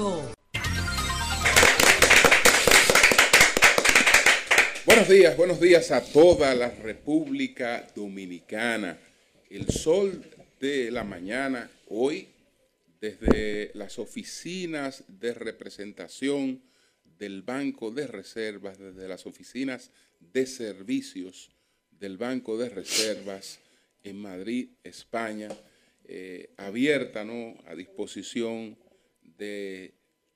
[0.00, 0.32] 105.
[4.86, 8.98] Buenos días, buenos días a toda la República Dominicana.
[9.50, 10.24] El sol
[10.58, 12.28] de la mañana hoy
[13.00, 16.62] desde las oficinas de representación
[17.18, 21.50] del Banco de Reservas, desde las oficinas de servicios
[21.90, 23.58] del Banco de Reservas
[24.02, 25.50] en Madrid, España,
[26.04, 27.54] eh, abierta ¿no?
[27.66, 28.78] a disposición
[29.40, 29.94] de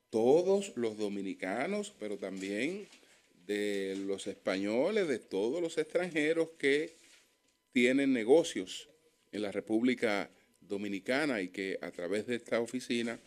[0.09, 2.89] todos los dominicanos, pero también
[3.47, 6.97] de los españoles, de todos los extranjeros que
[7.73, 8.89] tienen negocios
[9.31, 10.31] en la República
[10.63, 13.21] Dominicana y que a través de esta oficina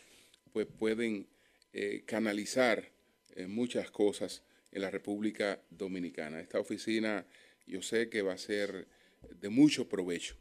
[0.51, 1.27] pues pueden
[1.73, 2.89] eh, canalizar
[3.35, 4.41] eh, muchas cosas
[4.71, 6.39] en la República Dominicana.
[6.39, 7.23] Esta oficina
[7.67, 8.87] yo sé que va a ser
[9.29, 10.35] de mucho provecho.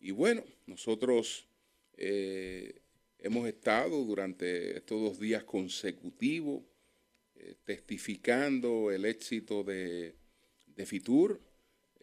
[0.00, 1.48] Y bueno, nosotros
[1.96, 2.80] eh,
[3.18, 6.62] hemos estado durante estos dos días consecutivos
[7.64, 10.14] testificando el éxito de,
[10.84, 11.40] FITUR,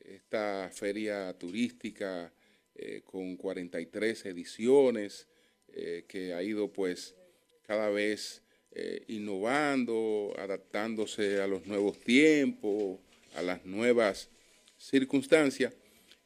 [0.04, 2.32] esta feria turística
[2.76, 5.28] eh, con 43 ediciones,
[5.70, 7.16] eh, que ha ido pues
[7.64, 8.42] cada vez
[8.72, 13.00] eh, innovando, adaptándose a los nuevos tiempos,
[13.36, 14.30] a las nuevas
[14.78, 15.74] circunstancias,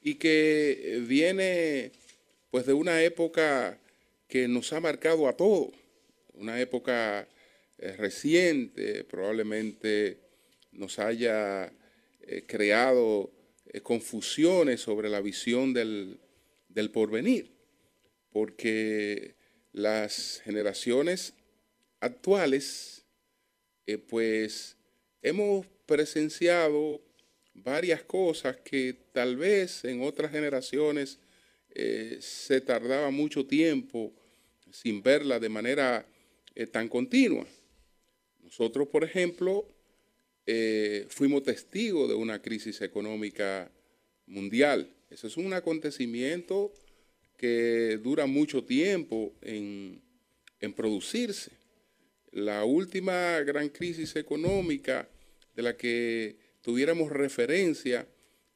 [0.02, 1.92] y que viene
[2.50, 3.80] pues de una época
[4.30, 5.72] que nos ha marcado a todos,
[6.34, 7.28] una época
[7.78, 10.20] reciente, probablemente
[10.72, 11.74] nos haya
[12.48, 13.32] creado
[13.84, 16.20] confusiones sobre la visión del,
[16.70, 17.52] del porvenir,
[18.32, 19.36] porque
[19.74, 21.34] las generaciones
[22.00, 23.06] actuales,
[23.86, 24.78] eh, pues
[25.22, 27.02] hemos presenciado
[27.54, 31.20] varias cosas que tal vez en otras generaciones
[31.72, 34.14] eh, se tardaba mucho tiempo
[34.72, 36.06] sin verla de manera
[36.56, 37.46] eh, tan continua.
[38.42, 39.68] Nosotros, por ejemplo,
[41.10, 43.70] fuimos testigos de una crisis económica
[44.26, 46.72] mundial eso es un acontecimiento
[47.36, 50.02] que dura mucho tiempo en,
[50.76, 51.52] producirse.
[52.32, 55.10] La última gran crisis económica
[55.56, 58.08] de la que tuviéramos referencia,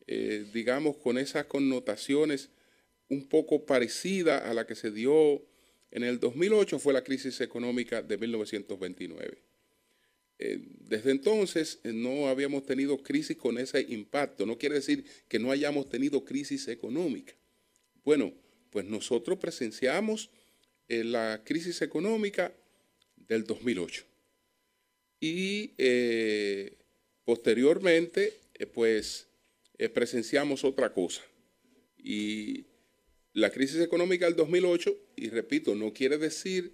[0.06, 2.50] eh, digamos, con esas connotaciones
[3.10, 5.44] un poco parecida a la que se dio
[5.94, 9.38] en el 2008 fue la crisis económica de 1929.
[10.40, 14.48] Eh, desde entonces eh, no habíamos tenido crisis con ese impacto.
[14.48, 17.36] No quiere decir que no hayamos tenido crisis económica.
[18.04, 18.34] Bueno,
[18.72, 20.32] pues nosotros presenciamos
[20.90, 22.52] eh, la crisis económica
[23.28, 24.04] del 2008.
[25.20, 25.74] Y
[27.24, 28.34] posteriormente,
[28.74, 29.28] pues
[29.94, 31.22] presenciamos otra cosa.
[31.98, 32.66] Y
[33.34, 36.74] la crisis económica del 2008, y repito, no quiere decir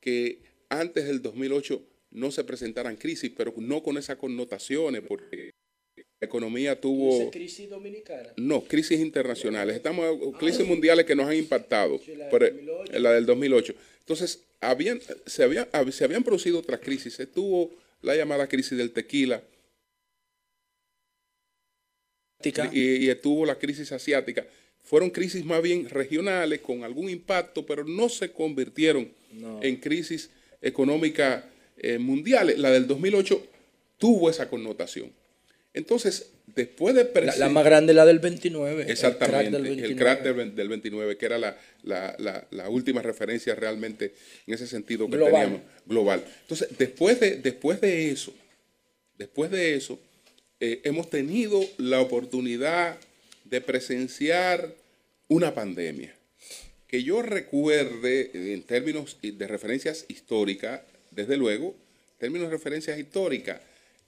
[0.00, 5.50] que antes del 2008 no se presentaran crisis, pero no con esas connotaciones, porque
[5.96, 7.30] la economía tuvo...
[7.30, 8.32] crisis dominicana?
[8.36, 9.76] No, crisis internacionales.
[9.76, 12.00] Estamos crisis mundiales que nos han impactado.
[12.92, 13.74] la, del 2008.
[14.00, 17.20] Entonces, habían, se, había, se habían producido otras crisis.
[17.20, 17.70] Estuvo
[18.02, 19.42] la llamada crisis del tequila.
[22.42, 24.46] Y, y, estuvo la crisis asiática.
[24.82, 29.08] Fueron crisis más bien regionales, con algún impacto, pero no se convirtieron
[29.62, 30.30] en crisis
[30.60, 32.58] económica eh, mundiales.
[32.58, 33.46] La del 2008
[33.98, 35.12] tuvo esa connotación.
[35.72, 37.08] Entonces, después de...
[37.22, 38.86] La, la, más grande, la del 29.
[38.88, 44.14] Exactamente, el crack del 29, que era la, última referencia realmente
[44.46, 46.24] en ese sentido que teníamos global.
[46.42, 48.34] Entonces, después de, después de eso,
[49.16, 50.00] después de eso,
[50.58, 52.98] eh, hemos tenido la oportunidad
[53.50, 54.74] de presenciar
[55.28, 56.14] una pandemia.
[56.86, 60.80] Que yo recuerde, en términos de referencias históricas,
[61.10, 61.76] desde luego,
[62.12, 63.60] en términos de referencias históricas,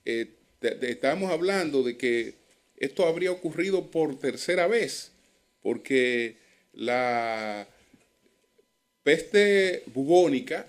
[0.04, 0.28] eh,
[0.60, 2.34] estamos hablando de que
[2.76, 5.12] esto habría ocurrido por tercera vez,
[5.62, 6.36] porque
[6.72, 7.68] la
[9.02, 10.66] peste bubónica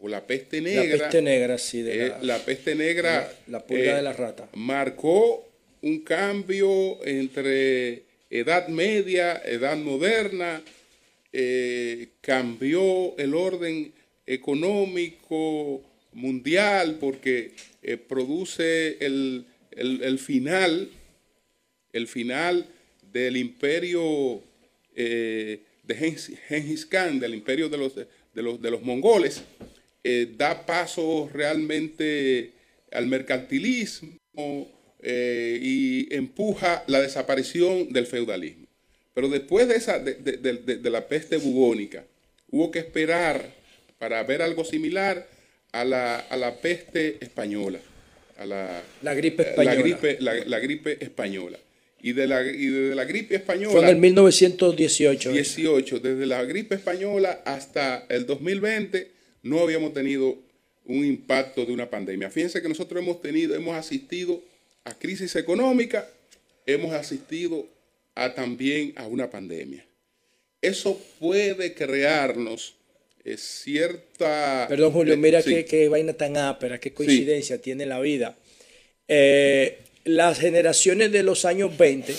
[0.00, 0.96] o la peste negra.
[0.96, 3.32] La peste negra, sí, de la, peste negra.
[3.46, 4.48] La, pulga de la eh, rata.
[4.54, 5.48] Marcó
[5.82, 10.62] un cambio entre edad media, edad moderna,
[11.32, 13.92] eh, cambió el orden
[14.26, 15.82] económico
[16.12, 17.52] mundial porque
[17.82, 19.46] eh, produce el,
[20.18, 20.90] final,
[21.92, 22.66] el final
[23.12, 24.42] del imperio
[24.94, 25.94] eh, de
[26.48, 28.06] Genghis Khan, del imperio de los, de
[28.42, 29.42] los, de los mongoles,
[30.38, 32.52] da paso realmente
[32.92, 38.66] al mercantilismo y empuja la desaparición del feudalismo.
[39.14, 42.04] Pero después de, esa, de, de la peste bubónica,
[42.50, 43.54] hubo que esperar
[43.98, 45.26] para ver algo similar
[45.72, 47.78] a la, a la peste española,
[48.38, 49.74] a la, La gripe la española.
[49.82, 51.58] gripe, la, la gripe española.
[52.02, 55.32] Y de la, y de la gripe Fue en española, el 1918.
[55.32, 59.10] 18, desde la gripe española hasta el 2020,
[59.42, 60.36] no habíamos tenido
[60.84, 62.30] un impacto de una pandemia.
[62.30, 64.42] Fíjense que nosotros hemos tenido, hemos asistido
[64.86, 66.08] a crisis económica,
[66.64, 67.66] hemos asistido
[68.14, 69.84] a también a una pandemia.
[70.62, 72.74] Eso puede crearnos
[73.24, 74.66] eh, cierta...
[74.68, 78.36] Perdón, Julio, mira sí, qué, qué vaina tan ápera, qué coincidencia tiene la vida.
[79.08, 82.14] Eh, las generaciones de los años 20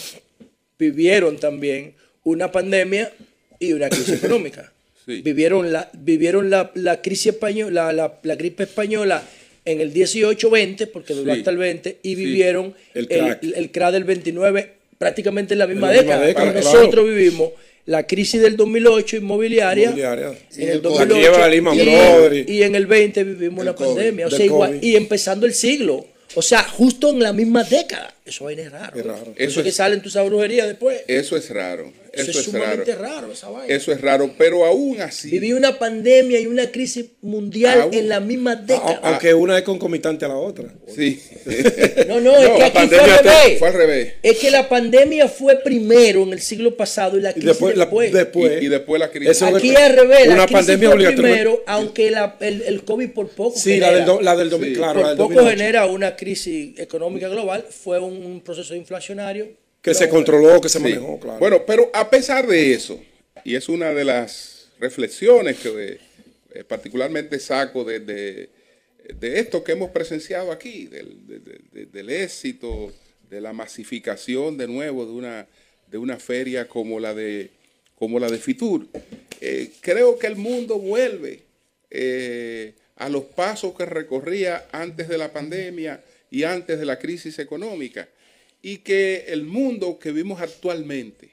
[0.77, 3.11] vivieron también una pandemia
[3.59, 4.71] y una crisis económica.
[5.05, 5.21] Sí.
[5.21, 9.23] Vivieron la, vivieron la, la crisis española, la, la- la gripe española
[9.67, 11.39] en el 18-20, porque duró Sí.
[11.39, 12.15] hasta el 20, y Sí.
[12.15, 13.43] vivieron El el, crack.
[13.43, 16.27] el crack del 29 prácticamente en la misma En la misma década.
[16.27, 16.77] década, Pero claro.
[16.79, 17.51] nosotros vivimos
[17.85, 20.27] la crisis del 2008 inmobiliaria, Inmobiliaria.
[20.29, 23.65] en Y el el 2008, La quiebra de Lehman y, y en el 20 vivimos
[23.65, 26.05] COVID, pandemia, o sea, igual, y empezando el siglo,
[26.35, 28.13] o sea, justo en la misma década.
[28.25, 28.99] Eso es raro.
[28.99, 29.33] Es raro.
[29.37, 31.01] Eso, Eso es que salen tus brujería después.
[31.07, 31.91] Eso es raro.
[32.21, 32.65] Eso, Eso, es es raro.
[32.65, 33.31] sumamente raro.
[33.31, 33.73] esa vaina.
[33.75, 35.29] Eso es raro, pero aún así...
[35.29, 38.99] Viví una pandemia y una crisis mundial Aún- en la misma A- década.
[39.03, 40.73] Aunque una es concomitante a la otra.
[40.93, 41.19] Sí.
[42.07, 43.59] No, no, es No, que la aquí fue al revés.
[43.59, 44.13] Fue al revés.
[44.23, 47.75] Es que la pandemia fue primero en el siglo pasado y la Y crisis después,
[47.77, 48.13] la- después.
[48.13, 49.29] después, Y- y después la crisis.
[49.31, 51.31] Eso Aquí es al revés, la una crisis pandemia fue obligatoria.
[51.31, 53.95] primero, aunque la- el, el COVID por poco Sí, la genera.
[53.97, 54.75] del, do- la del 2000, Sí.
[54.75, 55.57] claro, la por del poco 2008.
[55.57, 59.47] genera una crisis económica global, fue un, un proceso inflacionario.
[59.87, 60.83] Que se controló, que se Sí.
[60.83, 61.39] manejó, claro.
[61.39, 62.99] Bueno, pero a pesar de eso,
[63.43, 65.99] y es una de las reflexiones que
[66.53, 68.49] eh, particularmente saco de, de-
[69.19, 72.91] de esto que hemos presenciado aquí, del, de- de- de- del éxito,
[73.29, 75.47] de la masificación de nuevo de una,
[75.89, 77.49] de una feria como la de,
[77.95, 78.87] como la de Fitur.
[79.39, 81.41] Eh, creo que el mundo vuelve
[81.91, 87.39] eh, a los pasos que recorría antes de la pandemia y antes de la crisis
[87.39, 88.07] económica.
[88.67, 91.31] Y que el mundo que vivimos actualmente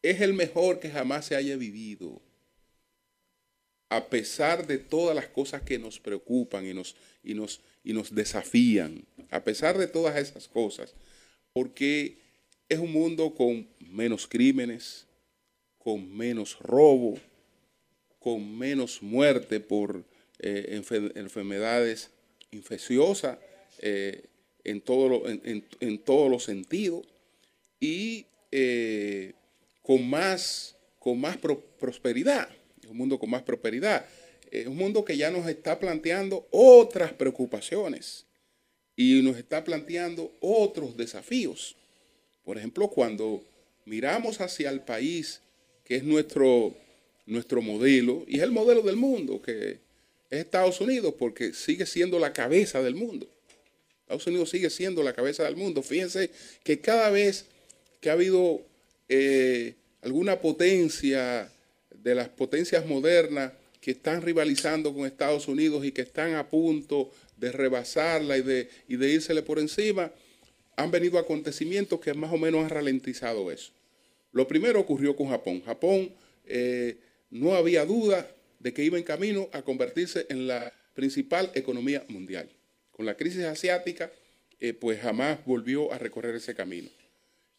[0.00, 2.22] es el mejor que jamás se haya vivido.
[3.88, 6.94] A pesar de todas las cosas que nos preocupan y nos,
[7.24, 10.94] y nos, y nos desafían, a pesar de todas esas cosas,
[11.52, 12.18] porque
[12.68, 15.08] es un mundo con menos crímenes,
[15.78, 17.18] con menos robo,
[18.20, 20.04] con menos muerte por
[20.38, 22.10] eh, enfer- enfermedades
[22.52, 23.36] infecciosas
[23.80, 24.26] eh,
[24.64, 27.06] en, todo lo- en- en- en todos los sentidos
[27.80, 29.32] y eh,
[29.82, 32.48] con más, con más pro- prosperidad,
[32.88, 34.06] un mundo con más prosperidad,
[34.66, 38.24] un mundo que ya nos está planteando otras preocupaciones
[38.94, 41.74] y nos está planteando otros desafíos.
[42.44, 43.42] Por ejemplo, cuando
[43.84, 45.40] miramos hacia el país
[45.84, 46.72] que es nuestro,
[47.26, 49.72] nuestro modelo, y es el modelo del mundo, que
[50.30, 53.28] es Estados Unidos, porque sigue siendo la cabeza del mundo.
[54.04, 55.82] Estados Unidos sigue siendo la cabeza del mundo.
[55.82, 56.30] Fíjense
[56.62, 57.46] que cada vez
[58.00, 58.60] que ha habido
[59.08, 61.50] eh, alguna potencia
[61.90, 67.10] de las potencias modernas que están rivalizando con Estados Unidos y que están a punto
[67.38, 70.12] de rebasarla y de, y de írsele por encima,
[70.76, 73.72] han venido acontecimientos que más o menos han ralentizado eso.
[74.32, 75.62] Lo primero ocurrió con Japón.
[75.64, 76.12] Japón
[76.46, 76.98] eh,
[77.30, 82.48] no había duda de que iba en camino a convertirse en la principal economía mundial.
[82.96, 84.10] Con la crisis asiática,
[84.60, 86.88] eh, pues jamás volvió a recorrer ese camino.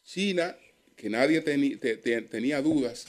[0.06, 0.56] China,
[0.96, 3.06] que nadie tenía dudas,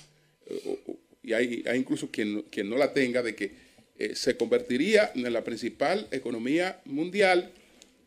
[0.49, 0.79] eh,
[1.23, 3.53] y hay, incluso quien, quien no la tenga, de que
[3.99, 7.53] eh, se convertiría en la principal economía mundial,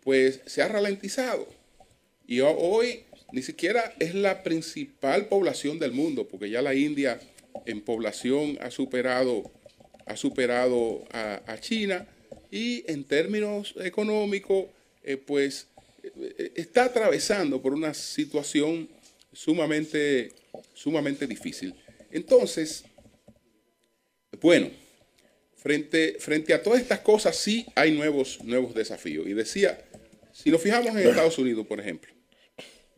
[0.04, 1.48] pues se ha ralentizado.
[2.28, 7.20] Y ho- hoy ni siquiera es la principal población del mundo, porque ya la India
[7.66, 9.50] en población ha superado,
[10.06, 12.06] ha superado a China
[12.52, 14.66] y en términos económicos,
[15.04, 15.68] eh, pues
[16.04, 18.90] eh, está atravesando por una situación
[19.34, 20.32] sumamente,
[20.74, 21.76] sumamente difícil.
[22.12, 22.84] Entonces,
[24.42, 24.70] bueno,
[25.58, 29.28] frente, frente a todas estas cosas sí hay nuevos, nuevos desafíos.
[29.28, 29.84] Y decía,
[30.34, 32.12] si nos fijamos en Estados Unidos, por ejemplo,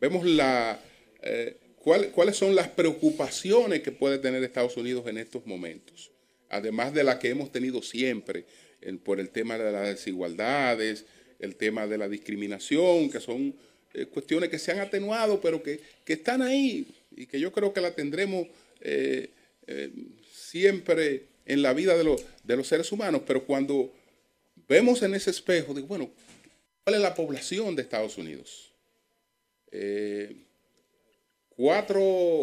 [0.00, 0.80] vemos la,
[1.22, 6.10] eh, cuál- cuáles son las preocupaciones que puede tener Estados Unidos en estos momentos,
[6.48, 8.46] además de la que hemos tenido siempre
[9.04, 11.04] por el tema de las desigualdades,
[11.38, 13.54] el tema de la discriminación, que son
[13.94, 16.86] eh, cuestiones que se han atenuado, pero que, que están ahí
[17.16, 18.48] y que yo creo que la tendremos
[18.80, 19.30] eh,
[19.66, 19.90] eh,
[20.32, 23.90] siempre en la vida de los, de los seres humanos, pero cuando
[24.68, 26.10] vemos en ese espejo, digo, bueno,
[26.84, 28.72] ¿cuál es la población de Estados Unidos?
[29.70, 30.34] Eh,
[31.56, 32.00] 4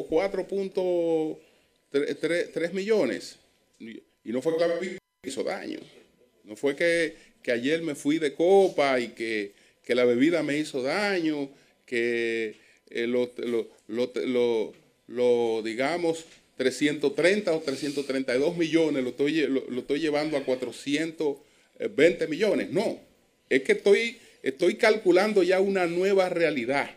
[0.10, 3.38] 4.3 millones.
[3.80, 5.80] Y no fue que hizo daño.
[6.50, 7.16] No fue que,
[7.52, 9.52] ayer me fui de copa y que,
[9.88, 11.50] la bebida me hizo daño,
[11.86, 12.56] que
[12.90, 13.32] eh, lo,
[15.64, 16.26] digamos,
[16.58, 22.72] 330 o 332 millones lo estoy, lo, llevando a 420 millones.
[22.72, 23.00] No,
[23.48, 26.90] es que estoy, estoy calculando ya una nueva realidad.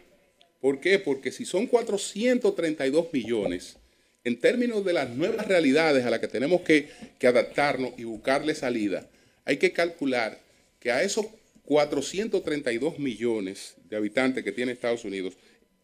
[0.60, 0.98] ¿Por qué?
[0.98, 3.76] Porque si son 432 millones,
[4.24, 8.54] en términos de las nuevas realidades a las que tenemos que, que adaptarnos y buscarle
[8.54, 9.08] salida,
[9.44, 10.38] hay que calcular
[10.80, 11.26] que a esos
[11.64, 15.34] 432 millones de habitantes que tiene Estados Unidos,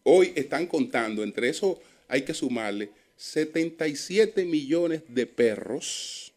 [0.03, 6.31] hoy están contando, entre eso hay que sumarle 77 millones de perros,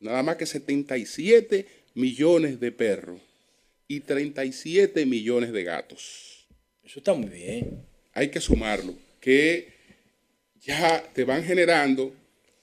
[0.00, 3.20] nada más que 77 millones de perros
[3.88, 6.46] y 37 millones de gatos.
[6.84, 7.84] Eso está muy bien.
[8.12, 9.68] Hay que sumarlo, que
[10.62, 12.14] ya te van generando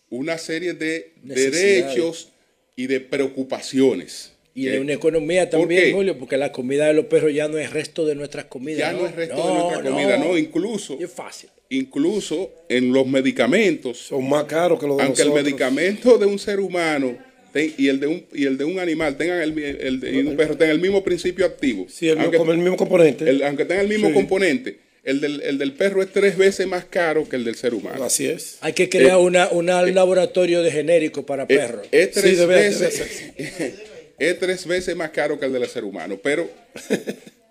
[0.10, 2.32] una serie de derechos
[2.75, 4.32] y de preocupaciones.
[4.56, 7.72] Y de una economía también, Julio, porque la comida de los perros ya no es
[7.74, 8.80] resto de nuestras comidas.
[8.80, 10.96] Ya no, es resto de nuestra comida, no, incluso.
[11.00, 11.50] Es fácil.
[11.70, 13.98] Incluso en los medicamentos.
[13.98, 15.39] Son más caros que los de Aunque nosotros.
[15.39, 17.18] el medicamento de un ser humano
[17.51, 20.56] ten, y, el de un, y el de un animal tengan el, el un perro
[20.56, 21.88] tengan el mismo principio activo.
[21.89, 23.27] Sí, el, aunque, mismo, el mismo componente.
[23.27, 24.13] el, aunque tengan el mismo Sí.
[24.13, 27.74] componente, el del, el del perro es tres veces más caro que el del ser
[27.74, 28.03] humano.
[28.03, 28.57] Así es.
[28.62, 31.88] Hay que crear una, una laboratorio de genérico para Es- perros.
[31.91, 33.24] Es, tres Sí, debe- veces,
[34.17, 36.17] es tres veces más caro que el del ser humano.
[36.24, 36.50] Pero,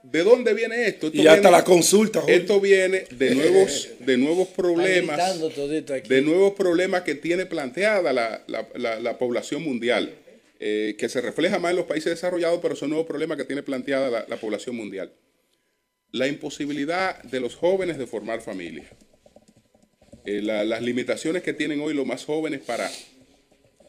[0.02, 1.08] ¿de dónde viene esto?
[1.08, 2.36] Esto Y hasta viene- la consulta, Julio.
[2.36, 5.20] Esto viene de nuevos, de nuevos problemas.
[6.08, 10.14] De nuevos problemas que tiene planteada la, la- la- la población mundial,
[10.60, 13.62] eh, que se refleja más en los países desarrollados, pero son nuevos problemas que tiene
[13.62, 15.12] planteada la, la población mundial.
[16.12, 18.84] La imposibilidad de los jóvenes de formar familia.
[20.24, 22.90] Eh, la- las limitaciones que tienen hoy los más jóvenes para,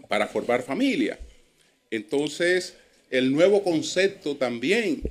[0.08, 1.20] para formar familia.
[1.92, 2.76] Entonces,
[3.12, 5.02] el nuevo concepto también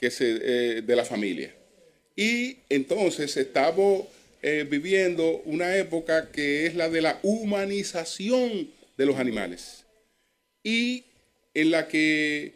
[0.00, 1.54] que se, eh, de la familia.
[2.16, 4.06] Y entonces estamos
[4.42, 9.84] eh, viviendo una época que es la de la humanización de los animales
[10.62, 11.04] y
[11.54, 12.52] en la que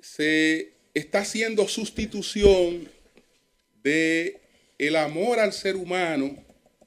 [0.00, 2.88] se está haciendo sustitución
[3.84, 4.40] de
[4.78, 6.36] el amor al ser humano,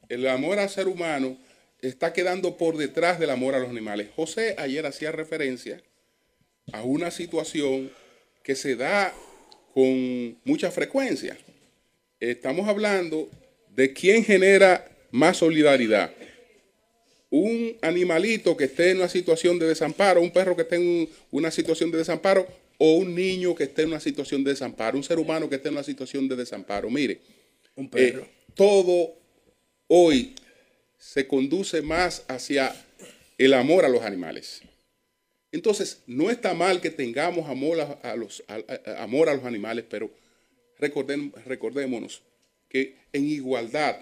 [0.10, 1.38] el amor al ser humano
[1.82, 4.10] está quedando por detrás del amor a los animales.
[4.16, 5.82] José ayer hacía referencia
[6.74, 7.92] a una situación
[8.44, 9.14] que se da
[9.74, 11.38] con mucha frecuencia.
[12.20, 13.30] Estamos hablando
[13.76, 16.12] de quién genera más solidaridad.
[17.30, 21.52] Un animalito que esté en una situación de desamparo, un perro que esté en una
[21.52, 22.48] situación de desamparo
[22.78, 25.70] o un niño que esté en una situación de desamparo, un ser humano que esté
[25.70, 26.90] en una situación de desamparo.
[26.90, 27.22] Mire,
[27.76, 28.22] Un perro.
[28.22, 29.16] eh, todo
[29.88, 30.36] hoy
[30.98, 32.76] se conduce más hacia
[33.38, 34.62] el amor a los animales.
[35.52, 38.56] Entonces, no está mal que tengamos amor a, los, a-
[38.96, 40.12] a- amor a los animales, pero
[41.46, 42.22] recordémonos
[42.70, 43.98] que en igualdad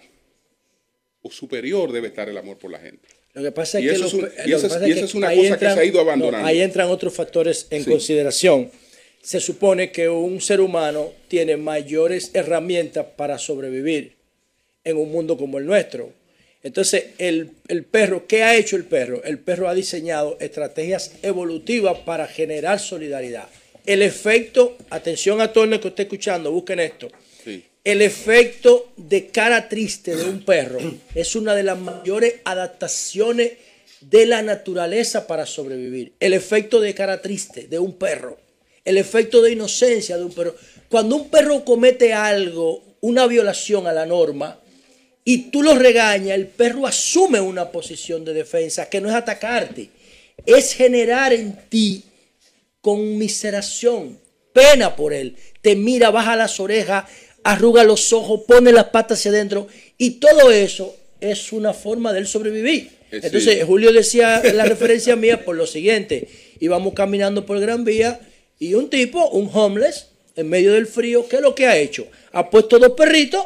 [1.21, 3.07] o superior debe estar el amor por la gente.
[3.35, 6.39] Lo que pasa es que, eso es una ahí cosa que se ha ido abandonando.
[6.41, 7.89] no, ahí entran otros factores en Sí.
[7.89, 8.71] consideración.
[9.21, 14.13] Se supone que un ser humano tiene mayores herramientas para sobrevivir
[14.83, 16.11] en un mundo como el nuestro.
[16.63, 19.21] Entonces, el, el perro, ¿qué ha hecho el perro?
[19.23, 23.47] El perro ha diseñado estrategias evolutivas para generar solidaridad.
[23.85, 27.09] El efecto, atención a todos los que esté escuchando, busquen esto.
[27.85, 30.79] El efecto de cara triste de un perro
[31.13, 33.51] es una de las mayores adaptaciones
[34.01, 36.13] de la naturaleza para sobrevivir.
[36.19, 38.39] El efecto de cara triste de un perro.
[38.83, 40.55] El efecto de inocencia de un perro.
[40.89, 44.59] Cuando un perro comete algo, una violación a la norma,
[45.23, 49.91] y tú lo regañas, el perro asume una posición de defensa que no es atacarte,
[50.43, 52.03] es generar en ti
[52.81, 54.19] conmiseración,
[54.53, 55.35] pena por él.
[55.61, 57.05] Te mira, baja las orejas,
[57.45, 62.19] arruga los ojos, pone las patas hacia adentro y todo eso es una forma de
[62.19, 62.89] él sobrevivir.
[63.11, 63.27] Eh, sí.
[63.27, 66.27] Entonces, Julio decía en la referencia mía por lo siguiente,
[66.59, 68.19] íbamos caminando por Gran Vía
[68.59, 72.07] y un tipo, un homeless, en medio del frío, ¿qué es lo que ha hecho?
[72.33, 73.45] Ha puesto dos perritos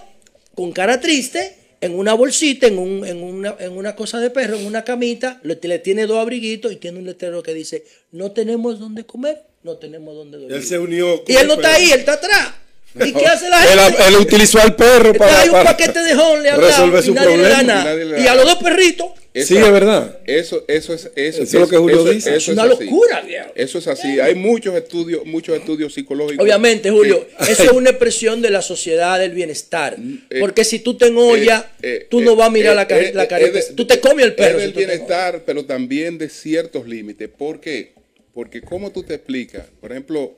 [0.55, 4.57] con cara triste en una bolsita, en, un- en una, en una cosa de perro,
[4.57, 8.31] en una camita, le, le tiene dos abriguitos y tiene un letrero que dice, no
[8.31, 10.55] tenemos dónde comer, no tenemos dónde dormir.
[10.57, 11.23] Él se unió.
[11.23, 12.53] con y él no está ahí, él está atrás.
[12.95, 14.03] ¿Y qué hace la gente?
[14.07, 17.05] él utilizó al perro para, ahí un para paquete de homeless al lado resolver y
[17.05, 17.63] su nadie le da problema.
[17.73, 17.83] nada.
[17.83, 20.19] nadie le da Y a los dos perritos, Sí, es verdad.
[20.25, 22.35] Eso, eso es, eso, es lo que Julio dice.
[22.35, 22.69] es una así.
[22.83, 23.51] locura, viejo.
[23.55, 24.19] Eso es así.
[24.19, 26.43] Hay muchos estudios, muchos estudios psicológicos.
[26.43, 29.95] Obviamente, Julio, que- eso es una expresión de la sociedad del bienestar.
[30.31, 32.81] eh, Porque si tú te enollas, eh, eh, tú no vas a mirar eh, la,
[32.99, 33.59] eh, la eh, careta.
[33.59, 34.57] es de- tú te comes el perro.
[34.57, 37.29] Es si del te bienestar, pero también de ciertos límites.
[37.29, 37.93] ¿Por qué?
[38.33, 39.63] porque ¿cómo tú te explicas?
[39.79, 40.33] Por ejemplo,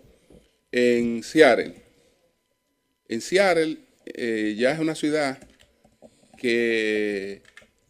[0.71, 1.73] en Seattle,
[3.11, 5.37] en Seattle eh, ya es una ciudad
[6.37, 7.41] que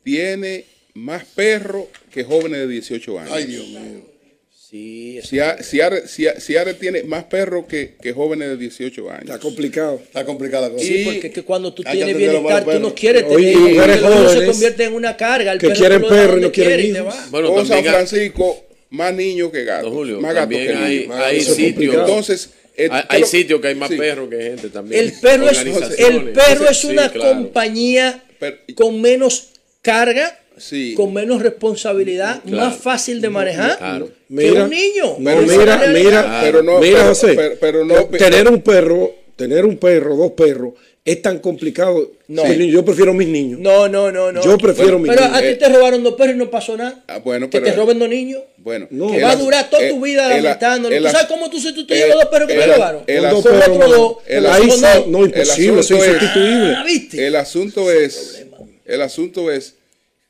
[0.03, 3.31] tiene más perros que jóvenes de 18 años.
[3.33, 4.11] Ay, Dios mío.
[4.49, 9.23] Sí, Seattle, tiene más perros que, que jóvenes de 18 años.
[9.23, 9.99] Está complicado.
[10.01, 10.85] Está complicada la cosa.
[10.85, 12.93] Sí, Y- porque es que cuando tú Hay que tienes bienestar, tú no perros.
[12.93, 15.51] quieres Oye, tener y mujeres perro se jóvenes convierte en una carga.
[15.51, 17.27] El que perro quieren tú lo das perro y no quieren va.
[17.31, 19.91] Bueno, o San hay- Francisco, más niños que gatos.
[19.91, 21.15] Julio, más gatos que también hay, niños.
[21.17, 21.95] hay es sitios.
[21.95, 23.97] Entonces, eh, hay, hay pero- sitios que hay más sí.
[23.97, 25.03] perros que gente también.
[25.05, 25.59] El perro es,
[25.99, 27.33] el perro es Sí, una claro.
[27.33, 29.49] compañía Pero- con menos
[29.81, 30.93] carga, Sí.
[30.95, 32.69] con menos responsabilidad, Claro.
[32.69, 34.07] más fácil de manejar Claro.
[34.07, 35.15] que Mira, un niño.
[35.19, 37.33] La mira, mira, Pero no- mira, pero- José.
[37.35, 40.73] pero- pero no- tener un perro, tener un perro, dos perros,
[41.03, 42.11] es tan complicado.
[42.27, 42.45] No.
[42.45, 43.59] Sí, Yo prefiero mis niños.
[43.59, 44.43] No, no, no, no.
[44.43, 45.35] Yo prefiero mi Pero niño.
[45.35, 47.03] a ti te robaron dos perros y no pasó nada.
[47.07, 48.43] Ah, bueno, que pero- te roben dos niños.
[48.57, 49.07] Bueno, No.
[49.09, 50.95] Que el va a durar toda el- tu vida el- lamentándolo.
[50.95, 53.03] el ¿Tú sabes cómo tú sustituyes el- los dos perros que te el- robaron?
[53.07, 54.17] el dos Con perros otro dos.
[54.27, 55.07] el Ahí dos.
[55.07, 56.73] no, imposible, soy es- insustituible.
[56.77, 57.27] Ah, ¿viste?
[57.27, 58.45] El asunto es,
[58.85, 59.75] el asunto es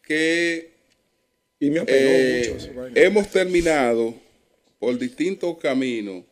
[0.07, 0.71] que
[1.59, 4.13] Y me apegó eh, mucho hemos terminado
[4.79, 6.23] por distintos caminos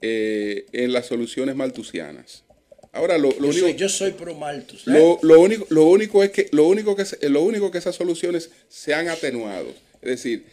[0.00, 2.44] eh, en las soluciones maltusianas.
[2.98, 4.86] Ahora lo, lo Yo único, soy, yo soy pro Malthus.
[4.86, 8.50] lo, lo único, lo único es que lo único que lo único que esas soluciones
[8.68, 9.68] se han atenuado.
[10.02, 10.46] Es decir,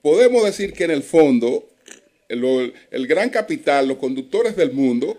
[0.00, 1.68] podemos decir que en el fondo
[2.28, 5.18] el, el gran capital, los conductores del mundo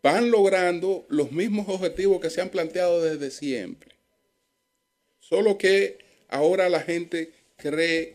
[0.00, 3.90] van logrando los mismos objetivos que se han planteado desde siempre.
[5.18, 8.14] Solo que ahora la gente cree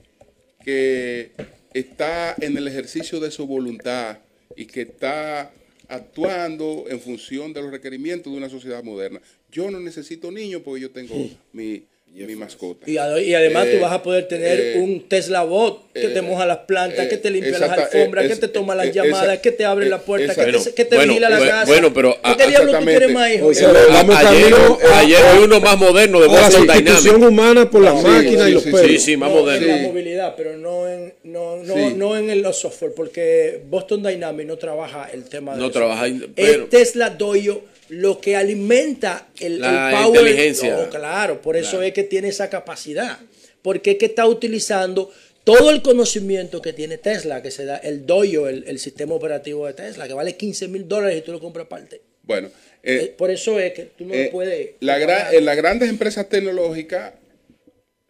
[0.63, 1.31] que
[1.73, 4.19] está en el ejercicio de su voluntad
[4.55, 5.51] y que está
[5.93, 9.21] actuando en función de los requerimientos de una sociedad moderna.
[9.51, 11.13] Yo no necesito niños porque yo tengo
[11.53, 12.89] mi, mi mascota.
[12.89, 16.21] Y, además Eh, tú vas a poder tener eh, un Tesla bot que te eh,
[16.21, 18.91] moja las plantas, eh, que te limpia las alfombras, eh, que te toma las eh,
[18.93, 21.29] llamadas, esa- que te abre la puerta, esa- que Bueno, te, que te bueno, vigila
[21.29, 21.65] la bueno, casa.
[21.71, 23.47] bueno, pero ¿Por ¿Qué a- diablo tú quieres más, hijo?
[23.47, 23.69] O sea,
[24.99, 27.27] ayer, vi uno más moderno de la Boston sustitución Dynamics.
[27.29, 28.91] humana por las Sí, máquinas sí, y los sí, perros.
[28.91, 29.67] Sí, sí, más No, moderno.
[29.73, 31.93] en la movilidad, pero no en, no, no, Sí.
[31.95, 35.73] no en el los software, porque Boston Dynamics no trabaja el tema de No eso.
[35.73, 37.61] trabaja, pero- Tesla Doyo
[37.93, 40.21] lo que alimenta el, La el power.
[40.21, 40.77] inteligencia.
[40.77, 43.19] No, claro, por eso es que tiene esa capacidad.
[43.61, 45.11] Porque es que está utilizando
[45.43, 49.67] todo el conocimiento que tiene Tesla, que se da el Doyo, el, el sistema operativo
[49.67, 52.01] de Tesla, que vale 15 mil dólares y tú lo compras aparte.
[52.23, 52.47] Bueno,
[52.81, 54.69] Eh, eh, por eso es que tú no eh, lo puedes.
[54.81, 57.13] la gran- en las grandes empresas tecnológicas,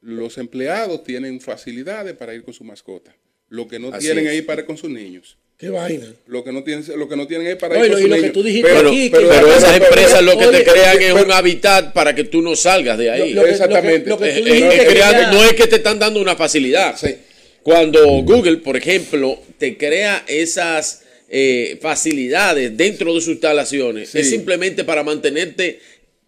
[0.01, 3.15] los empleados tienen facilidades para ir con su mascota.
[3.49, 4.31] Lo que no Así tienen es.
[4.31, 5.37] ahí para ir con sus niños.
[5.63, 6.13] Qué vaina.
[6.27, 8.05] Lo que no tienen, lo que no tienen ahí para No, ir y con lo-
[8.05, 10.37] sus y lo que tú dijiste Pero, aquí, pero, que- pero esas pero- empresas lo
[10.37, 13.31] que oye, te crean es un hábitat para que tú no salgas de ahí.
[13.33, 14.09] Lo- lo Exactamente.
[14.09, 16.97] lo que- que tú creando- ya- no es que te están dando una facilidad.
[16.99, 17.15] Sí.
[17.61, 20.99] Cuando Google, por ejemplo, te crea esas
[21.35, 24.19] eh, facilidades dentro de sus instalaciones, Sí.
[24.19, 25.79] es simplemente para mantenerte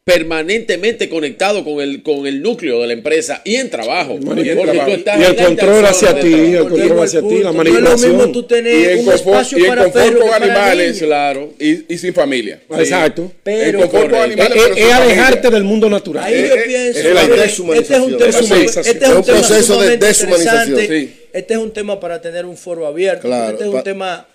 [0.05, 4.17] permanentemente conectado con el, con el núcleo de la empresa y en trabajo.
[4.21, 4.91] Bueno, y el tú trabajo.
[4.91, 7.43] estás Y el en la control hacia ti, el control hacia ti, la No es
[7.43, 8.11] lo manipulación.
[8.17, 10.99] mismo tú Y tener en un confort, espacio y para perros con animales.
[10.99, 11.53] Claro.
[11.59, 12.61] y, y sin familia.
[12.77, 13.31] Exacto.
[13.43, 14.21] Pero- con correcto.
[14.21, 16.23] animales, Es, pero es sin alejarte del mundo natural.
[16.23, 16.99] Ahí Eh, yo eh, pienso.
[16.99, 17.75] es la que deshumanización.
[17.81, 18.95] Este es un tema, Deshumanización.
[18.95, 20.79] este es un proceso de deshumanización.
[20.87, 21.13] Sí.
[21.33, 23.23] Este es un tema para tener un foro abierto.
[23.27, 24.27] Claro, Este es un tema,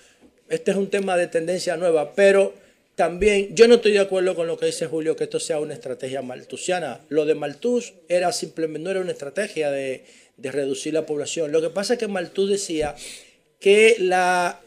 [0.49, 2.55] este es un tema de tendencia nueva, pero
[3.01, 5.73] también yo no estoy de acuerdo con lo que dice Julio que esto sea una
[5.73, 7.01] estrategia maltusiana.
[7.09, 10.05] Lo de Malthus era simplemente no era una estrategia de,
[10.37, 11.51] de reducir la población.
[11.51, 12.95] Lo que pasa es que Malthus decía
[13.59, 14.61] que la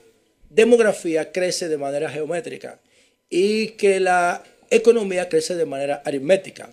[0.50, 2.80] demografía crece de manera geométrica
[3.30, 6.72] y que la economía crece de manera aritmética.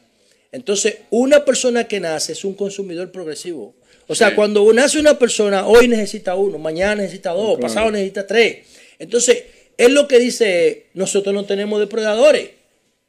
[0.52, 3.74] Entonces, una persona que nace es un consumidor progresivo.
[4.06, 4.34] O sea, Sí.
[4.34, 8.66] cuando nace una persona, hoy necesita uno, mañana necesita dos, pasado necesita tres.
[8.98, 9.44] Entonces,
[9.80, 12.50] él lo que dice es, nosotros no tenemos depredadores.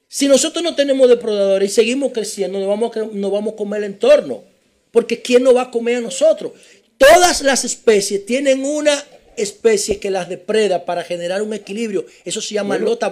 [0.07, 3.91] Si nosotros no tenemos depredadores y seguimos creciendo, nos vamos, a, vamos a comer el
[3.91, 4.45] entorno.
[4.89, 6.53] Porque ¿quién nos va a comer a nosotros?
[6.97, 9.03] Todas las especies tienen una
[9.43, 12.05] especie que las depreda para generar un equilibrio.
[12.25, 13.09] Eso se llama lota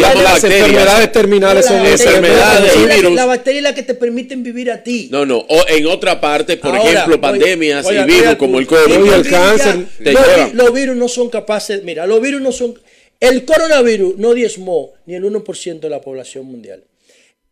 [0.00, 0.60] llama las bacterias.
[0.60, 3.12] enfermedades terminales son bacteria- enfermedades la y bacteria- virus.
[3.14, 5.08] La bacteria es la que te permiten vivir a ti.
[5.10, 5.38] No, no.
[5.38, 8.66] O en otra parte, por Ahora, ejemplo, pandemias y virus como el.
[8.66, 9.04] COVID.
[9.04, 10.50] Y el cáncer te los, llevan.
[10.56, 12.78] los virus no son capaces, mira, los virus no son...
[13.18, 16.84] El coronavirus no diezmó ni el 1% de la población mundial.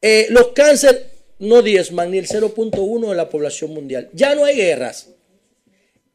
[0.00, 1.02] Eh, los cánceres
[1.40, 4.08] no diezman ni el 0.1 de la población mundial.
[4.14, 5.08] Ya no hay guerras.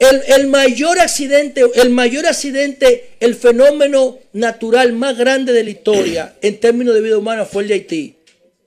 [0.10, 6.34] El, el mayor accidente, el mayor accidente, el fenómeno natural más grande de la historia
[6.42, 8.16] en términos de vida humana fue el de Haití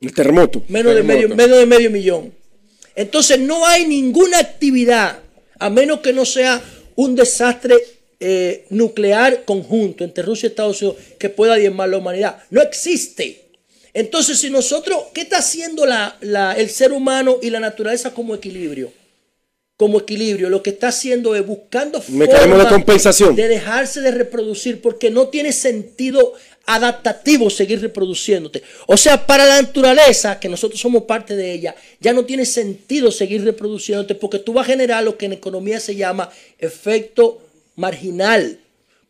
[0.01, 0.63] El terremoto.
[0.69, 2.33] menos de, medio, menos de medio millón.
[2.95, 5.19] Entonces no hay ninguna actividad
[5.59, 6.63] A menos que no sea
[6.97, 7.75] un desastre
[8.21, 12.39] eh, nuclear conjunto entre Rusia y Estados Unidos que pueda diezmar la humanidad.
[12.51, 13.43] No existe.
[13.95, 18.35] Entonces, si nosotros, ¿qué está haciendo la, la- el ser humano y la naturaleza como
[18.35, 18.93] equilibrio?
[19.77, 23.37] Como equilibrio, lo que está haciendo es buscando Mecanismo de compensación.
[23.37, 26.33] de dejarse de reproducir porque no tiene sentido
[26.65, 28.63] adaptativo seguir reproduciéndote.
[28.87, 33.11] O sea, para la naturaleza, que nosotros somos parte de ella, ya no tiene sentido
[33.11, 37.43] seguir reproduciéndote porque tú vas a generar lo que en economía se llama efecto
[37.77, 38.59] marginal.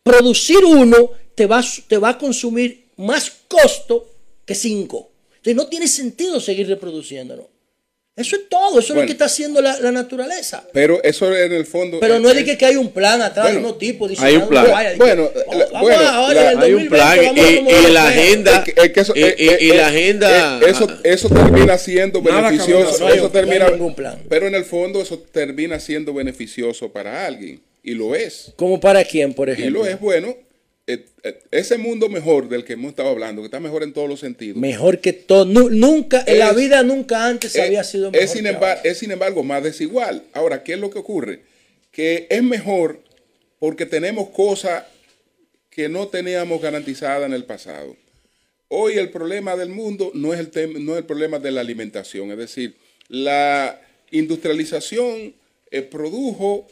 [0.03, 4.09] Producir uno te va, te va a consumir más costo
[4.45, 5.11] que cinco.
[5.37, 7.45] Entonces no tiene sentido seguir reproduciéndonos.
[8.17, 10.67] Eso es todo, eso es lo que está haciendo la, la naturaleza.
[10.73, 11.99] Pero eso en el fondo.
[11.99, 14.35] Pero no es de que, que hay un plan atrás de Bueno, unos tipos hay
[14.37, 14.65] un plan.
[14.97, 18.57] Bueno, la- vamos bueno, la- Hay un 2020 plan y, y la agenda.
[18.57, 20.59] Es que- es que eso- y, y- y la agenda.
[20.59, 22.99] eh, eso, eso termina siendo Nada beneficioso.
[23.05, 24.17] no eso no termina, ningún plan.
[24.27, 27.61] Pero en el fondo eso termina siendo beneficioso para alguien.
[27.83, 28.51] Y lo es.
[28.55, 29.83] ¿Como para quién, por Y ejemplo?
[29.83, 30.35] lo es bueno.
[30.87, 34.07] Eh, eh, ese mundo mejor del que hemos estado hablando, que está mejor en todos
[34.09, 34.57] los sentidos.
[34.57, 35.45] Mejor que todo.
[35.45, 38.23] Nu- nunca, en la vida nunca antes es, había sido mejor.
[38.23, 40.23] es, sin embargo, es sin embargo más desigual.
[40.33, 41.41] Ahora, ¿qué es lo que ocurre?
[41.91, 43.01] Que es mejor
[43.59, 44.83] porque tenemos cosas
[45.69, 47.95] que no teníamos garantizadas en el pasado.
[48.69, 52.31] Hoy el problema del mundo no es el, no es el problema de la alimentación,
[52.31, 52.75] es decir,
[53.09, 53.79] la
[54.11, 55.33] industrialización
[55.71, 56.67] eh, produjo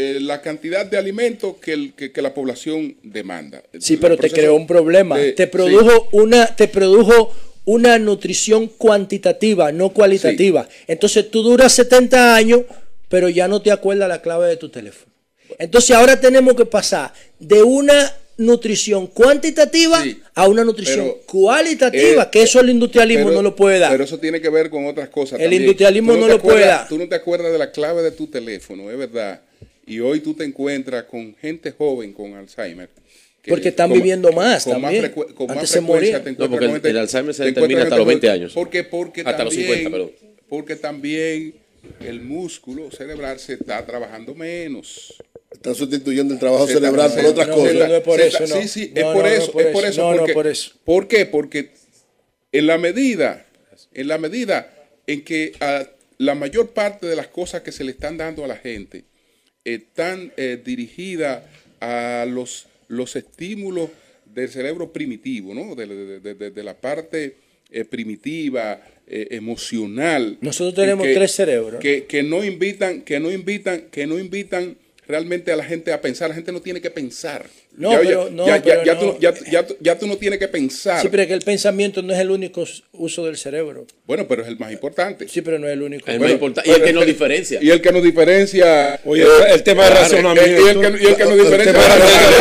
[0.00, 3.62] eh, la cantidad de alimentos que, el- que- que la población demanda.
[3.80, 5.18] Sí, El pero te creó un problema.
[5.18, 5.50] de- te sí.
[5.50, 7.34] produjo una, te produjo
[7.64, 10.68] una nutrición cuantitativa, no cualitativa.
[10.86, 12.62] Entonces tú duras 70 años,
[13.08, 15.12] pero ya no te acuerdas la clave de tu teléfono.
[15.58, 22.22] Entonces ahora tenemos que pasar de una nutrición cuantitativa Sí, a una nutrición pero, cualitativa,
[22.22, 23.90] eh, que eso el industrialismo Pero- no lo puede dar.
[23.90, 25.38] Pero eso tiene que ver con otras cosas.
[25.40, 25.62] El también.
[25.62, 26.86] industrialismo no lo puede dar.
[26.88, 29.40] Tú no te acuerdas de la clave de tu teléfono, es verdad.
[29.88, 32.88] Y hoy tú te encuentras con gente joven con Alzheimer.
[33.42, 35.04] que Porque están con- viviendo más con también.
[35.04, 37.48] frecue- con Antes más se frecuencia te No, encuentras porque con el- Alzheimer se te
[37.48, 38.40] encuentras determina con hasta los gente 20 joven.
[38.42, 38.52] años.
[38.52, 40.12] Porque, porque Hasta los también, 50, perdón.
[40.48, 41.54] Porque también
[42.00, 45.14] el músculo cerebral se está trabajando menos.
[45.52, 47.74] Están sustituyendo el trabajo Se cerebral por otras no, cosas.
[47.74, 48.46] no, no es por eso.
[48.46, 50.14] Sí, sí, es por eso, es por es por eso.
[50.14, 50.72] No, por eso.
[50.84, 51.24] ¿Por qué?
[51.24, 51.70] Porque
[52.52, 53.46] en la medida,
[53.94, 54.74] en la medida
[55.06, 55.86] en que ah,
[56.18, 59.04] la mayor parte de las cosas que se le están dando a la gente
[59.74, 61.42] están eh, dirigidas
[61.80, 63.90] a los, los estímulos
[64.34, 65.74] del cerebro primitivo, ¿no?
[65.74, 65.86] De,
[66.20, 67.36] de- de- la parte
[67.70, 70.38] eh, primitiva, eh, emocional.
[70.40, 71.80] Nosotros tenemos que- tres cerebros.
[71.80, 74.76] Que, que no invitan, que no invitan, que no invitan
[75.06, 76.28] realmente a la gente a pensar.
[76.28, 77.46] La gente no tiene que pensar.
[77.78, 79.00] No, ya, pero- ya- no, ya- ya- pero ya no.
[79.00, 81.00] tú, ya, ya tú- ya tú no tienes que pensar.
[81.00, 83.86] Sí, pero es que el pensamiento no es el único uso del cerebro.
[84.04, 85.28] Bueno, pero es el más importante.
[85.28, 86.10] Sí, pero no es el único.
[86.10, 86.68] Es más importante.
[86.68, 87.58] Y el que nos diferencia.
[87.62, 89.00] Y el que nos diferencia.
[89.04, 90.50] Oye, el tema de claro, racionamiento.
[90.66, 91.72] Y el que, y el que nos El diferencia.
[91.78, 91.98] Al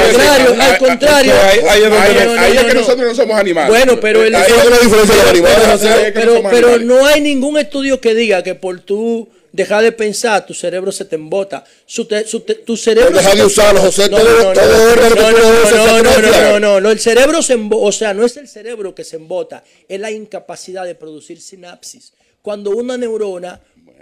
[0.08, 1.34] contrario, al contrario.
[1.44, 2.80] Ahí- es que no.
[2.82, 3.70] nosotros no somos animales.
[3.70, 6.14] Bueno, pero el- Ahí Esa es la diferencia de los animales.
[6.14, 6.20] Que
[6.52, 10.92] pero, no hay ningún estudio que diga que por tú dejar de pensar, tu cerebro
[10.92, 11.64] se te embota.
[11.86, 13.12] Su te- su te- tu cerebro.
[13.18, 14.10] Deja se de te- usarlo, José.
[14.10, 18.38] No, Todo- no, no, todo no, no, el cerebro se embota, o sea, no es
[18.38, 22.14] el cerebro que se embota, es la incapacidad de producir sinapsis.
[22.42, 23.62] Cuando una neurona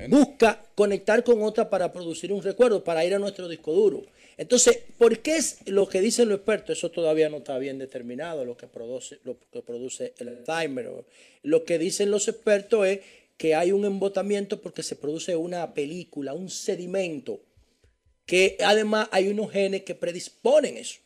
[0.09, 4.03] busca conectar con otra para producir un recuerdo, para ir a nuestro disco duro.
[4.37, 6.77] Entonces, ¿por qué es lo que dicen los expertos?
[6.77, 10.91] Eso todavía no está bien determinado, lo que produce, lo que produce el Alzheimer.
[11.43, 12.99] Lo que dicen los expertos es
[13.37, 17.41] que hay un embotamiento porque se produce una película, un sedimento
[18.25, 20.99] que además hay unos genes que predisponen eso.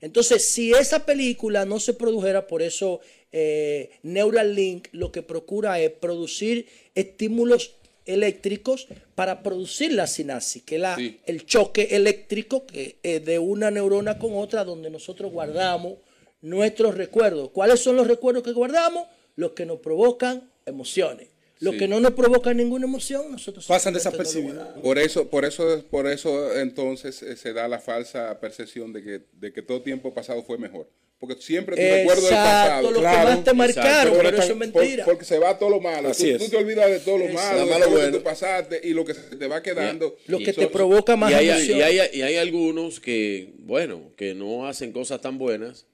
[0.00, 3.00] Entonces, si esa película no se produjera, por eso
[3.32, 10.82] eh, Neuralink lo que procura es producir estímulos eléctricos para producir la sinapsis, que es
[10.96, 11.20] Sí.
[11.26, 15.94] el choque eléctrico que, eh, de una neurona con otra, donde nosotros guardamos
[16.40, 17.50] nuestros recuerdos.
[17.50, 19.08] ¿Cuáles son los recuerdos que guardamos?
[19.34, 21.28] Los que nos provocan emociones.
[21.58, 21.78] Los Sí.
[21.80, 24.68] que no nos provocan ninguna emoción, nosotros Pasan lo desapercibidos.
[24.82, 29.20] Por eso, por eso, por eso entonces eh, se da la falsa percepción de que,
[29.32, 30.88] de que todo tiempo pasado fue mejor.
[31.18, 32.90] Porque siempre tu recuerdo del pasado.
[32.90, 35.04] lo claro, que más te marcaron, Pero pero eso es mentira.
[35.06, 36.10] por- porque se va todo lo malo.
[36.10, 36.44] Así tú, es.
[36.44, 37.64] tú te olvidas de todo lo Exacto.
[37.64, 38.18] malo, Lo de lo que bueno.
[38.18, 40.14] tú pasaste y lo que se te va quedando.
[40.26, 41.78] Lo que Y te son- provoca más y hay, emoción.
[41.78, 45.86] y, hay, y hay algunos que, bueno, que no hacen cosas tan buenas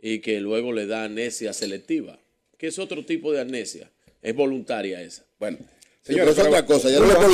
[0.00, 2.18] y que luego le da amnesia selectiva,
[2.56, 3.90] que es otro tipo de amnesia.
[4.22, 5.24] Es voluntaria esa.
[5.38, 5.58] Bueno,
[6.02, 6.88] Sí, pero es otra cosa.
[6.88, 7.26] Ya no lo Vamos,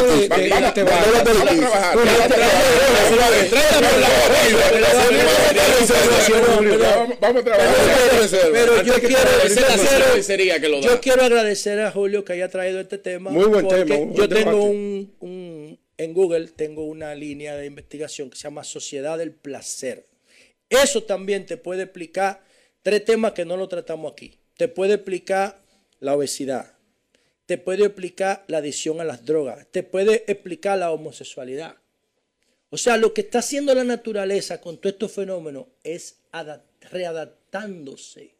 [0.64, 1.96] a trabajar.
[5.86, 7.74] Vamos- Vamos a trabajar.
[8.52, 13.30] Pero yo quiero, yo agradecer a Julio que haya traído este tema.
[13.30, 18.36] Muy buen porque tema, Yo tengo un- en Google tengo una línea de investigación que
[18.36, 20.04] se llama Sociedad del Placer.
[20.68, 22.42] Eso también te puede explicar
[22.82, 24.38] tres temas que no lo tratamos aquí.
[24.56, 25.58] Te puede explicar
[26.00, 26.74] la obesidad,
[27.46, 31.76] te puede explicar la adicción a las drogas, te puede explicar la homosexualidad.
[32.70, 36.16] O sea, lo que está haciendo la naturaleza con todos estos fenómenos es
[36.90, 38.34] readaptándose.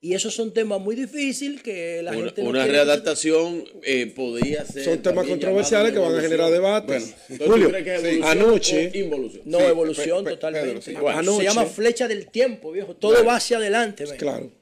[0.00, 4.62] Y esos son temas muy difíciles que la Una, gente no una readaptación eh, podría
[4.66, 4.84] ser.
[4.84, 7.14] Son temas controversiales que van a generar debates.
[7.30, 9.42] Entonces, ¿tú Julio, crees que es evolución anoche, o involución?
[9.46, 10.68] No, Sí, evolución Pe- Pe- totalmente.
[10.68, 10.92] Pedro, sí.
[10.92, 12.94] Bueno, Anoche- se llama flecha del tiempo, viejo.
[12.96, 14.04] Todo va hacia adelante.
[14.18, 14.52] Claro.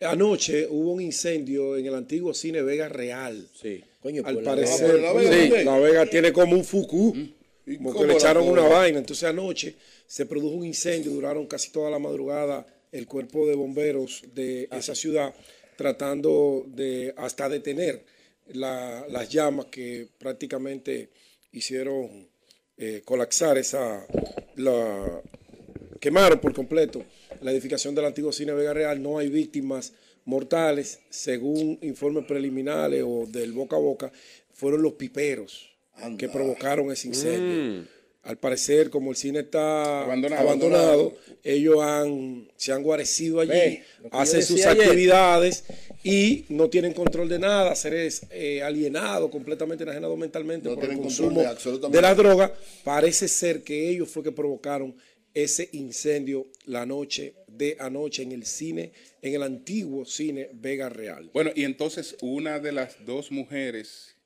[0.00, 3.46] Anoche hubo un incendio en el antiguo cine Vega Real.
[3.60, 3.82] Sí.
[4.00, 5.64] Coño, Al pues la- parecer, la Vega sí, también.
[5.66, 7.14] la Vega tiene como un fuku,
[7.66, 8.98] ¿Y como que le echaron una vaina.
[8.98, 9.74] Entonces anoche
[10.06, 14.94] se produjo un incendio, duraron casi toda la madrugada el cuerpo de bomberos de esa
[14.94, 15.34] ciudad
[15.76, 18.02] tratando de hasta detener
[18.54, 21.10] la- las llamas que prácticamente
[21.52, 22.28] hicieron
[22.78, 24.06] eh, colapsar esa
[24.56, 25.22] la
[26.00, 27.04] quemaron por completo
[27.42, 29.02] la edificación del antiguo cine Vega Real.
[29.02, 29.92] No hay víctimas
[30.24, 34.12] mortales, según informes preliminares o del boca a boca,
[34.52, 35.68] fueron los piperos
[36.18, 37.84] que provocaron ese incendio.
[38.22, 40.42] Al parecer, como el cine está Abandonado.
[40.42, 44.82] abandonado, ellos han, se han guarecido allí, Ve, hacen sus ayer.
[44.84, 45.64] actividades
[46.04, 50.98] y no tienen control de nada, seres eh, alienados, completamente enajenados mentalmente No por el
[50.98, 52.52] consumo de de la droga.
[52.84, 54.94] Parece ser que ellos fue que provocaron
[55.34, 61.30] ese incendio la noche de anoche en el cine, en el antiguo cine Vega Real.
[61.32, 64.16] Bueno, y entonces una de las dos mujeres,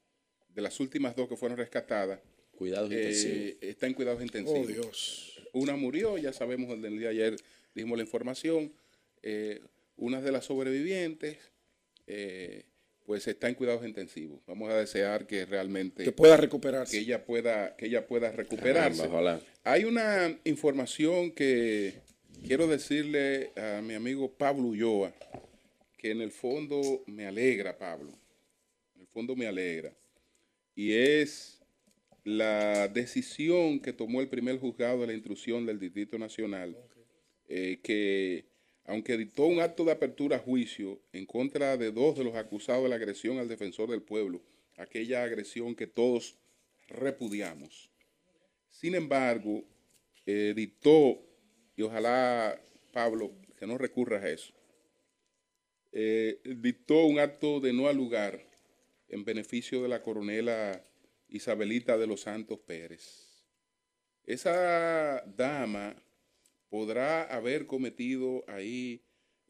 [0.55, 2.21] de las últimas dos que fueron rescatadas,
[2.57, 3.57] Cuidados eh, intensivos.
[3.63, 4.65] está en cuidados intensivos.
[4.65, 5.43] Oh Dios.
[5.53, 7.37] Una murió, ya sabemos, el del día de ayer
[7.75, 8.73] dimos la información.
[9.23, 9.61] Eh,
[9.97, 11.39] una de las sobrevivientes,
[12.07, 12.65] eh,
[13.05, 14.41] pues está en cuidados intensivos.
[14.47, 16.99] Vamos a desear que realmente Que pueda que recuperarse.
[16.99, 18.99] ella pueda, que ella pueda recuperarse.
[19.03, 19.41] Caramba, ojalá.
[19.63, 21.95] Hay una información que
[22.47, 25.13] quiero decirle a mi amigo Pablo Ulloa,
[25.99, 28.11] que en el fondo me alegra, Pablo.
[28.95, 29.93] En el fondo me alegra.
[30.75, 31.61] Y es
[32.25, 36.77] la decisión que tomó el primer juzgado de la intrusión del Distrito Nacional,
[37.49, 38.47] eh, que
[38.87, 42.83] aunque dictó un acto de apertura a juicio en contra de dos de los acusados
[42.83, 44.43] de la agresión al defensor del pueblo,
[44.77, 46.37] aquella agresión que todos
[46.89, 47.91] repudiamos.
[48.71, 49.65] Sin embargo,
[50.27, 51.21] eh, dictó,
[51.77, 52.61] y ojalá,
[52.93, 54.53] Pablo, que no recurras a eso,
[55.93, 58.41] eh, dictó un acto de no al lugar
[59.09, 60.83] en beneficio de la coronela
[61.29, 63.45] Isabelita de los Santos Pérez.
[64.27, 65.95] Esa dama
[66.75, 69.01] podrá haber cometido ahí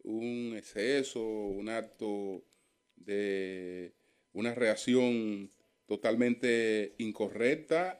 [0.02, 2.44] un exceso, un acto
[2.96, 3.94] de
[4.34, 5.50] una reacción
[5.87, 7.98] totalmente incorrecta,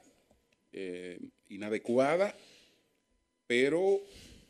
[0.71, 2.35] eh, inadecuada,
[3.47, 3.99] pero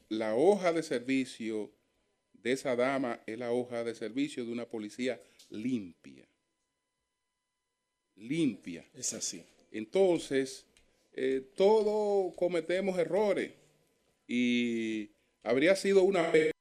[0.10, 1.72] la hoja de servicio
[2.34, 6.28] de esa dama es la hoja de servicio de una policía limpia.
[8.18, 8.86] Limpia.
[8.94, 9.42] Es así.
[9.72, 10.66] Entonces,
[11.14, 13.54] eh, todos cometemos errores
[14.28, 15.10] y
[15.44, 16.52] habría sido una vez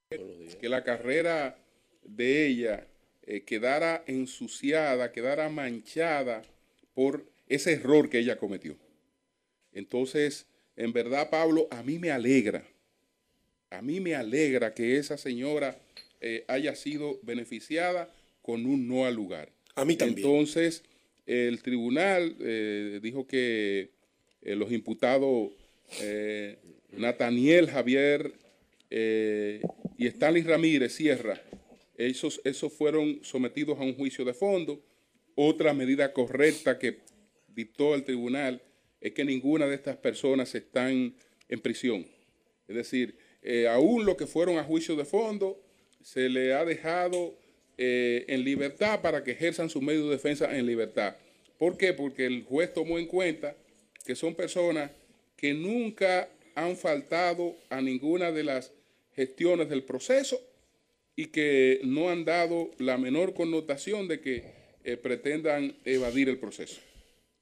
[0.61, 1.57] que la carrera
[2.03, 2.87] de ella
[3.27, 6.43] eh, quedara ensuciada, quedara manchada
[6.95, 8.77] por ese error que ella cometió.
[9.73, 10.47] Entonces,
[10.77, 12.65] en verdad, Pablo, a mí me alegra,
[13.71, 15.79] a mí me alegra que esa señora
[16.21, 19.51] eh, haya sido beneficiada con un no al lugar.
[19.75, 20.19] A mí también.
[20.19, 20.83] Entonces,
[21.27, 23.91] el tribunal eh, dijo que
[24.43, 25.53] los imputados
[26.97, 28.33] Nathaniel Javier
[28.91, 29.61] eh,
[29.99, 31.41] y Stanley Ramírez Sierra,
[31.97, 34.83] esos, esos fueron sometidos a un juicio de fondo.
[35.35, 36.99] Otra medida correcta que
[37.49, 38.63] dictó el tribunal
[39.01, 41.15] es que ninguna de estas personas están
[41.49, 42.07] en prisión.
[42.67, 45.61] Es decir, eh, aún los que fueron a juicio de fondo
[46.03, 47.37] se le ha dejado
[47.77, 51.17] eh, en libertad para que ejerzan su medio de defensa en libertad.
[51.59, 51.93] ¿Por qué?
[51.93, 53.57] Porque el juez tomó en cuenta
[54.05, 54.91] que son personas
[55.37, 58.73] que nunca han faltado a ninguna de las
[59.15, 60.41] gestiones del proceso
[61.17, 64.45] y que no han dado la menor connotación de que
[64.85, 66.81] eh, pretendan evadir el proceso.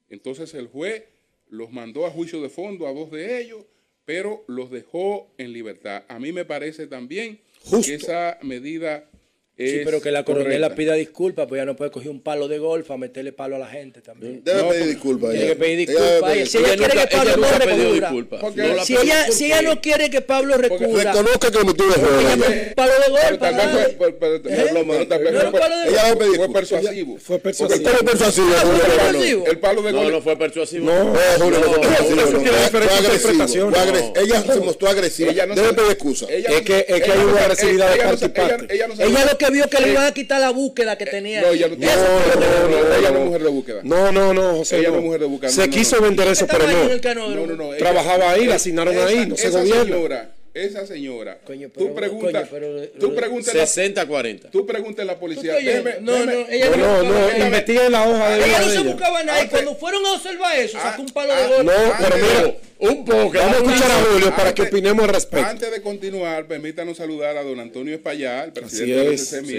[0.09, 1.03] Entonces el juez
[1.49, 3.65] los mandó a juicio de fondo a dos de ellos,
[4.05, 6.03] pero los dejó en libertad.
[6.07, 7.87] A mí me parece también Justo.
[7.87, 9.09] que esa medida
[9.55, 10.75] Sí, pero que la coronela correcta.
[10.75, 13.59] pida disculpas, pues ya no puede coger un palo de golf a meterle palo a
[13.59, 14.41] la gente también.
[14.43, 15.29] Debe No, pedir disculpas.
[15.29, 15.53] Tiene ella.
[15.53, 16.33] que pedir Ella disculpas.
[16.33, 16.71] Ella- Si disculpas.
[16.73, 18.85] ella quiere que ella Pablo no recurra.
[18.85, 22.19] Si ella, si ella no quiere que Pablo recurra, Reconozca que cometió un error.
[22.19, 22.73] ella ella.
[22.75, 23.39] palo de golf.
[23.39, 24.39] pero- pero-
[24.87, 27.17] pero tal vez No, fue- palo de Ella pedir fue persuasivo.
[27.19, 27.75] Fue persuasivo.
[27.79, 28.47] El ¿Cómo persuasivo?
[28.57, 28.79] Ah, Julio?
[28.79, 29.11] fue No, no, no.
[29.11, 29.45] persuasivo.
[29.47, 30.11] El palo de No, gol.
[30.13, 30.85] no fue persuasivo.
[30.87, 31.03] No.
[31.03, 33.71] No, Julio, no fue No, agresivo,
[34.15, 35.31] Ella se mostró agresiva.
[35.31, 36.25] Ella Debe se- pedir excusa.
[36.29, 38.03] ella no Es que- se- es que ella hay no una se- agresividad de ella
[38.09, 38.53] parte y parte.
[38.65, 40.51] ella- ella no se- Ella lo que vio que le Eh, iban a quitar la
[40.51, 41.41] búsqueda que tenía.
[41.41, 41.93] No, ella no tiene.
[41.95, 43.79] No, no, no, Ella no es mujer de búsqueda.
[43.83, 44.79] No, no, no, José.
[44.79, 44.97] Ella no.
[44.97, 46.01] es mujer de búsqueda, Se quiso no.
[46.03, 47.35] vender eso, pero no.
[47.35, 47.77] No, no, no.
[47.77, 50.29] Trabajaba ahí, la asignaron ahí, no se gobierna.
[50.53, 54.49] Esa señora, Coño, pero- tú preguntas, coño, pero- tú preguntas, la- 60-40.
[54.51, 55.55] tú preguntas a la ¿Tú policía.
[55.55, 58.65] déjeme- No, déjeme- no, ella No, no, no, investiguen la hoja de Ella vida no
[58.67, 58.91] de se ella.
[58.91, 59.37] buscaba nada.
[59.39, 61.63] Y Antes- cuando fueron a observar eso, sacó un palo de Ah, golf.
[61.63, 63.31] No, pero mira, Un poco.
[63.33, 65.45] vamos a escuchar a Julio para que opinemos al respecto.
[65.47, 69.05] Antes de continuar, permítanos saludar a don Antonio Espallar, el presidente de.
[69.15, 69.55] RCC Sí,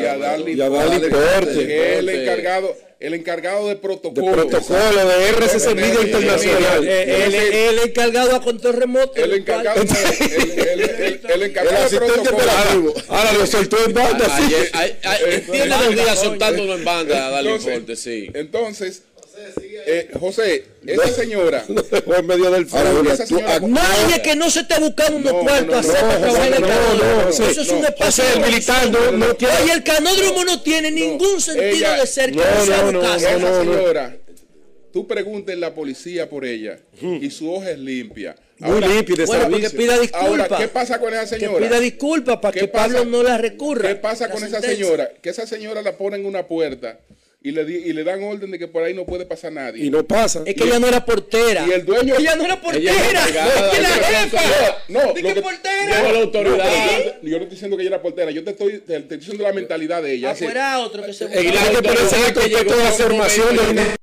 [0.00, 3.80] y a Darly Y a Darly Porte, que es el encargado, el encargado de De
[3.80, 4.32] protocolo.
[4.32, 6.86] protocolo de RCC Media Internacional.
[6.88, 9.22] Eh, él, él encargado a control remoto.
[9.22, 12.94] El encargado, el, el, el, el, el El encargado de asistente protocolo.
[13.08, 14.36] Ahora lo soltó en banda,
[15.50, 18.30] tiene dos días soltándolo en banda Entonces, importe, sí.
[18.34, 19.02] Entonces,
[19.86, 21.64] eh, José, esa señora,
[22.04, 22.68] Fue en medio del.
[22.68, 25.88] Julio, esa señora- Nadie que no se esté buscando unos No, cuartos no, a no,
[25.88, 27.22] hacer para no, trabajar el no, canódromo.
[27.22, 27.78] no, Eso es no.
[27.78, 29.54] un espacio el militando no tiene.
[29.62, 32.92] Oye, el canódromo no tiene ningún sentido ella- de ser que No, no, sea no,
[32.92, 33.72] no, esa no, no.
[33.74, 34.16] señora,
[34.92, 38.34] tú preguntes en la policía por ella y su hoja es limpia.
[38.58, 39.78] Muy limpio y de Bueno, porque servicio.
[39.78, 40.28] pida disculpas.
[40.30, 41.66] Ahora, ¿qué pasa con esa Que señora?
[41.68, 43.86] pida disculpas para ¿Qué que pasa- Pablo no la recurra.
[43.86, 45.10] ¿Qué pasa con esa señora?
[45.20, 46.98] Que esa señora la ponen en una puerta
[47.48, 49.84] y le, di- y le dan orden de que por ahí no puede pasar nadie.
[49.84, 50.42] Y no pasa.
[50.44, 51.64] Es que ella no era portera.
[51.68, 52.92] Y el dueño- Ella no era portera.
[52.92, 54.42] Ella era encargada, Es que la jefa.
[54.88, 56.02] No, no, ¿De lo qué que- portera?
[56.12, 56.66] La autoridad.
[57.22, 59.44] Yo no estoy diciendo que ella era portera, yo te estoy, te, te estoy diciendo
[59.44, 60.30] la mentalidad de ella.
[60.32, 63.96] Afuera otro que se gente autoridad parece que que llegó toda la formación de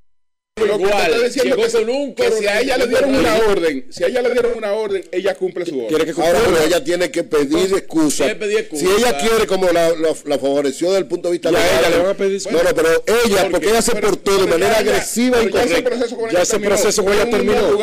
[0.55, 0.83] lo que
[1.25, 4.07] diciendo llegó que, con un que si a ella le dieron una orden, si a
[4.07, 5.87] ella le dieron una orden, ella cumple su orden.
[5.89, 6.39] Quiere que Ahora.
[6.45, 8.25] Julio, ella tiene que pedir excusa.
[8.37, 8.85] Pedir excusa.
[8.85, 11.67] Si ella quiere, como la, la, la favoreció desde el punto de vista legal.
[11.79, 14.37] ella le van a pedir No, no, pero ella, porque ella se Pero- portó de
[14.45, 16.69] pero manera ya- ya- agresiva y pero ya ese proceso con Ya ella ese terminó.
[16.69, 17.77] proceso con ella terminó.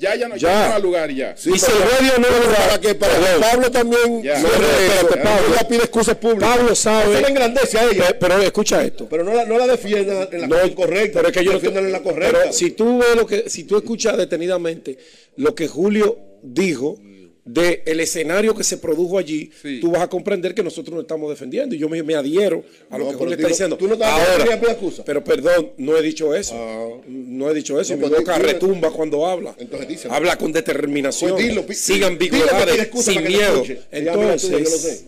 [0.00, 0.70] Ya ya no Ya.
[0.70, 1.36] no lugar ya.
[1.36, 4.22] Sí, Y si pero- el medio no pero lo para que para que Pablo también
[4.22, 4.38] Ya.
[4.40, 5.68] No, re- espérate, Pablo.
[5.68, 6.56] pide excusas públicas.
[6.56, 7.12] Pablo sabe.
[7.12, 8.08] Eso la engrandece a ella.
[8.08, 9.06] Pe- Pero escucha esto.
[9.10, 11.18] Pero no la, no la defienda en la No, cosa correcta.
[11.18, 12.38] pero es que yo no defiéndala en la correcta.
[12.40, 14.96] Pero si tú ves lo que, si tú escuchas detenidamente
[15.36, 16.96] lo que Julio dijo
[17.44, 19.80] de el escenario que se produjo allí, Sí.
[19.80, 21.74] tú vas a comprender que nosotros nos estamos defendiendo.
[21.74, 23.76] Y yo me, me adhiero a lo No, que Julio está diciendo.
[23.76, 24.60] tú no Ahora,
[25.04, 26.54] pero perdón, no he dicho eso.
[26.54, 27.00] Ah.
[27.08, 27.94] No he dicho eso.
[27.96, 29.54] No, Mi pues, boca retumba cuando habla.
[29.58, 30.06] Entonces.
[30.10, 31.32] Habla con determinación.
[31.32, 32.90] Pues dilo, pi- sin ambigüedades,
[33.26, 33.64] miedo.
[33.90, 35.04] Entonces,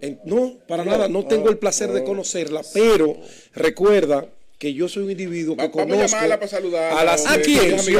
[0.00, 3.16] en- no, para nada, no tengo el placer de conocerla, pero
[3.54, 4.26] recuerda
[4.58, 7.24] que yo soy un individuo que Va- vamos a conozco llamarla para saludarla, a las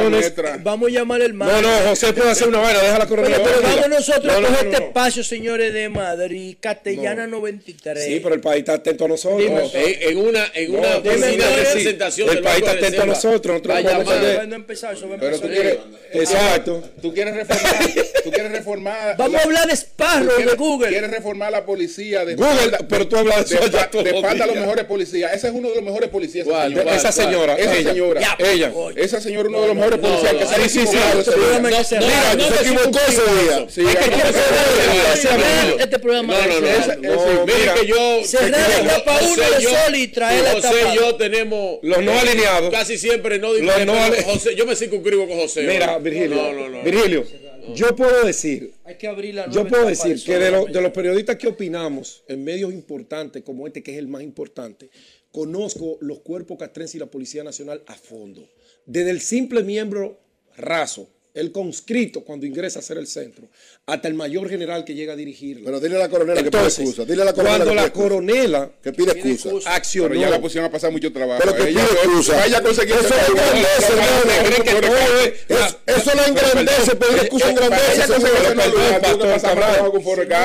[0.09, 0.57] nuestra.
[0.63, 1.61] Vamos a llamar al No, hermano.
[1.83, 3.25] no, José puede hacer una vaina, déjala correr.
[3.27, 4.87] Pero, pero vamos nosotros No, a no, coger no, este no.
[4.87, 8.03] espacio, señores de Madrid, Castellana 93.
[8.05, 9.39] Sí, pero el país está atento a nosotros.
[9.39, 11.45] Dime, En, en una, en una No, oficina de dime.
[11.63, 15.19] representación El país está atento a nosotros, nosotros Va a no empezar, eso va a
[15.19, 15.77] Pero tú empezar.
[16.11, 16.83] quieres, Exacto.
[17.03, 17.93] tú quieres reformar,
[18.23, 19.15] tú quieres reformar.
[19.17, 20.89] Vamos a hablar de Sparrow de quieres- Google.
[20.89, 24.47] Quieres reformar la policía de Google, pero tú hablas de eso de los espalda a
[24.47, 24.65] los días.
[24.65, 25.33] mejores policías.
[25.33, 26.46] Ese es uno de los mejores policías.
[26.47, 26.69] Esa ¿Cuál?
[26.71, 26.83] señora.
[26.83, 26.95] ¿Cuál?
[26.97, 28.21] Esa señora, Esa ella, señora.
[28.21, 28.71] Ya, ella.
[28.73, 29.03] oye.
[29.03, 31.31] Esa señora uno de los mejores policías no, que se ha sí, sí, sí, este
[31.69, 31.95] no, se
[32.61, 33.67] equivocó ese día.
[35.79, 37.45] Este programa No, no, no.
[37.45, 38.23] Mire mira, que yo.
[38.23, 40.95] Cerrar tapa uno José de y yo- sol y traer la José y tapa.
[40.95, 41.79] yo tenemos.
[41.81, 42.69] Los no eh, alineados.
[42.71, 43.49] Casi siempre no
[44.25, 45.61] José, yo me circunscribo con José.
[45.63, 45.97] Mira.
[45.99, 46.83] Virgilio, No, no, no.
[46.83, 47.25] Virgilio,
[47.73, 50.91] yo puedo decir Hay que abrir la Yo puedo decir que de, lo- de los
[50.91, 54.89] periodistas que opinamos en medios importantes como este, que es el más importante,
[55.31, 58.47] conozco los cuerpos castrenses y la Policía Nacional a fondo.
[58.85, 60.19] Desde el simple miembro
[60.55, 63.47] raso, el conscrito cuando ingresa a ser el centro,
[63.85, 65.65] hasta el mayor general que llega a dirigirlo.
[65.65, 67.05] Pero dile a la coronela que pide Entonces, excusa.
[67.05, 69.73] Dile a la coronela cuando que la coronela Que pide excusa.
[69.75, 71.41] accionó, Pero ya la pusieron a pasar mucho trabajo.
[71.43, 72.35] Pero que Ella- pide excusa.
[72.37, 72.81] Vaya Eso
[75.17, 75.35] eh,
[75.85, 78.03] Eso- la engrandece, pedir excusa engrandece.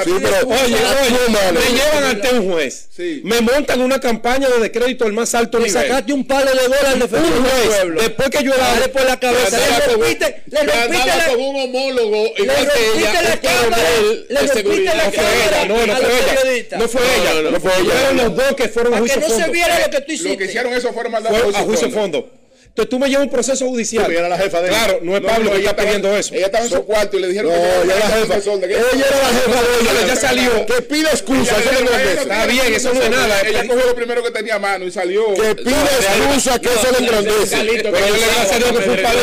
[0.05, 2.89] Sí, pero Oye, oye, me llevan ante un juez,
[3.25, 5.83] me montan una campaña de crédito al más alto Le nivel.
[5.83, 6.69] sacaste un palo de
[7.09, 8.01] del juez, pueblo.
[8.03, 9.59] después que yo Dale era por la cabeza.
[9.59, 13.77] Le rompiste, le andaba la, con un homólogo igual que ella, la un cámara.
[13.77, 14.95] coronel Le de rompiste seguridad.
[14.97, 16.13] la No fue cámara ella, no, no fue
[16.59, 16.79] ella.
[16.79, 17.93] No fue No, ella, no, no no fue fue ella.
[17.93, 18.01] ella.
[18.01, 19.53] Fueron los dos que fueron a que no se fondo.
[19.53, 20.45] viera lo que tú Lo que hiciste.
[20.45, 22.31] hicieron eso fue maldad Fue a a juicio fondo.
[22.73, 24.07] Entonces tú me llevas un proceso judicial.
[24.07, 24.79] Sí, ella era la jefa de ella.
[24.85, 26.35] Claro, no es Pablo que ella está pidiendo eso.
[26.35, 28.41] Ella estaba en su cuarto y le dijeron No, que ella era la jefa.
[28.41, 30.07] son que- Ella era la jefa de Pero ella.
[30.07, 30.67] ya salió.
[30.67, 33.41] Que pide excusa, eso es lo que Está bien, eso no es nada.
[33.43, 35.35] Ella cogió lo primero que tenía a mano y salió.
[35.35, 37.57] Que pide excusa, que eso le engrandece.
[37.57, 39.21] Pero yo le gracias a Dios que fue un padre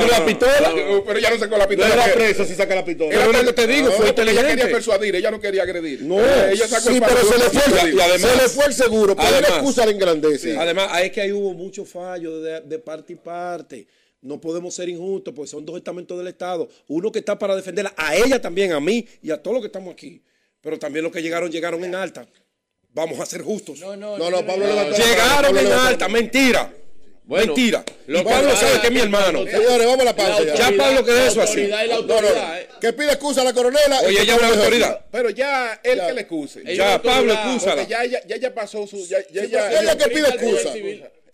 [0.00, 0.72] de la pistola.
[1.04, 1.94] Pero ella no sacó la No pistola.
[1.94, 3.10] era que- preso si saca la pistola.
[3.10, 4.66] Pero lo que te digo, fue Ella quería inteligente.
[4.68, 6.02] persuadir, ella no quería agredir.
[6.02, 7.94] No, ella sacó Sí, pero se le, fue, persuadir.
[7.96, 9.16] y además- se le fue el seguro.
[9.18, 10.56] Además- excusa le engrandece.
[10.56, 13.86] Además, es que ahí hubo muchos fallos de parte y parte.
[14.20, 16.68] No podemos ser injustos porque son dos estamentos del Estado.
[16.88, 19.66] Uno que está para defenderla, a ella también, a mí y a todos los que
[19.66, 20.22] estamos aquí.
[20.60, 22.26] Pero también los que llegaron, llegaron en alta.
[22.94, 23.80] Vamos a ser justos.
[23.80, 24.96] No, no, No, no, Pablo levantó.
[24.96, 26.72] Llegaron en alta, mentira.
[27.26, 27.82] Bueno, mentira.
[28.06, 29.44] lo Y Pablo sabe que es mi hermano.
[29.46, 30.40] Señores, vamos a la pausa.
[30.40, 30.70] La ya.
[30.70, 31.60] Ya Pablo quedó la eso así.
[31.72, 32.48] autoridad y la No, no, autoridad.
[32.48, 32.54] no.
[32.56, 32.68] eh.
[32.82, 34.00] Que pide excusa a la coronela.
[34.02, 35.04] Oye, ella es una autoridad.
[35.10, 36.06] Pero ya él Ya.
[36.06, 36.74] que le excuse.
[36.76, 37.76] Ya, Pablo, excúsala.
[37.82, 39.06] Porque ya ya ella pasó su.
[39.06, 40.72] Ya, ya Sí, ella, pero ella que pide excusa.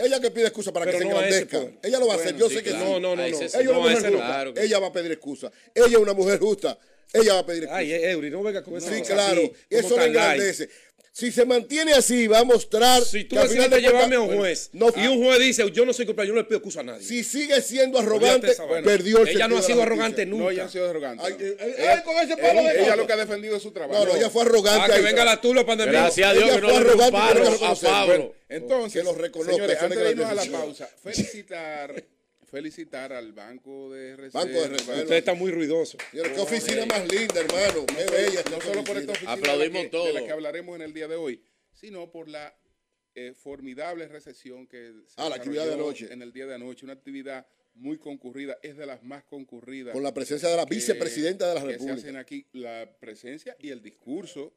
[0.05, 1.79] Ella que pide excusa para Pero que se ese engrandezca.
[1.83, 2.37] Ella lo va a hacer.
[2.37, 2.87] Yo sí, sé que claro.
[2.87, 2.93] sí.
[2.93, 3.23] No, no, no, no.
[3.23, 4.11] Ella es una mujer justa.
[4.11, 5.53] Claro que Ella va a pedir excusa.
[5.75, 6.79] Ella es una mujer justa.
[7.13, 7.79] Ella va a pedir excusa.
[7.79, 8.89] Ay, eh, Eury, no venga con eso.
[8.93, 9.43] Sí, claro.
[9.69, 10.69] Eso le le engrandece.
[11.21, 14.71] Si se mantiene así, va a mostrar Si tú decidiste de llevarme a un juez
[14.73, 16.85] No, y un juez dice, yo no soy culpable, yo no le pido excusa a
[16.85, 17.07] nadie.
[17.07, 20.45] si sigue siendo arrogante, esa perdió el Ella no ha sido arrogante nunca.
[20.45, 21.23] No, ella ha sido arrogante.
[21.23, 22.97] Ay, eh, eh, Ella- ay, con ese palo de ella cosas.
[22.97, 24.01] lo que ha defendido es su trabajo.
[24.05, 24.93] No, no, ella fue arrogante.
[24.93, 25.93] Ah, que venga la tula pandemia.
[25.93, 27.75] Gracias a Dios Ella que no fue arrogante a.
[27.75, 28.35] Pablo.
[28.49, 32.03] Entonces, Que lo reconozca, señores, antes de irnos a la pausa, felicitar,
[32.51, 34.45] felicitar al Banco de Reserva.
[34.45, 35.03] Banco de Reserva.
[35.03, 35.99] Usted está muy ruidoso.
[36.11, 37.87] Señores, qué oficina más linda, hermano.
[37.87, 38.43] Qué bella.
[38.51, 40.07] no solo por esta oficina Aplaudimos de la que, todo.
[40.07, 41.43] de la que hablaremos en el día de hoy,
[41.73, 42.55] sino por la
[43.15, 46.13] eh, formidable recepción que se Ah, la actividad de anoche.
[46.13, 49.93] en el día de anoche, una actividad muy concurrida, es de las más concurridas.
[49.93, 51.95] Con la presencia de la que- vicepresidenta de la que se República.
[51.99, 54.55] hacen aquí la presencia y el discurso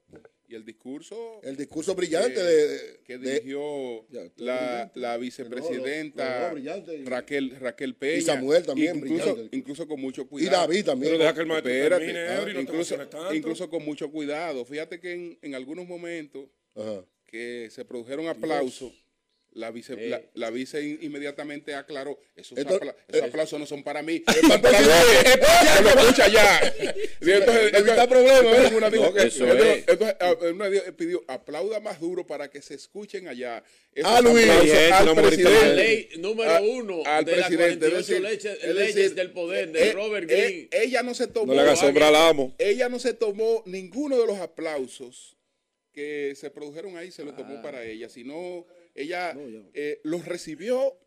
[0.53, 4.91] y el discurso El discurso brillante que- de, de- que de- dirigió Ya, todo la,
[4.95, 9.57] la vicepresidenta no, y- Raquel Raquel Peña Y Samuel también, incluso, brillante.
[9.57, 11.11] incluso con mucho y cuidado David también.
[11.13, 13.33] Pero deja que el maestro Espérate, termine, ah, te incluso, tanto.
[13.33, 17.03] incluso con mucho cuidado fíjate que en, en algunos momentos Ajá.
[17.25, 18.93] que se produjeron aplausos
[19.55, 23.65] la vice, la, la vice in- inmediatamente aclaró, esos, Esto- apla- esos eh, aplausos no
[23.65, 26.59] son para mí, para lo escucha ya.
[27.21, 28.75] Entonces, Evita problemas, entonces ¿eh?
[28.75, 29.87] una dijo, No, eso entonces- es.
[29.87, 33.63] entonces, ah, una dijo- pidió aplauda más duro para que se escuchen allá.
[33.93, 34.43] Esos Ah, Luis.
[34.49, 35.67] aplausos Sí, es al una bonita presidente.
[35.67, 38.95] La ley número a- uno al de las presidente, 48 es decir, leches- es leyes
[38.95, 40.69] decir, del poder de eh, Robert eh, Greene.
[40.71, 42.55] ella no se tomó No le sombra al amo.
[42.57, 45.37] ella no se tomó ninguno de los aplausos
[45.93, 48.65] que se produjeron ahí, se lo tomó para ella, sino
[48.95, 49.35] ella
[49.73, 50.97] eh, los recibió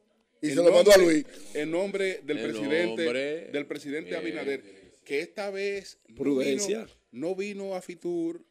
[0.43, 1.26] Y en se lo mandó a nombre- Luis.
[1.55, 4.20] En nombre del En presidente, nombre- del presidente Bien.
[4.20, 4.62] Abinader,
[5.05, 8.45] que esta vez no vino, no vino a Fitur,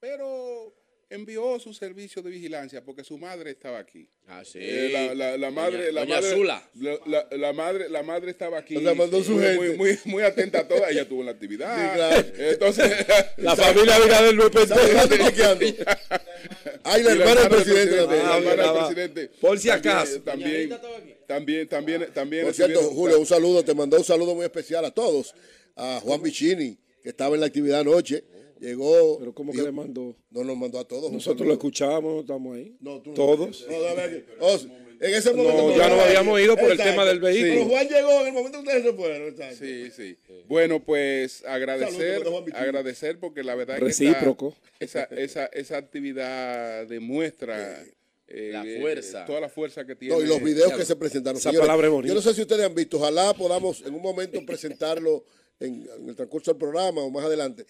[0.00, 0.74] pero
[1.08, 4.08] envió su servicio de vigilancia porque su madre estaba aquí.
[4.26, 4.58] Ah, sí.
[4.60, 6.70] Eh, la, la- la madre, Doña- la, Doña madre Zula.
[6.74, 8.76] la, la- la madre, la madre estaba aquí.
[8.76, 9.56] Sea, mandó su muy, gente.
[9.68, 10.90] muy, muy, muy atenta a toda.
[10.90, 11.76] Ella estuvo en la actividad.
[11.76, 12.26] Sí, claro.
[12.38, 15.64] Entonces, La familia Abinader no es Está chequeando.
[16.84, 17.96] Ay, la hermana del presidente.
[17.96, 18.22] la también.
[18.26, 19.30] Ah, hermana del presidente.
[19.40, 20.20] Por si También- acaso.
[20.22, 20.70] También,
[21.26, 22.44] también, también, también.
[22.46, 25.34] Por cierto, Julio, un saludo, te mandó un saludo muy especial a todos.
[25.76, 28.24] A Juan Vicini, que estaba en la actividad anoche.
[28.60, 29.18] Llegó.
[29.18, 30.16] Pero ¿cómo que le mandó?
[30.30, 31.12] No nos mandó a todos.
[31.12, 32.76] Nosotros lo escuchamos, estamos ahí.
[32.80, 33.14] No, tú no.
[33.16, 33.66] Todos.
[33.68, 35.68] No, en ese momento.
[35.68, 37.52] No, ya nos habíamos ido por el tema del vehículo.
[37.52, 39.28] Pero Juan llegó en el momento que ustedes se fueron.
[39.28, 39.56] exacto.
[39.58, 40.16] Sí, sí.
[40.48, 42.22] Bueno, pues agradecer,
[42.54, 44.54] agradecer porque la verdad Recíproco.
[44.78, 47.84] que esa, esa, esa, actividad demuestra
[48.28, 49.24] eh, La eh, fuerza.
[49.26, 50.14] toda la fuerza que tiene.
[50.14, 51.38] No, y los videos que se presentaron.
[51.38, 52.08] Esa Señores, palabra es bonita.
[52.08, 55.24] Yo no sé si ustedes han visto, ojalá podamos en un momento presentarlo
[55.60, 57.66] en, en el transcurso del programa o más adelante.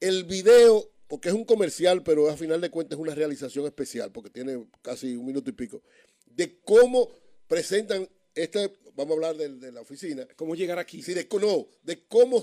[0.00, 4.12] El video, porque es un comercial, pero a final de cuentas es una realización especial,
[4.12, 5.82] porque tiene casi un minuto y pico,
[6.26, 7.08] de cómo
[7.46, 11.02] presentan este, vamos a hablar de, de la oficina, ¿Cómo llegar aquí?
[11.02, 12.42] Sí, de, no, de cómo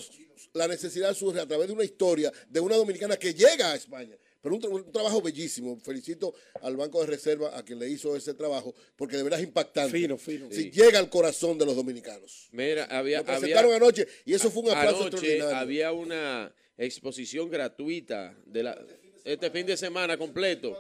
[0.54, 4.16] la necesidad surge a través de una historia de una dominicana que llega a España.
[4.42, 5.78] Pero un, tra- un trabajo bellísimo.
[5.82, 9.46] Felicito al Banco de Reserva a quien le hizo ese trabajo, porque de verdad es
[9.46, 9.96] impactante.
[9.96, 10.48] Fino, fino.
[10.50, 12.48] Sí, llega al corazón de los dominicanos.
[12.52, 15.58] Mira, había, Lo había, presentaron anoche y eso fue un aplauso anoche extraordinario.
[15.58, 16.56] había una
[16.86, 18.86] exposición gratuita de la
[19.24, 20.78] este fin de semana completo.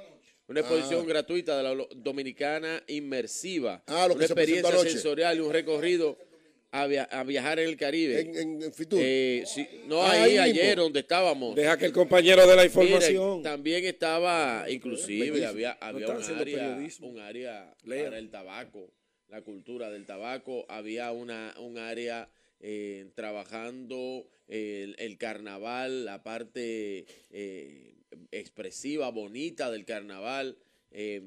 [0.47, 3.83] Una exposición gratuita de la dominicana inmersiva.
[3.87, 6.17] Ah, lo que una se experiencia sensorial y un recorrido
[6.71, 8.19] a, via- a viajar en el Caribe.
[8.19, 8.99] En, en, en Fitur.
[9.01, 11.55] Eh, sí, no Ah, ahí, ayer donde estábamos.
[11.55, 13.41] Deja que el compañero de la información.
[13.43, 16.39] también estaba, inclusive, había, había están un
[17.19, 18.91] área, un para el tabaco,
[19.29, 22.29] la cultura del tabaco, había una, un área
[22.59, 27.95] eh, trabajando el, el carnaval, la parte eh,
[28.31, 30.57] expresiva, bonita del carnaval.
[30.91, 31.21] eh,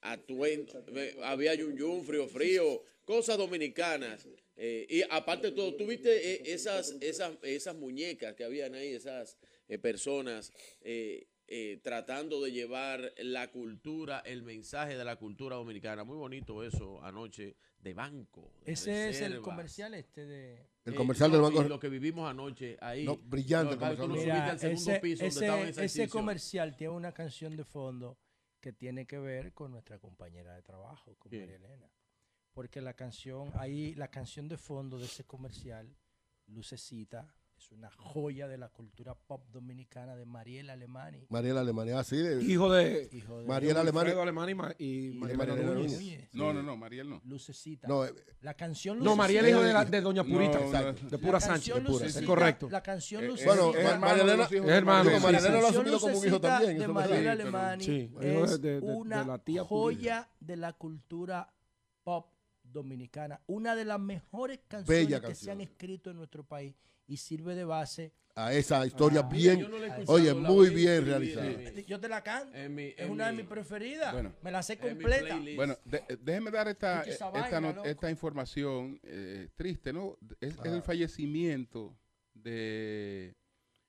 [0.00, 4.28] atuendo, ve- había yun yun, frío frío, cosas dominicanas.
[4.56, 9.36] eh, y aparte de todo, tuviste eh, esas, esas, esas muñecas que habían ahí, esas
[9.68, 10.52] eh, personas
[10.82, 16.04] eh, eh, tratando de llevar la cultura, el mensaje de la cultura dominicana.
[16.04, 18.52] Muy bonito eso anoche de banco.
[18.64, 20.58] de Ese es el comercial este de...
[20.88, 23.04] El Eh, comercial no, del Banco y Lo que vivimos anoche ahí.
[23.04, 24.08] No, brillante No, comercial.
[24.08, 27.12] no Mira, subiste al segundo ese, piso donde ese- estaba en ese comercial tiene una
[27.12, 28.18] canción de fondo
[28.60, 31.42] que tiene que ver con nuestra compañera de trabajo, con ¿Quién?
[31.42, 31.90] María Elena.
[32.52, 35.94] Porque la canción, ahí, la canción de fondo de ese comercial,
[36.46, 41.26] Lucecita, es una joya de la cultura pop dominicana de Mariela Alemani.
[41.28, 42.40] Mariela Alemania, así de.
[42.44, 44.12] Hijo de Hijo de Mariela Alemani.
[44.12, 45.92] Alemán y, y Núñez.
[45.98, 46.28] Núñez.
[46.32, 47.20] No, no, no, Mariel no.
[47.24, 47.88] Lucecita.
[47.88, 51.02] No, eh, la canción No, María es hijo de, la- de Doña Purita, No, exacto,
[51.02, 51.10] no.
[51.10, 52.68] de Pura Sánchez, de Pura, Lucecita- es correcto.
[52.70, 53.54] La canción Eh, Lucecita.
[53.54, 56.26] Bueno, es es hermano, digo, sí, María sí, Elena lo ha canción asumido como un
[56.26, 56.78] hijo Lucecita también.
[56.78, 60.28] de eso Mariela Sí, pero- Alemani Sí, es de- de- de una la tía joya
[60.38, 61.52] de la cultura
[62.04, 62.30] pop
[62.62, 63.40] dominicana.
[63.46, 65.44] Una de las mejores canciones Bella que canción.
[65.44, 66.74] se han escrito en nuestro país
[67.08, 68.12] y sirve de base.
[68.40, 69.68] a esa historia Ah, bien.
[69.68, 71.44] no Oye, muy bien realizada.
[71.50, 72.54] eh, Yo te la canto.
[72.56, 74.12] En mi- es una de mi- mis preferidas.
[74.12, 75.36] Bueno, Me la sé completa.
[75.56, 80.16] Bueno, de- eh, déjeme dar esta, esa esta, vaina, información eh, triste, ¿no?
[80.40, 81.98] Es, es el fallecimiento
[82.32, 83.34] de,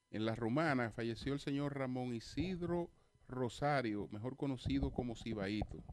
[0.09, 2.89] en la romana, falleció el señor Ramón Isidro
[3.27, 5.83] Rosario, mejor conocido como Cibaito.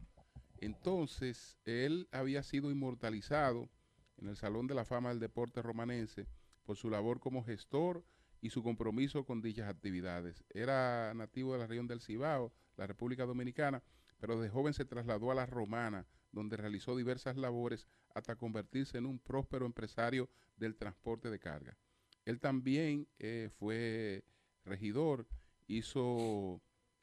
[0.62, 3.68] Entonces, él había sido inmortalizado
[4.16, 6.27] en el Salón de la Fama del Deporte Romanense
[6.67, 8.05] por su labor como gestor
[8.43, 10.45] y su compromiso con dichas actividades.
[10.51, 13.83] Era nativo de la región del Cibao, la República Dominicana,
[14.19, 19.07] pero de joven se trasladó a la Romana, donde realizó diversas labores hasta convertirse en
[19.07, 21.77] un próspero empresario del transporte de carga.
[22.25, 24.25] Él también eh, fue
[24.64, 25.27] regidor,
[25.69, 26.61] hizo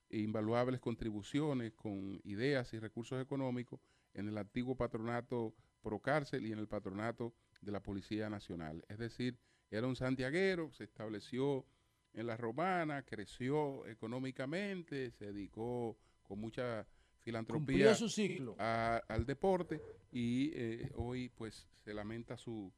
[0.09, 3.79] invaluables contribuciones con ideas y recursos económicos
[4.13, 8.83] en el antiguo patronato Procárcel y en el patronato de la Policía Nacional.
[8.87, 9.37] Es decir,
[9.77, 11.65] era un santiaguero, se estableció
[12.13, 16.85] en la romana, creció económicamente, se dedicó con mucha
[17.19, 18.55] filantropía Cumplió su ciclo.
[18.59, 22.71] a- al deporte y eh, hoy pues se lamenta su,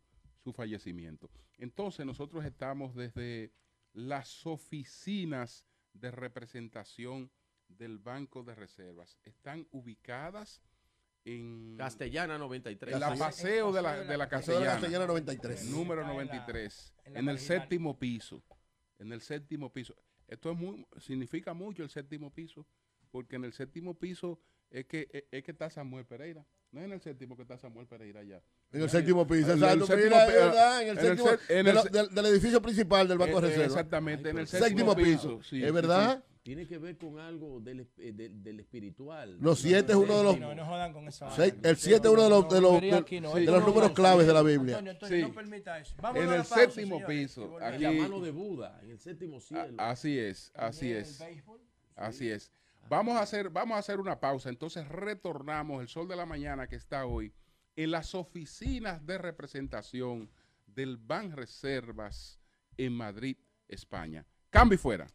[0.44, 1.30] su fallecimiento.
[1.58, 3.52] Entonces nosotros estamos desde
[3.94, 7.30] las oficinas de representación
[7.68, 9.18] del Banco de Reservas.
[9.24, 10.62] Están ubicadas
[11.26, 12.94] en Castellana 93.
[12.94, 15.66] en la paseo de la, de la Paseo de la Castellana, Castellana 93.
[15.66, 18.44] número Está en la- 93, en la en el séptimo piso.
[19.00, 19.96] En el séptimo piso.
[20.28, 22.66] Esto es muy, significa mucho el séptimo piso,
[23.12, 26.46] porque en el séptimo piso es que, es, es que está Samuel Pereira.
[26.72, 28.42] No es en el séptimo que está Samuel Pereira allá.
[28.72, 29.64] En el séptimo piso, En
[31.68, 33.66] el séptimo del, edificio principal del Banco de Eh, Reserva.
[33.68, 35.44] Exactamente, en el Séptimo séptimo, piso.
[35.44, 36.24] sí, ¿Es sí, verdad?
[36.46, 39.36] Tiene que ver con algo del, eh, del, del espiritual.
[39.42, 40.40] Los siete es uno de los.
[40.40, 41.70] No, no jodan con esa seis- vaina.
[41.70, 43.62] el siete es uno de los, de los, Brujería de- aquí no, de esto los
[43.62, 44.78] no números es claves de la Biblia.
[44.78, 45.22] Antonio, Sí.
[45.24, 45.96] no permita eso.
[46.00, 47.60] Vámonos En el pausa, séptimo señores, piso.
[47.60, 49.74] En la aquí- mano de Buda, en el séptimo cielo.
[49.82, 51.20] A- Así es, así es.
[51.96, 52.52] Así es.
[52.90, 54.50] Vamos a hacer, vamos a hacer una pausa.
[54.50, 57.34] Entonces retornamos el sol de la mañana que está hoy
[57.76, 60.30] en las oficinas de representación
[60.68, 62.40] del Ban Reservas
[62.78, 63.36] en Madrid,
[63.68, 64.28] España.
[64.52, 65.08] Cambio y fuera.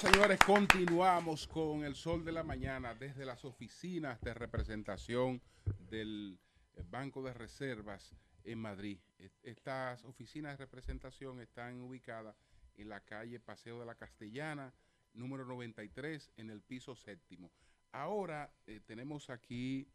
[0.00, 5.40] Señores, continuamos con el sol de la mañana desde las oficinas de representación
[5.88, 6.38] del
[6.74, 8.98] eh, Banco de Reservas en Madrid.
[9.18, 12.36] Est- Estas oficinas de representación están ubicadas
[12.74, 14.72] en la calle Paseo de la Castellana,
[15.14, 17.50] número 93, en el piso séptimo.
[17.92, 19.88] Ahora eh, tenemos aquí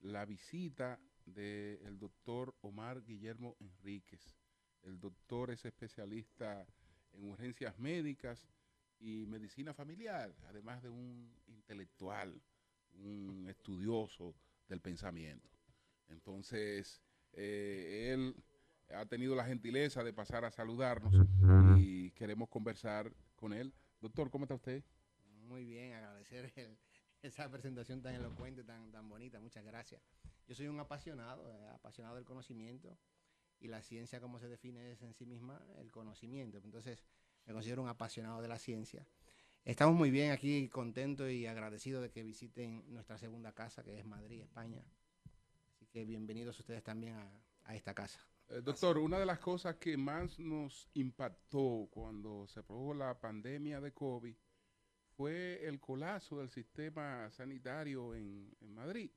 [0.00, 4.36] la visita del doctor Omar Guillermo Enríquez.
[4.82, 6.64] El doctor es especialista
[7.12, 8.46] en urgencias médicas
[9.00, 12.40] y medicina familiar, además de un intelectual,
[12.94, 14.34] un estudioso
[14.68, 15.48] del pensamiento.
[16.08, 17.00] Entonces,
[17.32, 18.34] eh, él
[18.94, 21.14] ha tenido la gentileza de pasar a saludarnos
[21.78, 23.72] y queremos conversar con él.
[24.00, 24.82] Doctor, ¿cómo está usted?
[25.46, 26.78] Muy bien, agradecer el-
[27.22, 29.40] esa presentación tan elocuente, tan, tan bonita.
[29.40, 30.00] Muchas gracias.
[30.46, 32.96] Yo soy un apasionado, eh, apasionado del conocimiento
[33.60, 36.58] y la ciencia como se define es en sí misma el conocimiento.
[36.58, 37.04] Entonces
[37.48, 39.06] me considero un apasionado de la ciencia.
[39.64, 44.04] Estamos muy bien aquí, contentos y agradecidos de que visiten nuestra segunda casa, que es
[44.04, 44.84] Madrid, España.
[45.72, 48.20] Así que bienvenidos ustedes también a, esta casa.
[48.50, 53.80] Eh, doctor, una de las cosas que más nos impactó cuando se produjo la pandemia
[53.80, 54.36] de COVID
[55.16, 59.10] fue el colapso del sistema sanitario en, en Madrid.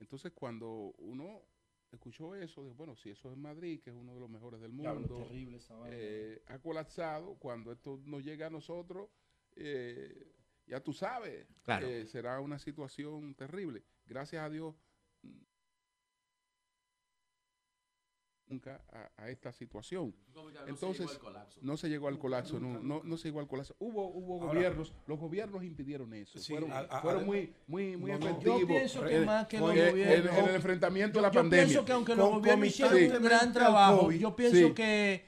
[0.00, 1.42] Entonces, cuando uno
[1.96, 4.72] escuchó eso, dijo, bueno, si eso es Madrid, que es uno de los mejores del
[4.72, 4.90] mundo,
[5.92, 9.08] eh, ha colapsado, cuando esto nos llega a nosotros,
[9.56, 10.32] eh,
[10.66, 11.86] ya tú sabes, Claro.
[11.86, 13.82] eh, será una situación terrible.
[14.06, 14.74] Gracias a Dios,
[18.52, 20.14] nunca a, a esta situación.
[20.66, 21.18] Entonces,
[21.62, 23.74] no se llegó al colapso, no, no, no se llegó al colapso.
[23.78, 26.38] Hubo, hubo Ahora- gobiernos, los gobiernos impidieron eso.
[26.38, 28.26] Sí, fueron a- a- fueron a- muy, muy, muy No, no.
[28.28, 28.60] efectivos.
[28.60, 31.64] Yo pienso que en- más que los gobiernos- en el enfrentamiento de la Yo pandemia.
[31.66, 34.74] pienso que aunque los gobiernos hicieron un gran trabajo, yo pienso sí.
[34.74, 35.24] que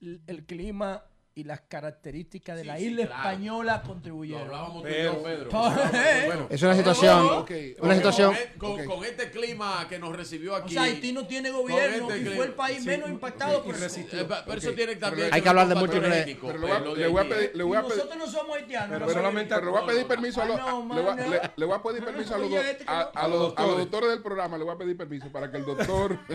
[0.00, 1.04] el, el clima
[1.34, 3.22] y las características de Sí, la sí, isla claro.
[3.22, 4.42] española Lo contribuyeron.
[4.42, 5.50] hablábamos tú y Pero- yo, Pedro.
[5.50, 7.46] Bueno, Es una situación,
[7.80, 10.74] una situación, Con, con- con este clima que nos recibió O aquí.
[10.74, 14.20] sea, Haití no tiene gobierno este y fue el país Sí, menos impactado por resistió.
[14.20, 15.28] Eh, pa- pero eso Ok, tiene pero también.
[15.32, 17.50] hay que hablar de múltiples- le voy a- lo le de voy a allí, pedir-
[17.54, 18.98] le voy a Y pedir- nosotros no somos haitianos.
[18.98, 22.38] Pero solamente- le voy a pedir permiso a los, le, voy a, pedir permiso a
[22.60, 25.56] este a, los, a los doctores del programa, le voy a pedir permiso para que
[25.56, 26.18] el doctor.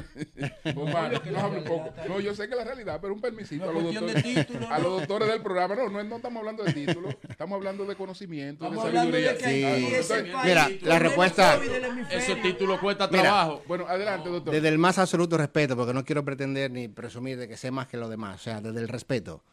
[2.08, 4.24] No, yo sé que la realidad, pero un permisito a es los doctores,
[4.92, 5.76] doctores del programa.
[5.76, 9.34] No, no, no estamos hablando de título, estamos hablando de conocimiento, Estamos de hablando sabiduría.
[9.48, 9.86] de Sí.
[9.96, 12.18] Entonces, Mira, la respuesta- COVID del hemisferio.
[12.20, 13.64] Ese título cuesta Mira, trabajo.
[13.68, 14.54] Bueno, adelante, doctor.
[14.54, 17.88] desde el más absoluto respeto, porque no quiero pretender ni presumir de que sé más
[17.88, 19.44] que los demás, o sea, desde el respeto.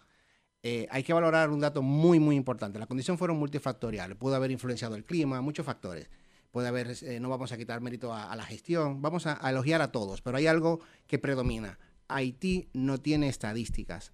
[0.67, 2.79] eh, hay que valorar un dato muy, muy importante.
[2.79, 4.17] Las condiciones fueron multifactoriales.
[4.17, 6.09] Pudo haber influenciado el clima, muchos factores.
[6.51, 9.51] Puede haber, eh, no vamos a quitar mérito a, a la gestión, vamos a, a
[9.51, 11.79] elogiar a todos, pero hay algo que predomina.
[12.09, 14.13] Haití no tiene estadísticas.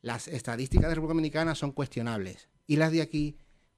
[0.00, 2.48] Las estadísticas de República Dominicana son cuestionables.
[2.66, 3.36] Y las de aquí,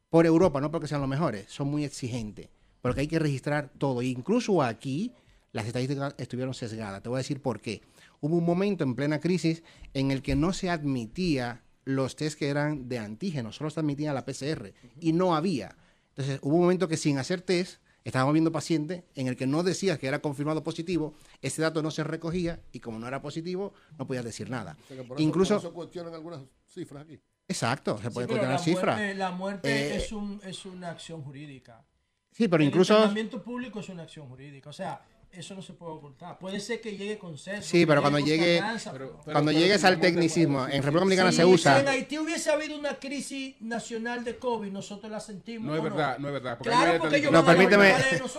[0.09, 2.49] por Europa, no porque sean los mejores, son muy exigentes.
[2.83, 4.03] Porque hay que registrar todo.
[4.03, 5.13] Incluso aquí,
[5.53, 7.03] las estadísticas estuvieron sesgadas.
[7.03, 7.83] Te voy a decir por qué.
[8.21, 9.63] Hubo un momento en plena crisis
[9.95, 14.13] en el que no se admitía los test que eran de antígenos, solo se admitía
[14.13, 15.77] la PCR y no había.
[16.11, 19.63] Entonces hubo un momento que sin hacer test estábamos viendo pacientes en el que no
[19.63, 23.73] decías que era confirmado positivo, ese dato no se recogía y como no era positivo
[23.99, 24.77] no podías decir nada.
[24.83, 27.21] O sea que por eso- Incluso, por eso cuestionan algunas cifras aquí.
[27.49, 28.97] exacto, se puede cuestionar la cifras.
[28.97, 31.85] muerte, la muerte Eh, es, un, es una acción jurídica.
[32.33, 32.95] Sí, pero el incluso...
[32.95, 34.71] internamiento público es una acción jurídica.
[34.71, 35.01] O sea,
[35.33, 36.39] eso no se puede ocultar.
[36.39, 37.69] Puede ser que llegue consenso.
[37.69, 40.77] Sí, que pero cuando con llegue- Pero- pero- Cuando pero llegues al tecnicismo, en sí,
[40.81, 41.77] República Dominicana Sí, se Si en usa...
[41.91, 45.67] Haití hubiese habido una crisis nacional de COVID, nosotros la sentimos.
[45.69, 46.59] No es ¿o verdad, no es verdad.
[46.59, 47.95] porque Claro, porque ellos No, permíteme-.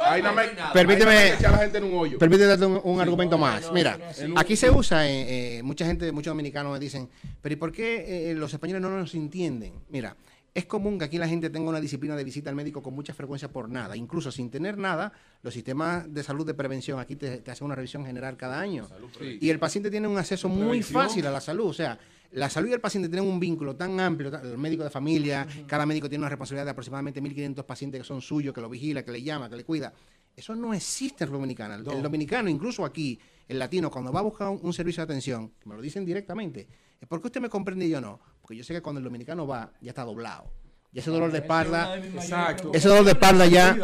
[0.05, 2.17] Ahí no me, Permíteme- ahí no me echa a la gente en un hoyo.
[2.19, 3.61] Permíteme darte un, un Sí, argumento no, más.
[3.67, 4.33] no, Mira, no, sí.
[4.35, 7.09] aquí se usa, eh, eh, mucha gente, muchos dominicanos me dicen,
[7.41, 9.73] pero ¿y por qué eh, los españoles no nos entienden?
[9.89, 10.15] Mira,
[10.53, 13.13] es común que aquí la gente tenga una disciplina de visita al médico con mucha
[13.13, 13.95] frecuencia por nada.
[13.95, 17.75] Incluso sin tener nada, los sistemas de salud de prevención aquí te, te hacen una
[17.75, 18.87] revisión general cada año.
[19.17, 19.37] Sí.
[19.39, 21.03] Y el paciente tiene un acceso muy Prevención.
[21.03, 21.67] fácil a la salud.
[21.67, 21.97] O sea,
[22.31, 24.29] la salud y el paciente tienen un vínculo tan amplio.
[24.41, 28.21] El médico de familia, cada médico tiene una responsabilidad de aproximadamente 1.500 pacientes que son
[28.21, 29.93] suyos, que lo vigila, que le llama, que le cuida.
[30.35, 31.75] Eso no existe en República Dominicana.
[31.75, 35.11] El, el dominicano, incluso aquí, el latino, cuando va a buscar un, un servicio de
[35.11, 36.67] atención, me lo dicen directamente,
[36.99, 38.19] es porque usted me comprende y yo no.
[38.41, 40.51] Porque yo sé que cuando el dominicano va, ya está doblado.
[40.93, 42.71] Y ese dolor de espalda, Exacto.
[42.73, 43.77] ese dolor de espalda ya,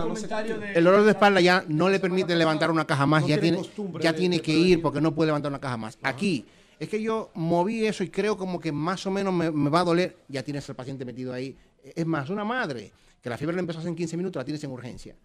[0.76, 3.62] el dolor de espalda ya no le permite levantar una caja más, ya tiene
[4.02, 5.98] ya tiene que ir porque no puede levantar una caja más.
[6.04, 6.46] Aquí,
[6.80, 9.80] es que yo moví eso y creo como que más o menos me, me va
[9.80, 11.56] a doler, ya tienes al paciente metido ahí.
[11.96, 12.92] Es más, una madre
[13.22, 15.16] que la fiebre le empezó hace en 15 minutos, la tienes en urgencia.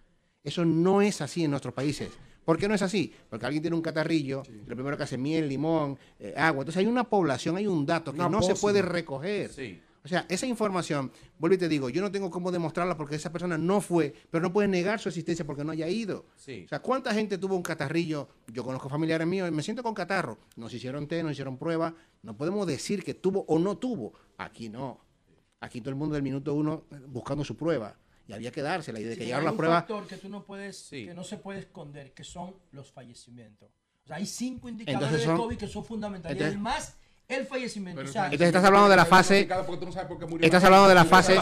[0.45, 2.11] Eso no es así en nuestros países.
[2.45, 3.13] ¿Por qué no es así?
[3.31, 6.63] Porque alguien tiene un catarrillo, lo primero que hace miel, limón, eh, agua.
[6.63, 9.51] Entonces hay una población, hay un dato que Una no se puede recoger.
[9.51, 9.81] Sí.
[10.05, 13.31] O sea, esa información, vuelvo y te digo, yo no tengo cómo demostrarla porque esa
[13.31, 16.27] persona no fue, pero no puede negar su existencia porque no haya ido.
[16.37, 16.65] Sí.
[16.67, 18.29] O sea, ¿cuánta gente tuvo un catarrillo?
[18.49, 20.39] Yo conozco familiares míos, me siento con catarro.
[20.57, 21.95] Nos hicieron té, nos hicieron prueba.
[22.23, 24.15] No podemos decir que tuvo o no tuvo.
[24.39, 25.01] Aquí no.
[25.61, 27.97] Aquí todo el mundo del minuto uno buscando su prueba.
[28.29, 29.01] Y había que dársela.
[29.01, 29.79] Y de que Sí, llegaron hay las un pruebas.
[29.81, 31.07] factor que tú no puedes, Sí.
[31.07, 33.71] que no se puede esconder, que son los fallecimientos.
[34.05, 36.37] O sea, hay cinco indicadores Entonces son- de COVID que son fundamentales.
[36.37, 36.95] Entonces- y el más
[37.29, 37.99] el fallecimiento.
[38.01, 40.63] Pero o sea, Entonces estás hablando de la fase- no sabes por qué murió Estás
[40.63, 41.41] la hablando de la fase-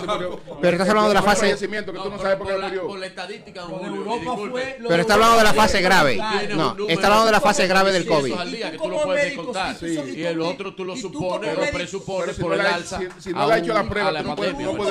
[0.61, 2.53] pero estás hablando de la un fase- fallecimiento que tú no por- sabes por qué
[2.53, 2.87] por la- murió.
[2.87, 4.77] Por la estadística, lo de Julio, Europa fue.
[4.79, 6.17] lo Pero está hablando de la fase grave.
[6.17, 8.55] No, número está hablando de la fase grave del de 600 COVID.
[8.55, 9.77] Y que tú lo puedes contar.
[9.85, 13.01] el otro tú lo supones como o médico- presupones por no el alza.
[13.19, 14.37] si- no le ha hecho la un- prueba, no no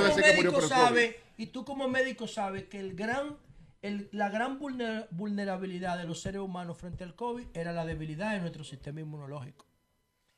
[0.02, 1.10] decir que murió por el COVID.
[1.40, 3.38] Y tú como médico sabes que el gran,
[3.82, 8.34] el- la gran vulner- vulnerabilidad de los seres humanos frente al COVID era la debilidad
[8.34, 9.66] de nuestro sistema inmunológico.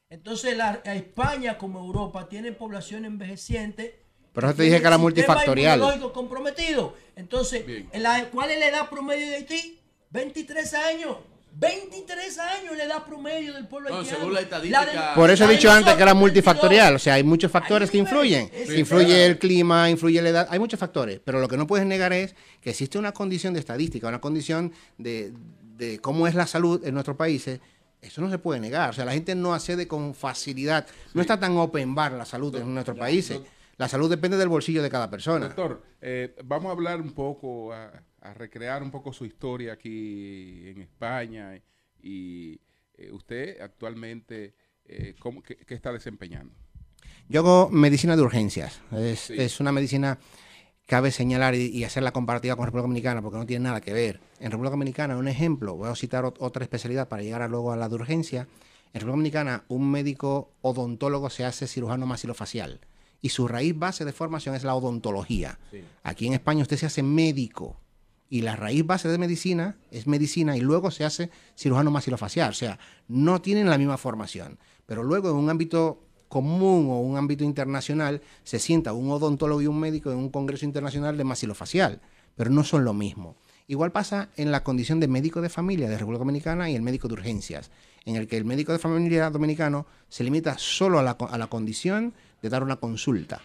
[0.09, 4.03] Entonces, la, a España como Europa tienen población envejeciente.
[4.33, 5.77] Pero eso te tiene dije que era multifactorial.
[5.79, 6.95] inmunológico comprometido.
[7.15, 9.79] Entonces, la- ¿cuál es la edad promedio de Haití?
[10.11, 11.17] 23 años.
[11.53, 14.19] 23 años la edad promedio del pueblo No, haitiano.
[14.19, 17.01] según la estadística- de- Por eso he dicho antes que era multifactorial, 22.
[17.01, 18.49] o sea, hay muchos factores que influyen.
[18.75, 19.25] Influye verdad.
[19.25, 22.35] el clima, influye la edad, hay muchos factores, pero lo que no puedes negar es
[22.61, 25.33] que existe una condición de estadística, una condición de,
[25.77, 27.59] de cómo es la salud en nuestros países.
[28.01, 31.39] Eso no se puede negar, o sea, la gente no accede con facilidad, no está
[31.39, 33.39] tan open bar la salud en nuestros países.
[33.77, 35.47] La salud depende del bolsillo de cada persona.
[35.47, 37.91] Doctor, eh, vamos a hablar un poco, a,
[38.21, 41.59] a recrear un poco su historia aquí en España
[42.01, 42.59] y
[42.97, 44.53] eh, usted actualmente,
[44.85, 46.53] eh, ¿cómo, qué, qué está desempeñando?
[47.27, 48.81] Yo hago medicina de urgencias.
[48.91, 49.35] Es, Sí.
[49.37, 50.19] es una medicina,
[50.85, 53.93] cabe señalar y, y hacer la comparativa con República Dominicana porque no tiene nada que
[53.93, 54.19] ver.
[54.39, 57.71] En República Dominicana, un ejemplo, voy a citar ot- otra especialidad para llegar a luego
[57.71, 58.41] a la de urgencia.
[58.93, 62.81] En República Dominicana, un médico odontólogo se hace cirujano maxilofacial
[63.21, 65.57] y su raíz base de formación es la odontología.
[66.03, 67.79] Aquí en España usted se hace médico
[68.31, 72.51] y la raíz base de medicina es medicina y luego se hace cirujano maxilofacial.
[72.51, 72.79] O sea,
[73.09, 74.57] no tienen la misma formación.
[74.85, 79.67] Pero luego en un ámbito común o un ámbito internacional se sienta un odontólogo y
[79.67, 81.99] un médico en un congreso internacional de maxilofacial,
[82.37, 83.35] pero no son lo mismo.
[83.67, 87.09] Igual pasa en la condición de médico de familia de República Dominicana y el médico
[87.09, 87.69] de urgencias,
[88.05, 91.47] en el que el médico de familia dominicano se limita solo a la, a la
[91.47, 93.41] condición de dar una consulta.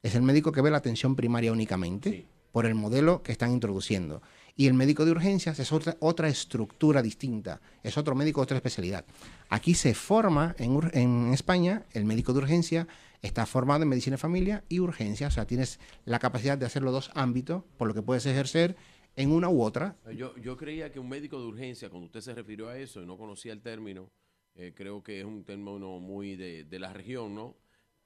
[0.00, 4.22] Es el médico que ve la atención primaria únicamente por el modelo que están introduciendo.
[4.56, 9.04] Y el médico de urgencias es otra, otra estructura distinta, es otro médico, otra especialidad.
[9.50, 12.88] Aquí se forma en, en España, el médico de urgencia
[13.20, 16.82] está formado en medicina de familia y urgencia, o sea, tienes la capacidad de hacer
[16.82, 18.74] los dos ámbitos, por lo que puedes ejercer
[19.16, 19.94] en una u otra.
[20.16, 23.06] Yo, yo creía que un médico de urgencia, cuando usted se refirió a eso y
[23.06, 24.10] no conocía el término,
[24.54, 27.54] eh, creo que es un término muy de, de la región, ¿no?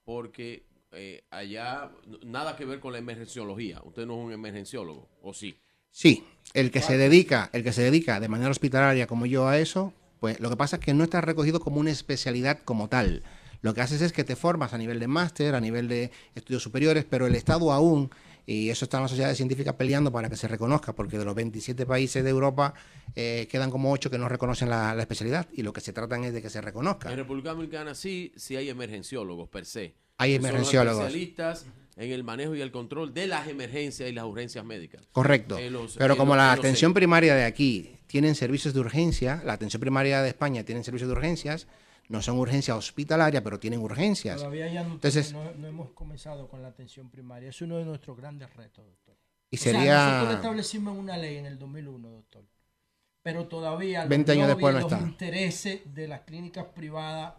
[0.03, 1.91] Porque eh, allá
[2.25, 3.81] nada que ver con la emergenciología.
[3.83, 5.55] Usted no es un emergenciólogo, ¿o sí?
[5.89, 6.23] Sí,
[6.53, 9.93] el que se dedica, el que se dedica de manera hospitalaria como yo a eso,
[10.19, 13.23] pues lo que pasa es que no está recogido como una especialidad como tal.
[13.61, 16.63] Lo que haces es que te formas a nivel de máster, a nivel de estudios
[16.63, 18.09] superiores, pero el Estado aún,
[18.45, 21.35] y eso está en la sociedad científica peleando para que se reconozca, porque de los
[21.35, 22.73] 27 países de Europa
[23.15, 26.23] eh, quedan como 8 que no reconocen la, la especialidad, y lo que se tratan
[26.23, 27.11] es de que se reconozca.
[27.11, 29.93] En República Dominicana sí, sí hay emergenciólogos per se.
[30.21, 30.99] Hay emergenciólogos.
[31.05, 31.65] especialistas
[31.97, 35.01] en el manejo y el control de las emergencias y las urgencias médicas.
[35.11, 35.57] Correcto.
[35.69, 39.79] Los- Pero como los- la atención primaria de aquí tienen servicios de urgencia, la atención
[39.79, 41.67] primaria de España tienen servicios de urgencias,
[42.09, 44.37] no son urgencia hospitalaria, pero tienen urgencias.
[44.37, 47.49] Todavía ya no, Entonces- no, no hemos comenzado con la atención primaria.
[47.49, 49.15] Es uno de nuestros grandes retos, doctor.
[49.49, 50.33] Y O sea, nosotros sería...
[50.33, 52.43] establecimos una ley en el 2001, doctor.
[53.23, 55.05] Pero todavía los 20 años lobbies, después no los está.
[55.05, 57.33] intereses de las clínicas privadas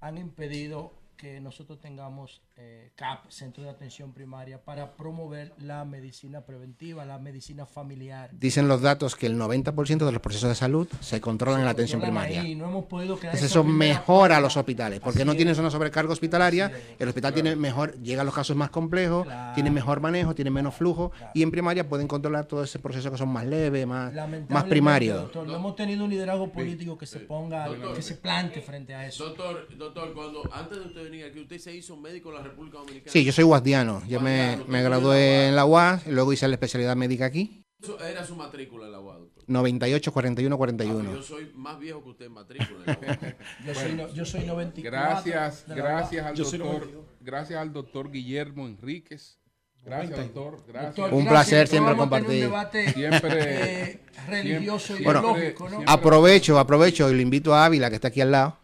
[0.00, 6.42] han impedido que nosotros tengamos eh, CAP, Centro de Atención Primaria, para promover la medicina
[6.42, 8.30] preventiva, la medicina familiar.
[8.32, 11.72] Dicen los datos que el 90% de los procesos de salud se controlan en la
[11.72, 12.42] atención primaria.
[12.42, 15.32] ahí, no hemos podido crear Entonces esa eso mejora a los hospitales, porque Así no
[15.32, 15.36] es.
[15.38, 19.54] tienes una sobrecarga hospitalaria, el hospital tiene mejor, llega a los casos más complejos, Claro.
[19.54, 23.16] tiene mejor manejo, tiene menos flujo, y en primaria pueden controlar todo ese proceso que
[23.18, 24.12] son más leves, más,
[24.48, 25.22] más primarios.
[25.22, 27.94] doctor, no hemos tenido un liderazgo político que se ponga, Doctor.
[27.96, 29.24] que se plante frente a eso.
[29.26, 32.78] Doctor, doctor, cuando antes de usted venir aquí, usted se hizo médico en la República
[32.78, 33.12] Dominicana.
[33.12, 34.02] Sí, yo soy guasdiano.
[34.08, 37.62] Yo me, Guasdiano, me gradué en la UAS y luego hice la especialidad médica aquí.
[37.82, 39.44] Eso Era su matrícula en la UAS, doctor.
[39.46, 41.14] 98, 41, Ah, 41.
[41.14, 42.80] Yo soy más viejo que usted en matrícula.
[42.86, 43.34] en la UAS.
[43.66, 44.82] Yo, soy, no- yo soy 94.
[44.90, 47.04] Gracias, gracias al doctor, 92.
[47.20, 49.38] gracias al doctor Guillermo Enríquez.
[49.84, 50.64] Gracias, doctor.
[50.66, 50.96] Gracias.
[50.96, 51.30] Doctor, Un gracias.
[51.48, 52.28] placer siempre compartir.
[52.44, 55.70] Un debate Siempre- eh, religioso y siempre- ideológico, ¿no?
[55.70, 58.58] siempre- Aprovecho, aprovecho y lo invito a Ávila, que está aquí al lado.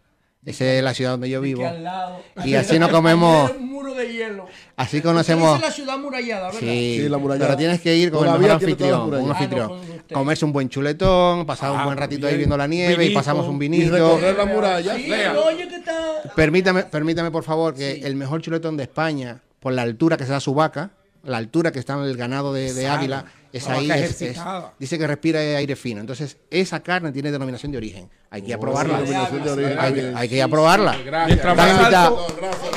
[0.44, 1.60] Esa es la ciudad donde yo vivo.
[1.60, 2.20] Que al lado.
[2.44, 4.46] Y así nos comemos- Un muro de hielo.
[4.76, 5.56] Así Esa conocemos.
[5.56, 6.58] es la ciudad murallada, ¿verdad?
[6.60, 7.46] Sí, Sí, la murallada.
[7.46, 9.64] pero tienes que ir con Todavía el mejor anfitrión, un anfitrión.
[9.72, 10.14] Ah, no, usted.
[10.14, 13.46] Comerse un buen chuletón, pasar un Ah, buen ratito ahí viendo la nieve y pasamos
[13.46, 13.92] un Y vinito.
[13.92, 14.96] recorrer la muralla.
[14.96, 15.34] Sí, Lea.
[15.38, 15.94] oye, que está.
[16.34, 20.32] Permítame, permítame por favor que el mejor chuletón de España, por la altura que se
[20.32, 20.90] da su vaca,
[21.22, 23.26] la altura que está en el ganado de, de Exacto.
[23.52, 24.40] Es ahí, es- es-
[24.78, 26.00] dice que respira aire fino.
[26.00, 28.08] Entonces, esa carne tiene denominación de origen.
[28.30, 28.94] Hay que ir a probarla.
[29.02, 29.78] denominación de origen.
[29.78, 30.96] Hay, que- hay que ir a probarla.
[31.04, 31.26] Gracias.
[31.26, 32.12] Mientras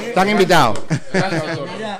[0.07, 0.79] Están invitados.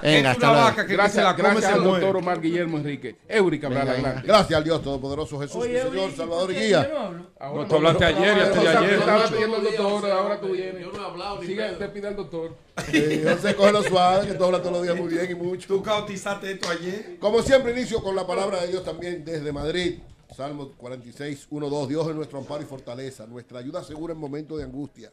[0.02, 0.64] Venga, hasta luego.
[0.64, 3.16] vaca que, que Gracias, gracias al doctor Omar Guillermo Enrique.
[3.28, 3.70] Eurica.
[3.70, 6.90] Gracias al Dios Todopoderoso Jesús, Oye, mi Señor, Salvador y ¿por qué Guía.
[6.94, 7.26] no hablo?
[7.40, 9.30] Ahora No, tú hablaste ayer y antes de Estaba ayer.
[9.34, 10.82] pidiendo el doctor, ahora tú vienes.
[10.82, 12.56] Yo no he hablado ni te pide el doctor.
[12.92, 15.36] Eh, no se coge lo suave, que tú hablas todos los días muy bien y
[15.36, 15.68] mucho.
[15.68, 17.18] Tú cautizaste esto ayer.
[17.20, 20.00] Como siempre, inicio con la palabra de Dios también desde Madrid.
[20.36, 21.88] Salmo 46, 1, 2.
[21.90, 25.12] Dios es nuestro amparo y fortaleza, nuestra ayuda segura en momentos de angustia.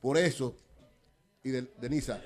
[0.00, 0.54] Por eso,
[1.42, 2.20] y de, Denisa,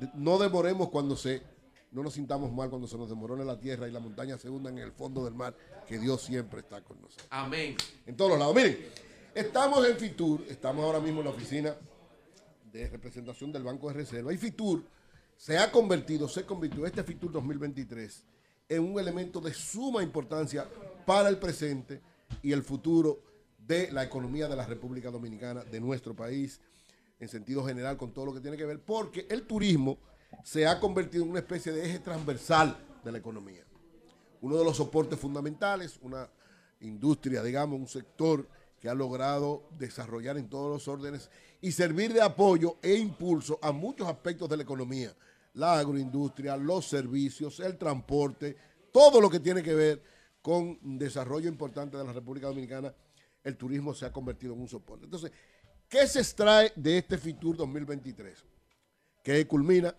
[0.00, 1.42] de- no demoremos cuando se,
[1.90, 4.78] no nos sintamos mal cuando se nos demorone la tierra y la montaña se hundan
[4.78, 5.56] en el fondo del mar,
[5.86, 7.26] que Dios siempre está con nosotros.
[7.30, 7.76] Amén.
[8.06, 8.54] En todos los lados.
[8.54, 8.78] Miren,
[9.34, 11.74] Estamos en Fitur, estamos ahora mismo en la oficina
[12.70, 14.84] de representación del Banco de Reserva y Fitur
[15.38, 18.24] se ha convertido, se convirtió este Fitur 2023
[18.68, 20.66] en un elemento de suma importancia
[21.04, 22.00] para el presente
[22.42, 23.20] y el futuro
[23.58, 26.60] de la economía de la República Dominicana, de nuestro país,
[27.20, 29.98] en sentido general, con todo lo que tiene que ver, porque el turismo
[30.42, 33.64] se ha convertido en una especie de eje transversal de la economía.
[34.40, 36.28] Uno de los soportes fundamentales, una
[36.80, 38.48] industria, digamos, un sector
[38.80, 43.70] que ha logrado desarrollar en todos los órdenes y servir de apoyo e impulso a
[43.70, 45.14] muchos aspectos de la economía,
[45.54, 48.56] la agroindustria, los servicios, el transporte,
[48.92, 50.02] todo lo que tiene que ver
[50.40, 52.92] con desarrollo importante de la República Dominicana,
[53.44, 55.04] el turismo se ha convertido en un soporte.
[55.04, 55.32] Entonces,
[55.88, 58.44] ¿qué se extrae de este FITUR 2023?
[59.22, 59.94] Que culmina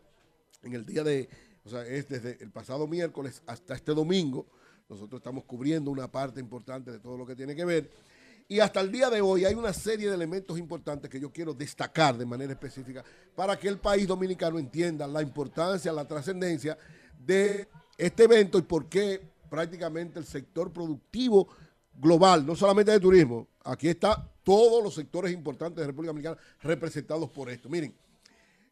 [0.62, 1.30] en el día de,
[1.64, 4.48] o sea, es desde el pasado miércoles hasta este domingo.
[4.90, 7.90] Nosotros estamos cubriendo una parte importante de todo lo que tiene que ver.
[8.48, 11.54] Y hasta el día de hoy hay una serie de elementos importantes que yo quiero
[11.54, 13.04] destacar de manera específica
[13.36, 16.78] para que el país dominicano entienda la importancia, la trascendencia
[17.18, 17.68] de
[17.98, 21.48] este evento y por qué prácticamente el sector productivo
[21.94, 27.30] global, no solamente de turismo, aquí está todos los sectores importantes de República Dominicana representados
[27.30, 27.70] por esto.
[27.70, 27.96] Miren,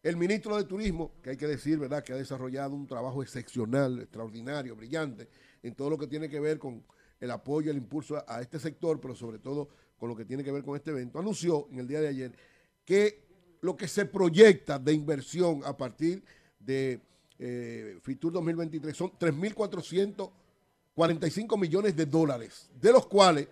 [0.03, 3.99] el ministro de Turismo, que hay que decir, ¿verdad?, que ha desarrollado un trabajo excepcional,
[3.99, 5.29] extraordinario, brillante,
[5.61, 6.83] en todo lo que tiene que ver con
[7.21, 10.51] el apoyo, el impulso a, este sector, pero sobre todo con lo que tiene que
[10.51, 12.35] ver con este evento, anunció en el día de ayer
[12.83, 13.23] que
[13.61, 16.23] lo que se proyecta de inversión a partir
[16.59, 16.99] de
[17.37, 23.47] eh, FITUR 2023 son 3.445 millones de dólares, de los cuales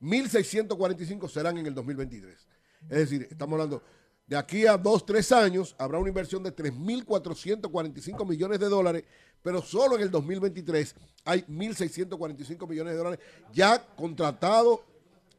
[0.00, 2.48] 1.645 serán en el 2023.
[2.82, 3.82] Es decir, estamos hablando
[4.28, 9.04] de aquí a dos, tres años habrá una inversión de 3.445 millones de dólares,
[9.42, 13.20] pero solo en el 2023 hay 1.645 millones de dólares
[13.54, 14.80] ya contratados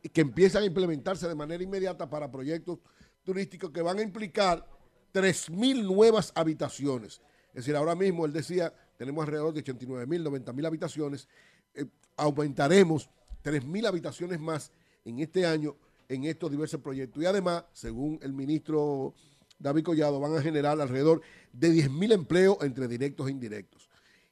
[0.02, 2.80] y que empiezan a implementarse de manera inmediata para proyectos
[3.24, 4.68] turísticos que van a implicar
[5.14, 7.22] 3.000 nuevas habitaciones.
[7.50, 11.28] Es decir, ahora mismo él decía, tenemos alrededor de 89.000, 90.000 habitaciones,
[11.76, 11.86] eh,
[12.18, 13.08] aumentaremos
[13.44, 14.72] 3.000 habitaciones más
[15.06, 15.76] en este año
[16.10, 17.24] en estos diversos proyectos.
[17.24, 19.14] Y además, según el ministro
[19.60, 21.22] David Collado, van a generar alrededor
[21.54, 23.90] de 10.000 empleos entre directos e indirectos.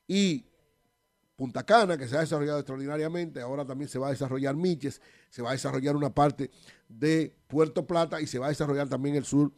[0.07, 0.45] Y
[1.35, 5.43] Punta Cana, que se ha desarrollado extraordinariamente, ahora también se va a desarrollar Miches, se
[5.43, 6.49] va a desarrollar una parte
[6.89, 9.53] de Puerto Plata y se va a desarrollar también el sur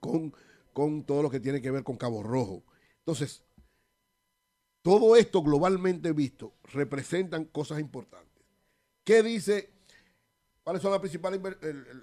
[0.00, 0.34] con,
[0.72, 2.64] con todo lo que tiene que ver con Cabo Rojo.
[3.00, 3.42] Entonces,
[4.80, 8.42] todo esto globalmente visto representan cosas importantes.
[9.04, 9.73] ¿Qué dice
[10.64, 11.40] ¿Cuáles son las principales?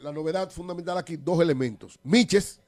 [0.02, 2.00] La novedad fundamental aquí, dos elementos.
[2.04, 2.62] Miches,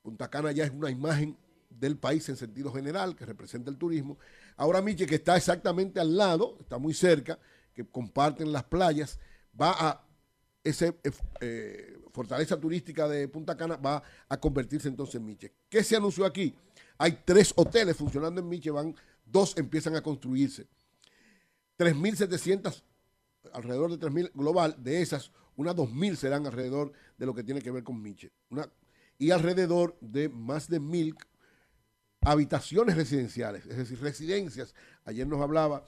[0.00, 1.36] Punta Cana ya es una imagen
[1.68, 4.16] del país en sentido general, que representa el turismo.
[4.56, 7.36] Ahora Miches, que está exactamente al lado, está muy cerca,
[7.74, 9.18] que comparten las playas,
[9.60, 10.06] va a,
[10.62, 10.94] esa eh,
[11.40, 15.50] eh, fortaleza turística de Punta Cana va a convertirse entonces en Miches.
[15.68, 16.54] ¿Qué se anunció aquí?
[16.96, 18.94] Hay tres hoteles funcionando en Miches, van,
[19.24, 20.68] dos empiezan a construirse.
[21.76, 22.84] 3.700
[23.52, 27.70] alrededor de 3.000 global, de esas, unas 2.000 serán alrededor de lo que tiene que
[27.70, 28.32] ver con Miche.
[29.18, 31.16] y alrededor de más de 1.000
[32.20, 34.74] habitaciones residenciales, es decir, residencias.
[35.04, 35.86] Ayer nos hablaba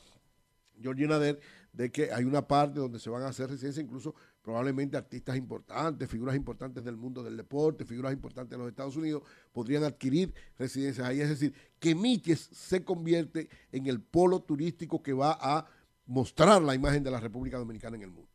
[0.80, 1.40] Georgie Nader
[1.72, 6.08] de que hay una parte donde se van a hacer residencias, incluso probablemente artistas importantes,
[6.08, 9.22] figuras importantes del mundo del deporte, figuras importantes de los Estados Unidos,
[9.52, 11.20] podrían adquirir residencias ahí.
[11.20, 15.66] Es decir, que Miches se convierte en el polo turístico que va a
[16.10, 18.28] mostrar la imagen de la República Dominicana en el mundo.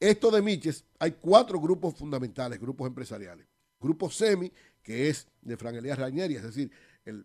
[0.00, 3.46] Esto de Miches, hay cuatro grupos fundamentales, grupos empresariales.
[3.78, 4.52] Grupo SEMI,
[4.82, 6.72] que es de Fran Elías Rainieri, es decir,
[7.04, 7.24] el,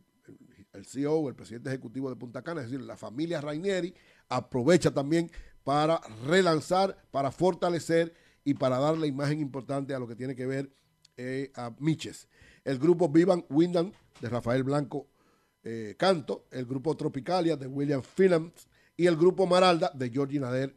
[0.86, 3.96] CEO, el presidente ejecutivo de Punta Cana, es decir, la familia Rainieri,
[4.30, 5.32] aprovecha también
[5.64, 10.46] para relanzar, para fortalecer y para dar la imagen importante a lo que tiene que
[10.46, 10.72] ver
[11.18, 12.28] eh, a Miches.
[12.64, 13.92] El grupo Vivan Windham
[14.22, 15.08] de Rafael Blanco
[15.64, 18.68] eh, Canto, el grupo Tropicalia de William Phillips,
[18.98, 20.76] y el grupo Maralda de Georgie Nader,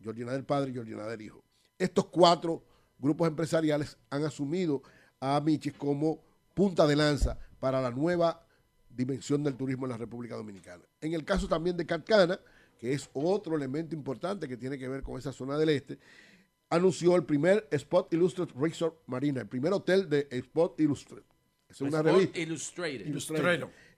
[0.00, 1.42] Georgie Nader padre y Georgie Nader hijo.
[1.78, 2.62] Estos cuatro
[2.98, 4.82] grupos empresariales han asumido
[5.18, 6.22] a Michis como
[6.54, 8.46] punta de lanza para la nueva
[8.88, 10.84] dimensión del turismo en la República Dominicana.
[11.00, 12.38] En el caso también de Carcana,
[12.78, 15.98] que es otro elemento importante que tiene que ver con esa zona del este,
[16.70, 21.24] anunció el primer Spot Illustrated Resort Marina, el primer hotel de Spot Illustrated.
[21.68, 22.38] Es una revista.
[22.38, 23.06] Illustrated.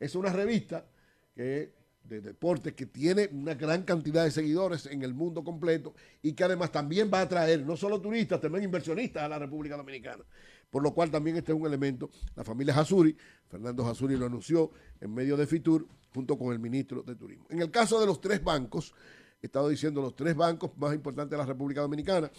[0.00, 0.86] Es una revista
[1.34, 1.77] que
[2.08, 6.44] de deporte que tiene una gran cantidad de seguidores en el mundo completo y que
[6.44, 10.24] además también va a atraer no solo turistas, también inversionistas a la República Dominicana.
[10.70, 13.16] Por lo cual también este es un elemento, la familia Hasuri,
[13.48, 17.46] Fernando Hasuri lo anunció en medio de Fitur junto con el ministro de Turismo.
[17.50, 18.94] En el caso de los tres bancos,
[19.42, 22.30] he estado diciendo los tres bancos más importantes de la República Dominicana,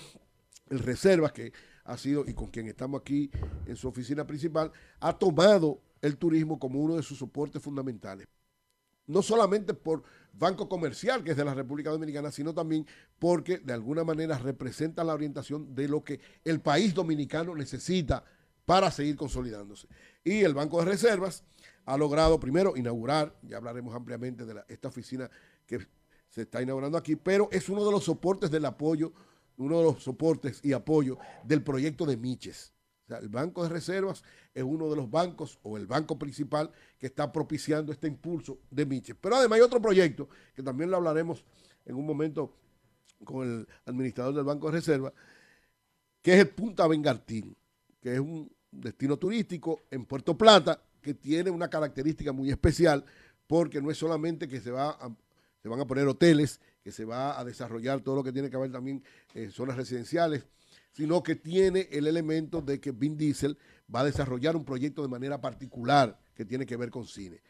[0.69, 1.51] el Reservas, que
[1.85, 3.31] ha sido, y con quien estamos aquí
[3.65, 8.27] en su oficina principal, ha tomado el turismo como uno de sus soportes fundamentales.
[9.09, 10.03] No solamente por
[10.33, 12.85] Banco Comercial, que es de la República Dominicana, sino también
[13.17, 18.23] porque de alguna manera representa la orientación de lo que el país dominicano necesita
[18.65, 19.87] para seguir consolidándose.
[20.23, 21.43] Y el Banco de Reservas
[21.85, 25.27] ha logrado primero inaugurar, ya hablaremos ampliamente de esta oficina
[25.65, 25.87] que
[26.29, 29.11] se está inaugurando aquí, pero es uno de los soportes del apoyo,
[29.57, 32.71] uno de los soportes y apoyo del proyecto de Miches.
[33.09, 36.69] O sea, el Banco de Reservas es uno de los bancos o el banco principal
[36.99, 39.15] que está propiciando este impulso de Miches.
[39.19, 41.43] Pero además hay otro proyecto que también lo hablaremos
[41.85, 42.53] en un momento
[43.23, 45.11] con el administrador del Banco de Reserva,
[46.21, 47.57] que es el Punta Bengartín,
[47.99, 53.03] que es un destino turístico en Puerto Plata que tiene una característica muy especial
[53.47, 54.99] porque no es solamente que se, va
[55.63, 58.57] se van a poner hoteles, que se va a desarrollar todo lo que tiene que
[58.57, 59.03] ver también
[59.33, 60.45] en zonas residenciales,
[60.91, 63.57] sino que tiene el elemento de que Vin Diesel
[63.93, 67.41] va a desarrollar un proyecto de manera particular que tiene que ver con cine.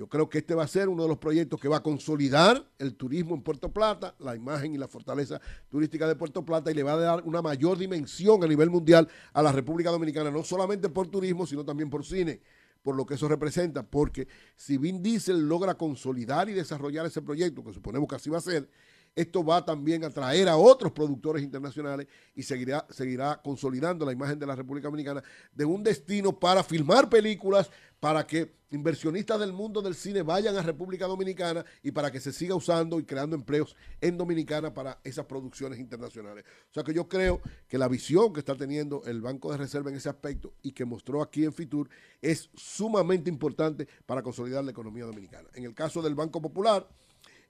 [0.00, 2.66] Yo creo que este va a ser uno de los proyectos que va a consolidar
[2.78, 5.38] el turismo en Puerto Plata, la imagen y la fortaleza
[5.68, 9.06] turística de Puerto Plata y le va a dar una mayor dimensión a nivel mundial
[9.34, 12.40] a la República Dominicana, no solamente por turismo, sino también por cine,
[12.82, 17.62] por lo que eso representa, porque si Vin Diesel logra consolidar y desarrollar ese proyecto,
[17.62, 18.70] que suponemos que así va a ser,
[19.14, 24.38] esto va también a atraer a otros productores internacionales y seguirá, seguirá consolidando la imagen
[24.38, 29.82] de la República Dominicana de un destino para filmar películas, para que inversionistas del mundo
[29.82, 33.76] del cine vayan a República Dominicana y para que se siga usando y creando empleos
[34.00, 36.44] en Dominicana para esas producciones internacionales.
[36.70, 39.90] O sea que yo creo que la visión que está teniendo el Banco de Reserva
[39.90, 41.90] en ese aspecto y que mostró aquí en Fitur
[42.22, 45.48] es sumamente importante para consolidar la economía dominicana.
[45.54, 46.88] En el caso del Banco Popular,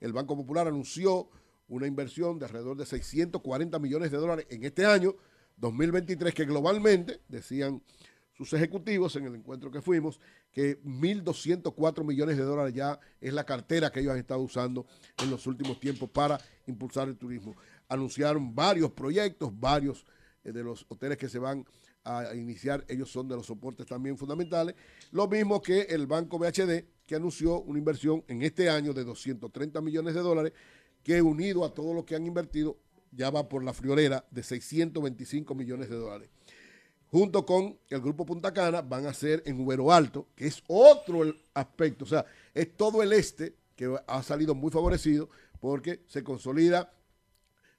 [0.00, 1.28] el Banco Popular anunció
[1.70, 5.14] una inversión de alrededor de 640 millones de dólares en este año
[5.56, 7.80] 2023, que globalmente, decían
[8.36, 10.18] sus ejecutivos en el encuentro que fuimos,
[10.50, 14.86] que 1.204 millones de dólares ya es la cartera que ellos han estado usando
[15.22, 17.54] en los últimos tiempos para impulsar el turismo.
[17.88, 20.04] Anunciaron varios proyectos, varios
[20.42, 21.64] eh, de los hoteles que se van
[22.02, 24.74] a iniciar, ellos son de los soportes también fundamentales.
[25.12, 29.80] Lo mismo que el Banco BHD, que anunció una inversión en este año de 230
[29.82, 30.52] millones de dólares
[31.02, 32.76] que unido a todo lo que han invertido,
[33.12, 36.30] ya va por la friolera de 625 millones de dólares.
[37.10, 41.22] Junto con el Grupo Punta Cana van a ser en Ubero Alto, que es otro
[41.54, 42.24] aspecto, o sea,
[42.54, 45.28] es todo el este que ha salido muy favorecido
[45.58, 46.92] porque se consolida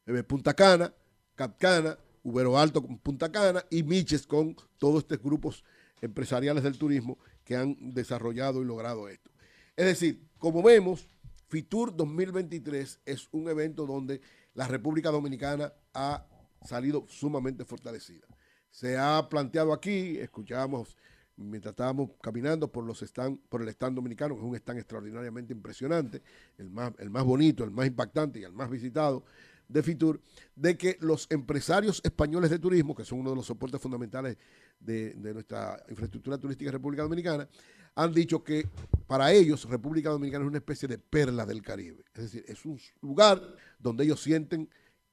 [0.05, 0.93] eh, Punta Cana,
[1.35, 5.63] Capcana, Ubero Alto con Punta Cana y Miches con todos estos grupos
[6.01, 9.31] empresariales del turismo que han desarrollado y logrado esto.
[9.75, 11.07] Es decir, como vemos,
[11.51, 14.21] FITUR 2023 es un evento donde
[14.53, 16.25] la República Dominicana ha
[16.63, 18.25] salido sumamente fortalecida.
[18.69, 20.95] Se ha planteado aquí, escuchábamos
[21.35, 25.51] mientras estábamos caminando por los stand, por el stand dominicano, que es un stand extraordinariamente
[25.51, 26.21] impresionante,
[26.57, 29.25] el más, el más bonito, el más impactante y el más visitado
[29.67, 30.21] de FITUR,
[30.55, 34.37] de que los empresarios españoles de turismo, que son uno de los soportes fundamentales
[34.79, 37.49] de, de nuestra infraestructura turística en República Dominicana,
[37.95, 38.67] han dicho que
[39.07, 42.05] para ellos República Dominicana es una especie de perla del Caribe.
[42.13, 43.41] Es decir, es un lugar
[43.79, 44.69] donde ellos sienten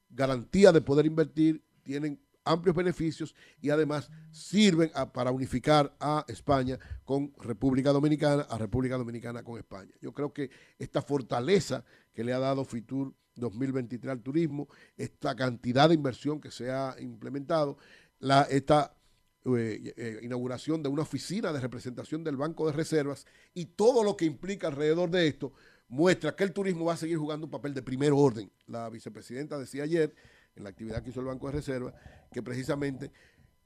[0.09, 7.33] garantía de poder invertir, tienen amplios beneficios y además sirven para unificar a España con
[7.39, 9.93] República Dominicana, a República Dominicana con España.
[10.01, 15.89] Yo creo que esta fortaleza que le ha dado FITUR 2023 al turismo, esta cantidad
[15.89, 17.77] de inversión que se ha implementado,
[18.19, 18.98] la, esta
[19.45, 24.17] eh, eh, inauguración de una oficina de representación del Banco de Reservas y todo lo
[24.17, 25.53] que implica alrededor de esto
[25.89, 28.51] muestra que el turismo va a seguir jugando un papel de primer orden.
[28.67, 30.15] La vicepresidenta decía ayer,
[30.57, 31.95] en la actividad que hizo el Banco de Reservas,
[32.33, 33.13] que precisamente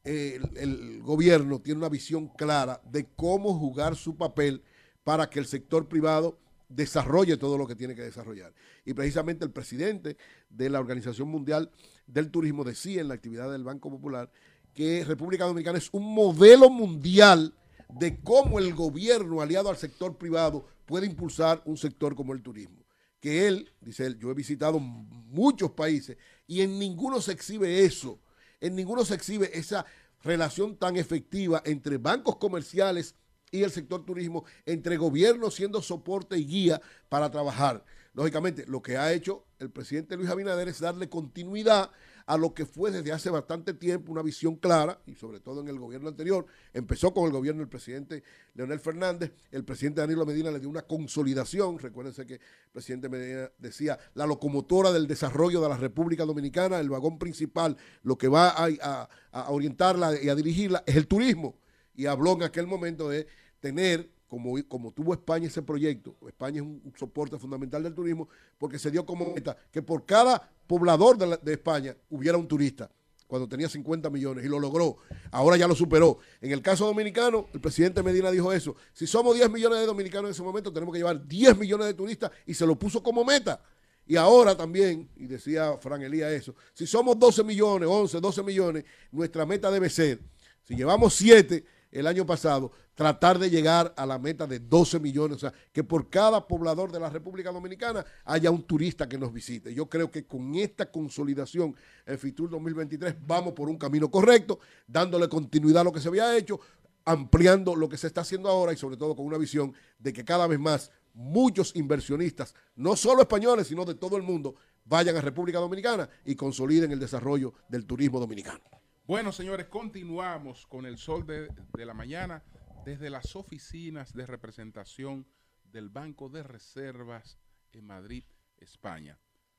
[0.04, 4.62] el, el, gobierno tiene una visión clara de cómo jugar su papel
[5.04, 8.52] para que el sector privado desarrolle todo lo que tiene que desarrollar.
[8.84, 10.16] Y precisamente el presidente
[10.48, 11.70] de la Organización Mundial
[12.06, 14.30] del Turismo decía en la actividad del Banco Popular
[14.74, 17.54] que República Dominicana es un modelo mundial
[17.88, 22.84] de cómo el gobierno aliado al sector privado puede impulsar un sector como el turismo.
[23.20, 26.16] Que él, dice él, yo he visitado muchos países
[26.46, 28.20] y en ninguno se exhibe eso,
[28.60, 29.86] en ninguno se exhibe esa
[30.22, 33.14] relación tan efectiva entre bancos comerciales
[33.50, 37.84] y el sector turismo, entre gobiernos siendo soporte y guía para trabajar.
[38.14, 41.90] Lógicamente, lo que ha hecho el presidente Luis Abinader es darle continuidad
[42.26, 45.68] a lo que fue desde hace bastante tiempo una visión clara, y sobre todo en
[45.68, 48.22] el gobierno anterior, empezó con el gobierno del presidente
[48.54, 52.40] Leonel Fernández, el presidente Danilo Medina le dio una consolidación, recuérdense que el
[52.72, 58.16] presidente Medina decía, la locomotora del desarrollo de la República Dominicana, el vagón principal, lo
[58.16, 61.56] que va a, a orientarla y a dirigirla es el turismo,
[61.94, 63.26] y habló en aquel momento de
[63.60, 68.78] tener como, como tuvo España ese proyecto, España es un, soporte fundamental del turismo, porque
[68.78, 72.90] se dio como meta que por cada poblador de, España hubiera un turista
[73.26, 74.96] cuando tenía 50 millones y lo logró.
[75.32, 76.16] Ahora ya lo superó.
[76.40, 78.74] En el caso dominicano, el presidente Medina dijo eso.
[78.94, 81.92] Si somos 10 millones de dominicanos en ese momento, tenemos que llevar 10 millones de
[81.92, 83.60] turistas y se lo puso como meta.
[84.06, 88.84] Y ahora también, y decía Fran Elías eso, si somos 12 millones, 11, 12 millones,
[89.10, 90.20] nuestra meta debe ser,
[90.62, 91.62] si llevamos 7,
[91.92, 95.84] el año pasado, tratar de llegar a la meta de 12 millones, o sea, que
[95.84, 99.72] por cada poblador de la República Dominicana haya un turista que nos visite.
[99.74, 101.76] Yo creo que con esta consolidación
[102.06, 106.36] en FITUR 2023 vamos por un camino correcto, dándole continuidad a lo que se había
[106.36, 106.58] hecho,
[107.04, 110.24] ampliando lo que se está haciendo ahora y sobre todo con una visión de que
[110.24, 115.20] cada vez más muchos inversionistas, no solo españoles, sino de todo el mundo, vayan a
[115.20, 118.81] República Dominicana y consoliden el desarrollo del turismo dominicano.
[119.04, 121.48] Bueno, señores, continuamos con el sol de,
[121.84, 122.44] la mañana
[122.84, 125.26] desde las oficinas de representación
[125.64, 127.36] del Banco de Reservas
[127.72, 128.24] en Madrid,
[128.58, 129.18] España.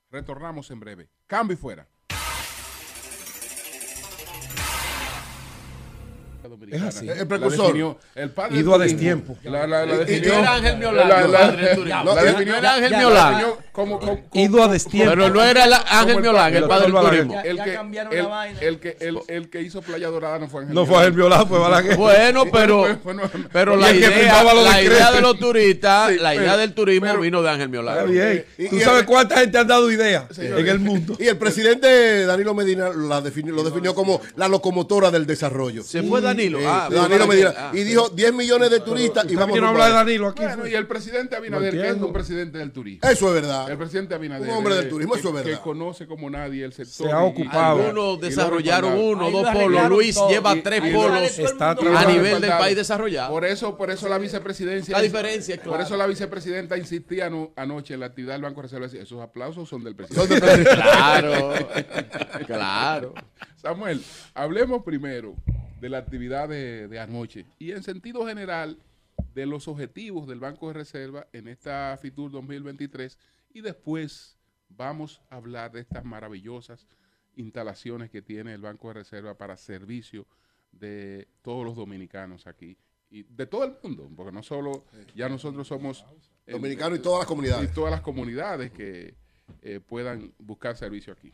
[0.09, 1.09] Retornamos en breve.
[1.27, 1.89] Cambio y fuera.
[6.71, 7.09] Es así.
[7.09, 7.97] El precursor.
[8.15, 9.37] el padre Ido a destiempo.
[9.43, 10.33] La, la, la definió.
[10.33, 11.07] Era Ángel Miolán.
[11.07, 11.27] La, la,
[12.03, 12.55] la, definió.
[12.55, 13.43] Era Ángel Miolán.
[13.71, 15.09] Como, como, Ido a destiempo.
[15.11, 17.41] Pero no era Ángel Miolán, el padre del turismo.
[17.43, 20.97] El que, el, que, el, el que hizo Playa Dorada no fue Ángel No fue
[20.97, 21.97] Ángel Miolán, fue Balaguer.
[22.03, 22.99] Bueno, pero,
[23.51, 27.69] pero la idea, la idea de los turistas, la idea del turismo vino de Ángel
[27.69, 28.45] bien.
[28.69, 31.15] ¿Tú sabes cuánta gente han dado ideas en el mundo?
[31.19, 35.83] Y el presidente Danilo Medina lo definió como la locomotora del desarrollo.
[35.83, 36.59] Se fue Danilo.
[36.63, 37.53] Ah, Danilo Medina.
[37.57, 37.71] Ah.
[37.73, 40.43] Y dijo 10 millones de turistas y vamos a hablar de Danilo aquí.
[40.69, 43.09] y el presidente Abinader, que es un presidente del turismo.
[43.09, 43.69] Eso es verdad.
[43.69, 44.49] El presidente Abinader.
[44.49, 45.51] Un hombre del turismo, eso es verdad.
[45.51, 47.07] Que conoce como nadie el sector.
[47.07, 47.81] Se ha ocupado.
[47.81, 49.89] Algunos desarrollaron uno, dos polos.
[49.89, 51.39] Luis lleva tres polos
[51.95, 53.31] a nivel del país desarrollado.
[53.31, 54.95] Por eso, por eso la vicepresidencia.
[54.95, 58.84] La diferencia, Por eso la vicepresidenta insistía anoche en la actividad del Banco de Reserva.
[59.03, 60.39] Esos aplausos son del presidente.
[60.63, 61.53] claro,
[62.45, 63.13] claro.
[63.61, 64.03] Samuel,
[64.34, 65.36] hablemos primero
[65.84, 67.45] de la actividad de, anoche.
[67.59, 68.79] Y en sentido general
[69.36, 73.19] de los objetivos del Banco de Reserva en esta FITUR 2023
[73.53, 74.38] y después
[74.69, 76.88] vamos a hablar de estas maravillosas
[77.36, 80.25] instalaciones que tiene el Banco de Reserva para servicio
[80.71, 82.77] de todos los dominicanos aquí
[83.09, 86.05] y de todo el mundo, porque no solo ya nosotros somos
[86.47, 87.69] dominicanos y todas las comunidades.
[87.69, 89.15] y todas las comunidades que
[89.61, 91.34] eh, puedan buscar servicio aquí.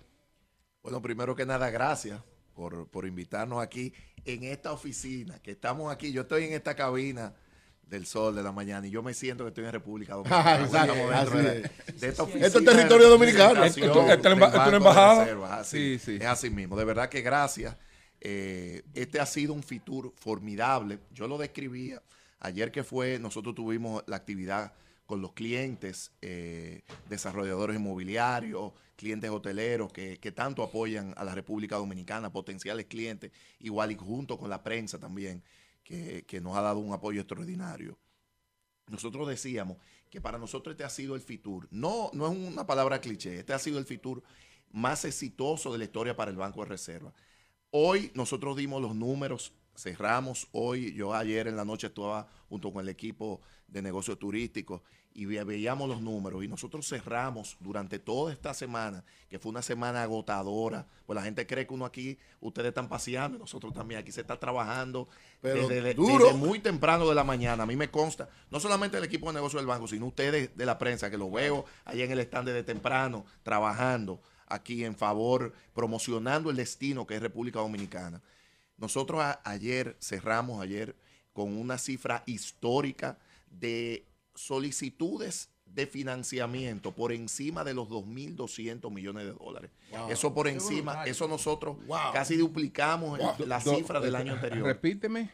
[0.82, 2.20] Bueno, primero que nada, gracias
[2.60, 3.94] por, por invitarnos aquí
[4.26, 7.34] en esta oficina, que estamos aquí, yo estoy en esta cabina
[7.84, 10.94] del sol de la mañana y yo me siento que estoy en República Dominicana.
[10.94, 13.64] de, esta oficina, Esto es territorio dominicano.
[13.64, 13.80] Esto
[14.12, 15.64] es una embajada.
[15.64, 16.18] sí, sí.
[16.20, 16.76] Es así mismo.
[16.76, 17.78] De verdad que gracias.
[18.20, 21.00] Eh, este ha sido un fitur formidable.
[21.14, 22.02] Yo lo describía
[22.42, 24.74] ayer que fue, nosotros tuvimos la actividad
[25.10, 32.32] con los clientes, eh, desarrolladores inmobiliarios, clientes hoteleros que, tanto apoyan a la República Dominicana,
[32.32, 35.42] potenciales clientes, igual y junto con la prensa también,
[35.84, 37.98] que, nos ha dado un apoyo extraordinario.
[38.88, 39.78] Nosotros decíamos
[40.12, 43.54] que para nosotros este ha sido el FITUR, no, no es una palabra cliché, este
[43.54, 44.22] ha sido el FITUR
[44.70, 47.12] más exitoso de la historia para el Banco de Reserva.
[47.72, 52.84] Hoy nosotros dimos los números, cerramos hoy, yo ayer en la noche estaba junto con
[52.84, 54.82] el equipo de negocios turísticos
[55.14, 60.04] y veíamos los números y nosotros cerramos durante toda esta semana, que fue una semana
[60.04, 64.22] agotadora, pues la gente cree que uno aquí, ustedes están paseando, nosotros también aquí se
[64.22, 65.10] está trabajando
[65.42, 66.38] Pero desde, duro.
[66.38, 69.58] muy temprano de la mañana, a mí me consta, no solamente el equipo de negocio
[69.58, 72.64] del banco, sino ustedes de la prensa, que lo veo allá en el stand de
[72.64, 78.22] temprano, trabajando aquí en favor, promocionando el destino que es República Dominicana.
[78.80, 80.96] Nosotros ayer cerramos, ayer,
[81.34, 83.18] con una cifra histórica
[83.50, 89.72] de solicitudes de financiamiento por encima de los 2.200 millones de dólares.
[90.10, 91.78] Eso por encima, eso nosotros
[92.14, 94.66] casi duplicamos la cifra del año anterior.
[94.66, 95.32] Repíteme.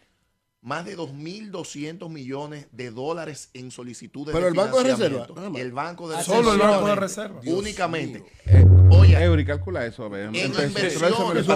[0.61, 5.27] Más de 2.200 millones de dólares en solicitudes Pero el Banco de Reserva.
[5.55, 7.39] El Banco de Solo el Banco de Reserva.
[7.45, 8.25] Únicamente.
[8.45, 10.03] Eh, Oye, Eury, calcula eso.
[10.03, 10.25] A ver.
[10.25, 11.47] En inversiones,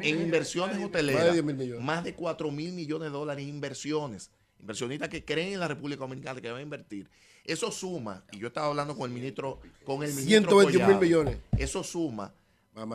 [0.00, 5.54] en inversiones hoteleras, más de 4 mil millones de dólares en inversiones inversionistas que creen
[5.54, 7.08] en la República Dominicana que van a invertir
[7.44, 11.38] Eso suma, y yo estaba hablando con el ministro, con el ministro 121 mil millones.
[11.56, 12.34] Eso suma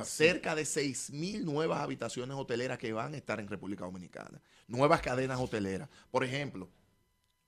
[0.04, 4.42] cerca de 6 mil nuevas habitaciones hoteleras que van a estar en República Dominicana.
[4.68, 5.90] Nuevas cadenas hoteleras.
[6.12, 6.70] Por ejemplo,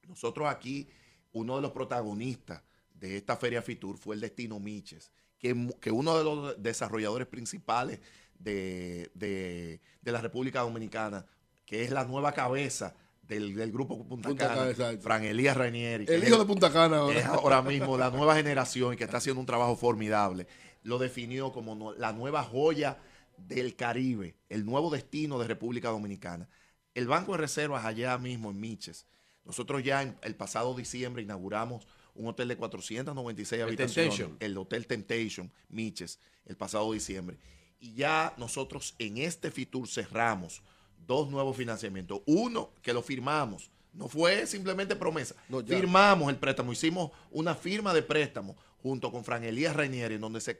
[0.07, 0.87] nosotros aquí,
[1.31, 2.63] uno de los protagonistas
[3.09, 7.99] de esta Feria Fitur fue el Destino Miches, que, que uno de los desarrolladores principales
[8.39, 11.25] de, de, la República Dominicana,
[11.65, 16.05] que es la nueva cabeza del, grupo Punta, Cana, Fran Elías Rainieri.
[16.07, 17.19] El hijo de Punta Cana ahora.
[17.19, 20.47] Es ahora mismo la nueva generación y que está haciendo un trabajo formidable.
[20.83, 22.99] Lo definió como la nueva joya
[23.37, 26.47] del Caribe, el nuevo destino de República Dominicana.
[26.93, 29.07] El Banco de Reservas allá mismo en Miches.
[29.43, 31.85] Nosotros ya en el pasado diciembre inauguramos
[32.15, 37.37] un hotel de 496 habitaciones, el Hotel Temptation Miches, el pasado diciembre.
[37.79, 40.61] Y ya nosotros en este FITUR cerramos
[41.05, 42.21] dos nuevos financiamientos.
[42.25, 45.35] Uno que lo firmamos, no fue simplemente promesa.
[45.67, 50.41] firmamos el préstamo, hicimos una firma de préstamo junto con Fran Elías Reinieri, en donde
[50.41, 50.57] se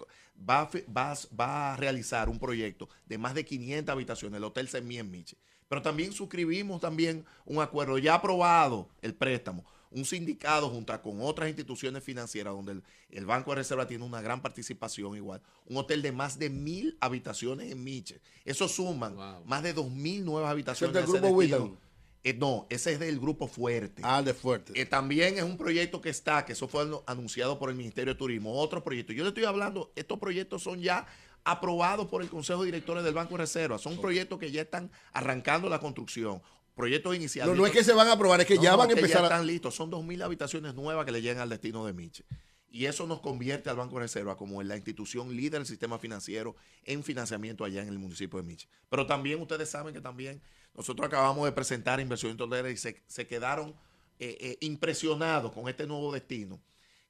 [0.50, 5.12] va, va, a realizar un proyecto de más de 500 habitaciones, el Hotel Semí en
[5.12, 5.36] Miche.
[5.68, 11.50] Pero también suscribimos también un acuerdo ya aprobado, el préstamo, un sindicado junto con otras
[11.50, 15.42] instituciones financieras donde el, Banco de Reserva tiene una gran participación igual.
[15.68, 18.22] Un hotel de más de mil habitaciones en Miche.
[18.46, 19.16] Eso suman
[19.46, 20.96] más de dos mil nuevas habitaciones.
[20.96, 21.78] ¿Es del grupo
[22.26, 24.02] eh, no, ese es del grupo Fuerte.
[24.06, 24.80] Ah, de Fuerte.
[24.80, 28.18] Eh, también es un proyecto que está, que eso fue anunciado por el Ministerio de
[28.18, 29.12] Turismo, otro proyecto.
[29.12, 31.06] Yo le estoy hablando, estos proyectos son ya
[31.44, 33.78] aprobados por el Consejo de Directores del Banco de Reserva.
[33.78, 36.42] Son proyectos que ya están arrancando la construcción.
[36.76, 37.54] Proyectos iniciales.
[37.54, 39.22] No, no es que se van a aprobar, es que ya van a empezar.
[39.22, 39.76] Ya están listos.
[39.76, 42.26] Son 2.000 habitaciones nuevas que le llegan al destino de Miche.
[42.74, 46.56] Y eso nos convierte al Banco de Reserva como la institución líder del sistema financiero
[46.84, 48.68] en financiamiento allá en el municipio de Miche.
[48.90, 50.42] Pero también ustedes saben que también
[50.74, 53.76] nosotros acabamos de presentar inversión hotelera y se, quedaron
[54.18, 56.60] eh, eh, impresionados con este nuevo destino,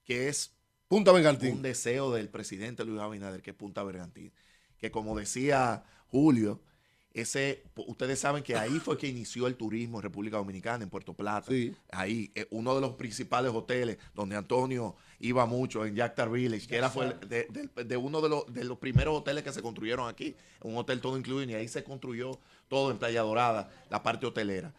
[0.03, 0.53] que es
[0.89, 1.53] Punta Bergantín.
[1.53, 4.33] un deseo del presidente Luis Abinader, que es Punta Bergantín.
[4.77, 6.61] Que como decía Julio,
[7.13, 11.13] ese, ustedes saben que ahí fue que inició el turismo en República Dominicana, en Puerto
[11.13, 11.51] Plata.
[11.91, 16.75] Ahí, eh, uno de los principales hoteles donde Antonio iba mucho, en Jactar Village, que
[16.75, 20.75] era fue de, uno de los, de los primeros hoteles que se construyeron aquí, un
[20.75, 24.73] hotel todo incluido, y ahí se construyó todo en Playa Dorada, la parte hotelera.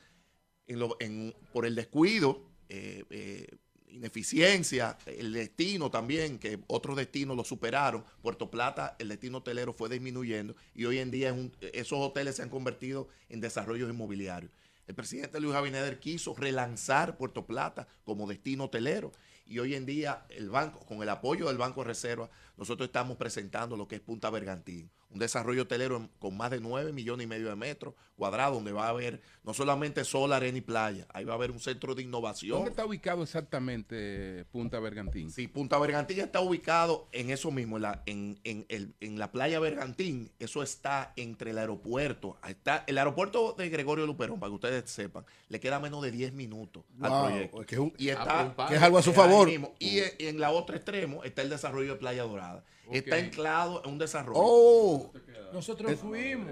[1.52, 3.46] por el descuido, eh, eh,
[3.94, 8.04] ineficiencia, el destino también, que otros destinos lo superaron.
[8.22, 11.34] Puerto Plata, el destino hotelero fue disminuyendo y hoy en día
[11.72, 14.50] esos hoteles se han convertido en desarrollos inmobiliarios.
[14.86, 19.12] El presidente Luis Abinader quiso relanzar Puerto Plata como destino hotelero
[19.46, 23.16] y hoy en día el banco, con el apoyo del Banco de Reserva, nosotros estamos
[23.16, 27.28] presentando lo que es Punta Bergantín, un desarrollo hotelero con más de 9 millones y
[27.28, 31.24] medio de metros cuadrados, donde va a haber no solamente sol, arena y playa, ahí
[31.24, 32.56] va a haber un centro de innovación.
[32.56, 35.30] ¿Dónde está ubicado exactamente Punta Bergantín?
[35.30, 40.32] Sí, Punta Bergantín está ubicado en eso mismo, en la, en, en, la playa Bergantín,
[40.38, 45.24] eso está entre el aeropuerto, está el aeropuerto de Gregorio Luperón, para que ustedes sepan,
[45.48, 47.66] le queda menos de 10 minutos al proyecto.
[47.66, 49.48] Que es, y está, que es algo a su favor.
[49.78, 52.64] y en la otra extremo está el desarrollo de Playa Dorada.
[52.90, 54.40] Está anclado en un desarrollo.
[54.42, 55.12] Oh.
[55.52, 56.50] Nosotros fuimos.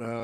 [0.00, 0.22] Ah.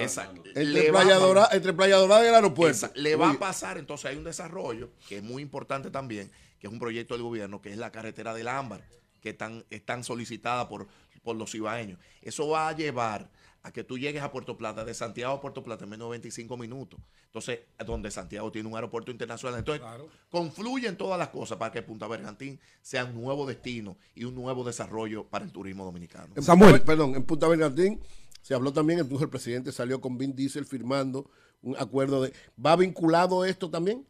[0.55, 2.91] Entre, Playa Dorada, entre, Playa Dorada, y el aeropuerto.
[2.95, 6.73] le va a pasar, entonces hay un desarrollo que es muy importante también, que es
[6.73, 8.83] un proyecto del gobierno, que es la carretera del Ámbar,
[9.21, 10.89] que están, están solicitada por,
[11.23, 11.99] por los ibaeños.
[12.23, 13.29] Eso va a llevar
[13.65, 16.11] a que tú llegues a Puerto Plata, de Santiago a Puerto Plata en menos de
[16.11, 17.01] 25 minutos.
[17.25, 19.59] Entonces, donde Santiago tiene un aeropuerto internacional.
[19.59, 19.85] Entonces,
[20.31, 24.65] confluyen todas las cosas para que Punta Bergantín sea un nuevo destino y un nuevo
[24.65, 26.35] desarrollo para el turismo dominicano.
[26.43, 28.01] Samuel, perdón, en Punta Bergantín
[28.43, 31.31] se habló también, incluso el presidente salió con Vin Diesel firmando
[31.63, 32.35] un acuerdo de...
[32.65, 34.07] ¿Va vinculado esto también?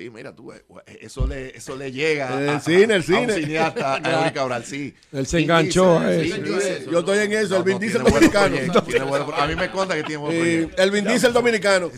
[0.00, 0.64] Sí, mira, tú, eh,
[1.02, 3.18] eso le, eso le llega el a, cine, el cine.
[3.18, 4.94] a un cineasta, a Cabral, sí.
[5.12, 6.90] Él se enganchó a eso.
[6.90, 8.56] Yo estoy en eso, el Vin Diesel dominicano.
[9.36, 10.82] a mí me conta que tiene buen proyecto.
[10.82, 11.90] El Vin Diesel dominicano.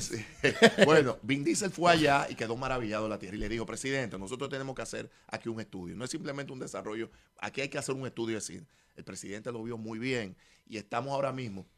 [0.85, 4.51] Bueno, Vin Diesel fue allá y quedó maravillado la tierra y le dijo, presidente, nosotros
[4.51, 5.95] tenemos que hacer aquí un estudio.
[5.95, 7.09] No es simplemente un desarrollo,
[7.39, 8.67] aquí hay que hacer un estudio de cine.
[8.97, 10.35] El presidente lo vio muy bien
[10.67, 11.69] y estamos ahora mismo,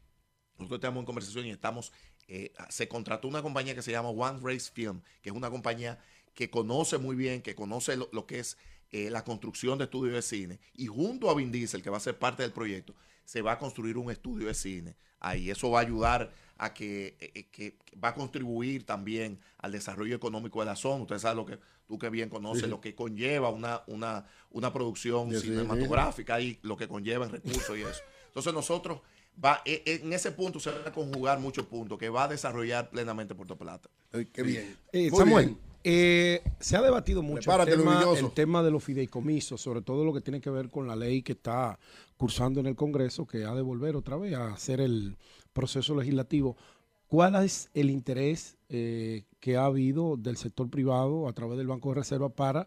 [0.57, 1.93] nosotros estamos en conversación y estamos,
[2.27, 5.99] eh, se contrató una compañía que se llama One Race Film, que es una compañía
[6.35, 8.57] que conoce muy bien, que conoce lo, que es
[8.91, 12.01] eh, la construcción de estudios de cine, y junto a Vin Diesel, que va a
[12.01, 12.93] ser parte del proyecto,
[13.23, 14.95] se va a construir un estudio de cine.
[15.19, 20.15] Ahí eso va a ayudar a que, eh, eh, va a contribuir también al desarrollo
[20.15, 21.03] económico de la zona.
[21.03, 21.57] Usted sabe lo que
[21.87, 26.87] tú que bien conoces, lo que conlleva una, una, una producción cinematográfica y lo que
[26.87, 28.01] conlleva en recursos y eso.
[28.27, 29.01] Entonces nosotros
[29.43, 33.35] va en ese punto se van a conjugar muchos puntos que va a desarrollar plenamente
[33.35, 33.89] Puerto Plata.
[34.31, 34.77] qué bien.
[35.15, 35.57] Samuel,
[35.87, 40.15] Eh, se ha debatido mucho el tema, el tema, de los fideicomisos, sobre todo lo
[40.15, 41.77] que tiene que ver con la ley que está
[42.17, 45.15] cursando en el Congreso, que ha de volver otra vez a hacer el
[45.53, 46.57] proceso legislativo.
[47.05, 51.89] ¿Cuál es el interés eh, que ha habido del sector privado a través del Banco
[51.89, 52.65] de Reserva para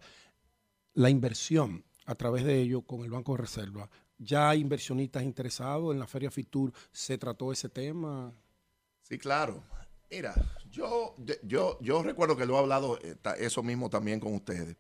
[0.95, 3.91] la inversión a través de ello con el Banco de Reserva?
[4.17, 6.73] ¿Ya hay inversionistas interesados en la Feria Fitur?
[6.93, 8.33] ¿Se trató ese tema?
[9.03, 9.65] Sí, claro.
[10.11, 10.35] Mira,
[10.71, 14.77] yo, yo, yo recuerdo que lo he hablado eh, eso mismo también con ustedes.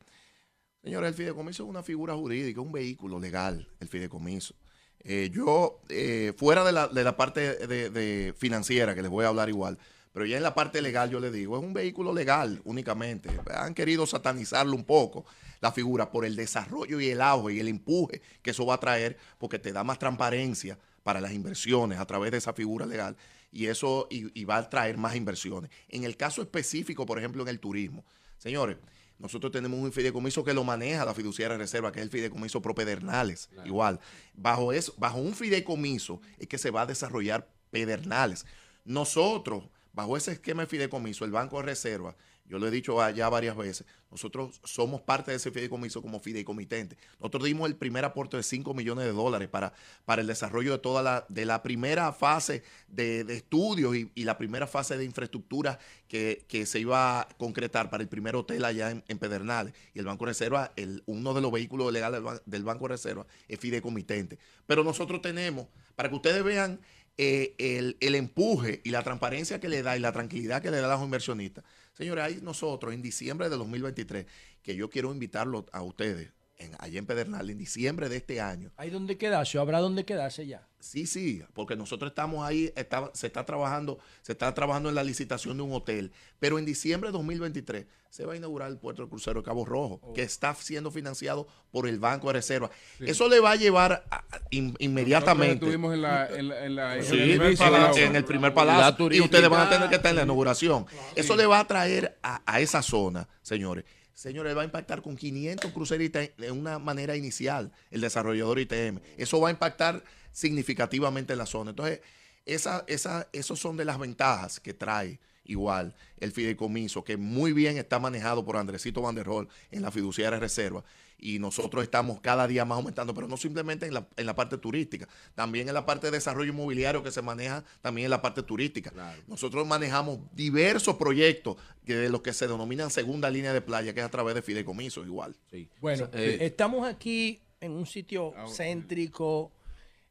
[0.83, 4.55] Señores, el fideicomiso es una figura jurídica, un vehículo legal, el fideicomiso.
[5.01, 9.29] Eh, yo, eh, fuera de la, de la parte de, financiera, que les voy a
[9.29, 9.79] hablar igual,
[10.13, 13.29] pero ya en la parte legal yo le digo, es un vehículo legal únicamente.
[13.55, 15.27] Han querido satanizarlo un poco,
[15.61, 18.81] la figura, por el desarrollo y el auge y el empuje que eso va a
[18.81, 20.79] traer, porque te da más transparencia
[21.09, 23.17] para las inversiones a través de esa figura legal
[23.51, 25.71] y eso y, va a traer más inversiones.
[25.89, 28.05] En el caso específico, por ejemplo, en el turismo,
[28.37, 28.77] señores,
[29.19, 33.49] nosotros tenemos un fideicomiso que lo maneja la fiduciaria reserva, que es el fideicomiso propedernales.
[33.65, 34.01] Igual,
[34.35, 38.45] bajo, eso, bajo un fideicomiso es que se va a desarrollar pedernales.
[38.85, 39.65] Nosotros,
[39.95, 42.17] bajo ese esquema de fideicomiso, el Banco de Reserva
[42.49, 46.97] yo lo he dicho ya varias veces, nosotros somos parte de ese fideicomiso como fideicomitente.
[47.21, 49.75] Nosotros dimos el primer aporte de 5 millones de dólares para,
[50.07, 54.67] para el desarrollo de toda la, de la primera fase de, estudios y, la primera
[54.67, 59.75] fase de infraestructura que, se iba a concretar para el primer hotel allá en, Pedernales.
[59.93, 63.27] Y el Banco de Reserva, el, uno de los vehículos legales del, Banco de Reserva
[63.47, 64.39] es fideicomitente.
[64.67, 65.67] Pero nosotros tenemos,
[65.97, 66.81] para que ustedes vean
[67.19, 70.79] eh, el, el empuje y la transparencia que le da y la tranquilidad que le
[70.79, 71.65] da a los inversionistas,
[71.99, 74.27] Señores, ahí nosotros en diciembre de 2023,
[74.63, 78.71] que yo quiero invitarlo a ustedes, en, allá en Pedernal, en diciembre de este año.
[78.77, 79.59] ¿Hay donde quedarse?
[79.59, 80.67] ¿Habrá donde quedarse ya?
[80.81, 82.73] Sí, sí, porque nosotros estamos ahí,
[83.13, 87.09] se está trabajando, se está trabajando en la licitación de un hotel, pero en diciembre
[87.09, 90.13] de 2023 se va a inaugurar el puerto de crucero de Cabo Rojo, oh.
[90.15, 92.71] que está siendo financiado por el Banco de Reserva.
[93.01, 94.05] Eso le va a llevar
[94.51, 95.55] inmediatamente.
[95.55, 100.11] Estuvimos en, la, en, en, el, primer palacio y ustedes van a tener que estar
[100.11, 100.87] en la inauguración.
[101.17, 103.85] Eso le va a traer a, a esa zona, señores,
[104.19, 108.99] señores, va a impactar con 500 cruceristas de una manera inicial el desarrollador ITM.
[109.17, 111.71] Eso va a impactar significativamente en la zona.
[111.71, 112.01] Entonces,
[112.45, 117.77] esa, esa, esos son de las ventajas que trae igual el fideicomiso, que muy bien
[117.77, 120.85] está manejado por Andresito Vanderhol en la fiduciaria reserva.
[121.21, 124.57] Y nosotros estamos cada día más aumentando, pero no simplemente en la, en la parte
[124.57, 128.45] turística, también en la parte de desarrollo inmobiliario que se maneja también en la parte
[128.45, 128.93] turística.
[129.27, 134.07] Nosotros manejamos diversos proyectos de los que se denominan segunda línea de playa, que es
[134.07, 135.35] a través de fideicomiso igual.
[135.81, 139.51] Bueno, eh, estamos aquí en un sitio ah, céntrico,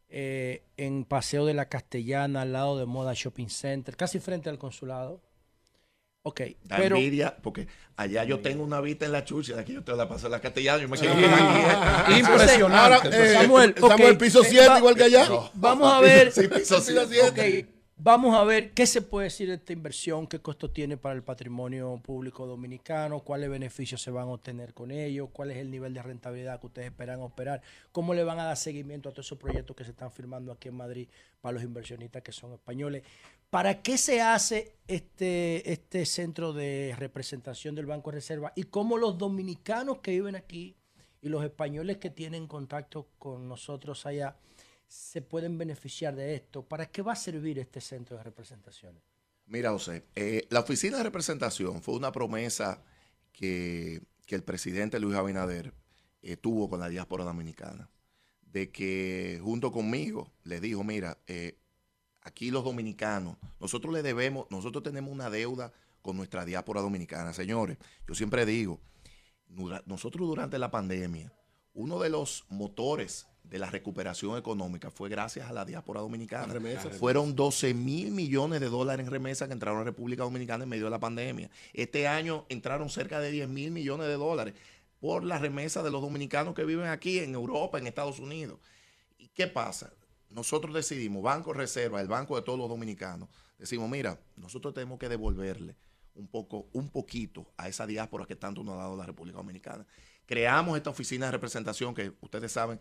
[0.10, 4.58] eh, en Paseo de la Castellana, al lado de Moda Shopping Center, casi frente al
[4.58, 5.22] consulado.
[6.28, 9.82] Ok, da envidia, porque allá yo tengo una vista en la chucha, de aquí yo
[9.82, 11.14] te la paso en la castellana, yo me quedo
[12.20, 13.08] Impresionante.
[13.14, 15.26] Eh, Samuel, Samuel, piso 7 igual que allá.
[15.54, 16.32] Vamos a ver.
[16.34, 17.77] sí, piso 7.
[18.00, 21.24] Vamos a ver qué se puede decir de esta inversión, qué costo tiene para el
[21.24, 25.96] patrimonio público dominicano, cuáles beneficios se van a obtener con ello, cuál es el nivel
[25.96, 29.40] de rentabilidad que ustedes esperan operar, cómo le van a dar seguimiento a todos esos
[29.40, 31.10] proyectos que se están firmando aquí en Madrid
[31.42, 33.02] para los inversionistas que son españoles.
[33.50, 39.00] ¿Para qué se hace este, este centro de representación del Banco de Reserva y cómo
[39.00, 40.76] los dominicanos que viven aquí
[41.24, 44.36] y los españoles que tienen contacto con nosotros allá
[44.88, 46.64] se pueden beneficiar de esto?
[46.64, 49.00] ¿Para qué va a servir este centro de representación?
[49.46, 52.84] Mira, José, eh, la oficina de representación fue una promesa
[53.32, 55.74] que, el presidente Luis Abinader
[56.22, 57.90] eh, tuvo con la diáspora dominicana,
[58.42, 61.58] de que junto conmigo le dijo, mira, eh,
[62.24, 67.34] aquí los dominicanos, nosotros le debemos, nosotros tenemos una deuda con nuestra diáspora dominicana.
[67.34, 68.82] Señores, yo siempre digo,
[69.86, 71.32] nosotros durante la pandemia,
[71.74, 76.54] uno de los motores de la recuperación económica fue gracias a la diáspora dominicana.
[77.00, 80.86] Fueron 12 mil millones de dólares en remesas que entraron a República Dominicana en medio
[80.86, 81.50] de la pandemia.
[81.74, 84.54] Este año entraron cerca de 10 mil millones de dólares
[85.00, 88.60] por la remesa de los dominicanos que viven aquí en Europa, en Estados Unidos.
[89.18, 89.94] ¿Y qué pasa?
[90.30, 95.08] Nosotros decidimos, Banco Reserva, el banco de todos los dominicanos, decimos, mira, nosotros tenemos que
[95.08, 95.76] devolverle
[96.16, 99.86] un poco, un poquito a esa diáspora que tanto nos ha dado la República Dominicana.
[100.26, 102.80] Creamos esta oficina de representación que ustedes saben,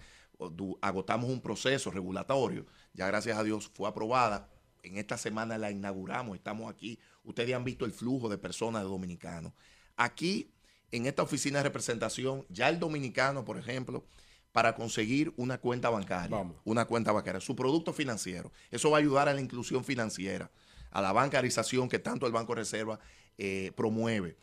[0.81, 4.49] agotamos un proceso regulatorio, ya gracias a Dios fue aprobada.
[4.83, 6.99] En esta semana la inauguramos, estamos aquí.
[7.25, 9.53] Ustedes han visto el flujo de personas de dominicanos.
[9.97, 10.53] Aquí,
[10.93, 14.05] en esta oficina de representación, ya el dominicano, por ejemplo,
[14.53, 18.53] para conseguir una cuenta bancaria, una cuenta bancaria, su producto financiero.
[18.71, 20.51] Eso va a ayudar a la inclusión financiera,
[20.91, 23.01] a la bancarización que tanto el Banco Reserva
[23.37, 24.37] eh, promueve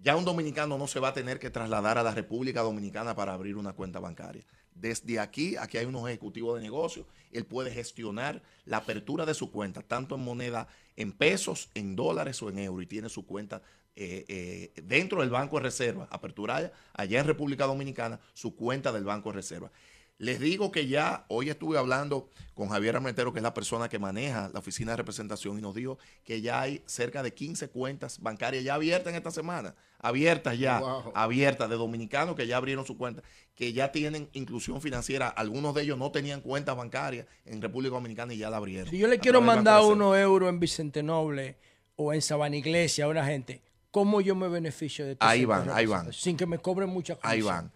[0.00, 3.32] ya un dominicano no se va a tener que trasladar a la República Dominicana para
[3.32, 4.44] abrir una cuenta bancaria.
[4.80, 9.50] Desde aquí, aquí hay unos ejecutivos de negocio, él puede gestionar la apertura de su
[9.50, 13.62] cuenta, tanto en moneda, en pesos, en dólares o en euros, y tiene su cuenta
[13.96, 19.04] eh, eh, dentro del Banco de Reserva, apertura allá en República Dominicana, su cuenta del
[19.04, 19.72] Banco de Reserva.
[20.18, 24.00] Les digo que ya hoy estuve hablando con Javier Armentero, que es la persona que
[24.00, 28.20] maneja la oficina de representación, y nos dijo que ya hay cerca de 15 cuentas
[28.20, 30.82] bancarias ya abiertas en esta semana, abiertas ya,
[31.14, 33.22] abiertas de dominicanos que ya abrieron su cuenta,
[33.54, 35.28] que ya tienen inclusión financiera.
[35.28, 38.90] Algunos de ellos no tenían cuentas bancarias en República Dominicana y ya la abrieron.
[38.90, 41.58] Si yo le quiero mandar unos euros en Vicente Noble
[41.94, 43.62] o en Sabana Iglesia a una gente,
[43.92, 45.24] ¿cómo yo me beneficio de esto?
[45.24, 46.12] Ahí van, ahí van.
[46.12, 47.30] Sin que me cobren muchas cosas.
[47.30, 47.70] Ahí van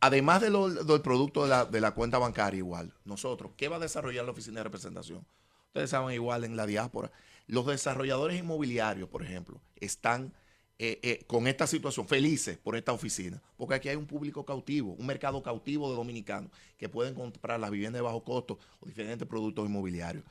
[0.00, 3.76] además de lo, del producto de la, de la, cuenta bancaria igual, nosotros, ¿qué va
[3.76, 5.26] a desarrollar la oficina de representación?
[5.68, 7.10] Ustedes saben igual en la diáspora,
[7.46, 10.32] los desarrolladores inmobiliarios, por ejemplo, están
[10.78, 14.92] eh, eh, con esta situación felices por esta oficina, porque aquí hay un público cautivo,
[14.92, 19.26] un mercado cautivo de dominicanos que pueden comprar las viviendas de bajo costo o diferentes
[19.26, 20.22] productos inmobiliarios.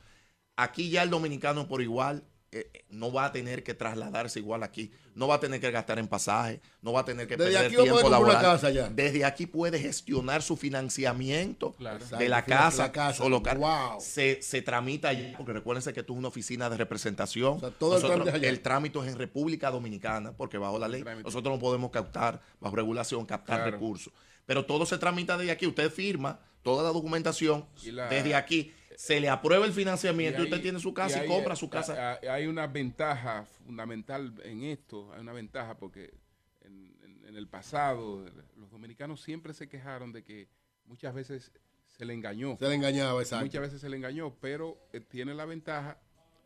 [0.56, 2.22] Aquí ya el dominicano por igual
[2.52, 5.98] eh, no va a tener que trasladarse igual aquí, no va a tener que gastar
[5.98, 8.60] en pasaje, no va a tener que perder tiempo laboral.
[8.94, 11.74] Desde aquí puede gestionar su financiamiento
[12.18, 13.60] de la casa, o local.
[13.98, 17.60] Se, se, tramita allí, porque recuérdense que esto es una oficina de representación.
[17.78, 22.40] todo el, trámite es en República Dominicana, porque bajo la ley nosotros no podemos captar,
[22.60, 24.12] bajo regulación, captar recursos.
[24.46, 25.66] Pero todo se tramita desde aquí.
[25.66, 30.80] Usted firma toda la documentación desde aquí se le aprueba el financiamiento y, usted tiene
[30.80, 32.18] su casa y, compra su casa.
[32.30, 36.14] Hay una ventaja fundamental en esto, hay una ventaja porque
[36.62, 38.24] en, el pasado
[38.56, 40.48] los dominicanos siempre se quejaron de que
[40.86, 41.52] muchas veces
[41.86, 42.56] se le engañó.
[42.58, 43.44] Se le engañaba, exacto.
[43.44, 45.98] Muchas veces se le engañó, pero eh, tiene la ventaja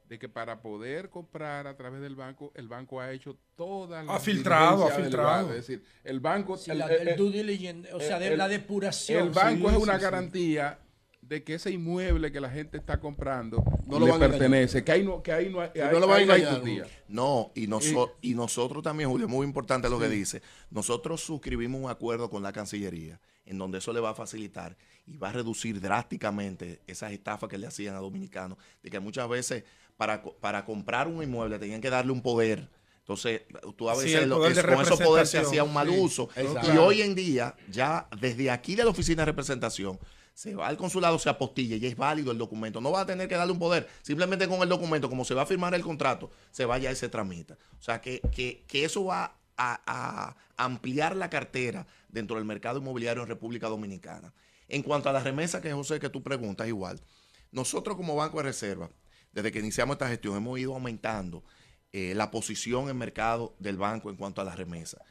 [0.08, 4.16] de que para poder comprar a través del banco, el banco ha hecho todas las...
[4.16, 5.50] Ha filtrado, ha filtrado.
[5.50, 6.58] Es decir, el banco...
[6.66, 6.82] el,
[7.92, 9.28] o sea, de la depuración.
[9.28, 10.80] El banco es una garantía
[11.30, 15.22] de que ese inmueble que la gente está comprando no le pertenece, que ahí no,
[15.22, 16.88] que ahí no, hay, no lo van a engañar.
[17.06, 17.68] No, y,
[18.20, 20.42] y nosotros también, Julio, es muy importante lo que dice.
[20.70, 24.76] Nosotros suscribimos un acuerdo con la Cancillería en donde eso le va a facilitar
[25.06, 29.28] y va a reducir drásticamente esas estafas que le hacían a dominicanos, de que muchas
[29.28, 29.62] veces
[29.96, 32.68] para, para comprar un inmueble tenían que darle un poder.
[32.98, 33.42] Entonces,
[33.76, 36.28] tú a veces con esos poderes se hacía un mal uso.
[36.64, 39.96] Y hoy en día, ya desde aquí de la oficina de representación,
[40.40, 42.80] se va al consulado, se apostilla y es válido el documento.
[42.80, 43.86] No va a tener que darle un poder.
[44.00, 47.10] Simplemente con el documento, como se va a firmar el contrato, se vaya y se
[47.10, 47.58] tramita.
[47.78, 48.22] O sea, que,
[48.72, 54.32] eso va a, ampliar la cartera dentro del mercado inmobiliario en República Dominicana.
[54.66, 57.02] En cuanto a la remesa que José, que tú preguntas, igual.
[57.52, 58.88] Nosotros como Banco de Reserva,
[59.32, 61.44] desde que iniciamos esta gestión, hemos ido aumentando
[61.92, 65.04] eh, la posición en mercado del banco en cuanto a la remesa.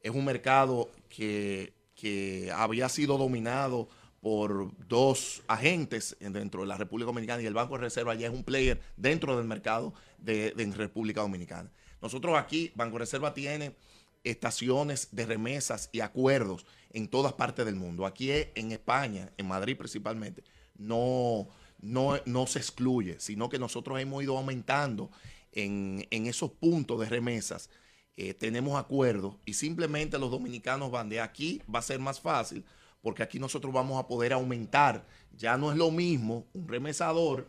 [0.00, 3.88] Es un mercado que, que había sido dominado
[4.24, 8.32] por dos agentes dentro de la República Dominicana y el Banco de Reserva ya es
[8.32, 11.70] un player dentro del mercado de, República Dominicana.
[12.00, 13.76] Nosotros aquí, Banco de Reserva tiene
[14.24, 16.64] estaciones de remesas y acuerdos
[16.94, 18.06] en todas partes del mundo.
[18.06, 20.42] Aquí en España, en Madrid principalmente,
[20.78, 21.46] no,
[21.82, 25.10] no, no se excluye, sino que nosotros hemos ido aumentando
[25.52, 27.68] en, esos puntos de remesas.
[28.16, 32.64] Eh, tenemos acuerdos y simplemente los dominicanos van de aquí, va a ser más fácil
[33.04, 35.04] porque aquí nosotros vamos a poder aumentar.
[35.36, 37.46] Ya no es lo mismo un remesador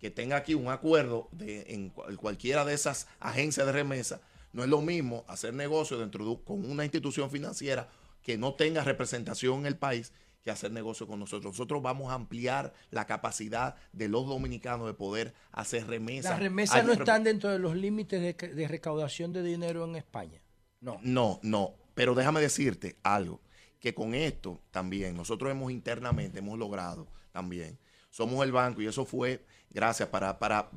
[0.00, 4.20] que tenga aquí un acuerdo de, en cualquiera de esas agencias de remesa,
[4.52, 7.88] no es lo mismo hacer negocio dentro de con una institución financiera
[8.20, 10.12] que no tenga representación en el país
[10.42, 11.54] que hacer negocio con nosotros.
[11.54, 16.32] Nosotros vamos a ampliar la capacidad de los dominicanos de poder hacer remesas.
[16.32, 20.42] Las remesas no están dentro de los límites de, de recaudación de dinero en España.
[20.80, 20.98] No.
[21.02, 21.74] No, no.
[21.94, 23.40] Pero déjame decirte algo
[23.80, 27.78] que con esto también nosotros hemos internamente, hemos logrado también,
[28.10, 30.70] somos el banco, y eso fue gracias para, para,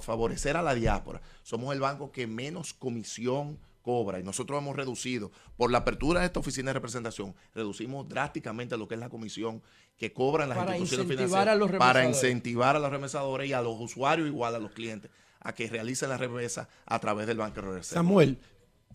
[0.00, 5.32] favorecer a la diáspora, somos el banco que menos comisión cobra y nosotros hemos reducido
[5.56, 9.62] por la apertura de esta oficina de representación, reducimos drásticamente lo que es la comisión
[9.96, 14.54] que cobran las instituciones financieras para incentivar a los remesadores y a los usuarios igual
[14.54, 15.10] a los clientes
[15.42, 18.00] a que realicen la remesa a través del Banco de Reserva.
[18.00, 18.38] Samuel,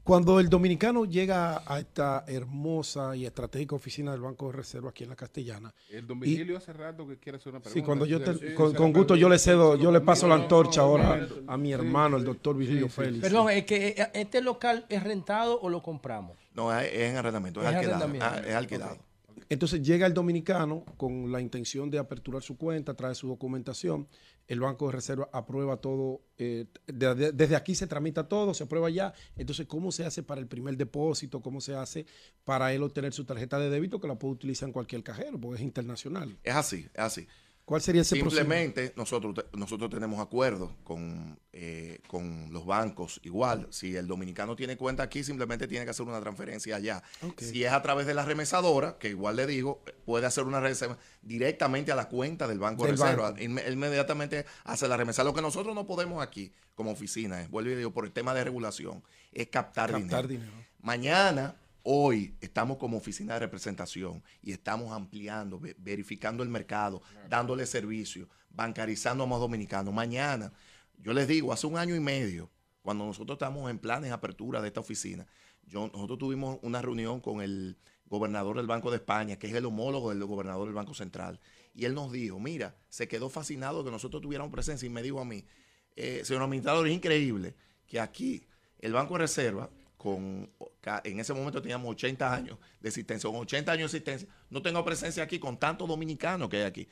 [0.08, 5.04] cuando el dominicano llega a esta hermosa y estratégica oficina del Banco de Reserva aquí
[5.04, 5.74] en la Castellana.
[5.90, 7.78] El domicilio hace rato que quiere hacer una pregunta.
[7.78, 8.20] Sí, cuando yo
[8.56, 12.24] con, gusto yo le cedo, yo le paso la antorcha ahora a mi hermano, el
[12.24, 13.22] doctor Virgilio Félix.
[13.22, 16.38] Perdón, es que eh, este local es rentado o lo compramos?
[16.54, 18.10] No, es en arrendamiento, es, alquilado.
[18.22, 18.98] Ah, es alquilado.
[19.50, 24.08] Entonces llega el dominicano con la intención de aperturar su cuenta, trae su documentación,
[24.48, 29.14] el Banco de Reserva aprueba todo, eh, desde aquí se tramita todo, se aprueba ya.
[29.36, 31.42] Entonces, ¿cómo se hace para el primer depósito?
[31.42, 32.06] ¿Cómo se hace
[32.44, 35.58] para él obtener su tarjeta de débito que la puede utilizar en cualquier cajero, porque
[35.58, 36.38] es internacional?
[36.44, 37.28] Es así, es así.
[37.68, 43.20] ¿Cuál sería ese Simplemente nosotros, nosotros tenemos acuerdos con, eh, con los bancos.
[43.24, 47.04] Igual, si el dominicano tiene cuenta aquí, simplemente tiene que hacer una transferencia allá.
[47.36, 50.98] Si es a través de la remesadora, que igual le digo, puede hacer una reserva
[51.22, 53.36] directamente a la cuenta del Banco de Reserva.
[53.38, 55.26] Inmediatamente hace la remesa.
[55.26, 58.34] Lo que nosotros no podemos aquí, como oficina, es, vuelvo y digo, por el tema
[58.34, 59.04] de regulación,
[59.34, 60.54] es captar, dinero.
[60.80, 61.58] Mañana
[61.90, 69.24] Hoy estamos como oficina de representación y estamos ampliando, verificando el mercado, dándole servicio, bancarizando
[69.24, 69.94] a más dominicanos.
[69.94, 70.52] Mañana,
[70.98, 72.52] yo les digo, hace un año y medio,
[72.82, 75.26] cuando nosotros estamos en planes de apertura de esta oficina,
[75.64, 79.66] yo, nosotros tuvimos una reunión con el gobernador del Banco de España, que es el
[79.66, 81.40] homólogo del gobernador del Banco Central,
[81.74, 85.22] y él nos dijo, mira, se quedó fascinado que nosotros tuviéramos presencia y me dijo
[85.22, 85.46] a mí,
[85.96, 87.56] eh, señor administrador, es increíble
[87.86, 88.46] que aquí
[88.80, 90.50] el Banco de Reserva con,
[91.04, 94.84] en ese momento teníamos 80 años de existencia, con 80 años de existencia, no tengo
[94.86, 96.88] presencia aquí con tantos dominicanos que hay aquí.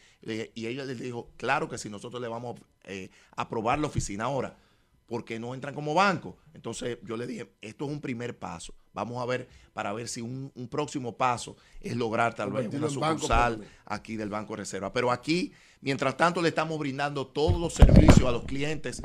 [0.56, 4.26] Y ella les dijo, claro que si nosotros le vamos eh, a aprobar la oficina
[4.26, 4.57] ahora,
[5.06, 6.38] porque no entran como banco.
[6.53, 8.73] Entonces yo le dije, esto es un primer paso.
[8.91, 13.64] Vamos a ver para ver si un, próximo paso es lograr tal vez una sucursal
[13.86, 14.91] aquí del Banco Reserva.
[14.91, 18.99] Pero aquí, mientras tanto, le estamos brindando todos los servicios a los clientes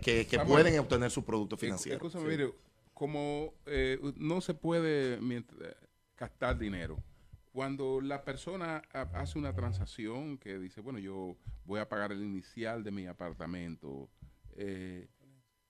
[0.00, 1.98] que, pueden obtener su producto financiero
[2.96, 5.20] como eh, no se puede
[6.16, 6.96] gastar dinero,
[7.52, 8.80] cuando la persona
[9.12, 11.36] hace una transacción que dice, bueno, yo
[11.66, 14.08] voy a pagar el inicial de mi apartamento,
[14.56, 15.08] eh,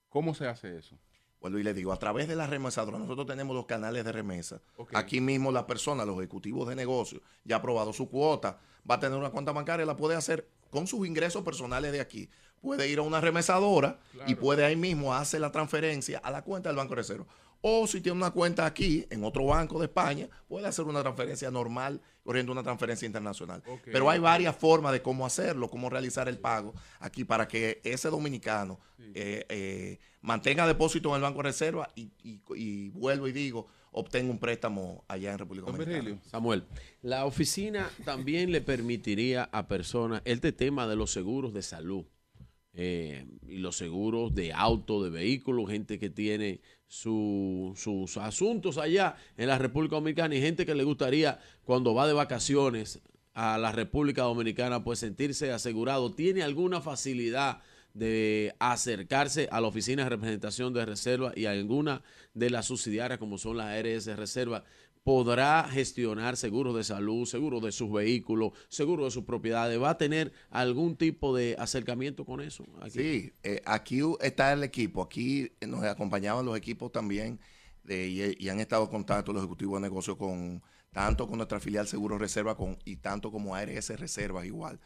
[0.08, 1.00] ¿cómo se hace eso?
[1.40, 4.62] Bueno, y le digo, a través de la remesadora, nosotros tenemos los canales de remesa.
[4.94, 9.00] Aquí mismo la persona, los ejecutivos de negocio, ya ha aprobado su cuota, va a
[9.00, 12.30] tener una cuenta bancaria, la puede hacer con sus ingresos personales de aquí
[12.66, 16.68] puede ir a una remesadora y puede ahí mismo hacer la transferencia a la cuenta
[16.68, 17.26] del Banco de Reserva.
[17.60, 21.50] O si tiene una cuenta aquí, en otro banco de España, puede hacer una transferencia
[21.50, 23.62] normal, corriendo una transferencia internacional.
[23.84, 28.10] Pero hay varias formas de cómo hacerlo, cómo realizar el pago aquí para que ese
[28.10, 28.80] dominicano
[29.14, 34.30] eh, eh, mantenga depósito en el Banco de Reserva y, y vuelvo y digo, obtenga
[34.30, 36.20] un préstamo allá en República Dominicana.
[36.24, 36.64] Samuel,
[37.00, 42.04] la oficina también le permitiría a personas este tema de los seguros de salud
[42.78, 49.48] eh, y los seguros de auto, de vehículos, gente que tiene sus asuntos allá en
[49.48, 53.00] la República Dominicana y gente que le gustaría cuando va de vacaciones
[53.32, 56.12] a la República Dominicana pues sentirse asegurado.
[56.12, 57.62] ¿Tiene alguna facilidad
[57.94, 62.02] de acercarse a la oficina de representación de reserva y a alguna
[62.34, 64.64] de las subsidiarias como son las ARS Reserva
[65.06, 69.80] podrá gestionar seguros de salud, seguros de sus vehículos, seguros de sus propiedades.
[69.80, 72.64] ¿Va a tener algún tipo de acercamiento con eso?
[72.90, 75.04] Sí, eh, aquí está el equipo.
[75.04, 77.38] Aquí nos acompañaban los equipos también
[77.88, 80.60] y, han estado en contacto los ejecutivos de negocio con
[80.90, 84.80] tanto con nuestra filial Seguro Reserva con, y tanto como ARS Reservas igual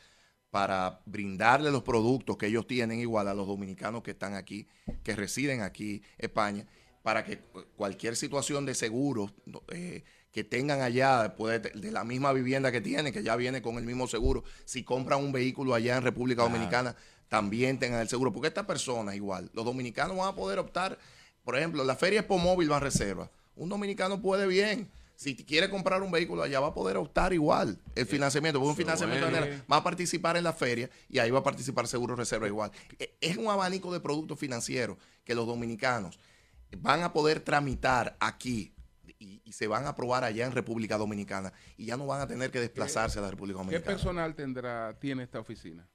[0.51, 4.67] para brindarle los productos que ellos tienen igual a los dominicanos que están aquí,
[5.03, 6.67] que residen aquí, España,
[7.03, 7.39] para que
[7.77, 9.31] cualquier situación de seguro
[9.69, 13.85] eh, que tengan allá, de, la misma vivienda que tienen, que ya viene con el
[13.85, 16.95] mismo seguro, si compran un vehículo allá en República Dominicana,
[17.29, 18.33] también tengan el seguro.
[18.33, 20.99] Porque estas personas igual, los dominicanos van a poder optar,
[21.45, 23.31] por ejemplo, la feria Expo Móvil va a reserva.
[23.57, 24.89] Un dominicano puede bien.
[25.17, 28.77] Si quiere comprar un vehículo allá va a poder optar igual el financiamiento, porque un
[28.77, 29.27] financiamiento
[29.71, 32.71] va a participar en la feria y ahí va a participar Seguro Reserva igual.
[32.99, 36.19] E, es un abanico de productos financieros que los dominicanos
[36.79, 38.75] van a poder tramitar aquí
[39.19, 42.51] y, se van a aprobar allá en República Dominicana y ya no van a tener
[42.51, 43.85] que desplazarse a la República Dominicana.
[43.85, 45.89] ¿Qué personal tendrá, tiene esta oficina?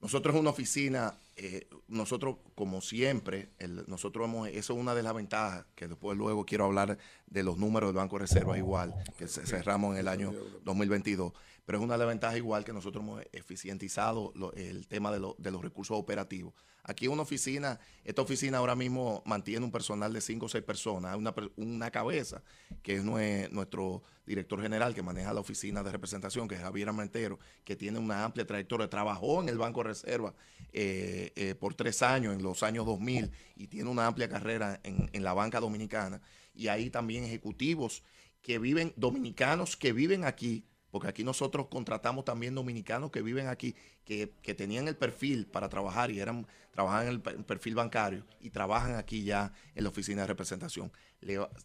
[0.00, 3.50] Nosotros es una oficina, eh, nosotros como siempre,
[3.86, 7.58] nosotros hemos, eso es una de las ventajas, que después luego quiero hablar de los
[7.58, 10.32] números del Banco de Reserva igual, que cerramos en el año
[10.64, 11.32] 2022,
[11.68, 15.62] pero es una de las ventajas igual que nosotros hemos eficientizado el tema de, los
[15.62, 16.54] recursos operativos.
[16.82, 21.14] Aquí una oficina, esta oficina ahora mismo mantiene un personal de cinco o seis personas,
[21.14, 22.42] una, una cabeza,
[22.82, 27.38] que es nuestro director general que maneja la oficina de representación, que es Javier Armentero,
[27.66, 30.32] que tiene una amplia trayectoria, trabajó en el Banco Reserva
[30.72, 35.10] eh, eh, por tres años, en los años 2000, y tiene una amplia carrera en,
[35.12, 36.22] en la banca dominicana.
[36.54, 38.04] Y ahí también ejecutivos
[38.40, 43.74] que viven, dominicanos que viven aquí, porque aquí nosotros contratamos también dominicanos que viven aquí,
[44.04, 48.94] que, tenían el perfil para trabajar y eran trabajan en el perfil bancario y trabajan
[48.94, 50.92] aquí ya en la oficina de representación.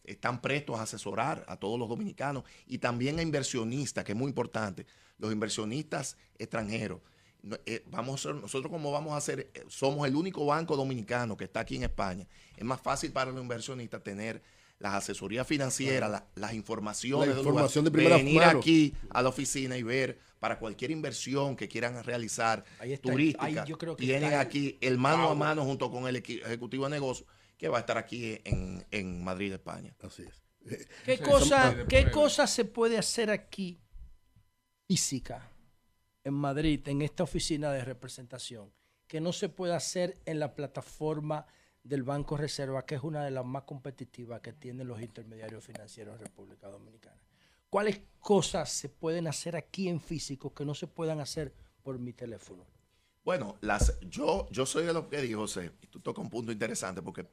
[0.06, 4.30] están prestos a asesorar a todos los dominicanos y también a inversionistas, que es muy
[4.30, 4.86] importante.
[5.20, 7.00] Los inversionistas extranjeros.
[7.66, 11.60] Eh, vamos nosotros como vamos a hacer, eh, somos el único banco dominicano que está
[11.60, 12.26] aquí en España.
[12.58, 14.42] Es más fácil para los inversionistas tener
[14.84, 20.60] las asesorías financieras, las informaciones, información de, venir aquí a la oficina y ver para
[20.60, 22.66] cualquier inversión que quieran realizar
[23.02, 23.64] turística,
[23.96, 27.80] tienen aquí el mano a mano junto con el ejecutivo de negocio que va a
[27.80, 29.96] estar aquí en, Madrid, España.
[30.02, 30.44] Así es.
[31.06, 33.80] ¿Qué, cosa, ¿Qué cosa se puede hacer aquí
[34.86, 35.50] física
[36.26, 38.74] en Madrid, en esta oficina de representación,
[39.08, 41.46] que no se puede hacer en la plataforma
[41.84, 46.16] del Banco Reserva, que es una de las más competitivas que tienen los intermediarios financieros
[46.16, 47.20] en República Dominicana.
[47.70, 52.14] ¿Cuáles cosas se pueden hacer aquí en físico que no se puedan hacer por mi
[52.14, 52.66] teléfono?
[53.26, 56.52] Bueno, las, yo, yo soy de lo que dijo José, y tú tocas un punto
[56.52, 57.28] interesante porque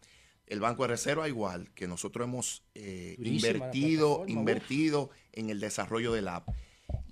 [0.46, 6.28] el Banco de Reserva igual que nosotros hemos eh, invertido, invertido en el desarrollo del
[6.28, 6.48] app.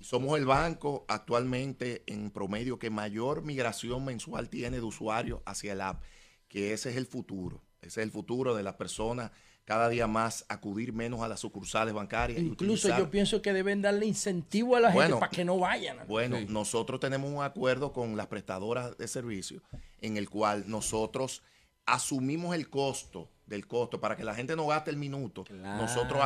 [0.01, 5.81] Somos el banco actualmente en promedio que mayor migración mensual tiene de usuarios hacia el
[5.81, 6.03] app
[6.49, 7.61] que ese es el futuro.
[7.81, 9.31] Ese es el futuro de las personas
[9.63, 12.41] cada día más acudir menos a las sucursales bancarias.
[12.41, 15.99] Incluso yo pienso que deben darle incentivo a la gente para que no vayan.
[16.07, 19.61] Bueno, nosotros tenemos un acuerdo con las prestadoras de servicios
[20.01, 21.43] en el cual nosotros
[21.85, 25.43] asumimos el costo del costo para que la gente no gaste el minuto.
[25.49, 26.21] Nosotros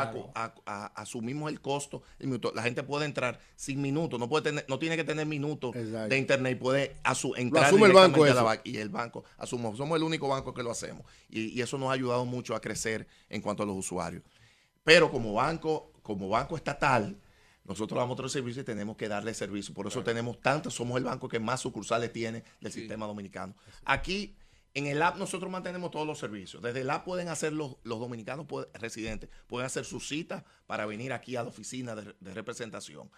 [0.95, 2.51] asumimos el costo del minuto.
[2.53, 6.17] La gente puede entrar sin minuto, no puede tener, no tiene que tener minutos de
[6.17, 6.97] internet, puede
[7.37, 8.25] entrar asume el banco
[8.63, 9.77] y el banco asumimos.
[9.77, 13.07] Somos el único banco que lo hacemos y, eso nos ha ayudado mucho a crecer
[13.29, 14.21] en cuanto a los usuarios.
[14.83, 17.17] Pero como banco, como banco estatal,
[17.63, 19.73] nosotros damos otro servicio y tenemos que darle servicio.
[19.73, 23.55] Por eso tenemos tantos, somos el banco que más sucursales tiene del sistema dominicano.
[23.85, 24.35] Aquí
[24.73, 26.61] en el app nosotros mantenemos todos los servicios.
[26.61, 31.35] Desde el app pueden hacer los, dominicanos residentes, pueden hacer sus citas para venir aquí
[31.35, 33.11] a la oficina de, representación.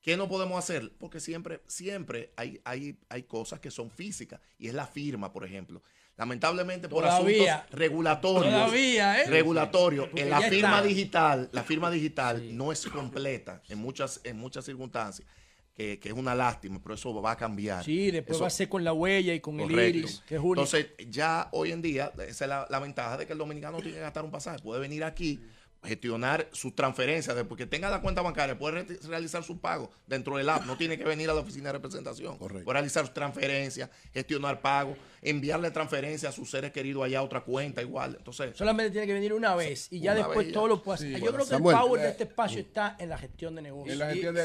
[0.00, 0.92] ¿Qué no podemos hacer?
[0.98, 5.44] Porque siempre, siempre hay, hay, hay cosas que son físicas y es la firma, por
[5.44, 5.82] ejemplo.
[6.16, 9.24] Lamentablemente por asuntos regulatorios, ¿eh?
[9.26, 14.64] regulatorios, en la firma digital, la firma digital no es completa en muchas, en muchas
[14.66, 15.26] circunstancias
[15.74, 17.84] que, es una lástima, pero eso va a cambiar.
[17.84, 20.42] Sí, después va a ser con la huella y con el iris, que es.
[20.42, 23.82] Entonces, ya hoy en día, esa es la, la, ventaja de que el dominicano no
[23.82, 25.40] tiene que gastar un pasaje, puede venir aquí
[25.82, 30.64] gestionar sus transferencias, porque tenga la cuenta bancaria, puede realizar su pago dentro del app,
[30.64, 34.96] no tiene que venir a la oficina de representación, puede realizar sus transferencias, gestionar pagos,
[35.22, 38.14] enviarle transferencias a sus seres queridos allá a otra cuenta igual.
[38.16, 41.20] Entonces, solamente tiene que venir una vez y ya después todo lo puede hacer.
[41.20, 43.92] Yo creo que el power de este espacio está en la gestión de negocios.
[43.92, 44.42] En la gestión de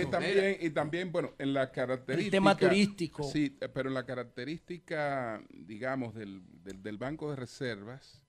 [0.00, 2.36] y, también, y también, bueno, en la característica.
[2.36, 3.30] El tema turístico.
[3.30, 8.22] Sí, pero en la característica, digamos, del, del, del Banco de Reservas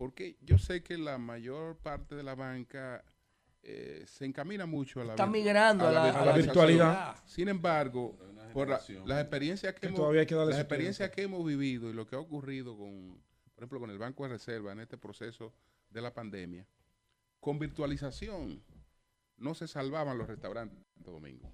[0.00, 3.04] porque yo sé que la mayor parte de la banca
[3.62, 7.16] eh, se encamina mucho a la, Está migrando a la, virtualidad.
[7.26, 8.18] Sin embargo,
[8.54, 12.78] por las experiencias que, hemos, las experiencias que hemos vivido y lo que ha ocurrido
[12.78, 13.22] con,
[13.54, 15.52] por ejemplo, con el Banco de Reserva en este proceso
[15.90, 16.66] de la pandemia,
[17.38, 18.64] con virtualización
[19.36, 21.52] no se salvaban los restaurantes en Domingo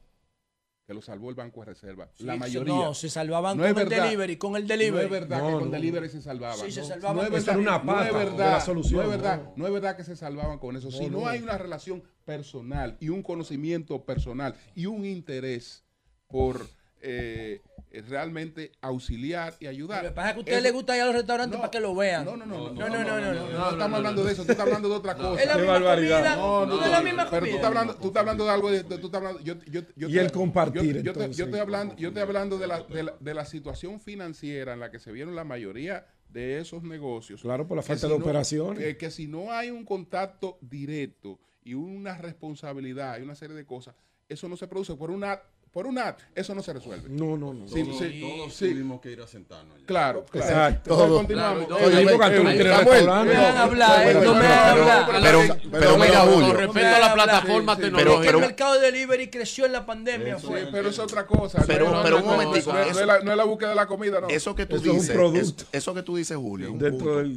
[0.87, 2.09] que lo salvó el Banco de Reserva.
[2.19, 2.73] la mayoría.
[2.73, 5.09] No, se salvaban con el delivery, con el delivery.
[5.09, 6.59] No es verdad que con delivery se salvaban.
[6.59, 7.17] Sí, se salvaban.
[7.17, 9.01] No, es verdad, una no es verdad, la solución.
[9.01, 9.67] No es verdad, no.
[9.67, 10.93] es verdad que se salvaban con eso.
[10.93, 15.85] si no hay una relación personal y un conocimiento personal y un interés
[16.29, 16.69] por
[17.01, 17.63] eh,
[18.09, 20.03] realmente auxiliar y ayudar.
[20.03, 21.81] Lo que pasa es que a ustedes les gusta ir a los restaurantes para que
[21.81, 22.25] lo vean.
[22.25, 22.71] No, no, no.
[22.71, 23.51] No, no, no.
[23.51, 24.45] No, estamos hablando de eso.
[24.45, 25.43] Tú estás hablando de otra cosa.
[25.43, 26.37] Es la misma barbaridad.
[26.37, 28.71] No, no, es la misma Pero tú estás hablando, tú estás hablando de algo.
[28.71, 31.03] De, tú estás hablando, yo, yo, yo y el compartir.
[31.03, 34.75] Yo, yo, estoy hablando, yo estoy hablando de la, de, la, de la situación financiera
[34.75, 37.41] en la que se vieron la mayoría de esos negocios.
[37.41, 38.83] Claro, por la falta de operaciones.
[38.83, 43.65] Que, que si no hay un contacto directo y una responsabilidad y una serie de
[43.65, 43.95] cosas,
[44.29, 45.41] eso no se produce por una
[45.71, 47.09] por un app, eso no se resuelve.
[47.11, 47.69] No, no, no.
[47.69, 49.77] Sí, todos, sí, todos tuvimos que ir a sentarnos.
[49.85, 50.49] Claro, claro.
[50.49, 50.91] Exacto.
[50.91, 51.69] Todos continuamos.
[51.69, 55.23] no, me van a hablar, no me van a hablar.
[55.23, 55.41] Pero,
[55.71, 56.49] pero, mira, Julio.
[56.49, 58.21] Con respecto a la plataforma tecnológica.
[58.25, 60.39] Pero, el mercado de delivery creció en la pandemia.
[60.39, 61.63] Sí, pero es otra cosa.
[61.67, 62.73] Pero, pero un momentito.
[62.73, 64.29] No, es la, no es la búsqueda de la comida, no.
[64.29, 66.75] Eso que tú dices, eso que tú dices, Julio,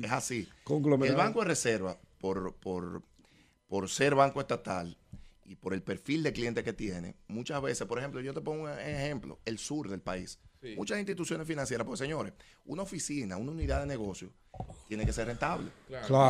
[0.01, 0.47] es así.
[0.69, 3.01] El Banco de Reserva, por, por,
[3.67, 4.97] por ser banco estatal,
[5.49, 8.65] y por el perfil de cliente que tiene, muchas veces, por ejemplo, yo te pongo
[8.65, 10.39] un ejemplo, el sur del país.
[10.77, 12.33] Muchas instituciones financieras, pues señores,
[12.65, 14.29] una oficina, una unidad de negocio
[14.87, 15.71] tiene que ser rentable.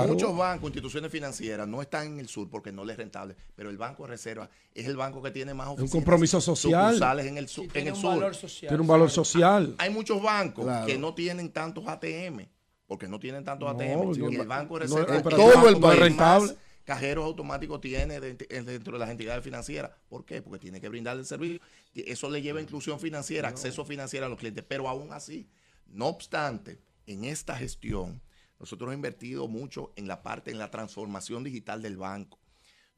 [0.07, 3.69] Muchos bancos, instituciones financieras no están en el sur porque no les es rentable, pero
[3.69, 5.93] el Banco de Reserva es el banco que tiene más oficinas.
[5.93, 7.19] Un compromiso social.
[7.19, 8.31] en el, sur, en el sur.
[8.61, 9.75] Tiene un valor social.
[9.79, 12.47] Hay muchos bancos que no tienen tantos ATM,
[12.87, 14.13] porque no tienen tantos ATM.
[14.31, 16.55] y el Banco de Reserva todo el país rentable
[16.89, 19.91] cajeros automáticos tiene dentro de las entidades financieras.
[20.09, 20.41] ¿Por qué?
[20.41, 21.59] Porque tiene que brindarle el servicio.
[21.93, 24.65] Eso le lleva inclusión financiera, acceso financiero a los clientes.
[24.67, 25.47] Pero aún así,
[25.85, 28.23] no obstante, en esta gestión,
[28.59, 32.39] nosotros hemos invertido mucho en la parte, en la transformación digital del banco.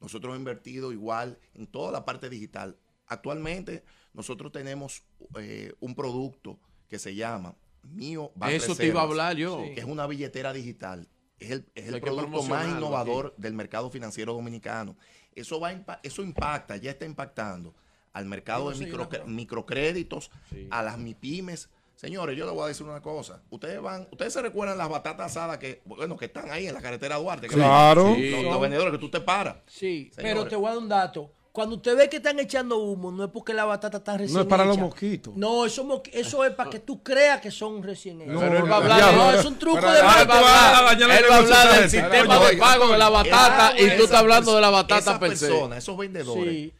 [0.00, 2.78] Nosotros hemos invertido igual en toda la parte digital.
[3.08, 5.02] Actualmente, nosotros tenemos
[5.38, 6.58] eh, un producto
[6.88, 9.58] que se llama Mío Eso te iba a hablar yo.
[9.74, 11.10] Que es una billetera digital
[11.42, 14.96] es el, producto más innovador del mercado financiero dominicano.
[15.34, 17.74] Eso, va eso impacta, ya está impactando
[18.12, 20.30] al mercado de microcréditos,
[20.70, 21.68] a las MIPIMES.
[21.96, 23.42] Señores, yo les voy a decir una cosa.
[23.50, 26.80] Ustedes van, ustedes se recuerdan las batatas asadas que, bueno, que están ahí en la
[26.80, 27.46] carretera Duarte.
[27.46, 28.16] claro.
[28.16, 29.56] Los, vendedores que tú te paras.
[29.66, 31.30] Sí, pero te voy a dar un dato.
[31.52, 34.40] Cuando usted ve que están echando humo, no es porque la batata está recién No
[34.40, 35.36] es para los mosquitos.
[35.36, 38.32] No, eso, eso es para que tú creas que son recién hechos.
[38.32, 40.34] No, pero él va a hablar, no, es un truco de marketing.
[40.34, 44.54] Él va a hablar del sistema de pago de la batata y tú estás hablando
[44.54, 45.52] de la batata per se.
[45.76, 46.72] Esos vendedores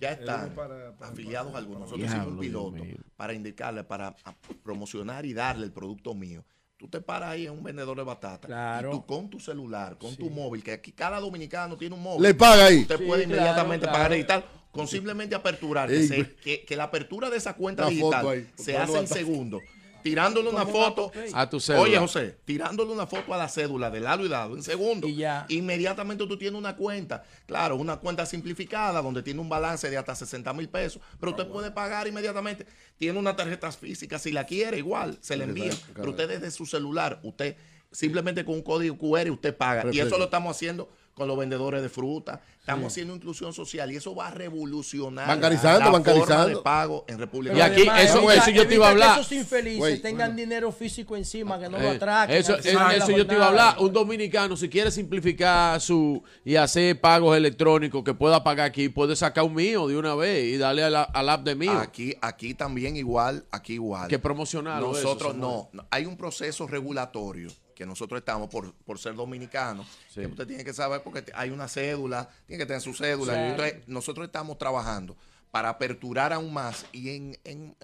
[0.00, 0.54] ya están
[1.00, 1.80] afiliados a algunos.
[1.82, 2.82] Nosotros hicimos un piloto
[3.16, 4.16] para indicarle, para
[4.62, 6.42] promocionar y darle el producto mío
[6.78, 8.46] Tú te paras ahí en un vendedor de batata.
[8.46, 8.90] Claro.
[8.90, 12.22] Y tú con tu celular, con tu móvil, que aquí cada dominicano tiene un móvil.
[12.22, 12.80] Le paga ahí.
[12.80, 14.44] Usted puede inmediatamente pagar y tal.
[14.70, 15.88] Con simplemente aperturar.
[15.88, 19.62] Que, que, la apertura de esa cuenta digital se hace en segundos
[20.06, 21.82] tirándole una foto a tu cédula.
[21.82, 25.08] Oye, José, tirándole una foto a la cédula de lado y lado en segundo.
[25.08, 25.46] Y ya.
[25.48, 27.24] Inmediatamente tú tienes una cuenta.
[27.46, 31.02] Claro, una cuenta simplificada donde tiene un balance de hasta 60 mil pesos.
[31.18, 32.66] Pero usted puede pagar inmediatamente.
[32.96, 35.72] Tiene una tarjeta física, si la quiere, igual, se le envía.
[35.94, 37.56] Pero usted desde su celular, usted
[37.90, 39.90] simplemente con un código QR usted paga.
[39.92, 42.42] Y eso lo estamos haciendo con los vendedores de fruta.
[42.60, 47.18] Estamos haciendo inclusión social y eso va a revolucionar bancarizando, la Forma de pago en
[47.18, 49.20] República Y aquí, eso, eso yo te iba a hablar.
[49.20, 52.36] esos infelices tengan dinero físico encima, que no lo eh, atraquen.
[52.36, 53.76] Eso, eso, yo te iba a hablar.
[53.78, 59.16] Un dominicano, si quiere simplificar su y hacer pagos electrónicos que pueda pagar aquí, puede
[59.16, 61.78] sacar un mío de una vez y darle al, app de mío.
[61.78, 64.08] Aquí, aquí también igual, aquí igual.
[64.08, 64.82] Que promocionar.
[64.82, 70.46] Nosotros no, hay un proceso regulatorio que nosotros estamos por, por ser dominicanos, que usted
[70.46, 73.50] tiene que saber porque hay una cédula, tiene que tener su cédula.
[73.50, 75.14] Entonces, nosotros estamos trabajando
[75.50, 76.86] para aperturar aún más.
[76.92, 77.74] Y en, en,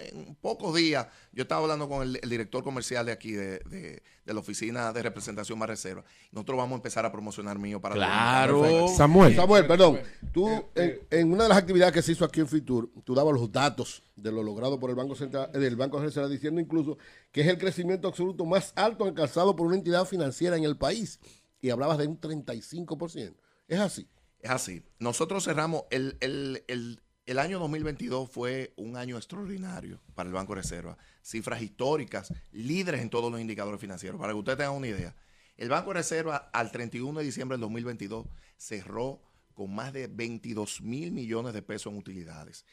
[0.41, 4.93] pocos días, yo estaba hablando con el, director comercial de aquí, de, de, la oficina
[4.93, 6.05] de representación más reserva.
[6.31, 8.89] Nosotros vamos a empezar a promocionar mío para Claro.
[8.89, 9.35] Samuel.
[9.35, 10.01] Samuel, perdón.
[10.33, 13.35] Tú, eh, en, una de las actividades que se hizo aquí en Fitur, tú dabas
[13.35, 16.99] los datos de lo logrado por el Banco Central, eh, del Banco Central, diciendo incluso
[17.31, 21.19] que es el crecimiento absoluto más alto alcanzado por una entidad financiera en el país.
[21.61, 23.35] Y hablabas de un 35%.
[23.69, 24.09] Es así.
[24.41, 24.83] Es así.
[24.99, 30.55] Nosotros cerramos el, el, el el año 2022 fue un año extraordinario para el Banco
[30.55, 30.99] de Reserva.
[31.23, 34.21] Cifras históricas, líderes en todos los indicadores financieros.
[34.21, 35.15] Para que usted tenga una idea,
[35.57, 38.27] el Banco de Reserva al 31 de diciembre del 2022
[38.57, 39.23] cerró
[39.55, 42.65] con más de 22 mil millones de pesos en utilidades.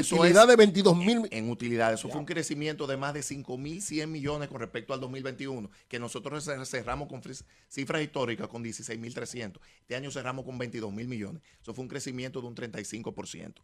[0.00, 1.28] Eso utilidad de 22 mil.
[1.30, 2.00] En utilidades.
[2.00, 5.70] Eso fue un crecimiento de más de 5 mil 100 millones con respecto al 2021,
[5.88, 7.22] que nosotros cerramos con
[7.68, 9.62] cifras históricas con 16 mil 300.
[9.80, 11.42] Este año cerramos con 22 mil millones.
[11.62, 13.54] Eso fue un crecimiento de un 35%.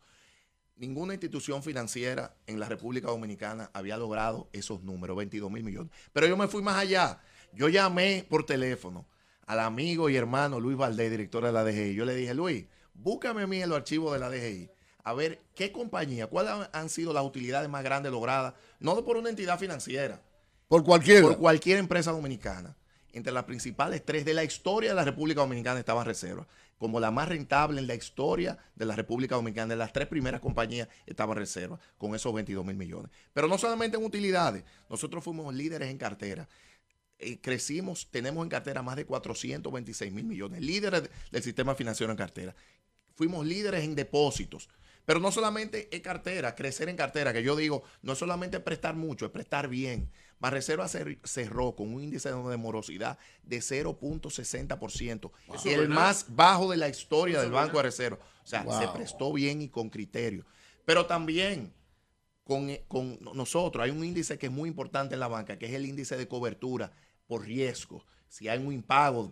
[0.76, 5.92] Ninguna institución financiera en la República Dominicana había logrado esos números, 22 mil millones.
[6.12, 7.20] Pero yo me fui más allá.
[7.52, 9.06] Yo llamé por teléfono
[9.46, 11.94] al amigo y hermano Luis Valdés, director de la DGI.
[11.94, 12.64] Yo le dije, Luis,
[12.94, 14.70] búscame a mí en los archivos de la DGI
[15.04, 19.30] a ver qué compañía, cuáles han sido las utilidades más grandes logradas, no por una
[19.30, 20.20] entidad financiera.
[20.68, 21.22] Por cualquier.
[21.22, 22.76] Por cualquier empresa dominicana.
[23.12, 26.46] Entre las principales tres de la historia de la República Dominicana estaban reservas.
[26.78, 30.40] Como la más rentable en la historia de la República Dominicana, de las tres primeras
[30.40, 33.12] compañías estaban reservas con esos 22 mil millones.
[33.34, 36.48] Pero no solamente en utilidades, nosotros fuimos líderes en cartera.
[37.18, 42.16] Eh, crecimos, tenemos en cartera más de 426 mil millones, líderes del sistema financiero en
[42.16, 42.54] cartera.
[43.14, 44.70] Fuimos líderes en depósitos.
[45.04, 48.94] Pero no solamente es cartera, crecer en cartera, que yo digo, no es solamente prestar
[48.94, 50.10] mucho, es prestar bien.
[50.50, 55.30] Reserva cerró con un índice de morosidad de 0.60%,
[55.66, 58.18] el más bajo de la historia del Banco de Reserva.
[58.42, 60.44] O sea, se prestó bien y con criterio.
[60.84, 61.72] Pero también
[62.44, 65.72] con, con, nosotros hay un índice que es muy importante en la banca, que es
[65.74, 66.90] el índice de cobertura
[67.28, 68.04] por riesgo.
[68.28, 69.30] Si hay un impago,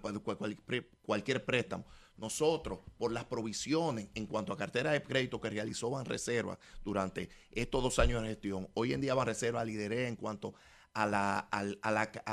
[1.02, 1.84] cualquier préstamo,
[2.20, 7.82] nosotros, por las provisiones en cuanto a cartera de crédito que realizó Banreserva durante estos
[7.82, 10.54] dos años de gestión, hoy en día Banreserva lideré en cuanto
[10.92, 11.90] a la, a,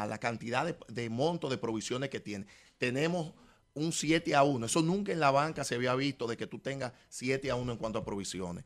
[0.08, 2.48] la, cantidad de, de monto de provisiones que tiene.
[2.78, 3.34] Tenemos
[3.76, 4.66] un 7 a 1.
[4.66, 7.72] Eso nunca en la banca se había visto de que tú tengas 7 a 1
[7.72, 8.66] en cuanto a provisiones.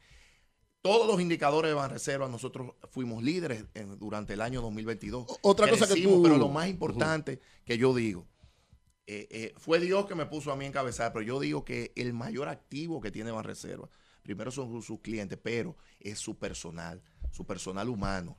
[0.81, 3.65] Todos los indicadores de Banreserva, nosotros fuimos líderes
[3.99, 5.39] durante el año 2022.
[5.43, 6.23] Otra cosa que tú...
[6.23, 8.25] Pero lo más importante que yo digo,
[9.13, 12.13] eh, eh, fue Dios que me puso a mí encabezar, pero yo digo que el
[12.13, 13.89] mayor activo que tiene Banreserva,
[14.23, 18.37] primero son sus clientes, pero es su personal, su personal humano,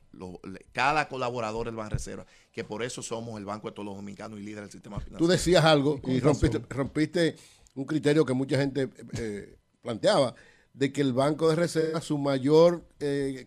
[0.71, 4.41] cada colaborador del Banreserva, que por eso somos el Banco de todos los dominicanos y
[4.41, 5.23] líder del sistema financiero.
[5.23, 7.35] Tú decías algo y rompiste,
[7.75, 10.33] un criterio que mucha gente eh, planteaba,
[10.73, 12.83] de que el Banco de Reserva, su mayor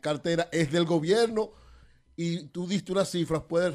[0.01, 1.51] cartera es del gobierno,
[2.15, 3.74] y tú diste unas cifras, puedes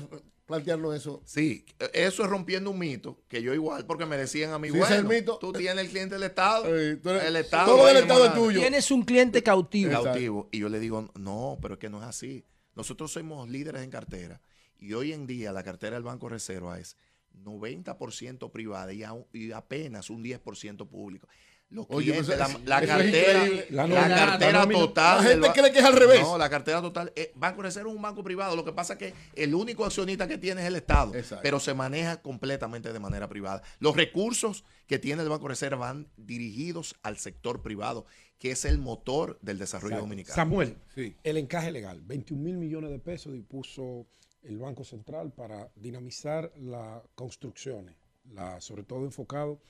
[0.51, 1.21] plantearnos eso.
[1.25, 4.95] Sí, eso es rompiendo un mito, que yo igual, porque me decían a mí, bueno,
[4.95, 8.59] el mito, tú tienes el cliente del Estado, el Estado todo el Estado es tuyo.
[8.59, 9.91] Tienes un cliente cautivo.
[9.91, 10.49] Cautivo.
[10.51, 12.45] Y yo le digo, no, pero es que no es así.
[12.75, 14.41] Nosotros somos líderes en cartera
[14.77, 16.97] y hoy en día la cartera del Banco Reserva es
[17.43, 19.03] 90% privada y,
[19.33, 21.27] y apenas un 10% público.
[21.71, 22.27] Los clientes,
[22.65, 25.23] la, cartera, la, cartera total.
[25.23, 26.21] La gente cree que es al revés.
[26.21, 27.13] No, la cartera total.
[27.15, 28.57] Eh, banco Reserva es un banco privado.
[28.57, 31.13] Lo que pasa es que el único accionista que tiene es el Estado.
[31.41, 33.61] Pero se maneja completamente de manera privada.
[33.79, 38.05] Los recursos que tiene el Banco Reserva van dirigidos al sector privado,
[38.37, 40.35] que es el motor del desarrollo dominicano.
[40.35, 40.75] Samuel,
[41.23, 42.01] el encaje legal.
[42.01, 44.07] 21 mil millones de pesos dispuso
[44.43, 47.95] el Banco Central para dinamizar las construcciones,
[48.25, 49.61] la, sobre todo enfocado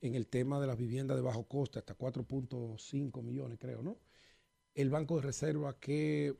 [0.00, 3.98] en el tema de las viviendas de bajo coste, hasta 4.5 millones creo, ¿no?
[4.74, 6.34] El Banco de Reserva, ¿qué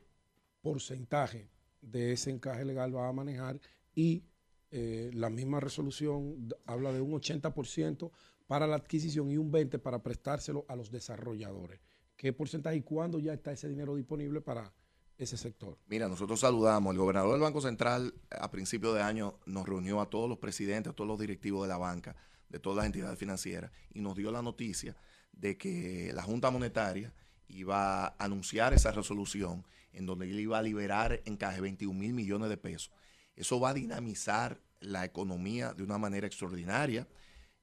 [0.61, 1.49] porcentaje
[1.81, 3.59] de ese encaje legal va a manejar?
[3.93, 4.23] Y
[4.71, 8.11] eh, la misma resolución habla de un 80%
[8.47, 11.79] para la adquisición y un 20% para prestárselo a los desarrolladores.
[12.15, 14.73] ¿Qué porcentaje y cuándo ya está ese dinero disponible para
[15.17, 15.77] ese sector?
[15.87, 16.93] Mira, nosotros saludamos.
[16.93, 20.91] El gobernador del Banco Central a principio de año nos reunió a todos los presidentes,
[20.91, 22.15] a todos los directivos de la banca
[22.51, 24.95] de todas las entidades financieras y nos dio la noticia
[25.31, 27.13] de que la Junta Monetaria
[27.47, 32.13] iba a anunciar esa resolución en donde él iba a liberar en caje 21 mil
[32.13, 32.91] millones de pesos.
[33.35, 37.07] Eso va a dinamizar la economía de una manera extraordinaria.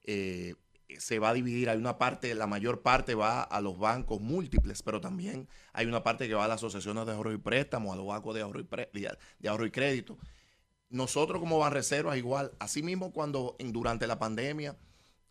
[0.04, 0.54] Eh,
[0.98, 4.82] se va a dividir, hay una parte, la mayor parte va a los bancos múltiples,
[4.82, 7.96] pero también hay una parte que va a las asociaciones de ahorro y préstamo, a
[7.96, 8.66] los bancos de ahorro y,
[9.38, 10.18] de ahorro y crédito
[10.90, 14.76] nosotros como Banreservas igual, asimismo cuando durante la pandemia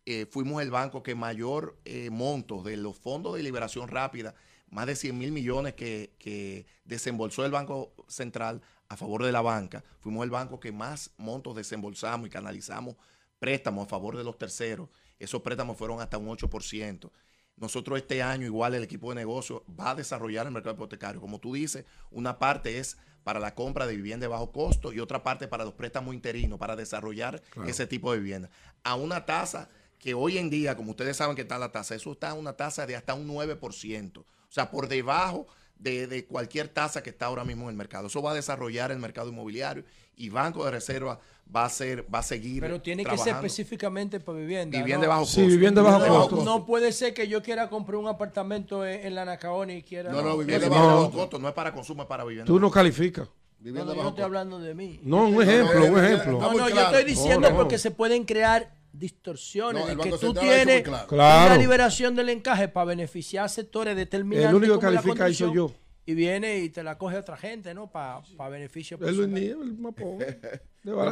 [0.06, 4.34] eh, fuimos el banco que mayor eh, monto de los fondos de liberación rápida,
[4.70, 9.84] más de 100 mil millones que, desembolsó el Banco Central a favor de la banca,
[10.00, 12.96] fuimos el banco que más montos desembolsamos y canalizamos
[13.38, 14.88] préstamos a favor de los terceros.
[15.18, 17.10] Esos préstamos fueron hasta un 8%.
[17.56, 21.20] Nosotros este año, igual el equipo de negocio va a desarrollar el mercado hipotecario.
[21.20, 22.98] Como tú dices, una parte es
[23.28, 26.58] para la compra de vivienda de bajo costo y otra parte para los préstamos interinos,
[26.58, 28.48] para desarrollar ese tipo de vivienda.
[28.84, 29.68] A una tasa
[29.98, 32.54] que hoy en día, como ustedes saben que está la tasa, eso está a una
[32.54, 34.16] tasa de hasta un 9%.
[34.16, 35.46] O sea, por debajo
[35.78, 38.06] de, cualquier tasa que está ahora mismo en el mercado.
[38.06, 39.84] Eso va a desarrollar el mercado inmobiliario
[40.18, 41.18] y Banco de Reserva
[41.54, 42.60] va a ser, va a seguir.
[42.60, 44.76] Pero tiene que ser específicamente para vivienda.
[44.76, 45.40] Vivienda bajo costo.
[45.40, 46.44] Sí, vivienda de bajo costo.
[46.44, 50.12] No, puede ser que yo quiera comprar un apartamento en, la Nacaoni y quiera.
[50.12, 52.46] No, no, vivienda de bajo costo no es para consumo, es para vivienda.
[52.46, 53.28] Tú no calificas.
[53.60, 55.00] No, no, yo no estoy hablando de mí.
[55.02, 56.38] No, un ejemplo, un ejemplo.
[56.38, 61.56] No, no, yo estoy diciendo porque se pueden crear distorsiones de que tú tienes una
[61.56, 64.50] liberación del encaje para beneficiar sectores determinados.
[64.50, 65.72] El único que califica soy yo
[66.08, 67.92] y viene y te la coge otra gente, ¿no?
[67.92, 69.36] Para pa beneficio personal.
[69.36, 70.16] Es el mapón.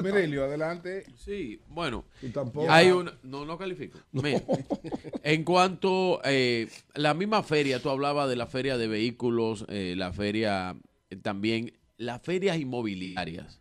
[0.02, 1.04] Mirelio, adelante.
[1.16, 2.06] Sí, bueno.
[2.70, 3.98] Hay un, no, no califico.
[5.22, 9.92] en cuanto a eh, la misma feria, tú hablabas de la feria de vehículos, eh,
[9.98, 10.74] la feria
[11.10, 13.60] eh, también, las ferias inmobiliarias.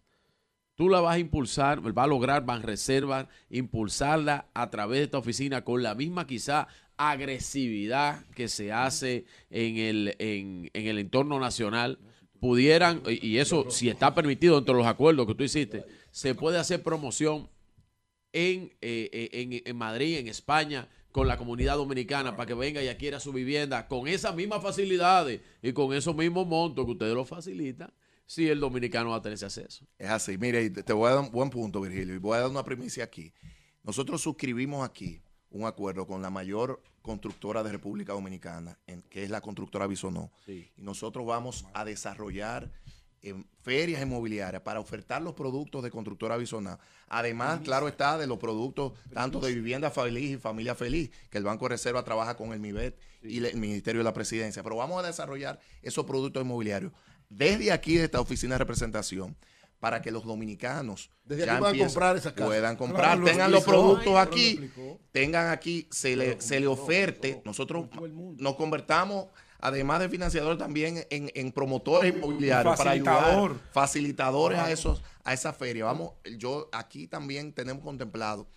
[0.75, 5.17] Tú la vas a impulsar, va a lograr van reservar, impulsarla a través de esta
[5.17, 11.99] oficina con la misma quizá agresividad que se hace en el, en, el entorno nacional
[12.39, 16.83] pudieran, y eso si está permitido entre los acuerdos que tú hiciste, se puede hacer
[16.83, 17.49] promoción
[18.33, 22.89] en, eh, eh, en, Madrid, en España, con la comunidad dominicana para que venga y
[22.89, 27.23] adquiera su vivienda con esas mismas facilidades y con esos mismos montos que ustedes lo
[27.23, 27.93] facilitan,
[28.25, 29.85] si el dominicano va a tener ese acceso.
[29.97, 32.49] Es así, mire, te voy a dar un buen punto, Virgilio, y voy a dar
[32.49, 33.33] una primicia aquí.
[33.83, 35.21] Nosotros suscribimos aquí
[35.55, 40.31] un acuerdo con la mayor constructora de República Dominicana, en, que es la constructora Bisonó.
[40.47, 42.71] Y nosotros vamos a desarrollar
[43.63, 46.77] ferias inmobiliarias para ofertar los productos de Constructora Bisonal.
[47.07, 51.43] Además, claro está, de los productos tanto de vivienda feliz y familia feliz, que el
[51.43, 54.61] Banco de Reserva trabaja con el MIBET y el Ministerio de la Presidencia.
[54.61, 56.91] Pero vamos a desarrollar esos productos inmobiliarios
[57.29, 59.35] desde aquí, de esta oficina de representación
[59.79, 64.71] para que los dominicanos ya comprar puedan comprar, tengan los productos aquí,
[65.11, 67.87] tengan aquí, se le, se le oferte, nosotros
[68.37, 69.27] nos convertamos
[69.59, 75.85] además de financiadores también en, promotores inmobiliarios para ayudar, facilitadores a esos a esa feria.
[75.85, 78.47] Vamos, yo aquí también tenemos contemplado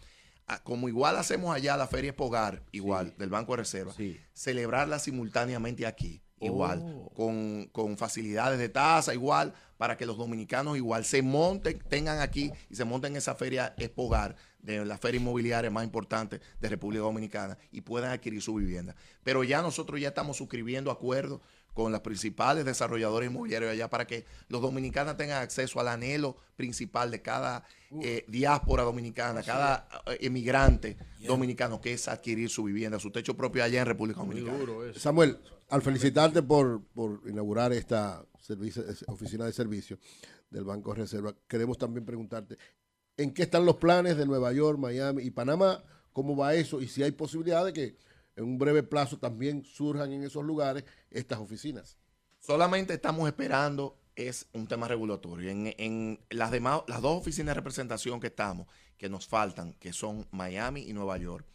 [0.63, 3.93] como igual hacemos allá la feria Espogar, igual, del Banco de Reserva,
[4.33, 7.11] celebrarla simultáneamente aquí, igual, oh.
[7.15, 12.53] con, con, facilidades de tasa, igual, para que los dominicanos igual se monten, tengan aquí
[12.69, 17.03] y se monten en esa feria Espogar de la feria inmobiliaria más importante de República
[17.03, 18.95] Dominicana y puedan adquirir su vivienda.
[19.23, 21.41] Pero ya nosotros ya estamos suscribiendo acuerdos
[21.75, 27.09] con los principales desarrolladores inmobiliarios allá para que los dominicanos tengan acceso al anhelo principal
[27.13, 27.65] de cada
[28.03, 33.63] eh, diáspora dominicana, cada eh, emigrante dominicano, que es adquirir su vivienda, su techo propio
[33.63, 34.59] allá en República Dominicana.
[34.97, 35.39] Samuel,
[35.69, 38.25] al felicitarte por, por inaugurar esta
[39.07, 39.99] oficina de servicio
[40.51, 42.59] del Banco de Reserva, queremos también preguntarte,
[43.17, 46.89] en qué están los planes de Nueva York, Miami y Panamá, cómo va eso y
[46.89, 47.97] si hay posibilidad de que
[48.37, 51.99] en un breve plazo también surjan en esos lugares estas oficinas.
[52.39, 55.51] Solamente estamos esperando es un tema regulatorio.
[55.51, 58.67] En, las demás, las dos oficinas de representación que estamos,
[58.97, 61.47] que nos faltan, que son Miami y Nueva York,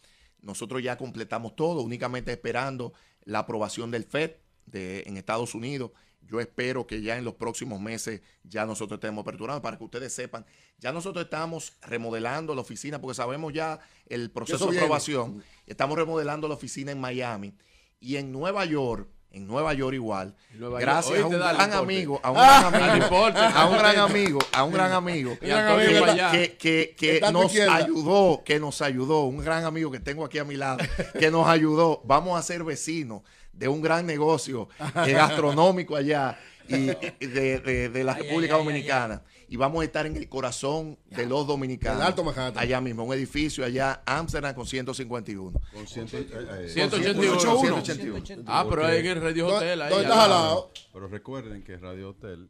[0.41, 2.93] nosotros ya completamos todo, únicamente esperando
[3.23, 4.31] la aprobación del FED
[4.65, 5.91] de, en Estados Unidos
[6.27, 10.13] yo espero que ya en los próximos meses ya nosotros estemos aperturados para que ustedes
[10.13, 10.45] sepan.
[10.79, 15.43] Ya nosotros estamos remodelando la oficina porque sabemos ya el proceso de aprobación.
[15.67, 17.53] Estamos remodelando la oficina en Miami
[17.99, 19.07] y en Nueva York.
[19.31, 20.35] En Nueva York igual.
[20.53, 23.17] gracias a un gran amigo, a un gran amigo,
[23.55, 28.83] a un gran amigo, a un gran amigo, que, que, que nos ayudó, que nos
[28.83, 30.85] ayudó, un gran amigo que tengo aquí a mi lado,
[31.19, 32.03] que nos ayudó.
[32.05, 33.23] Vamos a ser vecinos
[33.53, 34.67] de un gran negocio
[35.07, 36.85] eh, gastronómico allá y
[37.25, 39.21] de, la República Dominicana.
[39.49, 42.01] y vamos a estar en el corazón de los dominicanos.
[42.01, 45.59] Alto Allá mismo, un edificio allá, Amsterdam con 151.
[45.73, 47.39] Con 181.
[47.39, 48.43] 181.
[48.47, 49.81] Ah, pero hay en el Radio Hotel.
[49.81, 50.71] Ahí, ¿Dónde estás al lado?
[50.91, 52.49] Pero recuerden que Radio Hotel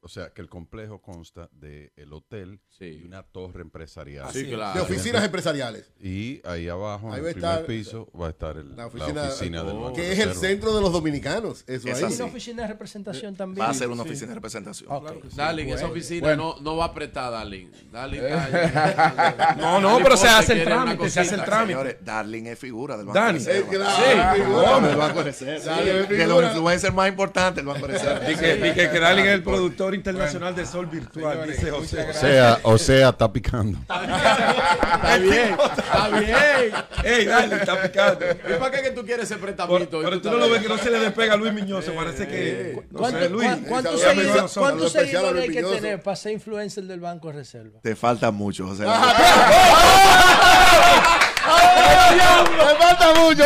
[0.00, 4.32] o sea, que el complejo consta del el hotel y una torre empresarial.
[4.32, 5.90] De oficinas empresariales.
[6.00, 10.12] Y ahí abajo, en el primer piso, va a estar la oficina, del Banco Que
[10.12, 11.64] es el centro de los dominicanos.
[11.66, 13.66] Eso es una oficina de representación también.
[13.66, 14.88] Va a ser una oficina de representación.
[15.34, 17.68] Darling, esa oficina no, no va a apretar, Darling.
[17.90, 18.20] Darling
[19.58, 21.10] no, no, pero se hace el trámite.
[21.10, 21.72] Se hace el trámite.
[21.72, 23.94] Señores, Darling es figura del Banco de Reserva.
[23.96, 25.82] Sí, figura del Banco de Reserva.
[25.82, 28.26] De los influencers más importantes del Banco de Reserva.
[28.26, 32.08] Que Darling es el productor Internacional de Sol Virtual, dice José.
[32.08, 33.78] O sea, o sea, está picando.
[33.80, 36.72] está bien, está bien.
[37.04, 38.24] Ey, dale, está picando.
[38.30, 40.00] ¿Y para qué que tú quieres ese pretamito?
[40.02, 42.82] Pero, tú, no lo ves que no se le despega a Luis Miñoz, parece que...
[42.90, 43.50] No sé, Luis.
[43.68, 47.80] ¿Cuántos seguidores, ¿cuántos seguidores hay que tener para ser influencer del Banco de Reserva?
[47.82, 48.84] Te falta mucho, José.
[51.62, 53.44] Me falta mucho.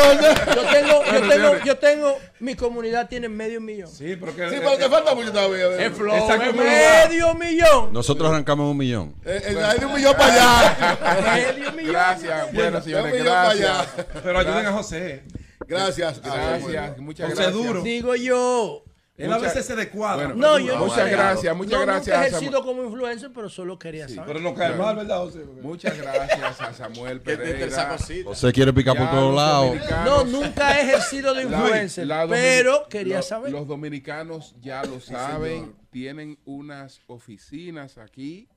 [0.55, 3.88] Yo tengo, yo tengo, yo tengo, mi comunidad tiene medio millón.
[3.88, 5.86] Sí, porque, sí, pero te falta mucho todavía.
[5.86, 7.93] Es flow, es medio millón.
[7.93, 9.14] Nosotros arrancamos un millón.
[9.24, 11.34] Eh, eh, hay de un millón para allá.
[11.34, 11.93] medio millón.
[11.93, 13.88] Gracias, bueno, señores, gracias.
[14.22, 15.22] Pero ayuden a José.
[15.66, 16.20] Gracias.
[16.22, 17.52] Gracias, muchas gracias.
[17.52, 17.82] duro.
[17.82, 18.82] Digo yo.
[19.16, 20.28] Él a veces se descuadra.
[20.28, 22.16] no, yo muchas gracias, muchas no, gracias.
[22.16, 24.26] Nunca he ejercido como influencer, pero solo quería saber.
[24.26, 25.44] Pero no cae mal, ¿verdad, José?
[25.62, 27.97] Muchas gracias a Samuel Pereira.
[28.24, 29.76] José quiere picar por todos lados.
[30.05, 33.52] No, nunca he ejercido de influencer, pero quería saber.
[33.52, 38.48] Los dominicanos ya lo saben, tienen unas oficinas aquí.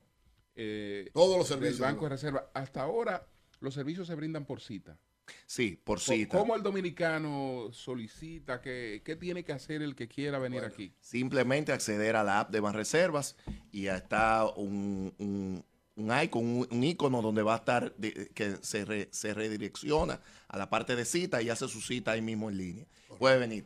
[0.54, 1.80] Eh, Todos los servicios.
[1.80, 2.50] Banco de Reserva.
[2.52, 3.26] Hasta ahora,
[3.60, 4.98] los servicios se brindan por cita.
[5.46, 6.38] Sí, por cita.
[6.38, 8.60] ¿Cómo el dominicano solicita?
[8.60, 10.92] ¿Qué, qué tiene que hacer el que quiera venir aquí?
[11.00, 13.36] Simplemente acceder a la app de Banreservas
[13.72, 15.64] y ya está un, un,
[15.96, 17.94] un icon, un, icono donde va a estar,
[18.34, 22.50] que se, se redirecciona a la parte de cita y hace su cita ahí mismo
[22.50, 22.86] en línea.
[23.18, 23.64] Puede venir.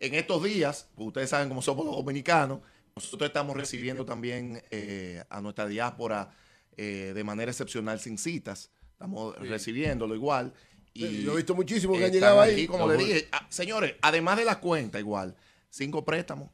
[0.00, 2.60] En estos días, ustedes saben cómo somos los dominicanos,
[2.94, 6.30] nosotros estamos recibiendo también eh, a nuestra diáspora
[6.78, 8.70] eh, de manera excepcional sin citas.
[8.92, 10.54] Estamos recibiéndolo igual.
[10.96, 12.66] Y yo he visto muchísimos que han llegado ahí.
[12.66, 15.36] como le dije, ah, señores, además de la cuenta, igual,
[15.68, 16.50] cinco préstamos.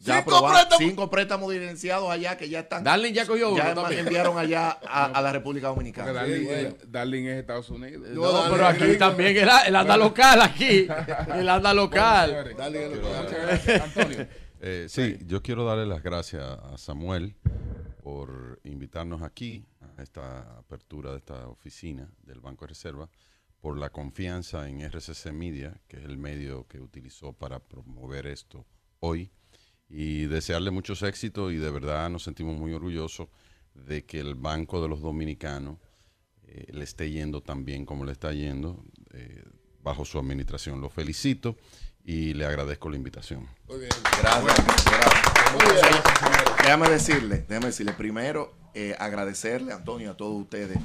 [0.00, 0.78] Ya ¿Cinco préstamos?
[0.78, 2.84] Cinco préstamos diferenciados allá que ya están.
[2.84, 6.12] Darling ya cogió Ya enviaron allá a, la República Dominicana.
[6.86, 8.08] Darling, es Estados Unidos.
[8.10, 10.86] No, pero aquí también el, anda local, aquí.
[11.34, 12.54] El anda local.
[12.54, 14.26] Muchas gracias, Antonio.
[14.60, 17.36] Eh, sí, yo quiero darle las gracias a Samuel
[18.02, 19.64] por invitarnos aquí
[19.96, 23.08] a esta apertura de esta oficina del Banco de Reserva,
[23.60, 28.66] por la confianza en RCC Media, que es el medio que utilizó para promover esto
[29.00, 29.30] hoy,
[29.88, 33.28] y desearle muchos éxitos y de verdad nos sentimos muy orgullosos
[33.74, 35.78] de que el Banco de los Dominicanos
[36.42, 39.44] eh, le esté yendo tan bien como le está yendo eh,
[39.82, 40.80] bajo su administración.
[40.80, 41.56] Lo felicito
[42.04, 43.48] y le agradezco la invitación.
[43.66, 43.90] Muy bien.
[44.20, 44.84] Gracias.
[44.84, 45.28] gracias.
[46.62, 50.78] Déjame decirle, déjame decirle, primero eh, agradecerle, Antonio, a todos ustedes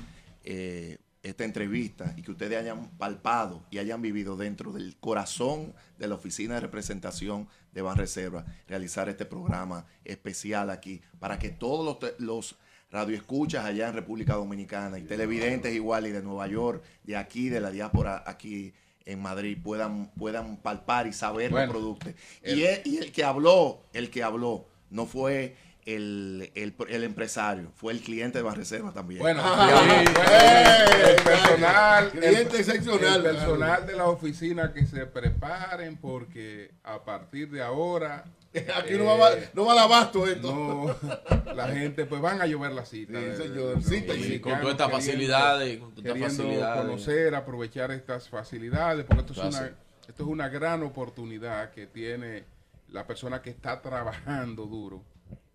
[0.43, 6.07] eh, esta entrevista y que ustedes hayan palpado y hayan vivido dentro del corazón de
[6.07, 12.19] la oficina de representación de Banreserva, realizar este programa especial aquí para que todos los,
[12.19, 12.55] los
[12.91, 17.61] radioescuchas allá en República Dominicana y televidentes igual y de Nueva York, de aquí, de
[17.61, 18.73] la diáspora aquí
[19.05, 22.13] en Madrid puedan, puedan palpar y saber los productos.
[22.45, 25.55] y, el, que habló, el que habló, no fue
[25.85, 29.21] el, el, empresario, fue el cliente de Barreserva también.
[29.21, 33.25] Bueno, el personal, cliente excepcional.
[33.25, 38.23] El personal de la oficina que se preparen porque a partir de ahora
[38.77, 40.53] Aquí no, va, no va al abasto esto.
[40.53, 43.19] No, la gente, pues van a llover la cita.
[43.19, 43.79] Sí, señor.
[44.15, 45.79] y con todas estas facilidades.
[45.79, 46.81] Con todas facilidades.
[46.81, 49.67] conocer, aprovechar estas facilidades, porque esto es, una,
[50.07, 52.43] esto es una gran oportunidad que tiene
[52.89, 55.03] la persona que está trabajando duro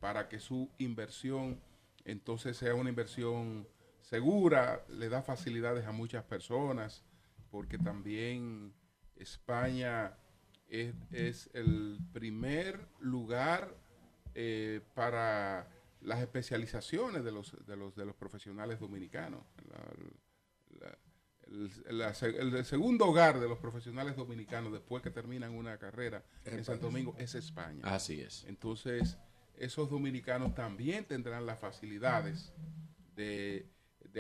[0.01, 1.61] para que su inversión
[2.09, 3.69] entonces sea una inversión
[4.01, 7.05] segura, le da facilidades a muchas personas,
[7.51, 8.73] porque también
[9.17, 10.17] España
[10.69, 13.75] es, el primer lugar
[14.35, 15.69] eh, para
[16.01, 19.43] las especializaciones de los, de los, de los profesionales dominicanos.
[21.49, 27.15] el, segundo hogar de los profesionales dominicanos después que terminan una carrera en Santo Domingo
[27.19, 27.83] es España.
[27.85, 28.45] Así es.
[28.45, 29.19] Entonces,
[29.59, 32.53] esos dominicanos también tendrán las facilidades
[33.15, 33.67] de,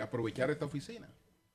[0.03, 1.09] aprovechar esta oficina.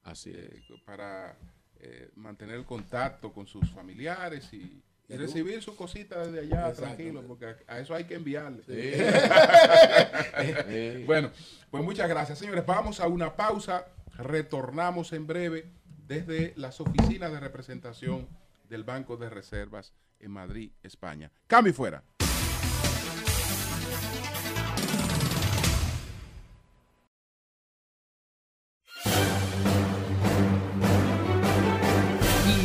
[0.04, 1.38] Así eh, Para
[1.80, 7.46] eh, mantener el contacto con sus familiares y, recibir sus cositas desde allá tranquilo, porque
[7.68, 8.64] a, eso hay que enviarle.
[11.06, 11.30] bueno,
[11.70, 12.66] pues muchas gracias, señores.
[12.66, 13.86] Vamos a una pausa.
[14.18, 15.70] Retornamos en breve
[16.08, 18.28] desde las oficinas de representación
[18.70, 21.32] del Banco de Reservas en Madrid, España.
[21.46, 22.04] Cambio fuera.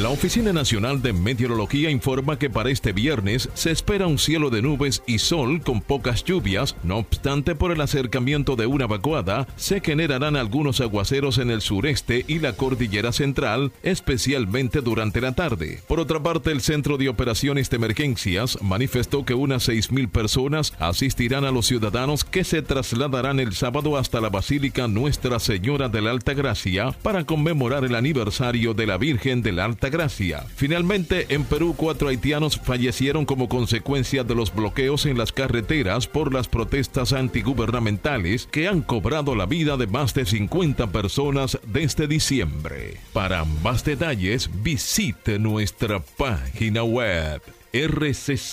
[0.00, 4.62] La Oficina Nacional de Meteorología informa que para este viernes se espera un cielo de
[4.62, 6.74] nubes y sol con pocas lluvias.
[6.82, 12.24] No obstante, por el acercamiento de una vacuada, se generarán algunos aguaceros en el sureste
[12.26, 15.82] y la cordillera central, especialmente durante la tarde.
[15.86, 21.44] Por otra parte, el Centro de Operaciones de Emergencias manifestó que unas 6.000 personas asistirán
[21.44, 26.12] a los ciudadanos que se trasladarán el sábado hasta la Basílica Nuestra Señora de la
[26.12, 30.44] Alta Gracia para conmemorar el aniversario de la Virgen de la Alta Gracia.
[30.56, 36.32] Finalmente, en Perú, cuatro haitianos fallecieron como consecuencia de los bloqueos en las carreteras por
[36.32, 42.96] las protestas antigubernamentales que han cobrado la vida de más de 50 personas desde diciembre.
[43.12, 47.42] Para más detalles, visite nuestra página web
[47.72, 48.50] rccmedia.com.do.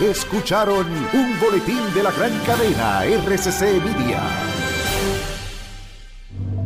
[0.00, 4.73] Escucharon un boletín de la gran cadena RCC Media.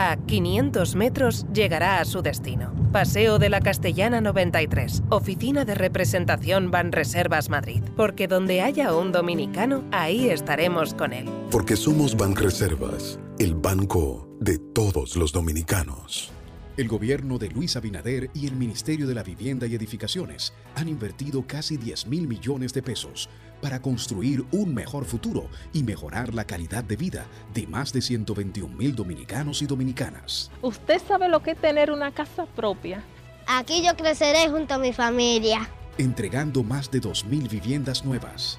[0.00, 2.72] A 500 metros llegará a su destino.
[2.92, 7.82] Paseo de la Castellana 93, Oficina de Representación Banreservas Madrid.
[7.96, 11.28] Porque donde haya un dominicano, ahí estaremos con él.
[11.50, 16.30] Porque somos Banreservas, el banco de todos los dominicanos.
[16.76, 21.44] El gobierno de Luis Abinader y el Ministerio de la Vivienda y Edificaciones han invertido
[21.44, 23.28] casi 10 mil millones de pesos
[23.60, 28.74] para construir un mejor futuro y mejorar la calidad de vida de más de 121
[28.76, 30.50] mil dominicanos y dominicanas.
[30.62, 33.02] ¿Usted sabe lo que es tener una casa propia?
[33.46, 35.68] Aquí yo creceré junto a mi familia.
[35.96, 38.58] Entregando más de 2 mil viviendas nuevas.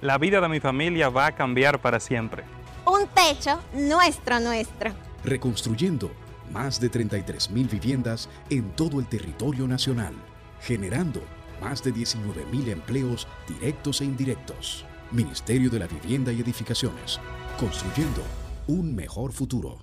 [0.00, 2.44] La vida de mi familia va a cambiar para siempre.
[2.86, 4.92] Un techo nuestro, nuestro.
[5.24, 6.10] Reconstruyendo
[6.52, 10.14] más de 33 mil viviendas en todo el territorio nacional,
[10.60, 11.22] generando
[11.60, 14.84] más de 19 mil empleos directos e indirectos.
[15.10, 17.18] Ministerio de la Vivienda y Edificaciones,
[17.58, 18.22] construyendo
[18.66, 19.78] un mejor futuro.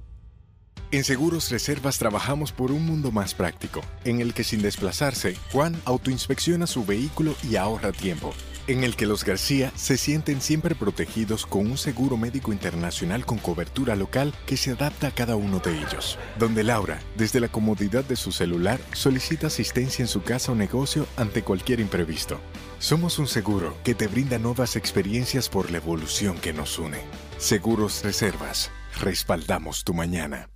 [0.91, 5.75] En Seguros Reservas trabajamos por un mundo más práctico, en el que sin desplazarse, Juan
[5.85, 8.33] autoinspecciona su vehículo y ahorra tiempo.
[8.67, 13.37] En el que los García se sienten siempre protegidos con un seguro médico internacional con
[13.37, 16.17] cobertura local que se adapta a cada uno de ellos.
[16.39, 21.05] Donde Laura, desde la comodidad de su celular, solicita asistencia en su casa o negocio
[21.15, 22.39] ante cualquier imprevisto.
[22.79, 27.01] Somos un seguro que te brinda nuevas experiencias por la evolución que nos une.
[27.37, 28.71] Seguros Reservas.
[28.99, 30.49] Respaldamos tu mañana.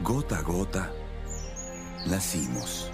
[0.00, 0.92] Gota a gota,
[2.06, 2.93] nacimos.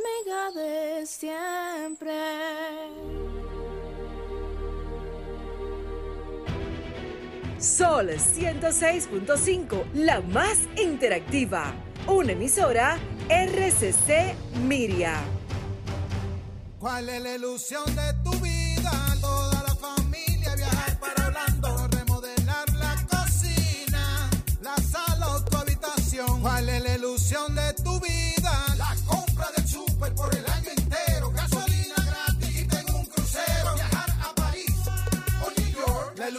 [0.00, 2.12] Amiga de siempre.
[7.58, 11.74] Sol 106.5, la más interactiva.
[12.06, 12.98] Una emisora
[13.28, 15.16] RCC Miria.
[16.78, 18.90] ¿Cuál es la ilusión de tu vida?
[19.20, 24.30] Toda la familia viajar para Orlando, remodelar la cocina,
[24.62, 26.40] la sala o tu habitación.
[26.40, 27.69] ¿Cuál es la ilusión de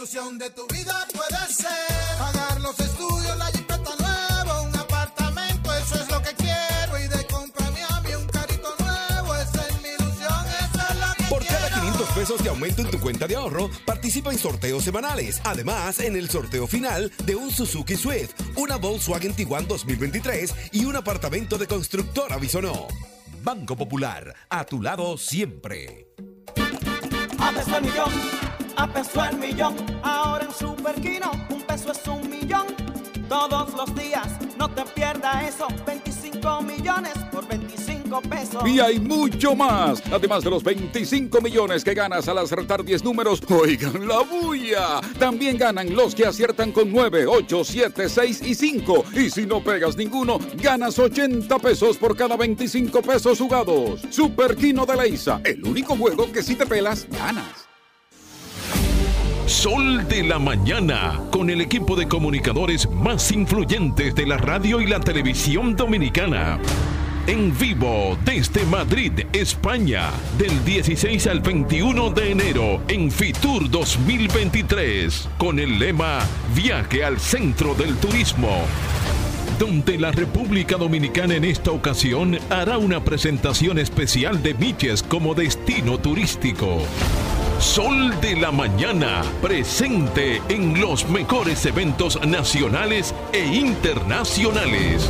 [0.02, 5.94] ilusión de tu vida puede ser pagar los estudios, la jipeta nueva, un apartamento, eso
[5.94, 9.90] es lo que quiero y de comprarme a mí un carrito nuevo, esa es mi
[9.90, 11.82] ilusión, esa es la que Por cada quiero.
[11.82, 15.40] 500 pesos de aumento en tu cuenta de ahorro, participa en sorteos semanales.
[15.44, 20.96] Además, en el sorteo final de un Suzuki Swift, una Volkswagen Tiguan 2023 y un
[20.96, 22.88] apartamento de constructora Bisonó.
[23.44, 26.08] Banco Popular, a tu lado siempre.
[27.38, 28.12] A peso el millón,
[28.76, 29.74] a peso el millón.
[30.02, 32.66] Ahora en Super Kino, un peso es un millón.
[33.28, 34.28] Todos los días,
[34.58, 35.66] no te pierdas eso.
[35.86, 38.68] 25 millones por 25 pesos.
[38.68, 40.02] Y hay mucho más.
[40.12, 45.00] Además de los 25 millones que ganas al acertar 10 números, oigan la bulla.
[45.18, 49.04] También ganan los que aciertan con 9, 8, 7, 6 y 5.
[49.14, 54.02] Y si no pegas ninguno, ganas 80 pesos por cada 25 pesos jugados.
[54.10, 57.71] Super Kino de Leisa, el único juego que si te pelas, ganas.
[59.52, 64.86] Sol de la Mañana, con el equipo de comunicadores más influyentes de la radio y
[64.86, 66.58] la televisión dominicana.
[67.26, 75.58] En vivo desde Madrid, España, del 16 al 21 de enero en Fitur 2023, con
[75.58, 76.20] el lema
[76.54, 78.64] Viaje al centro del turismo
[79.58, 85.98] donde la República Dominicana en esta ocasión hará una presentación especial de Miches como destino
[85.98, 86.82] turístico.
[87.62, 95.08] Sol de la Mañana, presente en los mejores eventos nacionales e internacionales.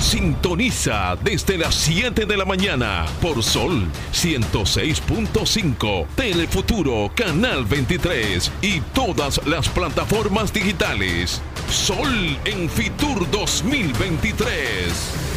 [0.00, 9.40] Sintoniza desde las 7 de la mañana por Sol 106.5, Telefuturo Canal 23 y todas
[9.46, 11.40] las plataformas digitales.
[11.70, 15.36] Sol en Fitur 2023.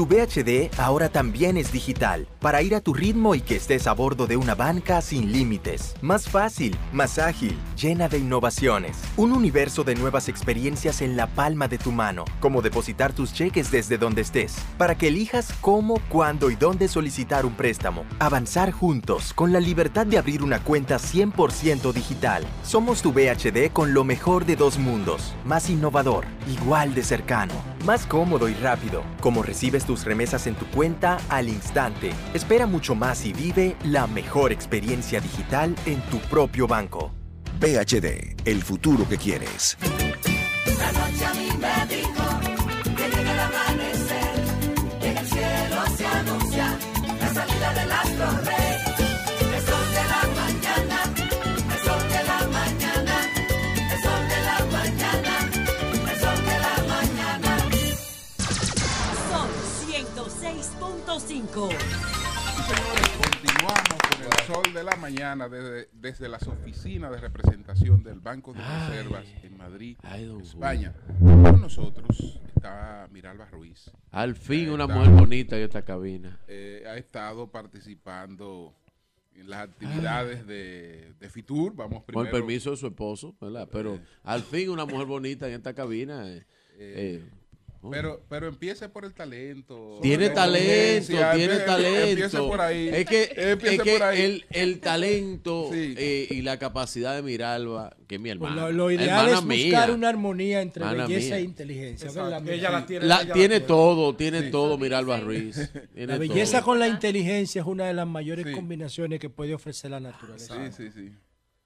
[0.00, 3.92] Tu VHD ahora también es digital, para ir a tu ritmo y que estés a
[3.92, 5.94] bordo de una banca sin límites.
[6.00, 8.96] Más fácil, más ágil, llena de innovaciones.
[9.18, 13.70] Un universo de nuevas experiencias en la palma de tu mano, como depositar tus cheques
[13.70, 18.06] desde donde estés, para que elijas cómo, cuándo y dónde solicitar un préstamo.
[18.20, 22.46] Avanzar juntos, con la libertad de abrir una cuenta 100% digital.
[22.62, 27.52] Somos tu VHD con lo mejor de dos mundos, más innovador, igual de cercano,
[27.84, 32.12] más cómodo y rápido, como recibes tus remesas en tu cuenta al instante.
[32.32, 37.10] Espera mucho más y vive la mejor experiencia digital en tu propio banco.
[37.58, 39.76] PHD, el futuro que quieres.
[40.78, 42.24] La noche a mí me dijo
[42.96, 44.34] que llega el amanecer,
[45.00, 46.78] llega el cielo cielo se anuncia
[47.20, 48.69] la salida del astro rey.
[61.52, 61.68] 5.
[63.22, 68.52] Continuamos con el sol de la mañana desde, desde las oficinas de representación del Banco
[68.52, 69.96] de ay, Reservas en Madrid,
[70.40, 70.94] España.
[71.18, 73.90] Con nosotros está Miralba Ruiz.
[74.12, 76.38] Al fin una estado, mujer bonita en esta cabina.
[76.46, 78.72] Eh, ha estado participando
[79.34, 81.74] en las actividades de, de, Fitur.
[81.74, 82.30] Vamos primero.
[82.30, 83.68] Con permiso de su esposo, ¿verdad?
[83.72, 84.04] Pero eh.
[84.22, 86.28] al fin una mujer bonita en esta cabina.
[86.28, 86.46] Eh,
[86.78, 87.39] eh, eh
[87.90, 90.00] pero, pero empiece por el talento.
[90.02, 92.08] Tiene talento, tiene empie- talento.
[92.10, 92.88] Empiece por ahí.
[92.92, 94.20] Es que, Empiece es que por ahí.
[94.22, 98.66] el, el talento eh, y la capacidad de Miralba, que es mi Pues hermana.
[98.68, 99.94] lo, lo ideal hermana es buscar mía.
[99.94, 101.36] una armonía entre Hermana belleza mía.
[101.38, 102.10] e inteligencia.
[102.10, 105.70] Ella la tiene, La- ella la tiene todo, tiene todo Miralba Ruiz.
[105.94, 106.66] Tiene La belleza todo.
[106.66, 110.54] con la inteligencia es una de las mayores combinaciones que puede ofrecer la naturaleza.
[110.70, 111.10] Sí, sí, sí.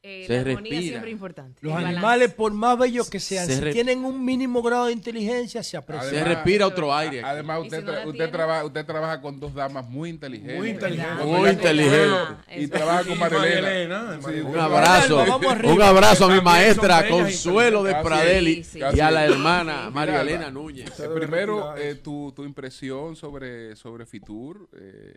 [0.07, 0.83] Eh, Se la armonía respira.
[0.83, 1.59] siempre es importante.
[1.63, 1.97] Los balance.
[1.97, 5.79] animales, por más bellos que sean, Se si tienen un mínimo grado de inteligencia, se
[5.79, 6.11] aprecian.
[6.11, 7.23] Se respira otro aire.
[7.25, 10.59] Además, usted, si no la tra- usted, trabaja, usted trabaja con dos damas muy inteligentes.
[10.59, 11.25] Muy inteligentes.
[11.25, 12.17] Muy inteligente.
[12.55, 14.19] Y trabaja con Marilena.
[14.23, 15.25] Sí, Un abrazo,
[15.73, 18.03] un abrazo a mi maestra Consuelo de inteligentes.
[18.05, 18.81] Pradeli Sí, sí.
[18.95, 19.95] y a la hermana Sí.
[19.95, 21.01] María Elena Núñez.
[21.01, 24.69] eh, primero, eh, tu, tu impresión sobre, sobre Fitur.
[24.79, 25.17] Eh,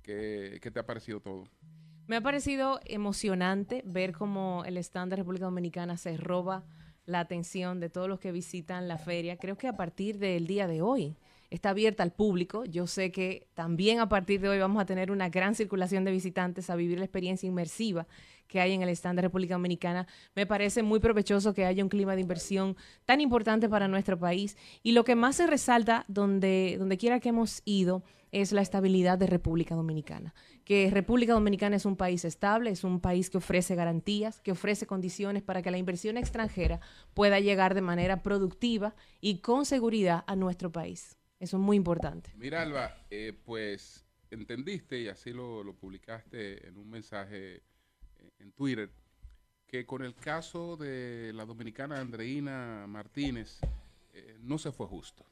[0.00, 1.48] ¿qué, qué te ha parecido todo?
[2.08, 6.64] Me ha parecido emocionante ver cómo el stand de República Dominicana se roba
[7.06, 9.36] la atención de todos los que visitan la feria.
[9.36, 11.16] Creo que a partir del día de hoy
[11.50, 12.64] está abierta al público.
[12.64, 16.10] Yo sé que también a partir de hoy vamos a tener una gran circulación de
[16.10, 18.06] visitantes a vivir la experiencia inmersiva
[18.48, 20.06] que hay en el stand de República Dominicana.
[20.34, 22.76] Me parece muy provechoso que haya un clima de inversión
[23.06, 24.56] tan importante para nuestro país.
[24.82, 28.02] Y lo que más se resalta donde, donde quiera que hemos ido
[28.32, 30.34] es la estabilidad de República Dominicana.
[30.64, 34.86] Que República Dominicana es un país estable, es un país que ofrece garantías, que ofrece
[34.86, 36.80] condiciones para que la inversión extranjera
[37.14, 41.16] pueda llegar de manera productiva y con seguridad a nuestro país.
[41.40, 42.30] Eso es muy importante.
[42.36, 47.62] Mira, Alba, eh, pues entendiste y así lo, lo publicaste en un mensaje eh,
[48.38, 48.90] en Twitter,
[49.66, 53.58] que con el caso de la dominicana Andreina Martínez
[54.12, 55.24] eh, no se fue justo.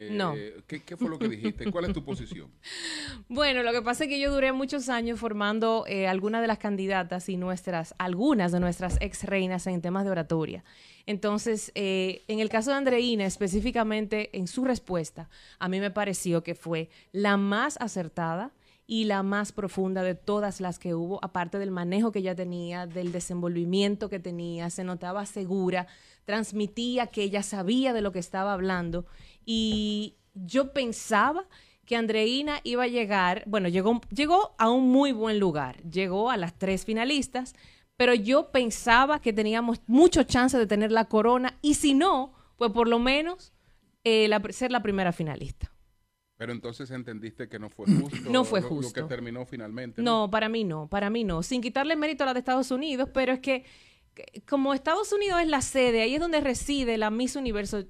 [0.00, 0.34] Eh, No.
[0.66, 1.70] ¿qué, qué fue lo que dijiste?
[1.70, 2.50] ¿Cuál es tu posición?
[3.28, 6.58] Bueno, lo que pasa es que yo duré muchos años formando eh, algunas de las
[6.58, 10.64] candidatas y nuestras, algunas de nuestras ex reinas en temas de oratoria.
[11.06, 15.28] Entonces, eh, en el caso de Andreina, específicamente en su respuesta,
[15.58, 18.52] a mí me pareció que fue la más acertada
[18.86, 22.86] y la más profunda de todas las que hubo, aparte del manejo que ella tenía,
[22.86, 25.86] del desenvolvimiento que tenía, se notaba segura,
[26.24, 29.06] transmitía que ella sabía de lo que estaba hablando
[29.52, 31.44] y yo pensaba
[31.84, 36.36] que Andreina iba a llegar, bueno, llegó, llegó a un muy buen lugar, llegó a
[36.36, 37.54] las tres finalistas,
[37.96, 42.70] pero yo pensaba que teníamos mucho chance de tener la corona y si no, pues
[42.70, 43.52] por lo menos
[44.04, 45.72] eh, la- ser la primera finalista.
[46.36, 48.30] Pero entonces entendiste que no fue justo.
[48.30, 49.02] No fue lo- Lo, justo.
[49.02, 50.00] que terminó finalmente.
[50.00, 51.42] No, para mí no, para mí no.
[51.42, 53.64] Sin quitarle mérito a la de Estados Unidos, pero es que
[54.14, 57.84] que como Estados Unidos es la sede, ahí es donde reside la Miss Universo.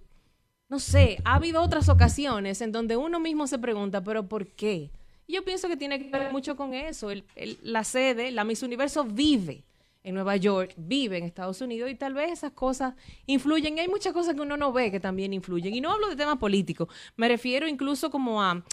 [0.71, 4.91] No sé, ha habido otras ocasiones en donde uno mismo se pregunta, pero ¿por qué?
[5.27, 7.11] Y yo pienso que tiene que ver mucho con eso.
[7.11, 9.65] El- el- la sede, la Miss Universo vive
[10.05, 12.95] en Nueva York, vive en Estados Unidos y tal vez esas cosas
[13.27, 13.77] influyen.
[13.77, 15.75] Y hay muchas cosas que uno no ve que también influyen.
[15.75, 18.65] Y no hablo de temas políticos, me refiero incluso como a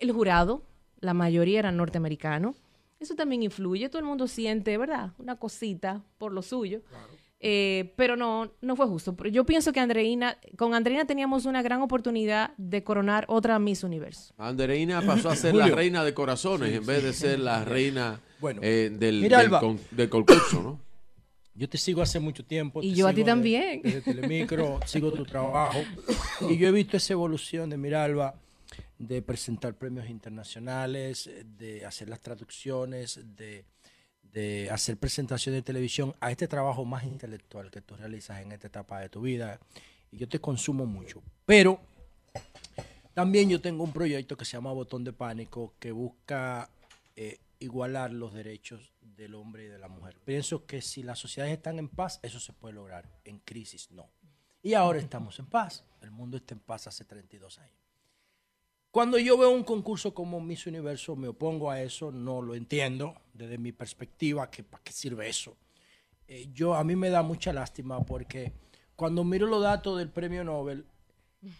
[0.00, 0.62] el jurado,
[1.00, 2.56] la mayoría eran norteamericanos.
[2.98, 5.12] Eso también influye, todo el mundo siente, ¿verdad?
[5.18, 6.80] Una cosita por lo suyo.
[7.44, 9.16] Eh, pero no, no fue justo.
[9.24, 14.32] Yo pienso que Andreina, con Andreina teníamos una gran oportunidad de coronar otra Miss Universo.
[14.38, 18.20] Andreina pasó a ser la reina de corazones Sí, en vez de ser la reina
[18.40, 20.80] Bueno, eh, del, mira, del, con- del concurso, ¿no?
[21.54, 22.80] Yo te sigo hace mucho tiempo.
[22.82, 23.82] Y yo a ti de- también.
[23.82, 25.80] Desde Telemicro, sigo tu trabajo.
[26.48, 28.36] Y yo he visto esa evolución de Miralba,
[28.98, 31.28] de presentar premios internacionales,
[31.58, 33.64] de hacer las traducciones, de,
[34.32, 38.66] de hacer presentaciones de televisión, a este trabajo más intelectual que tú realizas en esta
[38.66, 39.60] etapa de tu vida.
[40.10, 41.22] Y yo te consumo mucho.
[41.44, 41.80] Pero
[43.14, 46.70] también yo tengo un proyecto que se llama Botón de Pánico, que busca
[47.14, 50.16] eh, igualar los derechos del hombre y de la mujer.
[50.24, 53.08] Pienso que si las sociedades están en paz, eso se puede lograr.
[53.24, 54.10] En crisis, no.
[54.62, 55.84] Y ahora estamos en paz.
[56.00, 57.81] El mundo está en paz hace 32 años.
[58.92, 63.14] Cuando yo veo un concurso como Miss Universo, me opongo a eso, no lo entiendo
[63.32, 65.56] desde mi perspectiva, que ¿para qué sirve eso?
[66.28, 68.52] Eh, yo, a mí me da mucha lástima porque
[68.94, 70.84] cuando miro los datos del premio Nobel,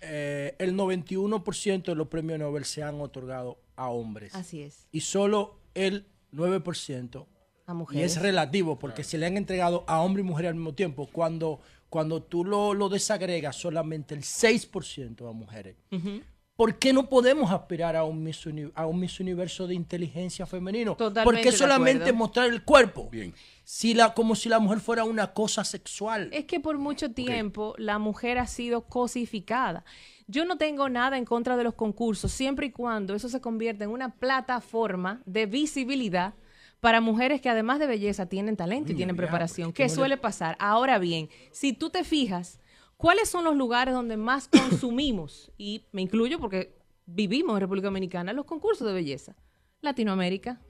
[0.03, 4.35] eh, el 91% de los premios Nobel se han otorgado a hombres.
[4.35, 4.87] Así es.
[4.93, 6.05] Y solo el
[6.35, 7.27] 9%
[7.67, 8.17] A y mujeres.
[8.17, 11.09] es relativo porque se le han entregado a hombre y mujer al mismo tiempo.
[11.11, 15.77] Cuando, cuando tú lo, lo desagregas, solamente el 6% a mujeres.
[15.91, 16.21] Ujú.
[16.63, 20.47] ¿Por qué no podemos aspirar a un Miss, Uni- a un Miss Universo de inteligencia
[20.47, 20.95] femenino?
[20.95, 23.09] Totalmente ¿Por qué solamente mostrar el cuerpo?
[23.11, 23.35] Bien.
[23.65, 26.29] Si la, como si la mujer fuera una cosa sexual.
[26.33, 29.85] Es que por mucho tiempo la mujer ha sido cosificada.
[30.29, 33.83] Yo no tengo nada en contra de los concursos, siempre y cuando eso se convierta
[33.83, 36.35] en una plataforma de visibilidad
[36.79, 39.73] para mujeres que además de belleza tienen talento y tienen preparación.
[39.73, 40.55] ¿Qué suele pasar?
[40.61, 42.61] Ahora bien, si tú te fijas,
[43.03, 45.51] ¿cuáles son los lugares donde más consumimos?
[45.59, 49.35] Y me incluyo porque vivimos en República Dominicana los concursos de belleza.
[49.81, 50.61] Latinoamérica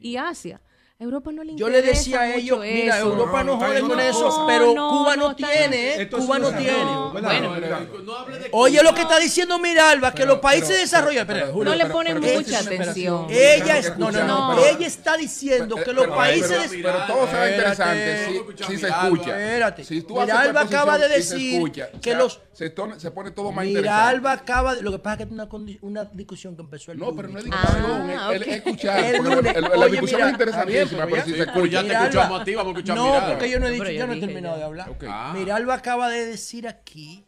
[0.00, 0.62] y Asia.
[1.00, 3.06] A Europa no le Yo interesa le decía a mucho ellos, mira, eso.
[3.10, 6.00] Europa no, No, jode con no, eso, no, pero no, Cuba no, tiene.
[6.02, 6.08] ¿eh?
[6.08, 6.72] Cuba no tiene.
[7.12, 7.12] ¿verdad?
[7.12, 10.80] Bueno, No hable de Oye lo que está diciendo Miralba, que Pero- los países pero-
[10.80, 11.26] desarrollados...
[11.26, 13.26] pero- espera, Julio, No le ponen pero- mucha atención.
[13.30, 16.68] Ella, es, no, no, no, pero- ella está diciendo que los pero- países...
[16.70, 18.56] pero, pero todo será interesante Espérate.
[18.58, 19.02] si, si se Miralba.
[19.04, 19.30] escucha.
[19.40, 19.84] Espérate.
[19.84, 22.70] Si tú haces Miralba acaba de decir que los- se,
[23.10, 24.42] pone todo más Miralba interesante.
[24.52, 24.82] acaba de...
[24.82, 27.44] Lo que pasa es que es una, discusión que empezó el No, pero no es
[27.46, 27.60] lunes.
[27.60, 28.46] discusión, Ah, es- ok.
[28.48, 29.14] escuchar.
[29.20, 29.54] Lunes.
[29.78, 31.36] la- discusión mira, es interesantísima, pero si se
[31.70, 33.28] ya- te escuchamos a ti, vamos a escuchar a No, Miralba.
[33.30, 34.96] porque yo no he dicho, yo yo no he terminado de hablar.
[35.08, 35.32] Ah.
[35.36, 37.24] Miralba acaba de decir aquí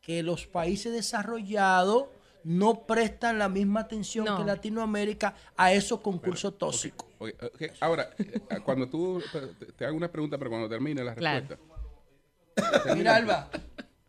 [0.00, 2.06] que los países desarrollados
[2.44, 4.36] no prestan la misma atención No.
[4.36, 7.08] que Latinoamérica a esos concursos tóxicos.
[7.80, 11.46] Ahora, eh, cuando tú te, te hago una pregunta, pero cuando termine la Claro.
[11.48, 12.94] respuesta.
[12.94, 13.48] Miralba,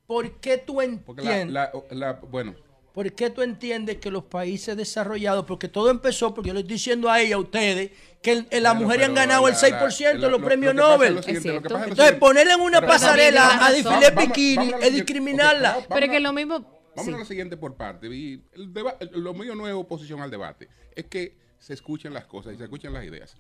[0.06, 0.76] ¿por qué tú
[1.06, 1.54] Porque la, entiendes?
[1.54, 2.56] la, la- bueno,
[2.96, 6.76] ¿Por qué tú entiendes que los países desarrollados, porque todo empezó, porque yo le estoy
[6.76, 7.92] diciendo a ella, a ustedes,
[8.22, 10.48] que el- el- las Bueno, mujeres han pero ganado el la- 6% de los lo-
[10.48, 11.16] premios lo Nobel?
[11.16, 15.86] lo lo Entonces, ponerle en una Pero- pasarela a desfilar bikini es discriminarla.
[15.90, 16.60] Pero es que lo mismo...
[16.96, 17.14] Vamos sí.
[17.14, 18.08] a lo siguiente por parte.
[18.08, 22.24] Y el deba- lo mío no es oposición al debate, es que se escuchen las
[22.28, 23.36] cosas y se escuchen las ideas.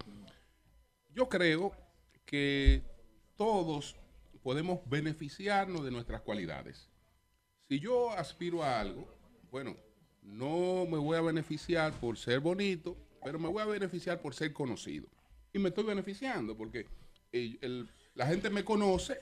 [1.13, 1.71] Yo creo
[2.25, 2.83] que
[3.37, 3.95] todos
[4.43, 6.89] podemos beneficiarnos de nuestras cualidades.
[7.69, 9.14] Si yo aspiro a algo,
[9.55, 9.77] bueno,
[10.21, 14.51] no me voy a beneficiar por ser bonito, pero me voy a beneficiar por ser
[14.51, 15.07] conocido.
[15.53, 16.87] Y me estoy beneficiando porque
[17.31, 19.17] eh, el- la gente me conoce,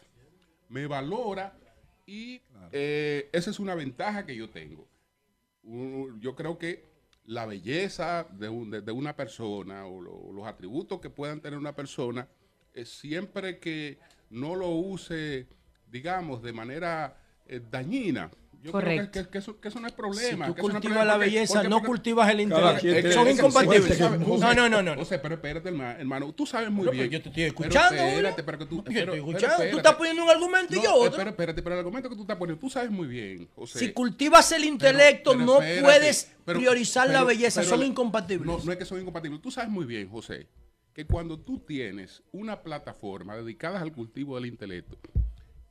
[0.69, 1.55] me valora
[2.07, 2.41] y
[2.71, 4.87] eh, esa es una ventaja que yo tengo.
[6.19, 6.83] Yo creo que
[7.25, 11.59] la belleza de, un- de- de una persona o lo- los atributos que puedan tener
[11.59, 12.27] una persona,
[12.73, 13.99] eh, siempre que
[14.31, 15.45] no lo use,
[15.91, 18.31] digamos, de manera eh, dañina.
[18.63, 19.11] Yo creo Correcto.
[19.11, 20.45] que, que- que eso, que eso no es Si problema.
[20.45, 23.11] tú no cultivas problema la porque- belleza, porque- no porque- cultivas el intelecto.
[23.11, 23.99] Son incompatibles.
[23.99, 24.95] No, no, no, no.
[24.95, 26.31] José, pero espérate, herma- hermano.
[26.31, 27.03] Tú sabes muy No, bien.
[27.09, 28.75] pero yo te estoy Pero escuchando, espérate, pero que tú.
[28.77, 29.47] Yo pero- estoy pero escuchando.
[29.57, 29.77] Tú espérate.
[29.77, 31.05] estás poniendo un argumento y No, yo otro.
[31.07, 33.79] Espérate, espérate, pero el argumento que tú estás poniendo, tú sabes muy bien, José.
[33.79, 37.59] Si cultivas el intelecto, Pero- pero no puedes pero- priorizar la pero- belleza.
[37.61, 38.45] pero Son incompatibles.
[38.47, 39.41] No, no es que son incompatibles.
[39.41, 40.47] Tú sabes muy bien, José,
[40.93, 44.97] que cuando tú tienes una plataforma dedicada al cultivo del intelecto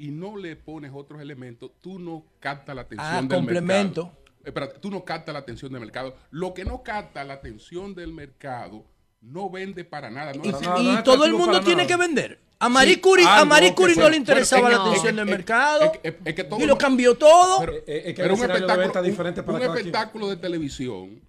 [0.02, 4.04] y no le pones otros elementos, tú no captas la atención Ah, del complemento.
[4.06, 4.22] mercado.
[4.44, 6.16] Espérate, tú no captas la atención del mercado.
[6.32, 8.84] Lo que no capta la atención del mercado
[9.20, 10.32] no vende para nada.
[10.32, 12.40] No Y, todo el mundo tiene que vender.
[12.58, 15.16] A Marie Sí, Curie, a Marie Curie no le interesaba Bueno, la es que- atención
[15.16, 15.92] del es- mercado.
[16.02, 17.60] es- que todo y lo cambió todo.
[17.60, 19.86] Pero, Eh, eh, es que pero un espectáculo, venta un- diferentes para un cada quien.
[19.86, 21.20] espectáculo de televisión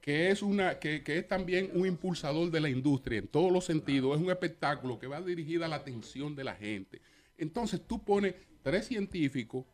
[0.00, 3.64] que es una que, que es también un impulsador de la industria en todos los
[3.66, 7.00] sentidos, es un espectáculo que va dirigida a la atención de la gente.
[7.38, 9.64] Entonces tú pones tres científicos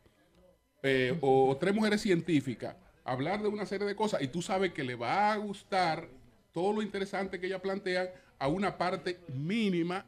[0.83, 4.71] eh, o tres mujeres científicas a hablar de una serie de cosas y tú sabes
[4.73, 6.07] que le va a gustar
[6.53, 8.09] todo lo interesante que ellas plantean
[8.39, 10.05] a una parte mínima.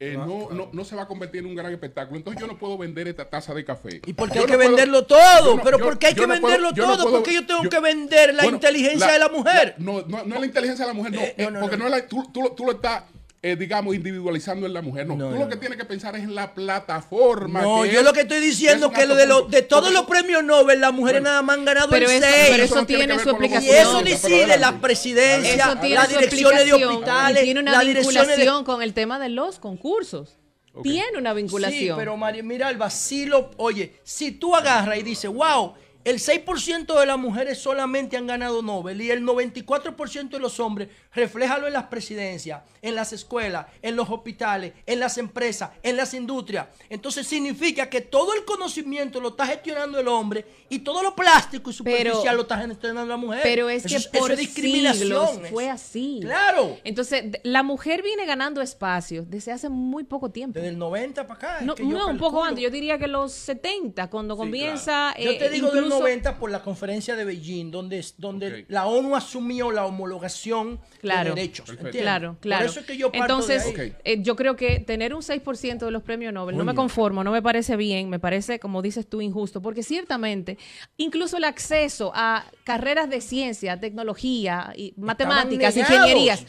[0.00, 2.18] eh, Ah, no, no, no se va a convertir en un gran espectáculo.
[2.18, 4.00] Entonces yo no puedo vender esta taza de café.
[4.06, 5.56] ¿Y por qué hay no que puedo- venderlo todo?
[5.56, 7.02] no- ¿Pero yo- por qué hay que no puedo- venderlo todo?
[7.04, 9.74] puedo- ¿Por qué yo tengo yo- que vender la Bueno, inteligencia de la mujer?
[9.78, 11.20] No, no, no es la inteligencia de la mujer, no.
[11.20, 11.88] Eh, eh, no, no, porque no.
[11.88, 13.04] no, es la- tú, tú lo- tú lo estás,
[13.40, 15.06] eh, digamos, individualizando en la mujer.
[15.06, 15.60] No, No, tú no, lo que no.
[15.60, 17.62] tienes que pensar es en la plataforma.
[17.62, 19.92] No, que yo es- lo que estoy diciendo es que lo de, lo- de todos
[19.92, 22.46] los premios Nobel, las mujeres nada más han ganado Pero el eso- 6.
[22.50, 23.76] pero eso no tiene su lo Y explicación.
[23.76, 24.58] eso decide adelante.
[24.58, 28.14] la presidencia, Eso tiene las su direcciones de explicación hospitales, y tiene una las direcciones
[28.14, 28.20] de...
[28.36, 30.38] vinculación con el tema de los concursos.
[30.82, 31.98] Tiene una Sí, vinculación.
[31.98, 33.50] pero María Miralba, sí lo...
[33.56, 38.62] Oye, si tú agarras y dices, wow, el 6% de las mujeres solamente han ganado
[38.62, 43.96] Nobel y el 94% de los hombres, refléjalo en las presidencias, en las escuelas, en
[43.96, 46.68] los hospitales, en las empresas, en las industrias.
[46.88, 51.70] Entonces significa que todo el conocimiento lo está gestionando el hombre y todo lo plástico
[51.70, 53.40] y superficial Pero- lo está gestionando la mujer.
[53.42, 55.42] Pero es Eso que por es discriminación.
[55.50, 56.20] fue así.
[56.22, 56.78] Claro.
[56.84, 60.54] Entonces, la mujer viene ganando espacios desde hace muy poco tiempo.
[60.58, 61.58] Desde el 90 para acá.
[61.60, 62.62] es No, que yo no, un poco antes.
[62.62, 66.50] Yo diría que los 70, cuando comienza Yo eh, te digo los incluso- 90 por
[66.50, 71.70] la conferencia de Beijing, donde, donde la ONU asumió la homologación Claro, de derechos.
[71.92, 72.62] claro, claro.
[72.64, 73.92] Por eso es que yo parto Entonces, de ahí.
[74.04, 77.30] eh, yo creo que tener un 6% de los premios Nobel no me conformo, no
[77.32, 80.58] me parece bien, me parece, como dices tú, injusto, porque ciertamente
[80.96, 86.44] incluso el acceso a carreras de ciencia, tecnología, y matemáticas, ingenierías,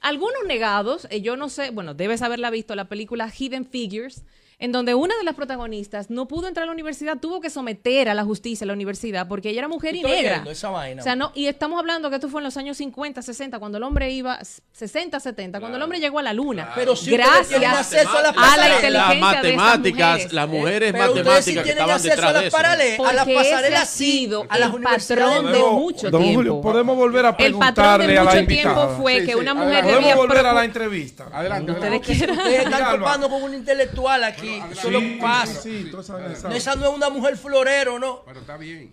[0.00, 4.24] algunos negados, eh, yo no sé, bueno, debes haberla visto, la película Hidden Figures,
[4.58, 8.08] en donde una de las protagonistas no pudo entrar a la universidad, tuvo que someter
[8.08, 10.44] a la justicia a la universidad porque ella era mujer y Estoy negra.
[10.50, 11.02] esa vaina.
[11.02, 13.76] O sea, no, y estamos hablando que esto fue en los años 50, 60, cuando
[13.76, 14.38] el hombre iba,
[14.72, 16.70] 60, 70, cuando el hombre llegó a la luna.
[16.74, 20.32] Pero sí ustedes gracias acceso a las a la inteligencia Las de matemáticas, mujeres.
[20.32, 22.56] las mujeres Pero ustedes sí matemáticas que tienen estaban acceso a detrás las de eso.
[22.56, 26.38] paralelas, a las pasarelas ha sido a las el patrón de mucho Don tiempo.
[26.38, 29.82] Julio, podemos volver a El patrón preguntarle de a la tiempo fue que una mujer
[29.82, 31.26] Podemos debía volver a la entrevista.
[31.30, 31.72] Adelante.
[31.72, 32.46] Ustedes Ustedes quieran.
[32.72, 34.45] están topando con un intelectual aquí.
[34.48, 35.60] Eso no pasa.
[35.60, 38.22] Sí, tú sabes, No, esa no es una mujer florero, ¿no?
[38.24, 38.92] Pero está bien.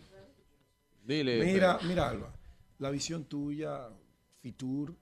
[1.04, 1.44] Dile.
[1.44, 2.34] Mira, mira, Alba,
[2.80, 3.90] la visión tuya,
[4.40, 4.96] Fitur,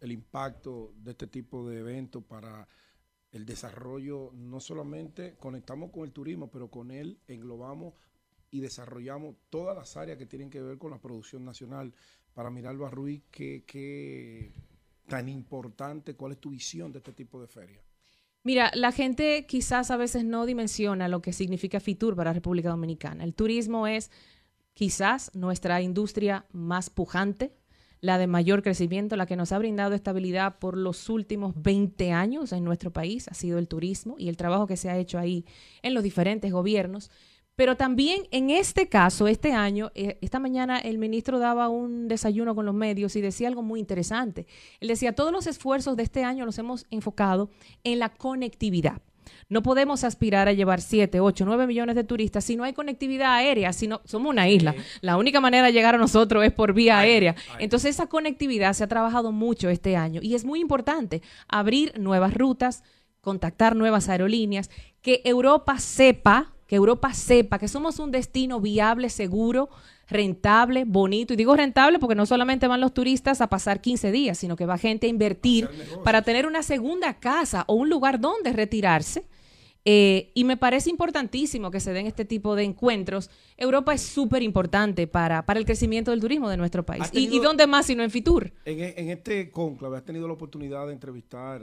[0.00, 2.68] el impacto de este tipo de eventos para
[3.32, 7.94] el desarrollo, no solamente conectamos con el turismo, pero con él englobamos
[8.50, 11.92] y desarrollamos todas las áreas que tienen que ver con la producción nacional.
[12.32, 14.52] Para Miralba Ruiz, ¿qué, qué
[15.06, 17.82] tan importante, cuál es tu visión de este tipo de ferias?
[18.44, 23.24] Mira, la gente quizás a veces no dimensiona lo que significa FITUR para República Dominicana.
[23.24, 24.10] El turismo es
[24.74, 27.52] quizás nuestra industria más pujante,
[28.00, 32.52] la de mayor crecimiento, la que nos ha brindado estabilidad por los últimos 20 años
[32.52, 35.44] en nuestro país, ha sido el turismo y el trabajo que se ha hecho ahí
[35.82, 37.10] en los diferentes gobiernos.
[37.58, 42.54] Pero también en este caso, este año, eh, esta mañana el ministro daba un desayuno
[42.54, 44.46] con los medios y decía algo muy interesante.
[44.78, 47.50] Él decía, todos los esfuerzos de este año los hemos enfocado
[47.82, 49.02] en la conectividad.
[49.48, 53.34] No podemos aspirar a llevar 7, 8, 9 millones de turistas si no hay conectividad
[53.34, 54.76] aérea, si no, somos una isla.
[55.00, 57.34] La única manera de llegar a nosotros es por vía aérea.
[57.58, 62.34] Entonces esa conectividad se ha trabajado mucho este año y es muy importante abrir nuevas
[62.34, 62.84] rutas,
[63.20, 64.70] contactar nuevas aerolíneas,
[65.02, 69.68] que Europa sepa, que Europa sepa que somos un destino viable, seguro,
[70.06, 71.32] rentable, bonito.
[71.32, 74.66] Y digo rentable porque no solamente van los turistas a pasar 15 días, sino que
[74.66, 75.68] va gente a invertir
[76.04, 79.24] para tener una segunda casa o un lugar donde retirarse.
[79.84, 83.30] Eh, y me parece importantísimo que se den este tipo de encuentros.
[83.56, 87.04] Europa es súper importante para, para el crecimiento del turismo de nuestro país.
[87.04, 88.52] ¿Has ¿Y, tenido- y dónde más sino en Fitur?
[88.66, 91.62] En, e- en este conclave, ¿has tenido la oportunidad de entrevistar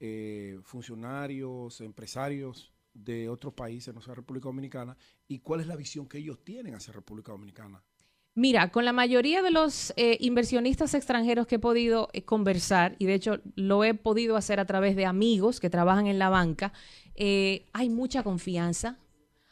[0.00, 4.96] eh, funcionarios, empresarios de otros países, no sé, República Dominicana?
[5.28, 7.82] ¿Y cuál es la visión que ellos tienen hacia República Dominicana?
[8.34, 13.04] Mira, con la mayoría de los eh, inversionistas extranjeros que he podido eh, conversar, y
[13.04, 16.72] de hecho lo he podido hacer a través de amigos que trabajan en la banca,
[17.14, 18.98] eh, hay mucha confianza,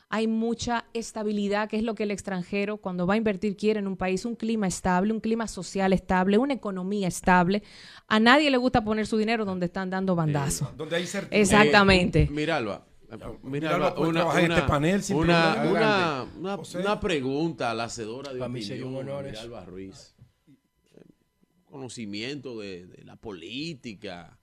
[0.08, 3.86] hay mucha estabilidad, que es lo que el extranjero cuando va a invertir quiere en
[3.86, 7.62] un país, un clima estable, un clima social estable, una economía estable.
[8.08, 10.76] A nadie le gusta poner su dinero donde están dando bandazos.
[10.76, 11.40] Donde hay certidumbre.
[11.40, 12.22] Exactamente.
[12.22, 12.89] Eh, mira, Alba.
[13.42, 18.32] Mira, Alba, puede una, en este panel sin una, una, una- pregunta a la hacedora
[18.32, 19.42] de Para opinión, honor Mira, eso.
[19.42, 20.14] Alba Ruiz.
[21.64, 24.36] Conocimiento de, de la política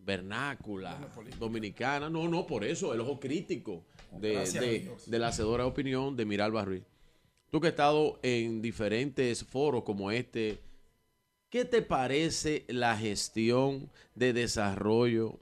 [0.00, 0.98] vernácula
[1.38, 2.10] dominicana.
[2.10, 6.16] No, no, por eso, el ojo crítico de, Gracias de- de la hacedora de opinión
[6.16, 6.82] de Miralba Ruiz.
[7.50, 10.58] Tú que has estado en diferentes foros como este,
[11.48, 15.38] ¿qué te parece la gestión de desarrollo,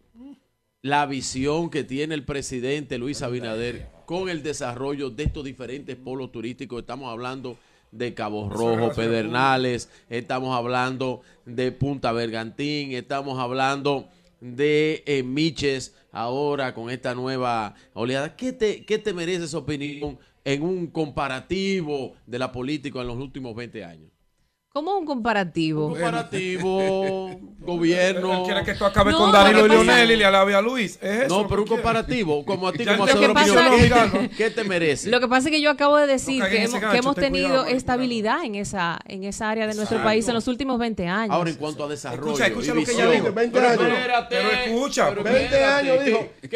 [0.86, 6.30] la visión que tiene el presidente Luis Abinader con el desarrollo de estos diferentes polos
[6.30, 6.80] turísticos?
[6.80, 7.58] Estamos hablando
[7.90, 14.08] de Cabo Rojo, Pedernales, estamos hablando de Punta Bergantín, estamos hablando
[14.40, 18.36] de eh, Miches ahora con esta nueva oleada.
[18.36, 23.16] ¿Qué te, qué te merece esa opinión en un comparativo de la política en los
[23.16, 24.15] últimos 20 años?
[24.77, 25.89] ¿Cómo un comparativo?
[25.89, 28.44] Comparativo, gobierno.
[28.44, 30.98] Quiere que tú acabes No, con lo Danilo y Leonel y le alabe a Luis.
[31.01, 33.59] ¿Es eso No, pero un comparativo, como a ti, Ya como hacedor opinión.
[33.59, 34.28] es ¿Qué- Miralba.
[34.36, 35.09] ¿Qué te merece?
[35.09, 37.15] Lo que pasa es que yo acabo de decir que hemos, ese que gancho, hemos
[37.15, 40.05] ten tenido cuidado, estabilidad en esa, en esa área de nuestro Exacto.
[40.09, 41.35] país en los últimos 20 años.
[41.35, 42.32] Ahora, en cuanto a desarrollo.
[42.32, 43.32] Escucha, escucha lo que ella dijo.
[43.32, 43.78] 20 Pero- años.
[43.82, 45.09] pero- Espérate, Pero escucha.
[45.09, 46.05] pero 20 espérate, años, ¿qué-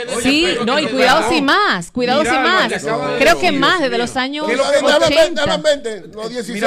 [0.04, 0.20] dijo.
[0.20, 1.34] Sí, no, y cuidado perdón.
[1.34, 3.18] si más, cuidado Mira, si Alba, más.
[3.18, 5.46] Creo que más, desde los años ¿Qué es lo que- Dame 80.
[5.46, 6.00] dame 20.
[6.08, 6.60] Los 16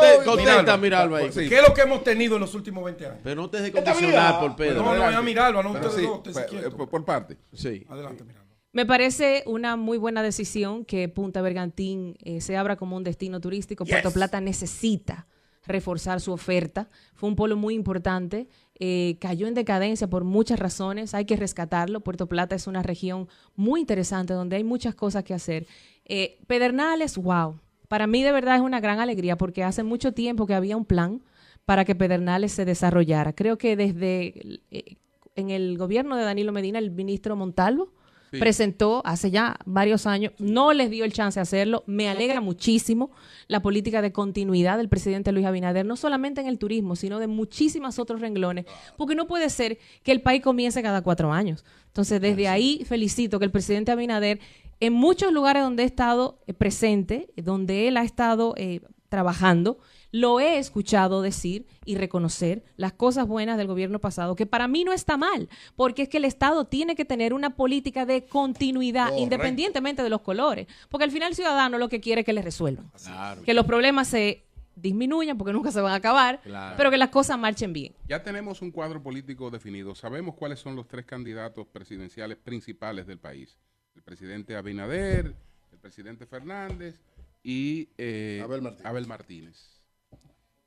[0.00, 0.24] Mira, de Alba.
[0.24, 0.82] No, pero- Pedernales, no, Mira, no, conte- no, contesta, no.
[0.82, 1.18] mira, Alba.
[1.18, 1.32] ahí.
[1.32, 1.48] Sí.
[1.48, 3.18] ¿Qué es lo que hemos tenido en los últimos 20 años?
[3.22, 4.82] Pero no te dejes condicionar por Pedro.
[4.82, 6.74] No, no, ya Miralba, no ustedes dos, ustedes pues, quietos.
[6.74, 7.36] por, por parte.
[7.52, 7.84] Sí.
[7.88, 8.46] Adelante, Miralba.
[8.72, 13.40] Me parece una muy buena decisión que Punta Bergantín eh, se abra como un destino
[13.40, 13.84] turístico.
[13.86, 15.26] Puerto Plata necesita
[15.66, 16.88] reforzar su oferta.
[17.14, 18.46] Fue un polo muy importante.
[18.80, 21.12] eh, cayó en decadencia por muchas razones.
[21.12, 22.00] Hay que rescatarlo.
[22.00, 23.26] Puerto Plata es una región
[23.56, 25.66] muy interesante donde hay muchas cosas que hacer.
[26.04, 27.58] Eh, Pedernales, wow.
[27.88, 30.84] Para mí de verdad es una gran alegría porque hace mucho tiempo que había un
[30.84, 31.22] plan
[31.64, 33.32] para que Pedernales se desarrollara.
[33.32, 34.96] Creo que desde eh,
[35.34, 37.92] en el gobierno de Danilo Medina, el ministro Montalvo
[38.30, 38.38] Sí.
[38.40, 41.82] presentó hace ya varios años, no les dio el chance de hacerlo.
[41.86, 43.10] Me alegra muchísimo
[43.46, 47.26] la política de continuidad del presidente Luis Abinader, no solamente en el turismo, sino de
[47.26, 48.66] muchísimos otros renglones,
[48.98, 51.64] porque no puede ser que el país comience cada cuatro años.
[51.86, 54.40] Entonces, desde ahí felicito que el presidente Abinader,
[54.80, 59.78] en muchos lugares donde he estado eh, presente, donde él ha estado eh, trabajando,
[60.10, 64.84] lo he escuchado decir y reconocer las cosas buenas del gobierno pasado, que para mí
[64.84, 69.04] no está mal, porque es que el Estado tiene que tener una política de continuidad,
[69.08, 69.22] Correcto.
[69.22, 72.42] independientemente de los colores, porque al final el ciudadano lo que quiere es que le
[72.42, 73.42] resuelvan, Claro.
[73.42, 74.44] que los problemas se
[74.76, 76.74] disminuyan, porque nunca se van a acabar, Claro.
[76.76, 77.94] pero que las cosas marchen bien.
[78.08, 79.94] Ya tenemos un cuadro político definido.
[79.94, 83.58] Sabemos cuáles son los tres candidatos presidenciales principales del país.
[83.98, 85.34] El presidente Abinader,
[85.72, 87.00] el presidente Fernández
[87.42, 88.40] y eh,
[88.84, 89.82] Abel Martínez.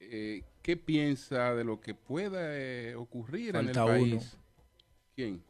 [0.01, 4.17] Eh, ¿Qué piensa de lo que pueda eh, ocurrir Falta en el uno.
[4.17, 4.37] país?
[5.15, 5.41] ¿Quién?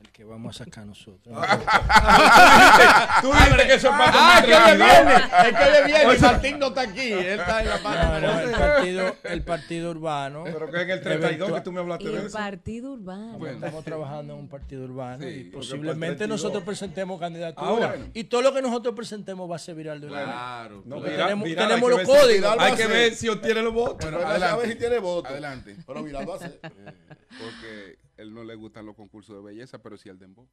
[0.00, 1.20] El que vamos a sacar nosotros.
[3.22, 4.84] Tú dices que eso es para Ah, que tranquilo.
[4.84, 6.18] viene, Es que hoy viene.
[6.20, 7.12] Martín no está aquí.
[7.12, 8.20] Él está en la parte.
[8.26, 10.44] No, no, el partido, el partido urbano.
[10.44, 12.38] Pero que en el 32 que tú me hablaste de El eso.
[12.38, 13.38] partido urbano.
[13.38, 16.28] Bueno, estamos trabajando en un partido urbano y posiblemente para el 32.
[16.30, 17.66] nosotros presentemos candidatura.
[17.68, 17.96] Ahora.
[18.14, 20.26] y todo lo que nosotros presentemos va a ser viral de una vez.
[20.26, 20.82] Claro.
[20.86, 22.56] No, viral- tenemos, viral, tenemos hay los códigos.
[22.58, 23.98] Hay que ver si obtiene los votos.
[24.00, 24.54] Bueno, Pero adelante.
[24.54, 25.28] a ver si tiene voto.
[25.28, 25.76] Adelante.
[25.86, 26.58] Pero Viral va a ser.
[26.60, 30.48] Porque él no le gustan los concursos de belleza, pero sí el dembow.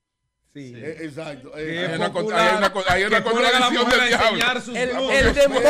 [0.53, 0.73] Sí.
[0.75, 1.51] Eh, exacto.
[1.53, 4.61] Hay Eh, una, popular, hay una, hay una la contradicción del diablo.
[4.61, 4.89] sus El,
[5.33, 5.61] dembow,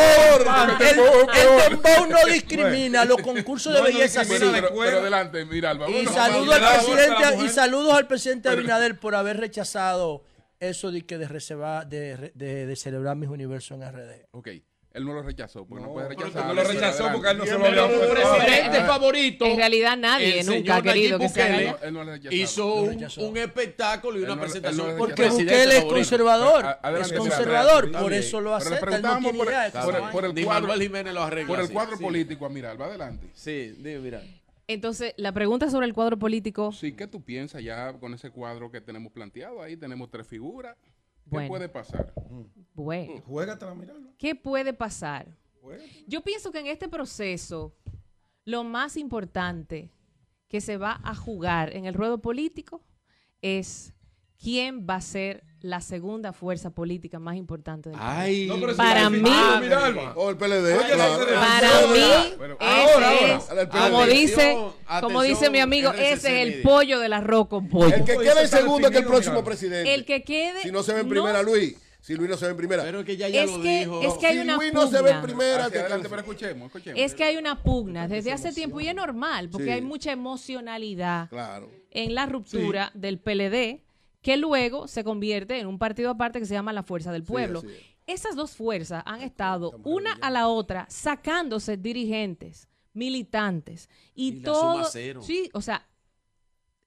[0.80, 4.30] el, dembow no discrimina, los concursos de No, no belleza sí.
[4.32, 8.99] discrimina, pero, pero adelante, mira, Alba, Y saludo al presidente y saludos al presidente Abinader
[8.99, 10.24] por haber rechazado
[10.60, 14.28] eso de que de reservar, de, de, de celebrar mis universos en RD.
[14.32, 14.49] Ok,
[14.93, 16.47] él no lo rechazó, porque no, puede pero rechazar.
[16.47, 18.85] no lo rechazó porque él no se lo había el presidente Ah.
[18.88, 19.45] favorito.
[19.45, 24.30] En realidad nadie el nunca ha querido que se no hizo un, espectáculo y una
[24.30, 24.95] no- no presentación.
[24.97, 25.30] Porque.
[25.30, 25.88] Bukele es favorito.
[25.93, 30.34] conservador, A- es conservador, por eso lo Pero le acepta, no por, por- por el
[30.34, 32.03] Ni cuadro, Manuel Jiménez lo arregla por el cuadro Sí.
[32.03, 32.85] político a Miralba.
[32.88, 33.27] Adelante.
[33.34, 34.22] Sí, dime, mira.
[34.69, 38.69] Entonces, la pregunta sobre el cuadro político, Sí, ¿qué tú piensas ya con ese cuadro
[38.72, 39.77] que tenemos planteado ahí?
[39.77, 40.76] Tenemos tres figuras.
[41.28, 41.48] ¿Qué Bueno.
[41.49, 42.14] puede pasar?
[42.74, 43.99] bueno, Juégate la mirada.
[44.18, 45.28] ¿qué puede pasar?
[46.08, 47.76] Yo pienso que en este proceso,
[48.45, 49.91] lo más importante
[50.48, 52.86] que se va a jugar en el ruedo político
[53.41, 53.94] es
[54.41, 58.61] quién va a ser la segunda fuerza política más importante del Ay, país.
[58.61, 59.22] No, si para mí.
[60.15, 60.77] O el PLD.
[60.77, 61.26] Oye, claro.
[61.31, 65.89] la para mí, bueno, ese ahora, es, ahora, como dice, Atención, como dice mi amigo,
[65.91, 67.94] RCC ese es el pollo del arroz con pollo.
[67.95, 69.94] El que quede en segundo es que el próximo presidente.
[69.94, 70.61] El que quede.
[70.61, 71.76] Si no se ve en no- primera, Luis.
[71.99, 72.84] Si Luis no se ve en primera.
[72.84, 74.02] Pero que ya, ya Es lo que- dijo.
[74.02, 76.22] es que hay si una Luis no se ve en primera, Hacia que- adelante, pero
[76.22, 76.99] escuchemos, escuchemos.
[77.02, 79.72] Es que hay una pugna desde hace tiempo y es normal, porque Sí.
[79.72, 81.69] hay mucha emocionalidad Claro.
[81.91, 83.84] en la ruptura del PLD,
[84.28, 87.62] que luego se convierte en un partido aparte que se llama la Fuerza del Pueblo.
[87.62, 87.66] es.
[88.08, 94.44] Esas dos fuerzas han estado una a la otra sacándose dirigentes, militantes y, Y la
[94.44, 94.74] todo.
[94.74, 95.22] suma cero.
[95.24, 95.88] Sí, o sea,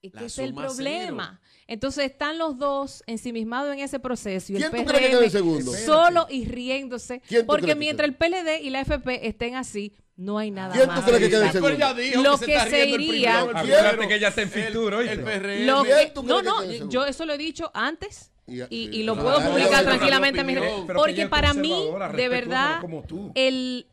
[0.02, 1.40] es que es el problema.
[1.66, 5.24] Entonces están los dos ensimismados en ese proceso y el ¿Quién tú crees que quede
[5.24, 5.72] en PRM segundo?
[5.72, 7.22] solo y riéndose.
[7.26, 10.84] ¿Quién tú Porque mientras el PLD y la FP estén así, no hay nada ¿Quién
[10.84, 11.04] tú más.
[11.04, 14.28] crees que en Pero dijo Lo que, que se, el iría- primero, el que ya
[14.28, 15.16] está en Fitur, El ¿oíste?
[15.18, 15.66] PRM.
[15.66, 18.60] Lo ¿Quién que- tú no, que no, en yo eso lo he dicho antes Y-
[18.60, 20.72] y, y- y lo puedo publicar tranquilamente en mis no, redes.
[20.74, 20.86] opinión.
[20.86, 23.32] Pero que Porque ella para mí, de verdad, tú.
[23.34, 23.86] el,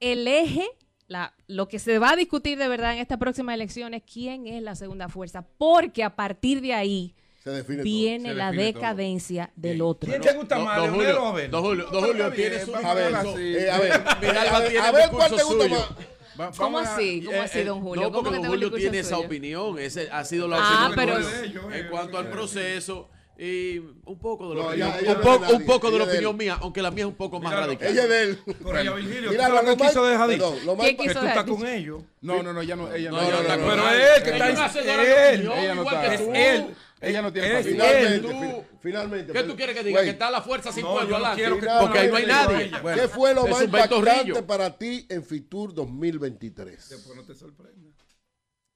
[0.00, 0.66] el eje,
[1.06, 4.46] la, lo que se va a discutir de verdad en esta próxima elección es quién
[4.46, 5.46] es la segunda fuerza.
[5.56, 7.14] Porque a partir de ahí
[7.52, 8.80] define viene Se la define todo.
[8.82, 10.08] decadencia del otro.
[10.10, 11.50] ¿Quién te gusta más, Don Leonel o Julio, Abel?
[11.50, 14.86] Don Julio, Don Julio tiene su A ver, eh, a ver, Miralba a ver, tiene
[14.86, 15.76] a el ver, ¿cuál te discurso gusta suyo.
[15.76, 16.06] más?
[16.40, 17.22] Va- ¿Cómo así?
[17.24, 18.02] ¿Cómo Eh, así, eh, don Julio?
[18.02, 19.78] No, ¿Cómo porque que Don Julio tiene esa opinión.
[19.78, 24.18] Ese ha sido la Ah, opinión pero- de ellos en cuanto al proceso y un
[24.20, 25.96] poco de la No, opinión, ella- ella un, no poco- de nadie, un poco de
[25.96, 27.88] ella la de opinión mía, aunque la mía es un poco más Mira, radical.
[27.88, 28.38] Ella es de él.
[28.46, 30.56] Pero ella, Virgilio, Mira, ¿tú sabes lo qué quiso dejar dicho?
[30.64, 32.02] lo más- ¿Qué Que quiso tú dejar estás con ellos.
[32.20, 33.18] No, no, no, ella no, ella no.
[33.18, 35.40] Pero él que ella está él.
[35.56, 36.08] Ella no igual está.
[36.08, 36.20] que Es
[36.54, 36.66] él.
[37.00, 37.84] Ella no tiene paciencia.
[37.84, 39.32] Finalmente, Tú- fi- finalmente.
[39.32, 39.98] ¿Qué tú quieres que diga?
[39.98, 41.40] Güey, Que está la fuerza sin No, pueblo no adelante.
[41.42, 42.70] quiero que Porque ahí no hay nadie.
[42.70, 46.88] ¿Qué Bueno, fue lo más impactante para ti en Fitur 2023?
[46.88, 47.87] Después no te sorprenda.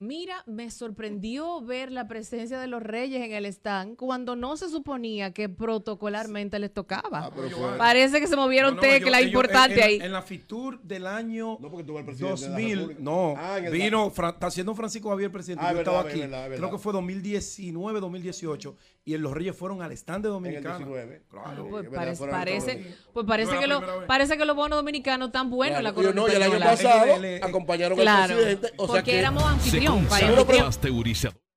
[0.03, 4.69] Mira, me sorprendió ver la presencia de los Reyes en el stand cuando no se
[4.69, 7.27] suponía que protocolarmente les tocaba.
[7.27, 7.49] Ah, fue...
[7.79, 9.99] Parece que se movieron no, no, importante en, ahí.
[10.03, 13.37] En, la FITUR del año no, porque 2000, no,
[13.71, 16.57] vino, está siendo Francisco Javier presidente, yo estaba aquí, verdad, verdad.
[16.57, 20.77] creo que fue 2019, 2018, y los Reyes fueron al stand de Dominicana.
[20.77, 25.29] Claro, ah, pues, pues, parece, parece, pues parece, que lo, parece que los bonos dominicanos
[25.29, 26.15] están buenos en la corona.
[26.15, 28.73] No, y el año pasado acompañaron al presidente.
[28.77, 30.07] O sea porque éramos anfitrión.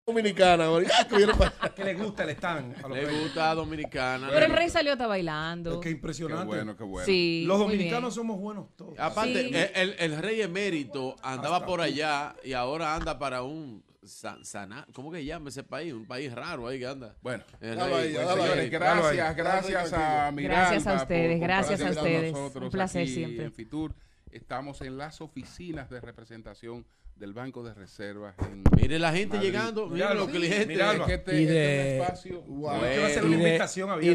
[0.07, 0.67] Dominicana,
[1.75, 2.85] que le gusta el stand.
[2.85, 4.29] A le gusta a Dominicana.
[4.31, 5.79] Pero el rey salió hasta bailando.
[5.79, 6.43] Qué impresionante.
[6.43, 7.05] Qué bueno, qué bueno.
[7.07, 8.93] Sí, los dominicanos somos buenos todos.
[8.99, 9.55] Aparte, sí.
[9.73, 14.87] el, el, rey emérito andaba hasta por allá y ahora anda para un San, Sana,
[14.93, 15.93] ¿cómo que llama ese país?
[15.93, 17.15] Un país raro ahí que anda.
[17.21, 17.75] Bueno, eh,
[18.71, 20.69] gracias, gracias a Miranda.
[20.69, 22.33] Gracias a ustedes, gracias a ustedes.
[22.33, 23.45] Un placer siempre.
[23.45, 23.93] En Fitur
[24.31, 26.85] estamos en las oficinas de representación
[27.15, 28.35] del Banco de Reservas.
[28.75, 30.77] Mire la gente llegando, mire los clientes.
[31.07, 31.45] Este y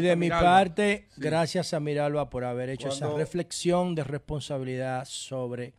[0.01, 5.73] de, mi parte, gracias a Miralba por haber hecho esa reflexión de responsabilidad sobre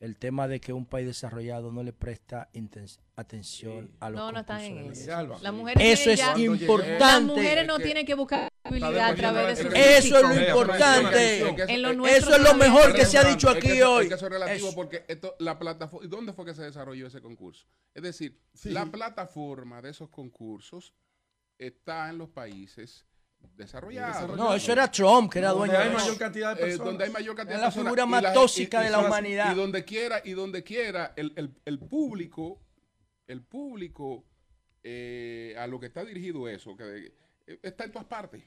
[0.00, 2.48] el tema de que un país desarrollado no le presta
[3.16, 5.52] atención a los no, no están en eso.
[5.52, 6.98] Mujeres eso es importante.
[7.00, 11.38] Las mujeres no tienen que buscar habilidad a través de su Eso es lo importante.
[12.16, 14.08] Eso es lo mejor que se ha dicho aquí hoy.
[14.46, 14.74] Es
[16.08, 17.66] ¿dónde fue que se desarrolló ese concurso?
[17.92, 20.94] Es decir, la plataforma de esos concursos
[21.58, 23.04] está en los países
[23.56, 24.36] desarrollado.
[24.36, 25.90] No, eso era Trump, que era donde dueño.
[25.90, 26.80] Hay mayor cantidad de personas.
[26.80, 27.84] Eh, donde hay mayor cantidad de personas.
[27.84, 29.52] La figura más la, tóxica de la humanidad.
[29.52, 32.60] Y donde quiera, y donde quiera, el, el, el público,
[33.26, 34.24] el público
[34.82, 37.12] eh, a lo que está dirigido eso, que
[37.46, 38.42] eh, está en todas partes.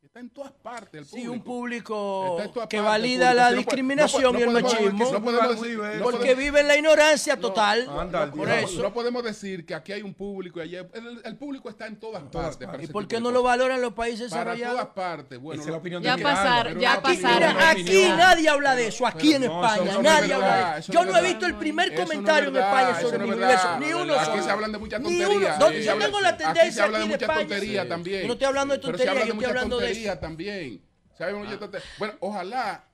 [0.00, 1.20] Está en todas partes el público.
[1.20, 5.10] Sí, un público que valida la discriminación no, no, y el machismo.
[5.48, 7.88] Decir, porque vive en la ignorancia total.
[7.90, 8.80] Anda, por eso.
[8.80, 10.88] no, podemos decir que aquí hay un público y allá.
[10.94, 12.68] El, el, público está en todas, todas partes.
[12.68, 12.88] partes.
[12.88, 14.94] ¿Y por qué no lo valoran los países para desarrollados?
[14.94, 15.38] todas partes.
[15.40, 17.56] Bueno, la opinión ya de pasar, ya aquí, pasaron.
[17.60, 19.04] Aquí nadie habla de eso.
[19.04, 20.92] Aquí en España nadie habla de eso.
[20.92, 23.78] Yo no he visto el primer comentario en España sobre mi universo.
[23.80, 24.20] Ni uno solo.
[24.20, 25.58] Aquí se hablan de muchas tonterías.
[25.58, 27.84] Yo tengo la tendencia aquí de España.
[28.26, 30.82] No estoy hablando de tonterías, yo estoy hablando de tontería también.
[31.16, 31.32] ¿Sabe?
[31.32, 31.80] Ah.
[31.98, 32.88] Bueno, ojalá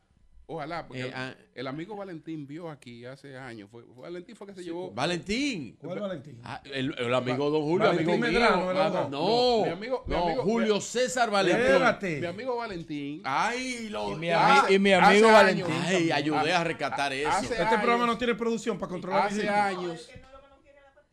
[0.46, 3.70] Ojalá, porque eh, ah, el amigo Valentín vio aquí hace años.
[3.70, 4.90] Fue, Valentín fue que se sí, llevó.
[4.90, 5.74] Valentín.
[5.80, 6.38] ¿Cuál Valentín?
[6.44, 8.66] Ah, el, el, amigo Don Julio, Valentín amigo Medrano, mío.
[8.66, 11.64] Medrano, ah, no, no, mi amigo, mi amigo Julio César Valentín.
[11.64, 12.20] Espérate.
[12.20, 13.22] Mi amigo Valentín.
[13.24, 15.64] Ay, lo y mi, hace, y mi amigo Valentín.
[15.64, 17.40] Años, ay, ayudé a ah, rescatar a, eso.
[17.40, 19.28] Este años, programa no tiene producción para controlar.
[19.28, 20.10] Hace años.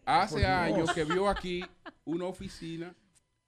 [0.03, 1.63] Hace años que vio aquí
[2.03, 2.93] una oficina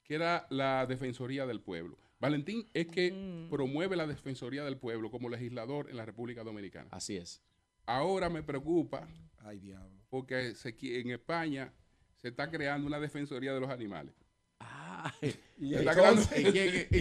[0.02, 1.98] que era la Defensoría del Pueblo.
[2.24, 6.88] Valentín es que promueve la Defensoría del Pueblo como legislador en la República Dominicana.
[6.90, 7.42] Así es.
[7.84, 9.06] Ahora me preocupa,
[10.08, 11.70] porque se, en España
[12.16, 14.14] se está creando una Defensoría de los Animales.
[14.58, 15.36] Ay.
[15.56, 15.72] Y,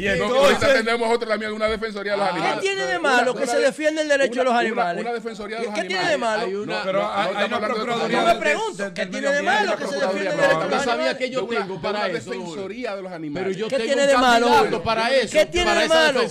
[0.08, 2.56] entonces tenemos otra también, una defensoría de los animales.
[2.56, 5.02] ¿Qué tiene de malo que se defiende el derecho de los animales?
[5.02, 5.90] Una, defensoría de los animales.
[5.90, 6.66] ¿Qué tiene de malo?
[6.66, 8.22] No, pero hay una procuraduría.
[8.22, 11.48] me pregunto, ¿qué tiene de malo que se defiende el derecho de los sabía yo
[11.48, 12.30] tengo para eso.
[12.30, 13.58] defensoría de los animales.
[13.70, 14.84] ¿Qué tiene de malo?
[14.84, 15.32] para eso.
[15.32, 16.22] ¿Qué tiene de malo?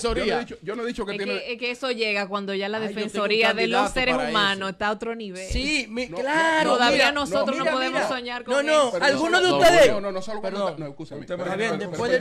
[0.62, 1.42] Yo no he dicho que tiene.
[1.73, 5.51] Eso llega cuando ya la defensoría de los seres humanos está a otro nivel.
[5.51, 6.75] Sí, claro.
[6.75, 8.65] Todavía nosotros no podemos soñar con.
[8.65, 9.89] No, no, algunos de ustedes.
[9.89, 12.11] No, no, no, no, no, no,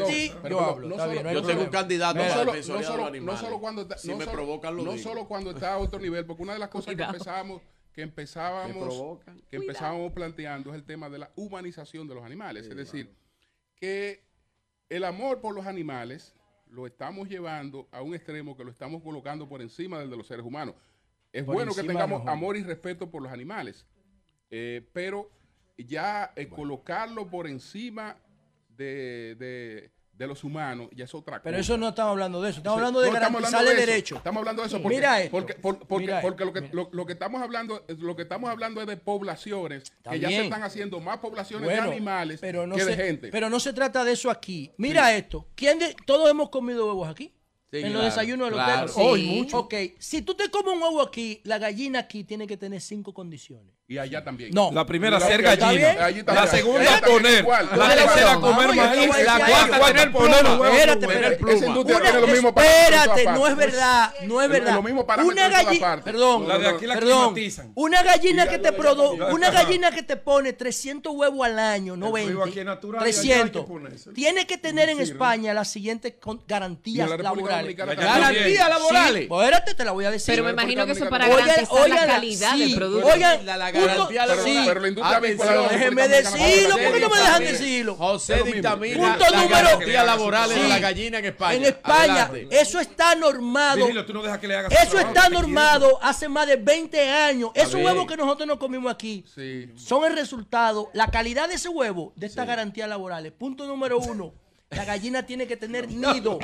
[0.49, 0.89] yo hablo.
[0.89, 4.17] No solo, yo tengo un candidato no solo, de no solo cuando está, si no
[4.17, 6.95] me solo, provocan, No solo cuando está a otro nivel, porque una de las cosas
[6.95, 7.61] que empezábamos
[7.93, 12.75] que empezábamos que empezábamos planteando es el tema de la humanización de los animales, es
[12.75, 13.13] decir,
[13.75, 14.23] que
[14.89, 16.33] el amor por los animales
[16.67, 20.27] lo estamos llevando a un extremo que lo estamos colocando por encima del de los
[20.27, 20.75] seres humanos.
[21.33, 23.85] Es bueno que tengamos amor y respeto por los animales,
[24.49, 25.29] eh, pero
[25.77, 28.17] ya eh, colocarlo por encima
[28.81, 31.43] de, de, los humanos, ya es otra cosa.
[31.45, 34.17] Pero eso no estamos hablando de eso, estamos hablando de no, garantizar el de derecho.
[34.17, 35.85] Estamos hablando de eso porque, Mira porque, porque,
[36.21, 39.91] porque, lo, que, lo, lo, que estamos hablando, lo que estamos hablando es de poblaciones,
[40.07, 43.29] que ya se están haciendo más poblaciones de animales pero no que de gente.
[43.31, 44.71] Pero no se trata de eso aquí.
[44.77, 47.33] Mira esto, ¿quién todos hemos comido huevos aquí?
[47.71, 48.93] En los desayunos del claro.
[49.17, 49.59] mucho.
[49.59, 53.13] Ok, si tú te comes un huevo aquí, la gallina aquí tiene que tener cinco
[53.13, 53.73] condiciones.
[53.87, 54.51] Y allá también.
[54.53, 54.71] No.
[54.71, 56.09] La primera ser gallina.
[56.25, 57.45] La segunda poner.
[57.45, 59.09] La tercera comer maíz.
[59.25, 60.65] La cuarta tener poner huevo.
[60.65, 61.41] Espérate, espérate.
[63.25, 64.13] no es verdad.
[64.23, 64.79] No es verdad.
[65.25, 66.01] Una gallina.
[66.03, 66.47] Perdón.
[66.47, 67.35] La de aquí la perdón.
[67.75, 68.71] Una gallina que te
[69.31, 72.63] una gallina que te pone 300 huevos al año, no 20.
[72.99, 73.65] 300.
[74.13, 76.13] Tiene que tener en España las siguientes
[76.47, 77.97] garantías laborales laborales.
[77.97, 79.27] ¿Garantías laborales?
[79.27, 80.33] Sí, espérate, te la voy a decir.
[80.33, 83.07] Pero me imagino que eso para Oigan- garantizar la oigan calidad del producto.
[83.07, 84.65] Oigan, La- la garantía laboral.
[84.65, 87.95] pero la industria Atención, avícola- déjeme decirlo, ¿por qué no me dejan decirlo?
[87.95, 91.55] José dictamina número- garantías laborales de la gallina en España.
[91.57, 92.47] En España, Adelante.
[92.51, 93.77] eso está normado.
[93.77, 97.09] Virgilio, tú no dejas que le hagas su Eso está normado hace más de 20
[97.09, 97.51] años.
[97.55, 99.23] Esos huevos que nosotros nos comimos aquí
[99.75, 103.31] son el resultado, la calidad de ese huevo, de estas garantías laborales.
[103.31, 104.33] Punto número uno.
[104.69, 106.39] La gallina tiene que tener nido.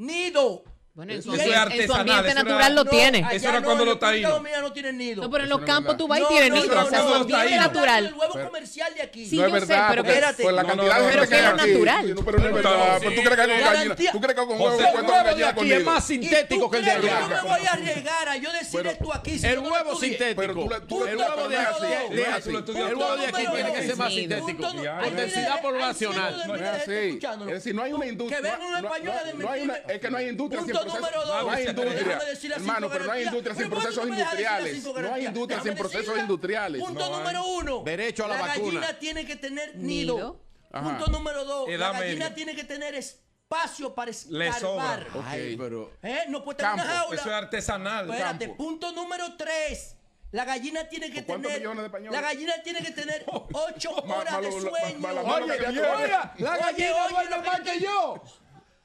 [0.00, 0.64] Nido.
[0.92, 3.26] Bueno, Eso en su- es en su artesanal, ambiente eso era- natural lo no, tiene.
[3.32, 4.42] Eso era no, cuando los taínos.
[4.60, 5.22] No tienen nido.
[5.22, 7.56] No, pero en Eso los campos tú vas y tienes nido, o sea, su ambiente
[7.56, 8.06] natural.
[8.06, 9.24] El huevo comercial de aquí.
[9.26, 10.42] Sí, yo sé, pero espérate.
[10.42, 11.72] Por la No, cantidad no, de pero gente que hay es aquí.
[11.72, 12.14] natural.
[12.24, 12.96] Pero no es verdad.
[12.98, 15.28] Pero tú crees que con gallina, tú crees que con José, huevo el cuenta huevo
[15.30, 17.20] con de aquí con es más sintético ¿Tú que el de allá.
[17.20, 19.40] yo me voy a arriesgar a yo decir esto aquí?
[19.42, 20.42] El huevo sintético.
[20.42, 20.94] El huevo de aquí,
[22.14, 22.22] de.
[22.80, 24.72] El huevo de aquí tiene que ser más sintético.
[24.72, 26.38] Por Hay densidad hay poblacional.
[26.40, 27.20] de No es de así.
[27.52, 28.38] decir, no hay una industria.
[28.38, 29.94] Que venga un no- no- español a no- no hay una- desmentirme.
[29.94, 31.44] Es que no hay industria sin Punto número dos.
[31.44, 32.20] No hay industria.
[32.56, 34.84] Hermano, pero no hay industria sin Pero ¿por qué procesos industriales.
[34.84, 36.82] No hay industria sin procesos industriales.
[36.82, 37.82] Punto número uno.
[37.84, 38.80] Derecho a la vacuna.
[38.80, 40.40] gallina tiene que tener nido.
[40.70, 41.68] Punto número dos.
[41.68, 42.34] Edad La gallina media.
[42.34, 44.94] tiene que tener espacio para Le sobra.
[44.94, 45.06] escarbar.
[45.26, 46.24] Ay, pero ¿Eh?
[46.28, 47.20] No puede tener una jaula.
[47.20, 48.08] Eso es artesanal.
[48.10, 48.56] Espérate, campo.
[48.64, 49.96] punto número 3.
[50.32, 51.60] La gallina tiene que ¿Con cuántos tener.
[51.60, 52.20] millones de españoles?
[52.20, 55.12] La gallina tiene que tener 8 Ma- horas de la- sueño.
[55.12, 55.52] la Oye.
[55.52, 58.22] Oiga, la Oye, gallina oye, duerme lo más que yo.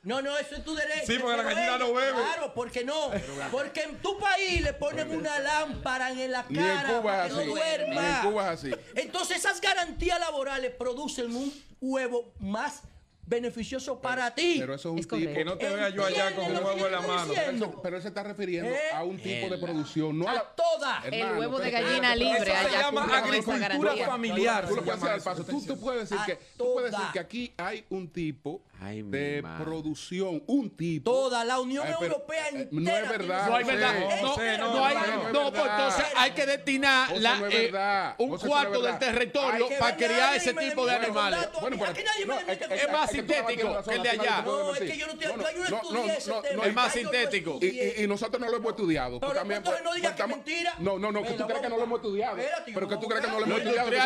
[0.05, 1.07] No, no, eso es tu derecho.
[1.07, 2.13] Sí, porque la gallina no bebe.
[2.13, 3.11] Claro, porque no.
[3.51, 7.33] Porque en tu país le ponen una lámpara en la en cara Cuba para es
[7.33, 8.01] que no duerma.
[8.01, 8.71] Ni en Cuba es así.
[8.93, 11.51] Entonces esas garantías laborales producen un
[11.81, 12.83] huevo más
[13.27, 14.57] beneficioso para ti.
[14.59, 15.33] Pero eso es un Es tipo.
[15.33, 17.81] Que no te vea yo allá con un ¿Entiendes lo que huevo en la mano.
[17.81, 18.79] Pero él se está refiriendo ¿Eh?
[18.93, 20.41] a un tipo de producción, no a A la.
[20.55, 21.03] toda.
[21.11, 24.67] El huevo de gallina pero- libre Eso se allá llama esa agricultura familiar.
[24.67, 25.29] Tú lo se puedes llama hacer al eso.
[25.29, 25.43] paso.
[25.45, 29.01] Tú, tú puedes decir A que tú puedes decir que aquí hay un tipo Ay,
[29.03, 31.09] de producción, un tipo.
[31.09, 32.81] Toda la Unión Ay, pero, Europea eh, entera.
[32.81, 33.93] no es verdad, No hay verdad.
[34.21, 34.57] No, No, hay.
[34.57, 38.15] no, no es No, pues entonces hay que destinar la, no es eh, verdad.
[38.19, 41.49] un cuarto del territorio para criar ese tipo de animales.
[41.61, 44.41] Bueno, Aquí nadie me Es más es sintético que el de allá.
[44.41, 46.55] No, es que yo no estoy- yo no estudié no, ese tema.
[46.55, 47.59] no, Es más sintético.
[47.61, 49.19] Y, nosotros no lo hemos estudiado.
[49.19, 50.75] Pero no pues, digas que estamos- mentira.
[50.79, 52.37] No, no, no, que tú crees que no lo hemos estudiado.
[52.37, 53.89] Espérate, Pero que tú crees que no lo hemos estudiado.
[53.89, 54.01] que tú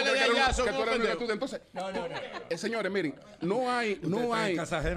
[0.82, 1.34] eres estudiante.
[1.34, 2.16] Entonces, No, no, no.
[2.50, 4.56] eh, señores, miren, no hay, no hay,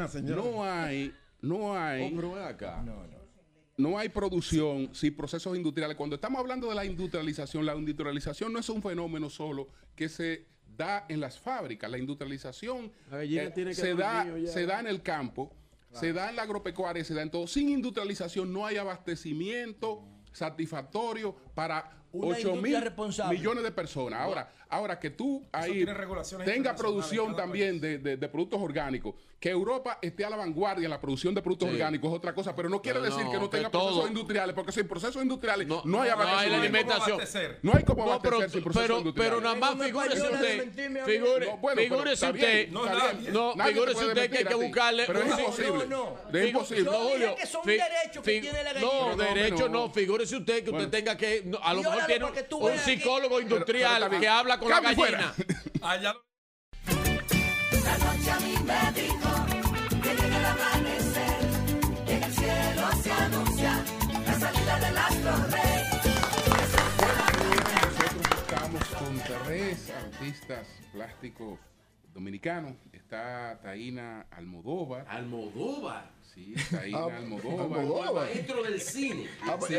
[0.09, 0.37] señor.
[0.37, 3.13] no hay, no hay, Oh,
[3.79, 5.97] no hay producción sin procesos industriales.
[5.97, 10.47] Cuando estamos hablando de la industrialización, la industrialización no es un fenómeno solo que se
[10.77, 11.91] da en las fábricas.
[11.91, 15.55] La industrialización eh, La gallina tiene que se, da, se da en el campo,
[15.93, 17.47] se da en la agropecuaria, se da en todo.
[17.47, 20.03] Sin industrialización no hay abastecimiento
[20.33, 23.39] satisfactorio para Una 8 industria mil responsable.
[23.39, 24.21] millones de personas.
[24.21, 25.85] Ahora, ahora que tú ahí
[26.45, 30.91] tenga producción también de, de- de productos orgánicos, que Europa esté a la vanguardia en
[30.91, 31.75] la producción de productos Sí.
[31.75, 34.09] orgánicos es otra cosa, pero no quiere No, decir no, que no tenga todo- procesos
[34.11, 37.19] industriales, porque sin procesos industriales no, No, hay no hay alimentación.
[37.63, 39.35] No hay como No, abastecer pero, sin procesos pero, industriales.
[39.35, 40.73] pero nada más figúrese usted,
[41.05, 44.45] figure, No, bueno, pero figúrese usted, bien, no, no, Nadie te figúrese usted que hay
[44.45, 45.87] que buscarle pero es imposible.
[45.89, 46.39] No, no.
[46.39, 46.85] Es imposible.
[46.85, 49.17] Yo dije Julio, que son derechos que tiene la No, gallina.
[49.17, 49.87] No, derecho no.
[49.87, 49.91] no.
[49.91, 51.43] Figúrese usted que usted tenga que.
[51.47, 54.23] no, a lo Viólalo tiene un que- psicólogo industrial pero bien.
[54.23, 55.35] que habla con la Cambio gallina.
[55.83, 56.15] Allá
[57.85, 59.47] La noche a mí me dijo
[60.03, 61.39] que llega el amanecer,
[62.07, 63.85] que en el cielo se anuncia
[64.27, 65.83] la salida del astro rey.
[67.83, 71.59] Nosotros estamos con tres artistas plásticos
[72.15, 72.75] dominicanos.
[72.93, 75.07] Está Taína Almodóvar.
[75.09, 76.11] Almodóvar.
[76.35, 77.61] Sí, Taína Ah, Almodóvar.
[77.79, 78.25] Almodóvar.
[78.27, 79.27] Maestro del cine.
[79.43, 79.71] Ah, pues,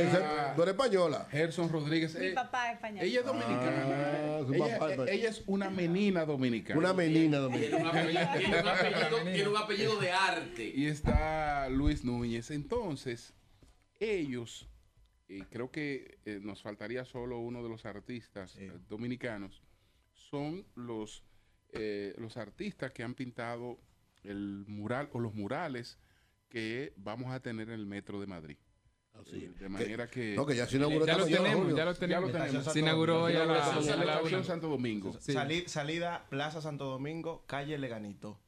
[0.55, 1.27] tú eres española.
[1.31, 2.13] Gerson Rodríguez.
[2.15, 3.03] Mi Eh, papá es español.
[3.05, 3.83] Ella es dominicana.
[3.85, 6.79] Ah, su ella, papá es- eh, ella es una menina dominicana.
[6.79, 7.81] Una menina Tiene dominicana.
[7.83, 10.71] un apellido, tiene un apellido- tiene un apellido de arte.
[10.75, 12.51] Y está Luis Núñez.
[12.51, 13.33] Entonces,
[13.99, 14.67] ellos,
[15.27, 19.63] y creo que eh, nos faltaría solo uno de los artistas eh, dominicanos,
[20.13, 21.23] son los,
[21.71, 23.79] eh, los artistas que han pintado
[24.23, 25.97] el mural o los murales
[26.53, 28.57] que vamos a tener en el metro de Madrid.
[29.31, 30.35] Eh, de manera que...
[30.35, 32.31] No, que ya se inauguró Ya lo tenemos, ya lo tenemos.
[32.31, 32.73] Ya lo tenemos.
[32.73, 35.17] Se inauguró ya la, a estación Santo Domingo.
[35.19, 35.33] Sí.
[35.65, 38.39] Salida Plaza Santo Domingo, calle Leganito.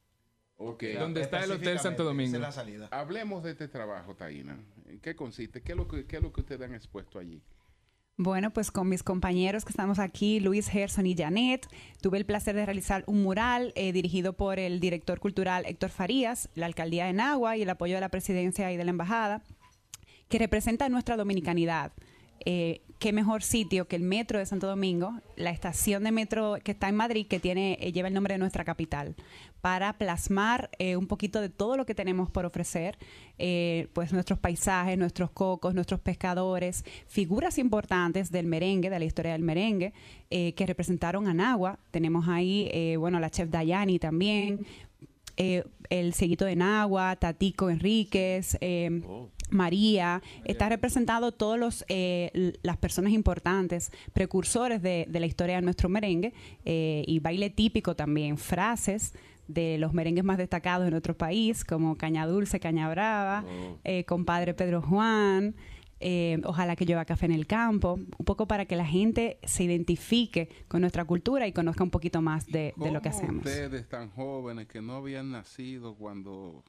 [0.56, 0.84] Ok.
[0.98, 2.38] Donde está el Hotel Santo Domingo.
[2.38, 2.88] La salida.
[2.92, 4.56] Hablemos de este trabajo, Taina.
[4.86, 5.62] ¿En qué consiste?
[5.62, 7.42] ¿Qué es lo que, qué es lo que ustedes han expuesto allí?
[8.18, 11.68] Bueno, pues con mis compañeros que estamos aquí, Luis Gerson y Janet,
[12.00, 16.48] tuve el placer de realizar un mural eh, dirigido por el director cultural Héctor Farías,
[16.54, 19.42] la alcaldía de Nagua y el apoyo de la presidencia y de la embajada,
[20.30, 21.92] que representa nuestra dominicanidad.
[22.44, 26.72] Eh, qué mejor sitio que el metro de Santo Domingo, la estación de metro que
[26.72, 29.14] está en Madrid, que tiene, eh, lleva el nombre de nuestra capital,
[29.60, 32.96] para plasmar eh, un poquito de todo lo que tenemos por ofrecer,
[33.38, 39.32] eh, pues nuestros paisajes, nuestros cocos, nuestros pescadores, figuras importantes del merengue, de la historia
[39.32, 39.92] del merengue,
[40.28, 41.78] que representaron a Nagua.
[41.92, 44.66] Tenemos ahí, bueno, la chef Dayani también,
[45.36, 49.02] el Seguito de Nagua, Tatico Enríquez, eh,
[49.50, 55.62] María, está representado todos los eh, las personas importantes, precursores de, de la historia de
[55.62, 56.32] nuestro merengue
[56.64, 59.14] eh, y baile típico también, frases
[59.48, 63.44] de los merengues más destacados de nuestro país, como Caña Dulce, Caña Brava,
[63.84, 65.54] eh, compadre Pedro Juan,
[66.00, 69.64] eh, ojalá que llueva café en el campo, un poco para que la gente se
[69.64, 73.46] identifique con nuestra cultura y conozca un poquito más de, de lo que ¿Cómo hacemos.
[73.46, 76.64] Ustedes tan jóvenes que no habían nacido cuando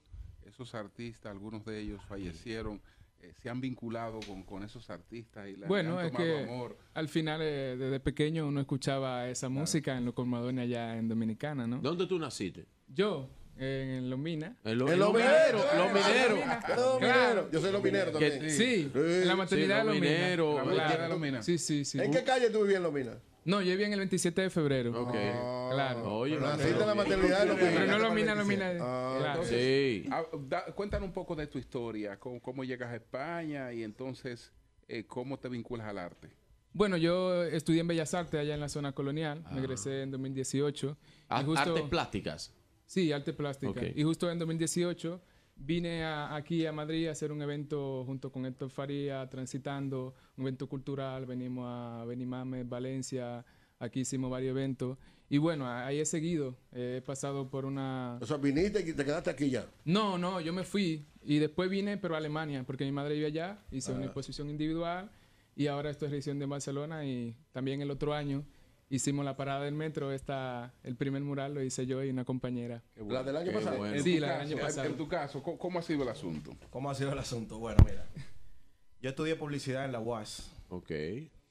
[0.58, 2.82] esos artistas, algunos de ellos fallecieron,
[3.22, 6.44] eh, se han vinculado con, con esos artistas y le Bueno, han es tomado que
[6.44, 6.78] amor.
[6.96, 11.68] al final, eh, desde pequeño, uno escuchaba esa música en los colmadones allá en Dominicana,
[11.68, 11.78] ¿no?
[11.80, 12.66] ¿Dónde tú naciste?
[12.88, 13.30] Yo,
[13.60, 14.54] en Los Minas.
[14.64, 15.62] En lo- En los mineros.
[15.78, 16.40] Los mineros.
[16.76, 17.52] Los mineros.
[17.52, 18.50] Yo soy los mineros también.
[18.50, 20.56] Sí, en la maternidad Sí, de mineros.
[20.56, 20.76] Claro.
[20.76, 21.44] La maternidad de.
[21.44, 22.00] Sí, sí, sí.
[22.00, 23.18] ¿En qué calle tú vivías en Los Minas?
[23.48, 24.92] No, yo viví en el 27 de febrero.
[25.04, 25.14] Ok.
[25.72, 26.18] Claro.
[26.18, 28.76] Oye, Pero no, naciste pero- en la maternidad Pero no Los Minas, Los Minas.
[28.82, 29.44] Ah, Claro.
[29.46, 30.06] Sí.
[30.12, 34.52] Ah, da- cuéntanos un poco de tu historia, cómo, cómo llegas a España y entonces
[34.90, 36.30] eh, cómo te vinculas al arte.
[36.74, 39.44] Bueno, yo estudié en Bellas Artes allá en la zona colonial.
[39.52, 40.98] Me egresé en 2018.
[41.30, 42.54] Ah, Y justo- Artes plásticas.
[42.86, 43.72] Sí, arte plástica.
[43.72, 43.84] Ok.
[43.96, 45.22] Y justo en 2018
[45.60, 50.44] vine a- aquí a Madrid a hacer un evento junto con Héctor Faría, transitando, un
[50.44, 51.26] evento cultural.
[51.26, 53.44] Venimos a Benimame, Valencia,
[53.80, 54.98] aquí hicimos varios eventos.
[55.30, 56.56] Y bueno, ahí he seguido.
[56.72, 58.18] He pasado por una...
[58.22, 59.66] O sea, viniste y te quedaste aquí ya.
[59.84, 63.28] No, no, yo me fui y después vine, pero a Alemania, porque mi madre vive
[63.28, 64.06] allá, hice una Ah.
[64.06, 65.12] exposición individual
[65.56, 68.46] y ahora estoy residiendo en Barcelona y también el otro año
[68.90, 72.84] hicimos la parada del metro, esta, el primer mural lo hice yo y una compañera.
[72.96, 73.78] La del año Qué pasado.
[73.78, 74.02] bueno.
[74.04, 74.88] Sí, la del año en- pasado.
[74.88, 76.52] En tu caso, ¿cómo, cómo ha sido el asunto?
[76.70, 77.60] ¿Cómo ha sido el asunto?
[77.60, 78.06] Bueno, mira.
[79.02, 80.52] Yo estudié publicidad en la UAS.
[80.70, 80.92] Ok.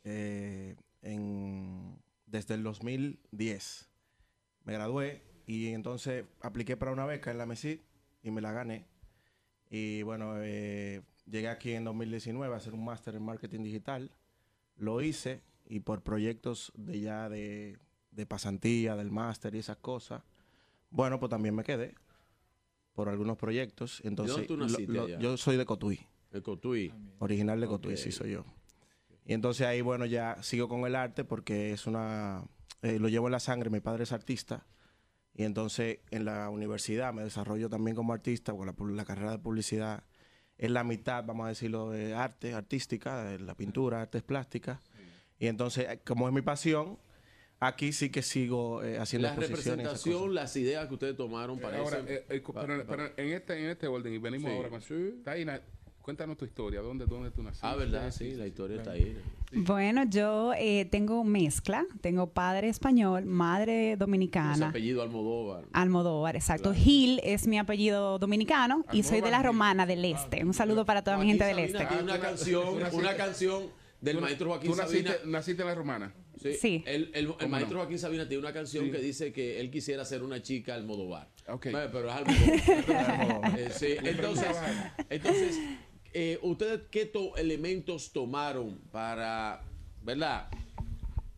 [0.08, 3.88] eh, en, desde el 2010.
[4.64, 7.78] Me gradué y entonces apliqué para una beca en la MESID
[8.22, 8.86] y me la gané.
[9.70, 14.10] Y bueno, eh, llegué aquí en 2019 a hacer un máster en marketing digital.
[14.76, 17.78] Lo hice y por proyectos de ya de,
[18.10, 20.22] de pasantía, del máster y esas cosas,
[20.90, 21.94] bueno, pues también me quedé
[22.94, 24.00] por algunos proyectos.
[24.04, 25.18] Entonces, tú lo- naciste lo- allá?
[25.18, 26.00] yo soy de Cotuí.
[26.32, 26.92] El Cotuí.
[27.18, 28.44] Original de Cotuí, sí soy yo.
[29.24, 32.44] Y entonces ahí, bueno, ya sigo con el arte porque es una...
[32.82, 34.66] eh, lo llevo en la sangre, mi padre es artista.
[35.34, 39.38] Y entonces en la universidad me desarrollo también como artista, porque la, la carrera de
[39.38, 40.04] publicidad
[40.56, 44.78] es la mitad, vamos a decirlo, de arte artística, de la pintura, artes plásticas.
[45.38, 46.98] Y entonces, eh, como es mi pasión,
[47.60, 49.78] aquí sí que sigo eh, haciendo La exposiciones.
[49.78, 50.04] y esas cosas.
[50.04, 53.58] representación, las ideas que ustedes tomaron para Ahora, ese- eh, eh, pero, pero en, este,
[53.64, 54.56] en este orden, y venimos Sí.
[54.56, 54.82] ahora con
[55.24, 55.60] Taina,
[56.00, 57.66] cuéntanos tu historia, ¿dónde, dónde tú naciste?
[57.66, 58.10] Ah, ¿verdad?
[58.12, 59.16] Sí, la historia está ahí.
[59.52, 64.68] Bueno, yo eh, tengo mezcla, tengo padre español, madre dominicana.
[64.68, 65.64] apellido Almodóvar.
[65.72, 66.72] Almodóvar, exacto.
[66.74, 70.44] Gil es mi apellido dominicano y soy de la romana del este.
[70.44, 71.86] Un saludo para toda mi gente del este.
[72.02, 73.64] una canción, una canción
[74.00, 75.30] del ¿Tú- maestro Joaquín tú naciste, Sabina.
[75.32, 76.14] naciste en la romana?
[76.40, 76.54] Sí.
[76.54, 76.84] Sí.
[76.86, 77.80] El, el- el ¿Cómo maestro no?
[77.82, 78.90] Joaquín Sabina tiene una canción Sí.
[78.90, 81.28] que dice que él quisiera ser una chica Almodóvar.
[81.48, 81.68] Ok.
[81.70, 83.58] Bueno, Pero es Almodóvar.
[83.58, 84.46] Eh, sí, Entonces,
[85.08, 85.58] entonces
[86.12, 89.62] eh, ¿ustedes qué to- elementos tomaron para,
[90.02, 90.48] verdad?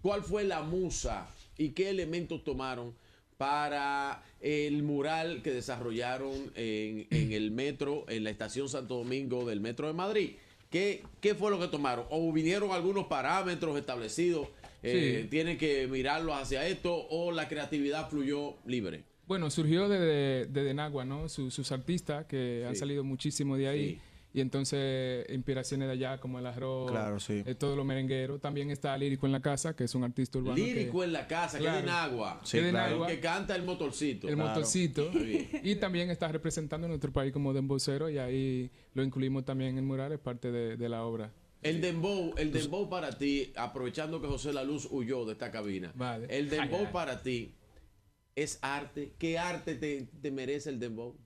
[0.03, 2.95] ¿Cuál fue la musa y qué elementos tomaron
[3.37, 9.61] para el mural que desarrollaron en, en el metro, en la estación Santo Domingo del
[9.61, 10.31] Metro de Madrid?
[10.71, 12.05] ¿Qué, qué fue lo que tomaron?
[12.11, 14.49] ¿O vinieron algunos parámetros establecidos?
[14.83, 15.29] Eh, Sí.
[15.29, 19.03] ¿Tienen que mirarlos hacia esto o la creatividad fluyó libre?
[19.27, 21.29] Bueno, surgió desde de, de Nagua, ¿no?
[21.29, 23.89] Su- sus artistas que han salido muchísimo de ahí.
[23.95, 24.01] Sí.
[24.35, 27.43] Y entonces inspiraciones de allá como el arroz, Claro, sí.
[27.47, 28.39] eh, todo lo merenguero.
[28.39, 30.55] También está Lírico en la casa, que es un artista urbano.
[30.55, 32.41] Lírico que, en la casa, que es de Nagua.
[32.45, 32.87] Sí, Que de claro.
[32.87, 33.07] El Nagua.
[33.09, 34.29] que canta el motorcito.
[34.29, 35.11] el motorcito.
[35.63, 39.79] Y también está representando a nuestro país como dembocero y ahí lo incluimos también en
[39.79, 41.33] el mural, es parte de, de la obra.
[41.63, 45.93] El dembow, el dembow para ti, aprovechando que José La Luz huyó de esta cabina.
[45.97, 46.27] Vale.
[46.31, 46.93] El dembow Ay, ay.
[46.93, 47.55] para ti
[48.37, 49.15] es arte.
[49.19, 51.17] ¿Qué arte te, te merece el dembow?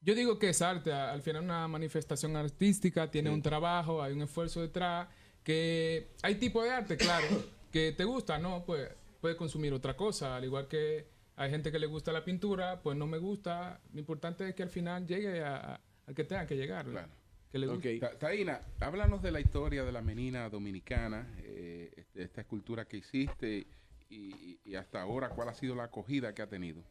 [0.00, 4.22] Yo digo que es arte, al final una manifestación artística, tiene un trabajo, hay un
[4.22, 5.08] esfuerzo detrás,
[5.42, 7.26] que hay tipo de arte, claro,
[7.72, 8.64] que te gusta, ¿no?
[8.64, 8.88] Pues
[9.20, 12.96] puedes consumir otra cosa, al igual que hay gente que le gusta la pintura, pues
[12.96, 16.56] no me gusta, lo importante es que al final llegue a- al que tenga que
[16.56, 16.86] llegar.
[16.86, 17.08] ¿verdad?
[17.50, 17.88] que le gusta.
[18.00, 22.98] Ta- Taina, háblanos de la historia de la menina dominicana, eh, este- esta escultura que
[22.98, 23.66] hiciste
[24.10, 26.82] y, y hasta ahora, ¿cuál ha sido la acogida que ha tenido?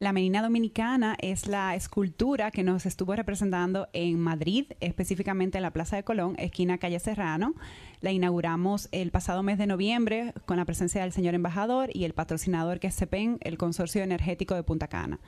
[0.00, 5.72] La Menina Dominicana es la escultura que nos estuvo representando en Madrid, específicamente en la
[5.74, 7.54] Plaza de Colón, esquina Calle Serrano.
[8.00, 12.14] La inauguramos el pasado mes de noviembre con la presencia del señor embajador y el
[12.14, 15.20] patrocinador que es CEPEN, el Consorcio Energético de Punta Cana.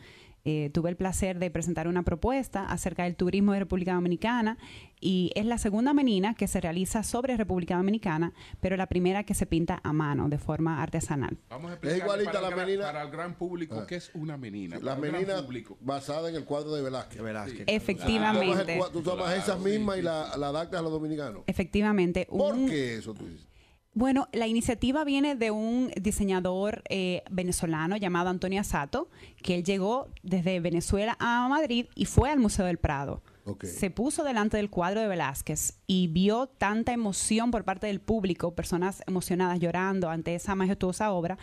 [0.45, 4.59] Eh, tuve el placer de presentar una propuesta acerca del turismo de República Dominicana
[5.01, 9.35] y es la segunda menina que se realiza sobre República Dominicana, pero la primera que
[9.35, 11.39] se pinta a mano de forma artesanal.
[11.49, 12.85] Vamos a Es explicar igualita para, la el gran- menina.
[12.87, 13.87] para el gran público Ah.
[13.87, 14.81] qué es una menina.
[14.83, 15.47] La menina
[15.81, 17.23] basada en el cuadro de Velázquez.
[17.23, 17.65] Velázquez.
[17.69, 18.81] Efectivamente.
[18.93, 21.43] Tú tomas, tomas esas mismas y la, la adaptas a los dominicanos.
[21.47, 22.27] Efectivamente.
[22.29, 23.47] ¿Por un- qué eso tú dices?
[23.95, 29.11] Bueno, la iniciativa viene de un diseñador eh, venezolano llamado Antonio Sato,
[29.43, 33.23] que él llegó desde Venezuela a Madrid y fue al Museo del Prado.
[33.45, 33.65] Ok.
[33.65, 38.55] Se puso delante del cuadro de Velázquez y vio tanta emoción por parte del público,
[38.55, 41.37] personas emocionadas llorando ante esa majestuosa obra,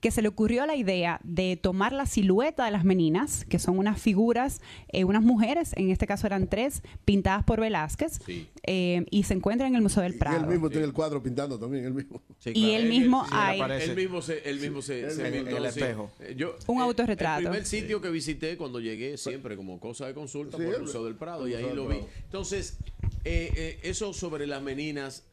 [0.00, 3.78] que se le ocurrió la idea de tomar la silueta de las meninas, que son
[3.78, 4.60] unas figuras,
[4.92, 8.20] eh, unas mujeres, en este caso eran tres, pintadas por Velázquez,
[8.62, 10.46] eh, y se encuentran en el Museo del Y él Prado.
[10.46, 12.22] mismo tiene el cuadro pintando también, él mismo.
[12.44, 15.36] Y él mismo sí, hay- Él mismo se, él mismo se, Él se mismo.
[15.38, 16.10] pintó, En el espejo.
[16.20, 17.40] Eh, Yo, Un autorretrato.
[17.40, 20.80] El primer sitio que visité cuando llegué, siempre como cosa de consulta, Sí, por el
[20.82, 21.96] Museo del Prado, y ahí lo vi.
[21.96, 22.08] Prado.
[22.24, 22.78] Entonces,
[23.24, 25.24] eh, eh, eso sobre las meninas,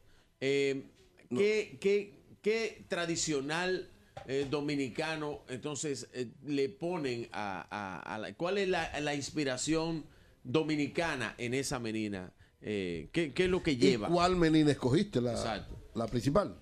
[0.41, 0.85] eh,
[1.29, 3.89] ¿qué, qué, qué tradicional
[4.27, 8.33] eh, dominicano entonces eh, le ponen a, a- a la...
[8.33, 10.05] ¿Cuál es la, la inspiración
[10.43, 12.31] dominicana en esa menina?
[12.61, 14.07] Eh, ¿qué, qué es lo que ¿Y lleva?
[14.07, 15.21] cuál menina escogiste?
[15.21, 15.77] La, Exacto.
[15.93, 16.55] la principal.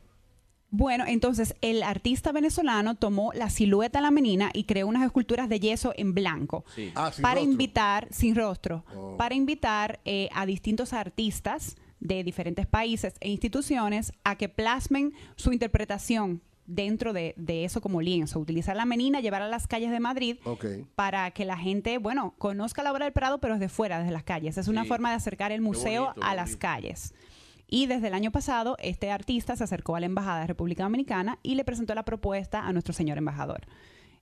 [0.76, 5.48] Bueno, entonces el artista venezolano tomó la silueta de la menina y creó unas esculturas
[5.48, 6.92] de yeso en blanco Sí.
[6.96, 7.52] Ah, sin para rostro.
[7.52, 9.16] invitar, sin rostro, Oh.
[9.18, 15.54] para invitar eh, a distintos artistas de diferentes países e instituciones a que plasmen su
[15.54, 18.40] interpretación dentro de, de eso como lienzo.
[18.40, 20.38] Utilizar la menina, llevarla a las calles de Madrid
[20.96, 24.24] para que la gente, bueno, conozca la obra del Prado, pero desde fuera, desde las
[24.24, 24.58] calles.
[24.58, 24.88] Es una Sí.
[24.88, 26.60] forma de acercar el museo bonito, a las bonito.
[26.60, 27.14] calles.
[27.68, 31.40] Y desde el año pasado, este artista se acercó a la Embajada de República Dominicana
[31.42, 33.62] y le presentó la propuesta a nuestro señor embajador.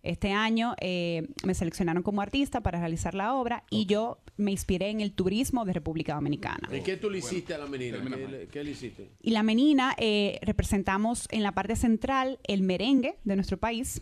[0.03, 4.89] Este año eh, me seleccionaron como artista para realizar la obra y yo me inspiré
[4.89, 6.67] en el turismo de República Dominicana.
[6.75, 7.99] ¿Y qué tú le hiciste a la menina?
[8.03, 9.11] ¿Qué, le- qué le hiciste?
[9.21, 14.01] Y la menina eh, representamos en la parte central el merengue de nuestro país.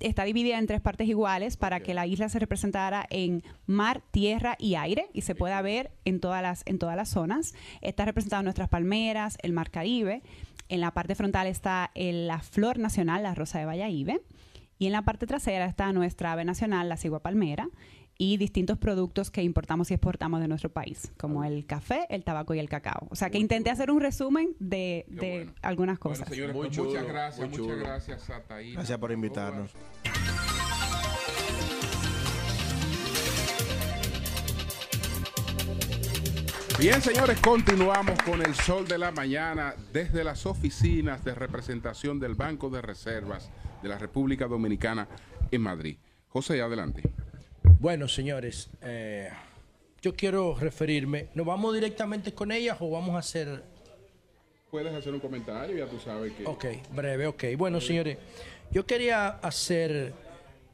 [0.00, 4.56] Está dividida en tres partes iguales para que la isla se representara en mar, tierra
[4.58, 7.54] y aire y se pueda ver en todas las, en todas las zonas.
[7.80, 10.22] Está representado nuestras palmeras, el mar Caribe.
[10.70, 14.10] En la parte frontal está el- la flor nacional, la rosa de Valladolid.
[14.84, 17.70] Y en la parte trasera está nuestra ave nacional, la cigua palmera,
[18.18, 22.52] y distintos productos que importamos y exportamos de nuestro país, como el café, el tabaco
[22.52, 23.06] y el cacao.
[23.08, 25.54] O sea que intenté hacer un resumen de, bueno.
[25.62, 26.28] algunas Bueno, cosas.
[26.28, 28.74] señores, Muy pues chulo, muchas gracias, muy muchas gracias a Taína.
[28.74, 29.70] Gracias por invitarnos.
[36.78, 42.34] Bien, señores, continuamos con el sol de la mañana desde las oficinas de representación del
[42.34, 43.50] Banco de Reservas
[43.84, 45.06] de la República Dominicana
[45.50, 45.96] en Madrid.
[46.30, 47.02] José, adelante.
[47.78, 49.28] Bueno, señores, eh,
[50.00, 51.28] yo quiero referirme.
[51.34, 53.62] ¿Nos vamos directamente con ellas o vamos a hacer
[54.70, 56.44] Puedes hacer un comentario, ya tú sabes que...
[56.46, 57.44] Ok, breve, ok.
[57.56, 58.18] Bueno, señores,
[58.72, 60.12] yo quería hacer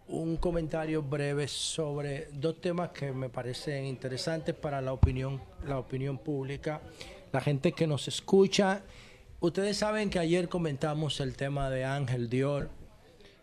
[0.08, 6.16] un comentario breve sobre dos temas que me parecen interesantes para la opinión, la opinión
[6.16, 6.80] pública,
[7.30, 8.84] la gente que nos escucha.
[9.40, 12.70] Ustedes saben que ayer comentamos el tema de Ángel Dior,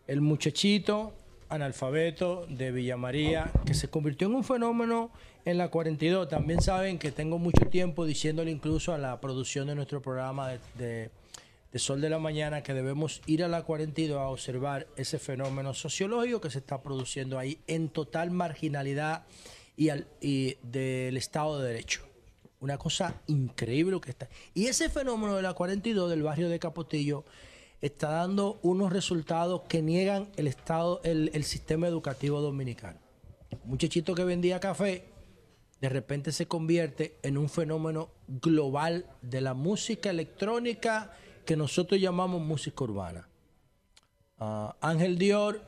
[0.08, 1.14] el muchachito
[1.50, 5.12] analfabeto de Villa María, que se convirtió en un fenómeno
[5.46, 6.28] en la 42.
[6.28, 10.60] También saben que tengo mucho tiempo diciéndole incluso a la producción de nuestro programa de,
[10.78, 11.12] de-
[11.80, 16.42] Sol de la Mañana que debemos ir a la 42 a observar ese fenómeno sociológico
[16.42, 19.26] que se está produciendo ahí en total marginalidad
[19.76, 22.02] y, al- y del Estado de Derecho.
[22.62, 24.28] Una cosa increíble que está.
[24.56, 27.26] Y ese fenómeno de la 42 del barrio de Capotillo
[27.82, 33.00] está dando unos resultados que niegan el estado, el, el sistema educativo dominicano.
[33.64, 35.06] Un muchachito que vendía café,
[35.80, 41.14] de repente se convierte en un fenómeno global de la música electrónica
[41.46, 43.28] que nosotros llamamos música urbana.
[44.40, 45.62] Ah, Ángel Dior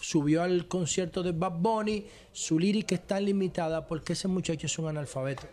[0.00, 4.88] subió al concierto de Bad Bunny, su lírica está limitada porque ese muchacho es un
[4.88, 5.46] analfabeto.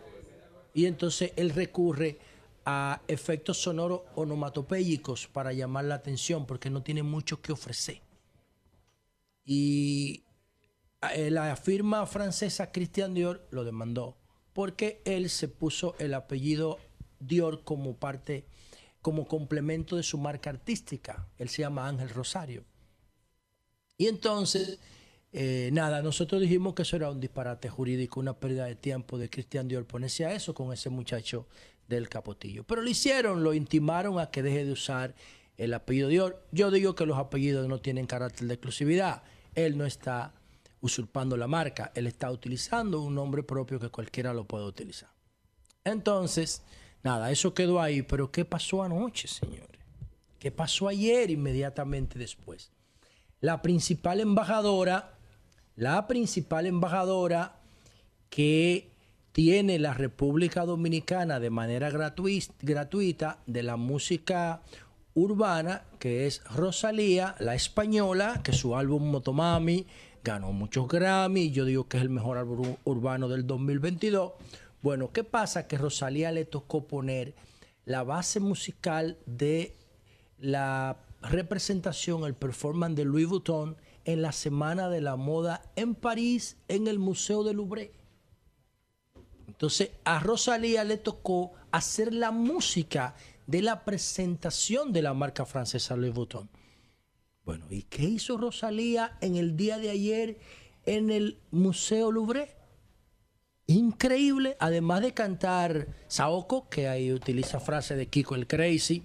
[0.74, 2.18] Y entonces él recurre
[2.64, 8.00] a efectos sonoros onomatopéyicos para llamar la atención porque no tiene mucho que ofrecer.
[9.44, 10.24] Y
[11.28, 14.16] la firma francesa Christian Dior lo demandó
[14.54, 16.78] porque él se puso el apellido
[17.20, 18.46] Dior como parte,
[19.02, 21.28] como complemento de su marca artística.
[21.36, 22.64] Él se llama Ángel Rosario.
[23.96, 24.78] Y entonces,
[25.32, 29.28] eh, nada, nosotros dijimos que eso era un disparate jurídico, una pérdida de tiempo de
[29.28, 31.46] Cristian Dior ponerse a eso con ese muchacho
[31.88, 32.64] del capotillo.
[32.64, 35.14] Pero lo hicieron, lo intimaron a que deje de usar
[35.56, 36.46] el apellido Dior.
[36.52, 39.22] Yo digo que los apellidos no tienen carácter de exclusividad.
[39.54, 40.34] Él no está
[40.80, 45.08] usurpando la marca, él está utilizando un nombre propio que cualquiera lo puede utilizar.
[45.82, 46.62] Entonces,
[47.02, 49.80] nada, eso quedó ahí, pero ¿qué pasó anoche, señores?
[50.38, 52.70] ¿Qué pasó ayer inmediatamente después?
[53.40, 55.16] La principal embajadora,
[55.74, 57.60] la principal embajadora
[58.28, 58.93] que
[59.34, 64.62] tiene la República Dominicana de manera gratuita de la música
[65.12, 69.88] urbana, que es Rosalía, la española, que su álbum Motomami
[70.22, 74.34] ganó muchos Grammy, yo digo que es el mejor álbum urbano del 2022.
[74.82, 75.66] Bueno, ¿qué pasa?
[75.66, 77.34] Que Rosalía le tocó poner
[77.86, 79.74] la base musical de
[80.38, 86.56] la representación, el performance de Louis Vuitton en la Semana de la Moda en París,
[86.68, 88.03] en el Museo de Louvre.
[89.54, 93.14] Entonces a Rosalía le tocó hacer la música
[93.46, 96.50] de la presentación de la marca francesa Louis Vuitton.
[97.44, 100.38] Bueno, ¿y qué hizo Rosalía en el día de ayer
[100.86, 102.56] en el Museo Louvre?
[103.68, 109.04] Increíble, además de cantar Saoko, que ahí utiliza frase de Kiko el Crazy,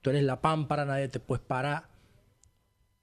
[0.00, 1.88] tú eres la pámpara, nadie te puede parar.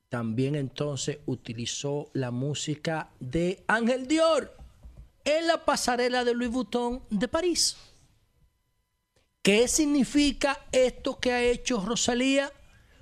[0.09, 4.60] También entonces utilizó la música de Ángel Dior
[5.25, 7.77] en la pasarela de Louis Vuitton de París.
[9.41, 12.51] ¿Qué significa esto que ha hecho Rosalía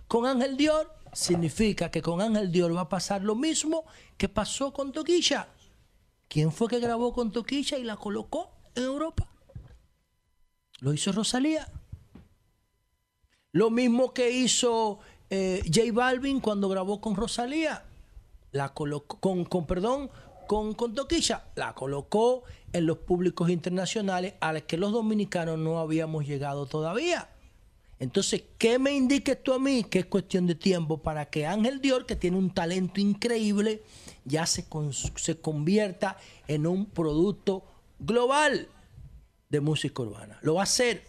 [0.08, 0.96] con Ángel Dior?
[1.12, 3.84] Significa que con Ángel Dior va a pasar lo mismo
[4.18, 5.50] que pasó con Toquilla.
[6.30, 9.28] ¿Quién fue que grabó con Toquilla y la colocó en Europa?
[10.80, 11.68] Lo hizo Rosalía.
[13.52, 15.00] Lo mismo que hizo
[15.30, 17.84] eh, J Balvin cuando grabó con Rosalía.
[18.52, 20.10] La colocó, con, con perdón,
[20.50, 21.44] con, con Toquilla.
[21.54, 22.42] La colocó
[22.74, 27.30] en los públicos internacionales a los que los dominicanos no habíamos llegado todavía.
[28.00, 29.84] Entonces, ¿qué me indiques tú a mí?
[29.84, 33.84] Que es cuestión de tiempo para que Ángel Dior, que tiene un talento increíble,
[34.26, 34.66] ya se,
[35.18, 37.64] se convierta en un producto
[38.00, 38.70] global
[39.50, 40.40] de música urbana.
[40.42, 41.04] Lo va a hacer.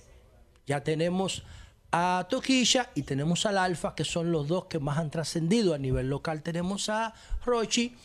[0.66, 1.44] Ya tenemos
[1.92, 5.72] a Toquilla y tenemos al Alfa, que son los dos que más han trascendido.
[5.72, 7.14] A nivel local tenemos a
[7.46, 7.96] Rochi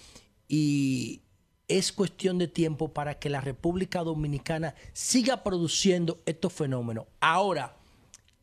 [0.48, 1.24] y
[1.68, 7.06] es cuestión de tiempo para que la República Dominicana siga produciendo estos fenómenos.
[7.19, 7.76] Ahora,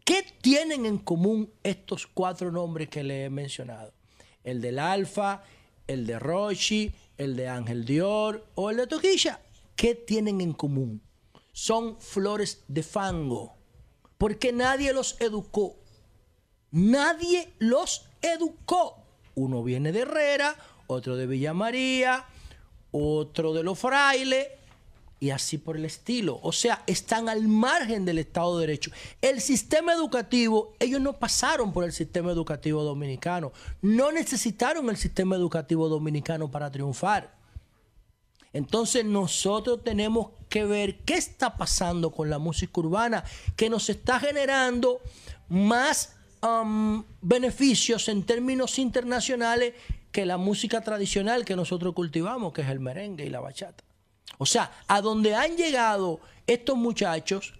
[0.05, 3.92] ¿qué tienen en común estos cuatro nombres que le he mencionado?
[4.42, 5.44] El del Alfa,
[5.86, 9.41] el de Rochi, el de Ángel Dior o el de Toquilla.
[9.76, 11.01] ¿Qué tienen en común?
[11.52, 13.55] Son flores de fango,
[14.18, 15.76] porque nadie los educó.
[16.70, 19.05] Nadie los educó.
[19.34, 22.26] Uno viene de Herrera, otro de Villa María,
[22.93, 24.47] otro de los frailes
[25.19, 26.41] y así por el estilo.
[26.43, 28.91] O sea, están al margen del Estado de Derecho.
[29.21, 33.53] El sistema educativo, ellos no pasaron por el sistema educativo dominicano.
[33.83, 37.35] No necesitaron el sistema educativo dominicano para triunfar.
[38.53, 43.25] Entonces nosotros tenemos que ver qué está pasando con la música urbana
[43.57, 45.01] que nos está generando
[45.49, 46.17] más
[47.21, 49.75] beneficios en términos internacionales
[50.12, 53.82] que la música tradicional que nosotros cultivamos, que es el merengue y la bachata.
[54.39, 57.55] O sea, a donde han llegado estos muchachos,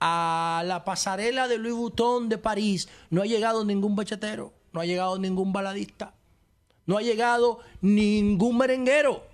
[0.00, 4.86] a la pasarela de Louis Vuitton de París, no ha llegado ningún bachatero, no ha
[4.86, 6.14] llegado ningún baladista,
[6.86, 9.26] no ha llegado ningún merenguero.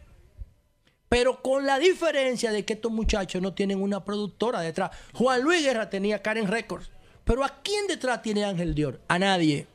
[1.08, 4.90] Pero con la diferencia de que estos muchachos no tienen una productora detrás.
[5.12, 6.90] Juan Luis Guerra tenía Karen Records.
[7.24, 9.00] Pero ¿a quién detrás tiene Ángel Dior?
[9.06, 9.68] A nadie.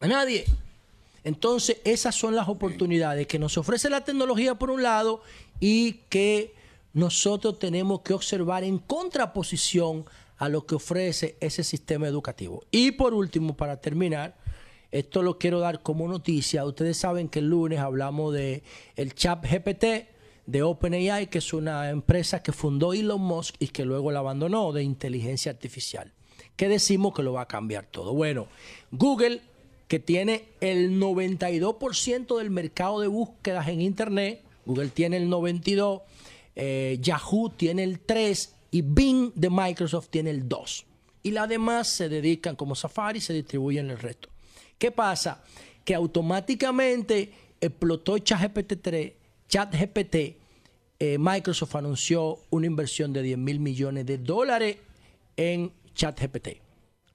[0.00, 0.46] A nadie.
[1.24, 5.22] Entonces, esas son las oportunidades que nos ofrece la tecnología por un lado
[5.58, 6.54] y que
[6.92, 10.04] nosotros tenemos que observar en contraposición
[10.36, 12.62] a lo que ofrece ese sistema educativo.
[12.70, 14.36] Y por último, para terminar,
[14.90, 16.64] esto lo quiero dar como noticia.
[16.64, 18.62] Ustedes saben que el lunes hablamos de
[18.94, 20.08] el chat GPT
[20.46, 24.72] de OpenAI, que es una empresa que fundó Elon Musk y que luego la abandonó
[24.72, 26.12] de inteligencia artificial.
[26.56, 28.12] Que decimos que lo va a cambiar todo.
[28.14, 28.46] Bueno,
[28.92, 29.42] Google,
[29.88, 36.02] que tiene el 92% del mercado de búsquedas en Internet, Google tiene el 92%,
[36.56, 40.84] eh, Yahoo tiene el 3% y Bing de Microsoft tiene el 2%.
[41.22, 44.28] Y las demás se dedican como Safari, se distribuyen el resto.
[44.78, 45.42] ¿Qué pasa?
[45.84, 49.12] Que automáticamente explotó ChatGPT 3,
[49.48, 50.16] ChatGPT,
[50.98, 54.76] eh, Microsoft anunció una inversión de 10 mil millones de dólares
[55.36, 56.60] en ChatGPT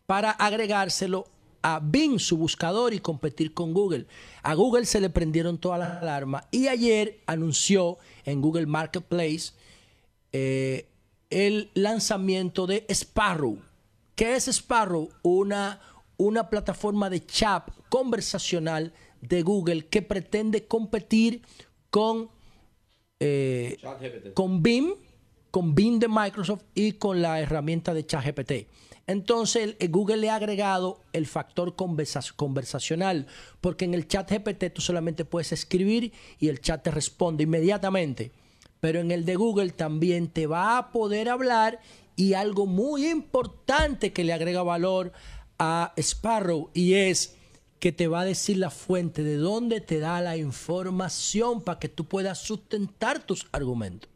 [0.06, 1.28] para agregárselo
[1.62, 4.06] a Bing, su buscador, y competir con Google.
[4.44, 9.54] A Google se le prendieron todas las alarmas y ayer anunció en Google Marketplace
[10.32, 10.88] eh,
[11.30, 13.60] el lanzamiento de Sparrow.
[14.16, 15.10] ¿Qué es Sparrow?
[15.22, 15.80] Una,
[16.18, 21.42] una plataforma de chat conversacional de Google que pretende competir
[21.90, 22.30] con,
[23.20, 23.78] eh,
[24.34, 24.94] con Bing,
[25.52, 28.52] con Bing de Microsoft y con la herramienta de ChatGPT.
[29.10, 33.26] Entonces Google le ha agregado el factor conversa- conversacional,
[33.60, 38.32] porque en el chat GPT tú solamente puedes escribir y el chat te responde inmediatamente.
[38.80, 41.80] Pero en el de Google también te va a poder hablar
[42.16, 45.12] y algo muy importante que le agrega valor
[45.58, 47.36] a Sparrow y es
[47.80, 51.90] que te va a decir la fuente de dónde te da la información para que
[51.90, 54.08] tú puedas sustentar tus argumentos.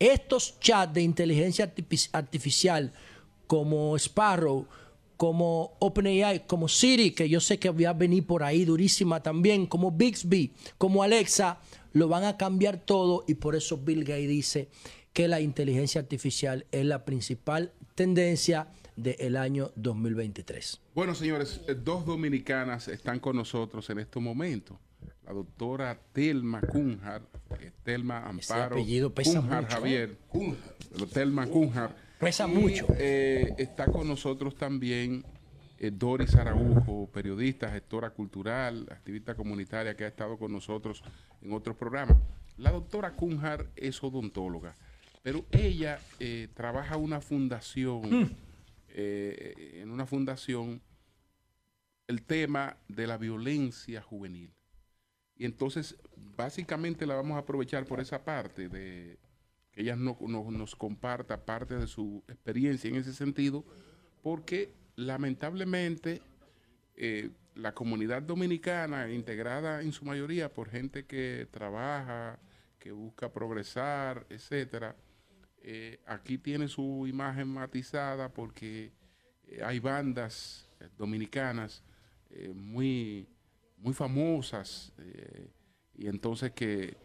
[0.00, 2.92] Estos chats de inteligencia artifici- artificial
[3.48, 4.66] como Sparrow,
[5.16, 9.66] como OpenAI, como Siri, que yo sé que va a venir por ahí durísima también,
[9.66, 11.58] como Bixby, como Alexa,
[11.92, 14.68] lo van a cambiar todo y por eso Bill Gates dice
[15.12, 20.80] que la inteligencia artificial es la principal tendencia del año 2023.
[20.94, 24.76] Bueno, señores, eh, dos dominicanas están con nosotros en estos momentos.
[25.26, 27.22] La doctora Telma Cunjar,
[27.60, 29.74] eh, Telma Amparo apellido pesa Cunjar mucho, ¿eh?
[29.74, 30.18] Javier,
[31.12, 32.07] Telma Cunjar.
[32.18, 32.86] Pesa Y, mucho.
[32.96, 35.24] eh, está con nosotros también
[35.78, 41.02] eh, Doris Araujo, periodista, gestora cultural, activista comunitaria que ha estado con nosotros
[41.42, 42.16] en otros programas.
[42.56, 44.74] La doctora Cunjar es odontóloga,
[45.22, 48.30] pero ella eh, trabaja una fundación, Mm.
[48.88, 50.82] eh, en una fundación,
[52.08, 54.50] el tema de la violencia juvenil.
[55.36, 55.96] Y entonces,
[56.36, 59.18] básicamente la vamos a aprovechar por esa parte de
[59.78, 63.64] que ella no- no- nos comparta parte de su experiencia en ese sentido,
[64.22, 66.20] porque lamentablemente
[66.96, 72.40] eh, la comunidad dominicana, integrada en su mayoría por gente que trabaja,
[72.80, 74.96] que busca progresar, etcétera,
[75.62, 78.90] eh, aquí tiene su imagen matizada porque
[79.46, 81.84] eh, hay bandas dominicanas
[82.54, 83.28] muy,
[83.76, 84.92] muy famosas
[85.94, 86.96] y entonces que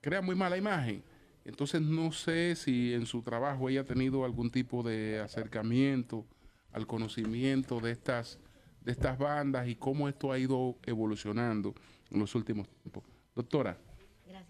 [0.00, 1.02] crea muy mala imagen.
[1.48, 6.26] Entonces no sé si en su trabajo ella ha tenido algún tipo de acercamiento
[6.72, 8.38] al conocimiento de estas,
[8.82, 11.74] de estas bandas y cómo esto ha ido evolucionando
[12.10, 13.02] en los últimos tiempos.
[13.34, 13.78] Doctora,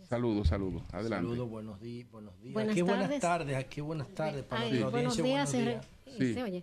[0.09, 0.83] saludos, saludos.
[0.93, 1.29] Adelante.
[1.29, 2.53] Saludos, buenos días, buenos días.
[2.55, 3.21] Buenas aquí buenas tardes.
[3.21, 5.85] tardes, aquí buenas tardes para Ay, la buenos audiencia, días.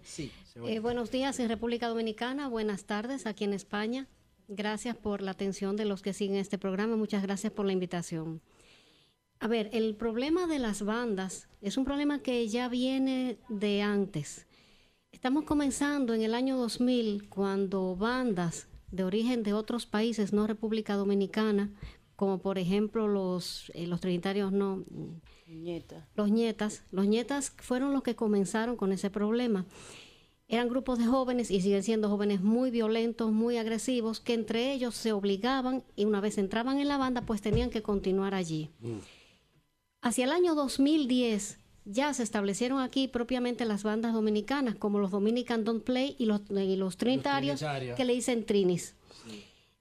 [0.04, 4.06] Sí, se Eh, buenos días en República Dominicana, buenas tardes aquí en España.
[4.50, 8.42] Gracias por la atención de los que siguen este programa, muchas gracias por la invitación.
[9.40, 14.48] A ver, el problema de las bandas es un problema que ya viene de antes.
[15.12, 20.96] Estamos comenzando en el año 2000 cuando bandas de origen de otros países, no República
[20.96, 21.72] Dominicana,
[22.16, 24.84] como por ejemplo los, eh, los trinitarios no,
[26.16, 29.66] los nietas, los nietas fueron los que comenzaron con ese problema.
[30.48, 34.94] Eran grupos de jóvenes y siguen siendo jóvenes muy violentos, muy agresivos, que entre ellos
[34.96, 38.70] se obligaban y una vez entraban en la banda, pues tenían que continuar allí.
[40.06, 45.64] Hacia el año 2010 ya se establecieron aquí propiamente las bandas dominicanas, como los Dominican
[45.64, 47.98] Don't Play y los, y los trinitarios, trinitarios.
[47.98, 48.93] que le dicen trinis.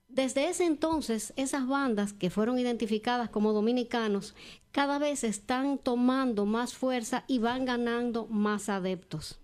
[0.07, 4.33] Desde ese entonces, esas bandas que fueron identificadas como dominicanos,
[4.71, 9.37] cada vez están tomando más fuerza y van ganando más adeptos.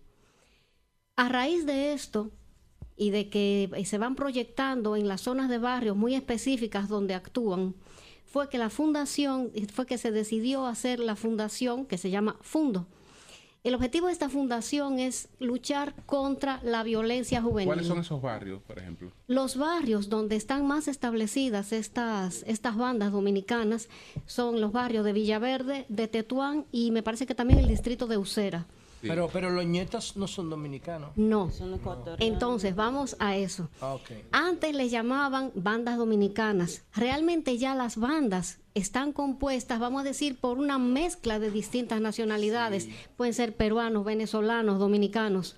[1.15, 2.31] A raíz de esto
[2.97, 7.75] y de que se van proyectando en las zonas de barrios muy específicas donde actúan,
[8.31, 12.87] fue que la fundación, fue que se decidió hacer la fundación que se llama Fundo.
[13.63, 17.67] El objetivo de esta fundación es luchar contra la violencia juvenil.
[17.67, 19.11] ¿Cuáles son esos barrios, por ejemplo?
[19.27, 23.89] Los barrios donde están más establecidas estas, estas bandas dominicanas
[24.25, 28.17] son los barrios de Villaverde, de Tetuán y me parece que también el distrito de
[28.17, 28.65] Usera.
[29.01, 31.11] Pero, pero los nietas no son dominicanos.
[31.15, 31.49] No.
[32.19, 33.69] Entonces, vamos a eso.
[33.81, 33.97] Ah.
[34.31, 36.83] Antes les llamaban bandas dominicanas.
[36.95, 42.89] Realmente ya las bandas están compuestas, vamos a decir, por una mezcla de distintas nacionalidades.
[43.17, 45.55] Pueden ser peruanos, venezolanos, dominicanos.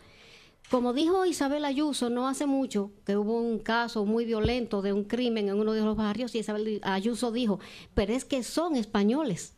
[0.69, 5.03] Como dijo Isabel Ayuso no hace mucho, que hubo un caso muy violento de un
[5.03, 7.59] crimen en uno de los barrios, y Isabel Ayuso dijo,
[7.93, 9.55] pero es que son españoles.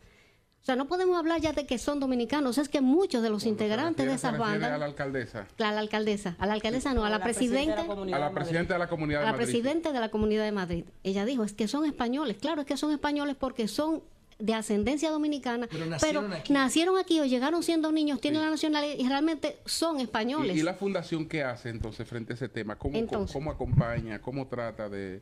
[0.65, 3.45] O sea, no podemos hablar ya de que son dominicanos, es que muchos de los
[3.45, 4.71] integrantes de ¿Se esas bandas...
[4.71, 5.45] a la alcaldesa?
[5.59, 8.87] A la alcaldesa, a la alcaldesa no, a la, presidenta, A la presidenta de la
[8.87, 9.45] comunidad a de la Madrid.
[9.45, 10.85] presidenta de la comunidad de Madrid.
[11.03, 14.01] Ella dijo, es que son españoles, claro, es que son españoles porque son
[14.39, 17.19] de ascendencia dominicana, Pero pero nacieron nacieron aquí.
[17.19, 17.19] aquí.
[17.19, 20.55] o llegaron siendo niños, tienen la nacionalidad y realmente son españoles.
[20.57, 22.75] ¿Y, y la fundación qué hace entonces frente a ese tema?
[22.75, 23.31] ¿Cómo, Entonces.
[23.31, 24.19] cómo, cómo acompaña?
[24.19, 25.21] ¿Cómo trata de,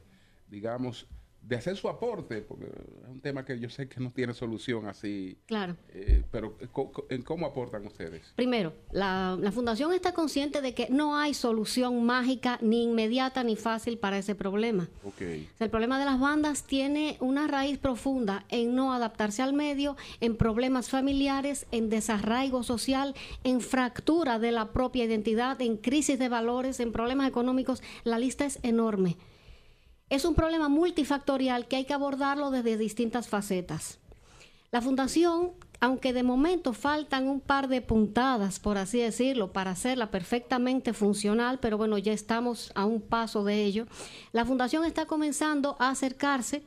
[0.49, 1.05] digamos,
[1.43, 2.41] de hacer su aporte?
[2.41, 5.37] Porque es un tema que yo sé que no tiene solución así.
[5.45, 5.75] Claro.
[5.93, 6.57] eh, pero
[7.09, 8.33] ¿en cómo aportan ustedes?
[8.35, 13.55] Primero, la, la Fundación está consciente de que no hay solución mágica, ni inmediata, ni
[13.55, 14.89] fácil para ese problema.
[15.03, 15.21] Ok.
[15.53, 19.53] O sea, el problema de las bandas tiene una raíz profunda en no adaptarse al
[19.53, 26.17] medio, en problemas familiares, en desarraigo social, en fractura de la propia identidad, en crisis
[26.19, 27.83] de valores, en problemas económicos.
[28.03, 29.17] La lista es enorme.
[30.13, 33.97] Es un problema multifactorial que hay que abordarlo desde distintas facetas.
[34.69, 40.11] La fundación, aunque de momento faltan un par de puntadas, por así decirlo, para hacerla
[40.11, 43.87] perfectamente funcional, pero bueno, ya estamos a un paso de ello,
[44.33, 46.63] la fundación está comenzando a acercarse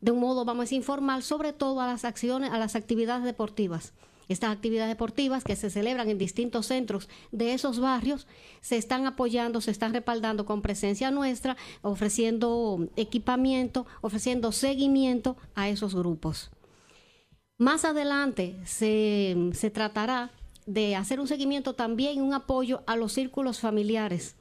[0.00, 3.24] de un modo, vamos a decir, informal, sobre todo a las acciones, a las actividades
[3.24, 3.92] deportivas.
[4.28, 8.26] Estas actividades deportivas que se celebran en distintos centros de esos barrios
[8.60, 15.94] se están apoyando, se están respaldando con presencia nuestra, ofreciendo equipamiento, ofreciendo seguimiento a esos
[15.94, 16.50] grupos.
[17.58, 20.32] Más adelante se, se tratará
[20.66, 24.36] de hacer un seguimiento también un apoyo a los círculos familiares.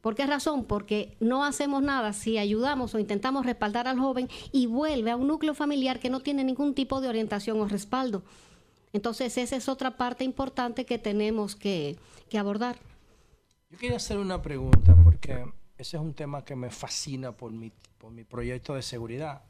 [0.00, 0.64] ¿Por qué razón?
[0.64, 5.26] Porque no hacemos nada si ayudamos o intentamos respaldar al joven y vuelve a un
[5.26, 8.22] núcleo familiar que no tiene ningún tipo de orientación o respaldo.
[8.94, 11.98] Entonces esa es otra parte importante que tenemos que,
[12.30, 12.78] que abordar.
[13.68, 15.44] Yo quería hacer una pregunta porque
[15.76, 19.42] ese es un tema que me fascina por mi, por mi proyecto de seguridad.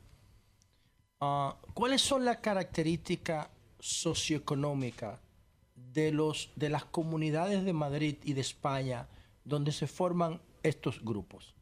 [1.21, 3.49] Ah, ¿Cuáles son las características
[3.79, 5.21] socioeconómicas
[5.75, 9.09] de, los, de las comunidades de Madrid y de España
[9.45, 11.55] donde se forman estos grupos?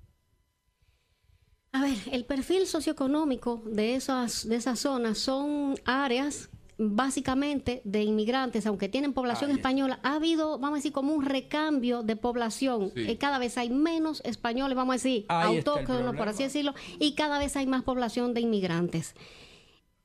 [1.73, 6.49] A ver, el perfil socioeconómico de esas, de esas zonas son áreas
[6.97, 12.03] básicamente de inmigrantes, aunque tienen población española, ha habido, vamos a decir, como un recambio
[12.03, 12.93] de población.
[12.95, 13.11] Sí.
[13.11, 17.39] Eh, cada vez hay menos españoles, vamos a decir, autóctonos, por así decirlo, y cada
[17.39, 19.15] vez hay más población de inmigrantes.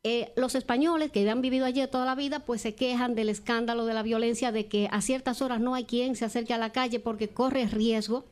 [0.03, 3.85] Eh, los españoles que han vivido allí toda la vida, pues se quejan del escándalo
[3.85, 6.72] de la violencia, de que a ciertas horas no hay quien se acerque a la
[6.72, 8.25] calle porque corre riesgo.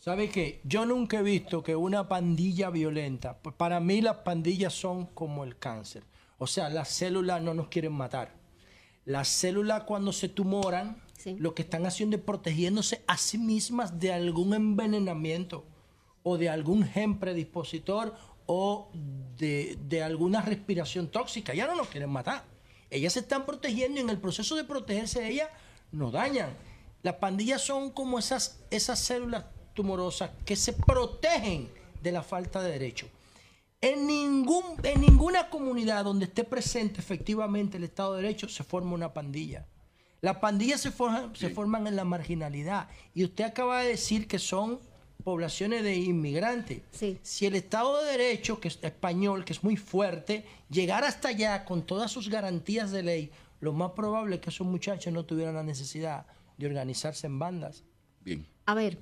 [0.00, 0.60] ¿Sabe qué?
[0.64, 5.44] Yo nunca he visto que una pandilla violenta, pues para mí las pandillas son como
[5.44, 6.02] el cáncer.
[6.42, 8.34] O sea, las células no nos quieren matar.
[9.04, 11.00] Las células cuando se tumoran,
[11.38, 15.64] lo que están haciendo es protegiéndose a sí mismas de algún envenenamiento
[16.24, 18.90] o de algún gen predispositor o
[19.36, 21.54] de, de alguna respiración tóxica.
[21.54, 22.42] Ya no nos quieren matar.
[22.90, 25.48] Ellas se están protegiendo y en el proceso de protegerse ellas
[25.92, 26.50] nos dañan.
[27.04, 31.70] Las pandillas son como esas, esas células tumorosas que se protegen
[32.02, 33.06] de la falta de derecho.
[33.82, 38.94] En, ningún, en ninguna comunidad donde esté presente efectivamente el Estado de Derecho se forma
[38.94, 39.66] una pandilla.
[40.20, 42.88] Las pandillas se forman, se forman en la marginalidad.
[43.12, 44.78] Y usted acaba de decir que son
[45.24, 46.82] poblaciones de inmigrantes.
[47.22, 51.64] Si el Estado de Derecho, que es español, que es muy fuerte, llegara hasta allá
[51.64, 55.54] con todas sus garantías de ley, lo más probable es que esos muchachos no tuvieran
[55.54, 57.82] la necesidad de organizarse en bandas.
[58.20, 58.46] Bien.
[58.66, 58.98] A ver,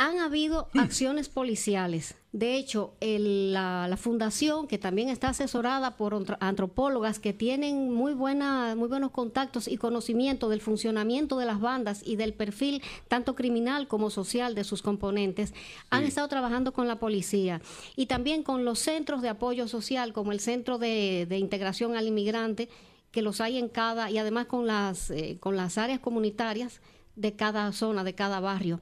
[0.00, 2.14] han habido acciones policiales.
[2.32, 7.92] De hecho, el- la, la fundación, que también está asesorada por antro- antropólogas que tienen
[7.92, 12.82] muy, buena, muy buenos contactos y conocimiento del funcionamiento de las bandas y del perfil
[13.08, 15.52] tanto criminal como social de sus componentes,
[15.90, 17.60] han estado trabajando con la policía
[17.94, 22.06] y también con los centros de apoyo social, como el Centro de, de Integración al
[22.06, 22.70] Inmigrante,
[23.10, 26.80] que los hay en cada, y además con las, eh, con las áreas comunitarias
[27.16, 28.80] de cada zona, de cada barrio.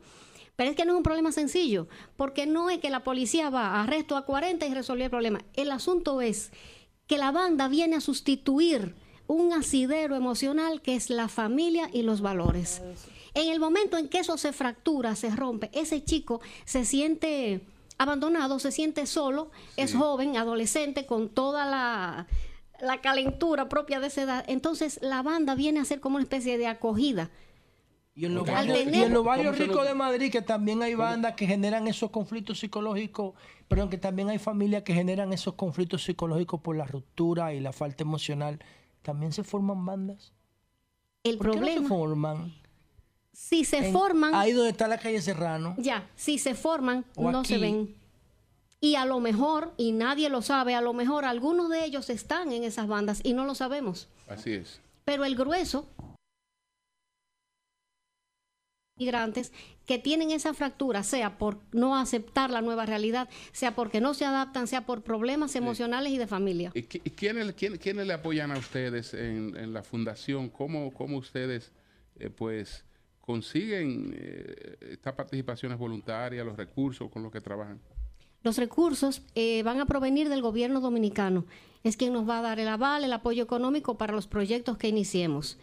[0.58, 3.80] Pero es que no es un problema sencillo, porque no es que la policía va,
[3.80, 5.40] arresto a 40 y resolvió el problema.
[5.54, 6.50] El asunto es
[7.06, 8.96] que la banda viene a sustituir
[9.28, 12.82] un asidero emocional que es la familia y los valores.
[13.34, 17.60] En el momento en que eso se fractura, se rompe, ese chico se siente
[17.96, 22.26] abandonado, se siente solo, es joven, adolescente, con toda la,
[22.80, 24.44] la calentura propia de esa edad.
[24.48, 27.30] Entonces la banda viene a ser como una especie de acogida.
[28.18, 30.42] Y en los barrios, tener- y en los barrios ¿Cómo se ricos de Madrid, que
[30.42, 33.34] también hay bandas que generan esos conflictos psicológicos,
[33.68, 37.72] pero que también hay familias que generan esos conflictos psicológicos por la ruptura y la
[37.72, 38.58] falta emocional,
[39.02, 40.32] también se forman bandas.
[41.22, 42.54] El ¿Por qué no problema- se forman?
[43.32, 44.34] Si se En- forman...
[44.34, 45.76] Ahí donde está la calle Serrano.
[45.78, 47.94] Ya, si se forman, no se ven.
[48.80, 52.50] Y a lo mejor, y nadie lo sabe, a lo mejor algunos de ellos están
[52.50, 54.08] en esas bandas y no lo sabemos.
[54.28, 54.80] Así es.
[55.04, 55.88] Pero el grueso
[58.98, 59.52] migrantes
[59.86, 64.24] que tienen esa fractura, sea por no aceptar la nueva realidad, sea porque no se
[64.24, 66.70] adaptan, sea por problemas emocionales y de familia.
[66.74, 70.48] ¿Y, y quiénes, quién- quiénes le apoyan a ustedes en, en la fundación?
[70.50, 71.72] ¿Cómo, cómo ustedes
[72.18, 72.84] eh, pues
[73.20, 77.80] consiguen eh, estas participaciones voluntarias, los recursos con los que trabajan?
[78.42, 81.44] Los recursos eh, van a provenir del gobierno dominicano.
[81.84, 84.88] Es quien nos va a dar el aval, el apoyo económico para los proyectos que
[84.88, 85.58] iniciemos.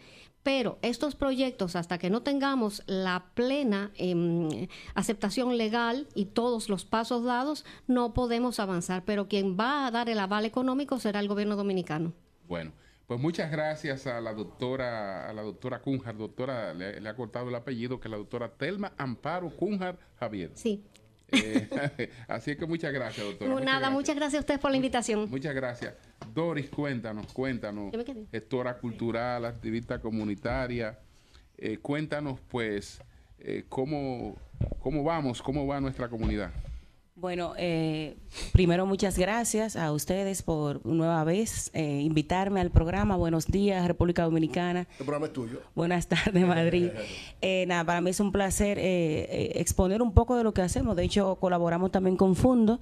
[0.46, 6.84] Pero estos proyectos, hasta que no tengamos la plena em, aceptación legal y todos los
[6.84, 9.02] pasos dados, no podemos avanzar.
[9.04, 12.12] Pero quien va a dar el aval económico será el gobierno dominicano.
[12.46, 12.70] Bueno,
[13.08, 17.48] pues muchas gracias a la doctora, a la doctora Cunjar, doctora, le, le ha cortado
[17.48, 20.52] el apellido, que es la doctora Telma Amparo Cunjar Javier.
[20.54, 20.84] Sí.
[21.32, 23.54] Eh, así es que muchas gracias, doctora.
[23.54, 23.92] Nada, gracias.
[23.92, 25.28] muchas gracias a ustedes por la invitación.
[25.30, 25.94] Muchas gracias.
[26.34, 27.92] Doris, cuéntanos, cuéntanos.
[28.30, 30.98] Gestora cultural, activista comunitaria.
[31.58, 33.00] eh, cuéntanos, pues,
[33.38, 34.36] eh, cómo,
[34.78, 36.50] cómo vamos, cómo va nuestra comunidad.
[37.18, 38.18] Bueno, eh,
[38.52, 43.16] primero muchas gracias a ustedes por nueva vez eh, invitarme al programa.
[43.16, 44.80] Buenos días, República Dominicana.
[44.80, 45.60] El programa es tuyo.
[45.74, 46.90] Buenas tardes, Madrid.
[47.40, 48.82] Eh, nada, para mí es un placer eh,
[49.30, 50.94] eh, exponer un poco de lo que hacemos.
[50.94, 52.80] De hecho, colaboramos también con Fundo.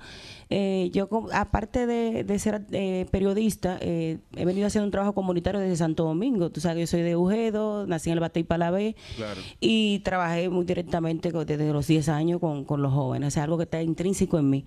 [0.51, 5.61] Eh, yo, aparte de, de ser eh, periodista, eh, he venido haciendo un trabajo comunitario
[5.61, 6.51] desde Santo Domingo.
[6.51, 9.41] Tú sabes que yo soy de Ujedo, nací en el Batey Palabé Claro.
[9.61, 13.59] y trabajé muy directamente desde los 10 años con, con los jóvenes, o sea, algo
[13.59, 14.65] que está intrínseco en mí.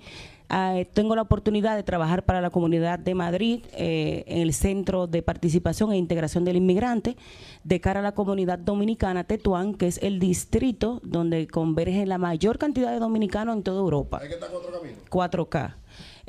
[0.49, 4.53] Ah, eh, tengo la oportunidad de trabajar para la comunidad de Madrid eh, en el
[4.53, 7.17] Centro de Participación e Integración del Inmigrante
[7.65, 12.57] de cara a la comunidad dominicana Tetuán, que es el distrito donde converge la mayor
[12.57, 14.19] cantidad de dominicanos en toda Europa.
[14.21, 14.97] Hay que estar con otro camino.
[15.09, 15.75] 4K.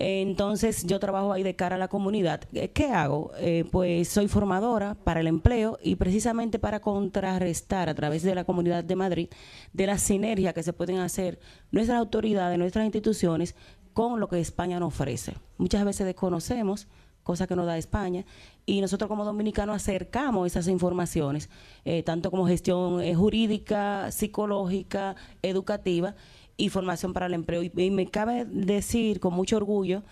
[0.01, 2.43] Entonces yo trabajo ahí de cara a la comunidad.
[2.53, 3.33] Eh, ¿Qué hago?
[3.39, 8.45] Eh, pues soy formadora para el empleo y precisamente para contrarrestar a través de la
[8.45, 9.29] comunidad de Madrid
[9.73, 11.41] de la sinergia que se pueden hacer
[11.73, 13.57] nuestras autoridades, nuestras instituciones
[13.93, 15.35] con lo que España nos ofrece.
[15.57, 16.87] Muchas veces desconocemos
[17.25, 18.25] cosas que nos da España,
[18.65, 21.51] y nosotros como dominicanos acercamos esas informaciones,
[21.85, 26.15] eh, tanto como gestión jurídica, psicológica, educativa
[26.59, 27.63] y formación para el empleo.
[27.63, 30.03] Y, y me cabe decir con mucho orgullo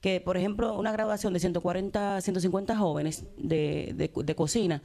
[0.00, 4.82] que, por ejemplo, una graduación de 140, 150 jóvenes de, de, de cocina,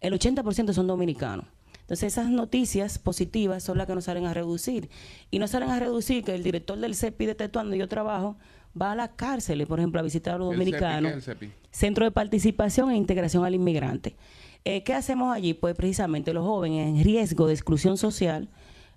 [0.00, 1.46] el 80% son dominicanos.
[1.82, 4.88] Entonces esas noticias positivas son las que nos salen a reducir.
[5.30, 8.36] Y nos salen a reducir que el director del CEPI de Tetuán, donde yo trabajo,
[8.80, 11.12] va a la cárcel, por ejemplo, a visitar a los El CEPI, dominicanos.
[11.12, 11.52] ¿qué es el CEPI?
[11.70, 14.16] Centro de Participación e Integración al Inmigrante.
[14.64, 15.54] Eh, ¿Qué hacemos allí?
[15.54, 18.48] Pues precisamente los jóvenes en riesgo de exclusión social,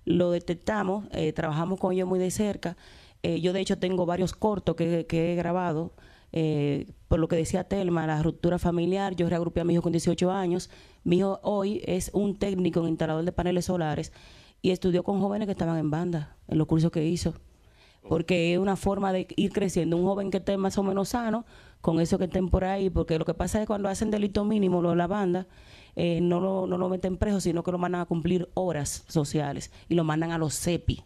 [0.06, 2.78] lo detectamos, eh, trabajamos con ellos muy de cerca.
[3.22, 5.92] Eh, yo de hecho tengo varios cortos que, que he grabado,
[6.32, 9.92] eh, por lo que decía Telma, la ruptura familiar, yo reagrupé a mi hijo con
[9.92, 10.70] 18 años,
[11.04, 14.12] mi hijo hoy es un técnico en instalador de paneles solares
[14.62, 17.34] y estudió con jóvenes que estaban en banda, en los cursos que hizo
[18.08, 19.96] porque es una forma de ir creciendo.
[19.96, 21.44] Un joven que esté más o menos sano,
[21.80, 24.82] con eso que estén por ahí, porque lo que pasa es cuando hacen delito mínimo,
[24.82, 25.46] lo de la banda,
[25.96, 29.72] eh, no, lo, no lo meten preso, sino que lo mandan a cumplir horas sociales
[29.88, 31.02] y lo mandan a los CEPI.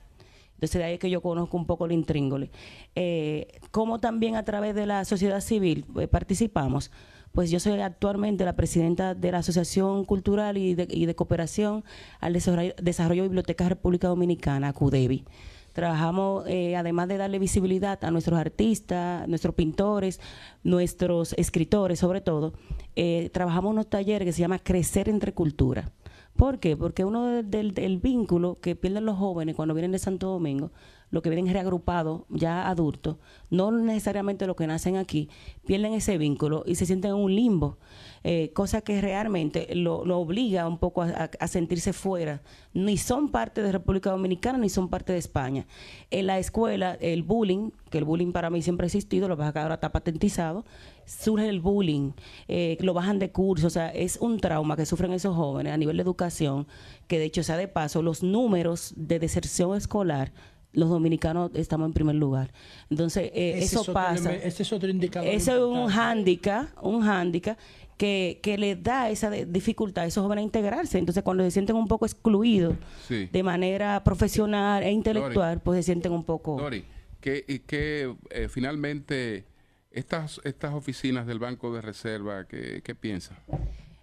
[0.54, 2.50] Entonces de ahí es que yo conozco un poco el intríngole.
[2.94, 6.90] Eh, como también a través de la sociedad civil eh, participamos.
[7.32, 11.84] Pues yo soy actualmente la presidenta de la Asociación Cultural y de, y de Cooperación
[12.18, 15.24] al Desarrollo, de Bibliotecas República Dominicana, CUDEBI.
[15.72, 20.20] Trabajamos, eh, además de darle visibilidad a nuestros artistas, nuestros pintores,
[20.64, 22.52] nuestros escritores sobre todo,
[22.96, 25.92] eh, trabajamos unos talleres que se llama Crecer entre Cultura.
[26.36, 26.76] ¿Por qué?
[26.76, 30.70] Porque uno de- del, del vínculo que pierden los jóvenes cuando vienen de Santo Domingo,
[31.10, 33.16] lo que vienen reagrupados, ya adultos,
[33.50, 35.28] no necesariamente los que nacen aquí,
[35.66, 37.78] pierden ese vínculo y se sienten en un limbo,
[38.22, 42.42] eh, cosa que realmente lo, lo obliga un poco a, sentirse fuera.
[42.74, 45.66] Ni son parte de República Dominicana ni son parte de España.
[46.10, 49.52] En la escuela, el bullying, que el bullying para mí siempre ha existido, lo pasa
[49.52, 50.64] que ahora está patentizado,
[51.06, 52.12] surge el bullying,
[52.46, 55.76] eh, lo bajan de curso, o sea, es un trauma que sufren esos jóvenes a
[55.76, 56.66] nivel de educación,
[57.08, 60.32] que de hecho, sea de paso, los números de deserción escolar,
[60.72, 62.52] los dominicanos estamos en primer lugar.
[62.90, 64.34] Entonces, eh, Ese eso es otro pasa.
[64.34, 67.58] ese es otro indicador Eso es un hándicap, un hándicap
[68.00, 70.96] que, que le da esa de- dificultad a esos jóvenes a integrarse.
[70.98, 72.74] Entonces, cuando se sienten un poco excluidos
[73.06, 73.28] Sí.
[73.30, 76.56] de manera profesional e intelectual, pues se sienten un poco...
[76.56, 76.82] Dori,
[77.20, 79.44] que, y que eh, finalmente
[79.90, 83.36] estas, estas oficinas del Banco de Reserva, ¿qué, qué piensan?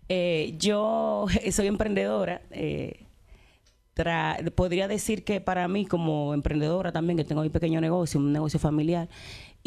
[0.09, 2.41] Eh, yo soy emprendedora.
[2.51, 3.03] eh,
[3.95, 8.31] tra- podría decir que para mí como emprendedora también, que tengo mi pequeño negocio, un
[8.31, 9.09] negocio familiar,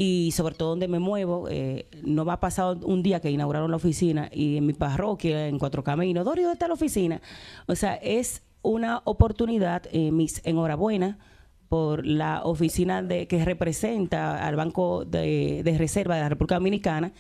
[0.03, 3.71] y sobre todo donde me muevo, eh, no me ha pasado un día que inauguraron
[3.71, 7.21] la oficina y en mi parroquia, en Cuatro Caminos, Dori, ¿dónde está la oficina?
[7.67, 11.19] O sea, es una oportunidad, eh, mis enhorabuena
[11.69, 17.13] por la oficina de que representa al Banco de, de Reserva de la República Dominicana,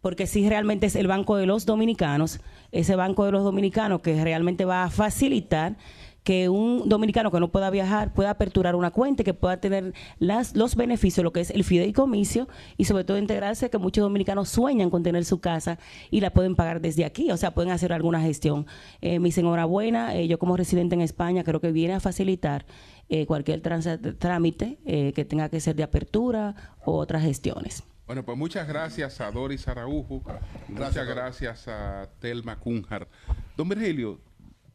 [0.00, 2.40] porque sí realmente es el Banco de los Dominicanos,
[2.72, 5.76] ese Banco de los Dominicanos que realmente va a facilitar
[6.24, 9.94] que un dominicano que no pueda viajar pueda aperturar una cuenta y que pueda tener
[10.18, 14.48] las, los beneficios, lo que es el fideicomiso y sobre todo integrarse que muchos dominicanos
[14.48, 15.78] sueñan con tener su casa
[16.10, 18.66] y la pueden pagar desde aquí, o sea, pueden hacer alguna gestión.
[19.00, 22.64] Eh, mis enhorabuena, eh, yo como residente en España creo que viene a facilitar
[23.10, 26.54] eh, cualquier trámite eh, que tenga que ser de apertura
[26.86, 27.82] o otras gestiones.
[28.06, 30.22] Bueno, pues muchas gracias a Doris Araujo,
[30.68, 33.08] muchas gracias a Telma Cunjar.
[33.56, 34.20] Don Virgilio,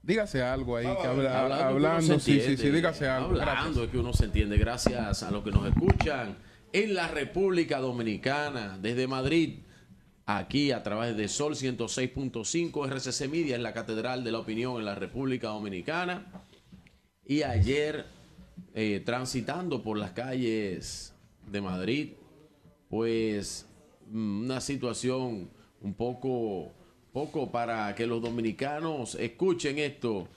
[0.03, 3.29] dígase algo ahí, que habla- Hablando, hablando, sí, sí, sí, dígase algo.
[3.29, 3.77] Hablando Gracias.
[3.85, 4.57] es que uno se entiende.
[4.57, 6.37] Gracias a los que nos escuchan
[6.73, 9.59] en la República Dominicana, desde Madrid,
[10.25, 14.85] aquí a través de Sol 106.5, RCC Media, en la Catedral de la Opinión en
[14.85, 16.27] la República Dominicana.
[17.25, 18.05] Y ayer,
[18.73, 21.13] eh, transitando por las calles
[21.47, 22.13] de Madrid,
[22.89, 23.67] pues
[24.07, 25.49] mm, una situación
[25.81, 26.71] un poco,
[27.13, 30.27] poco para que los dominicanos escuchen esto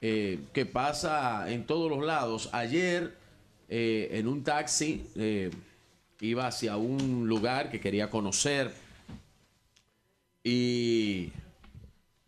[0.00, 2.50] eh, que pasa en todos los lados.
[2.52, 3.14] Ayer
[3.68, 5.50] eh, en un taxi eh,
[6.20, 8.72] iba hacia un lugar que quería conocer
[10.44, 11.32] y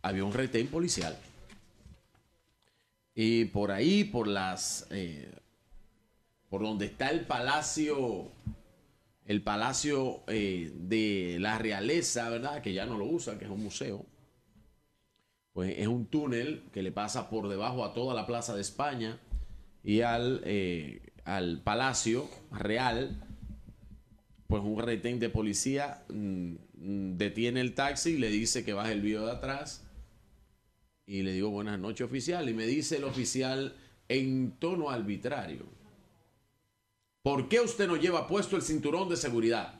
[0.01, 1.17] había un retén policial.
[3.15, 4.87] Y por ahí, por las,
[6.49, 8.31] por donde está el palacio,
[9.29, 12.63] el palacio eh, de la realeza, ¿verdad?
[12.63, 14.03] Que ya no lo usan, que es un museo.
[15.53, 19.19] Pues es un túnel que le pasa por debajo a toda la Plaza de España
[19.83, 23.23] y al, eh, al Palacio Real.
[24.47, 26.55] Pues un retén de policía mm,
[27.17, 29.87] detiene el taxi y le dice que baje el vídeo de atrás.
[31.05, 32.49] Y le digo buenas noches oficial.
[32.49, 33.75] Y me dice el oficial
[34.07, 35.78] en tono arbitrario.
[37.29, 39.79] ¿Por qué usted no lleva puesto el cinturón de seguridad?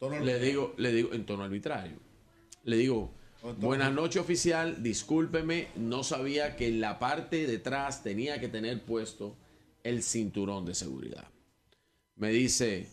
[0.00, 1.98] Le digo, le digo, en tono arbitrario.
[2.64, 3.12] Le digo,
[3.58, 8.82] buenas noches oficial, discúlpeme, no sabía que en la parte de atrás tenía que tener
[8.82, 9.36] puesto
[9.84, 11.28] el cinturón de seguridad.
[12.14, 12.88] Me dice,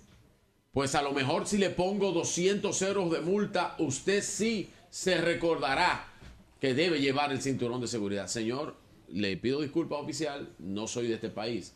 [0.74, 6.12] pues a lo mejor si le pongo 200 euros de multa, usted sí se recordará
[6.60, 8.28] que debe llevar el cinturón de seguridad.
[8.28, 8.76] Señor,
[9.08, 11.74] le pido disculpas oficial, no soy de este país.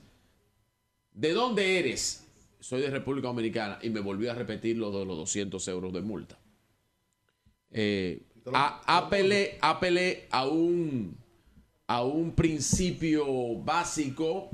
[1.17, 2.23] ¿De dónde eres?
[2.59, 6.01] Soy de República Dominicana y me volvió a repetir lo de los 200 euros de
[6.01, 6.37] multa.
[7.71, 8.21] Eh,
[8.53, 11.17] a- apelé, apelé a un,
[11.87, 14.49] a un principio básico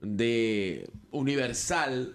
[0.00, 2.12] de universal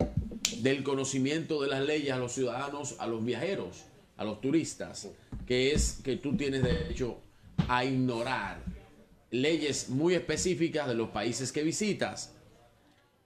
[0.58, 3.86] del conocimiento de las leyes a los ciudadanos, a los viajeros,
[4.18, 5.10] a los turistas,
[5.48, 7.20] que es que tú tienes derecho
[7.68, 8.64] a ignorar
[9.32, 12.36] leyes muy específicas de los países que visitas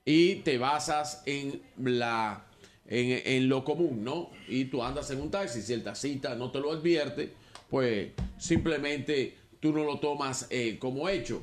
[0.06, 2.46] y te basas en la
[2.86, 4.30] en, en lo común, ¿no?
[4.48, 7.34] Y tú andas en un taxi, si el taxista no te lo advierte,
[7.70, 11.42] pues simplemente tú no lo tomas eh, como hecho.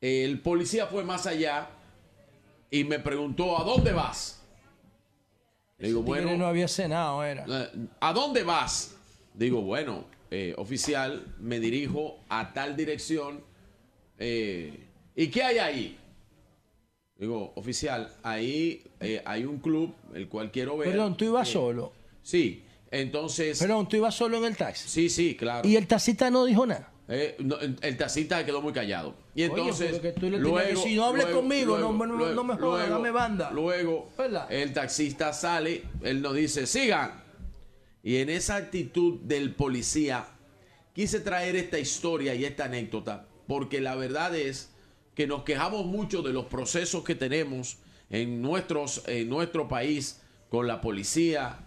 [0.00, 1.70] El policía fue más allá
[2.70, 4.42] y me preguntó, ¿a dónde vas?
[5.78, 7.44] Le digo, bueno, no había cenado, era.
[7.48, 7.70] eh,
[8.00, 8.94] ¿A dónde vas?
[9.34, 13.42] Digo, bueno, eh, oficial, me dirijo a tal dirección.
[14.18, 14.86] eh,
[15.16, 15.98] ¿Y qué hay ahí?
[17.22, 20.90] Digo, oficial, ahí eh, hay un club, el cual quiero ver.
[20.90, 21.92] Perdón, ¿tú ibas Eh, solo?
[22.20, 23.60] Sí, entonces.
[23.60, 24.88] Perdón, ¿tú ibas solo en el taxi?
[24.88, 25.68] Sí, sí, claro.
[25.68, 26.90] Y el taxista no dijo nada.
[27.06, 29.14] Eh, no, el el taxista quedó muy callado.
[29.36, 30.00] Y entonces.
[30.18, 33.52] tú le que decir, no hable conmigo, no- no- no me jodas, dame banda.
[33.52, 34.08] Luego,
[34.50, 37.22] el taxista sale, él nos dice, sigan.
[38.02, 40.26] Y en esa actitud del policía,
[40.92, 44.71] quise traer esta historia y esta anécdota, porque la verdad es
[45.14, 47.78] que nos quejamos mucho de los procesos que tenemos
[48.10, 51.66] en, nuestros, en nuestro país con la policía,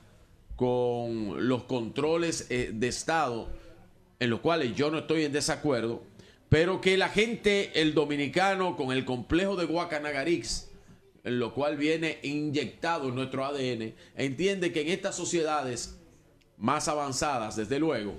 [0.56, 3.50] con los controles eh, de Estado,
[4.20, 6.04] en los cuales yo no estoy en desacuerdo,
[6.50, 10.70] pero que la gente, el dominicano, con el complejo de Guacanagarix,
[11.24, 15.98] en lo cual viene inyectado en nuestro ADN, entiende que en estas sociedades
[16.58, 18.14] más avanzadas, desde luego,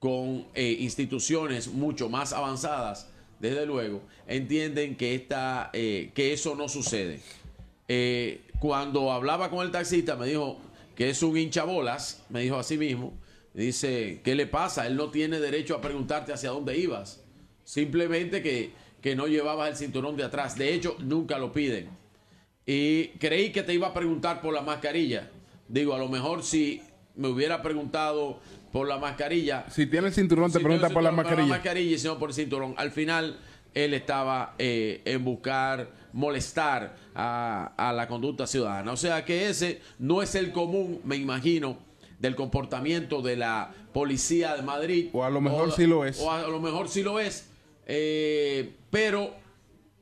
[0.00, 3.08] con eh, instituciones mucho más avanzadas,
[3.40, 7.20] desde luego, entienden que, esta, eh, que eso no sucede.
[7.88, 10.58] Eh, cuando hablaba con el taxista, me dijo
[10.94, 13.12] que es un hinchabolas, me dijo así mismo.
[13.52, 14.86] Dice, ¿qué le pasa?
[14.86, 17.24] Él no tiene derecho a preguntarte hacia dónde ibas.
[17.64, 20.56] Simplemente que, que no llevabas el cinturón de atrás.
[20.56, 21.88] De hecho, nunca lo piden.
[22.66, 25.30] Y creí que te iba a preguntar por la mascarilla.
[25.68, 26.82] Digo, a lo mejor si
[27.14, 28.40] me hubiera preguntado
[28.72, 29.64] por la mascarilla.
[29.70, 31.48] Si tiene el cinturón, te Si pregunta por la mascarilla.
[31.48, 32.74] mascarilla y si no por el cinturón.
[32.76, 33.38] Al final,
[33.74, 38.92] él estaba eh, en buscar molestar a, a la conducta ciudadana.
[38.92, 41.78] O sea que ese no es el común, me imagino,
[42.18, 45.08] del comportamiento de la policía de Madrid.
[45.12, 46.18] O a lo mejor sí lo es.
[46.20, 47.48] O a lo mejor sí lo es.
[47.86, 49.34] Eh, pero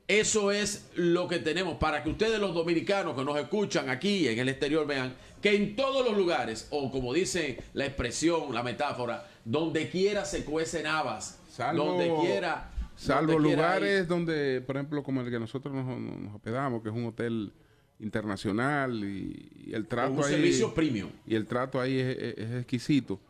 [0.07, 4.39] eso es lo que tenemos para que ustedes los dominicanos que nos escuchan aquí en
[4.39, 9.29] el exterior vean que en todos los lugares, o como dice la expresión, la metáfora,
[9.45, 12.71] donde quiera se cuecen habas, Salvo- donde quiera...
[12.97, 16.89] Salvo donde lugares donde, por ejemplo, como el que nosotros nos, nos- nos hospedamos, que
[16.89, 17.53] es un hotel
[18.01, 20.31] internacional y, y el trato un ahí...
[20.31, 21.11] servicio premium.
[21.27, 23.21] Y el trato ahí es, es- es exquisito.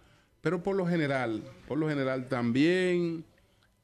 [0.41, 3.25] Pero por lo general, por lo general también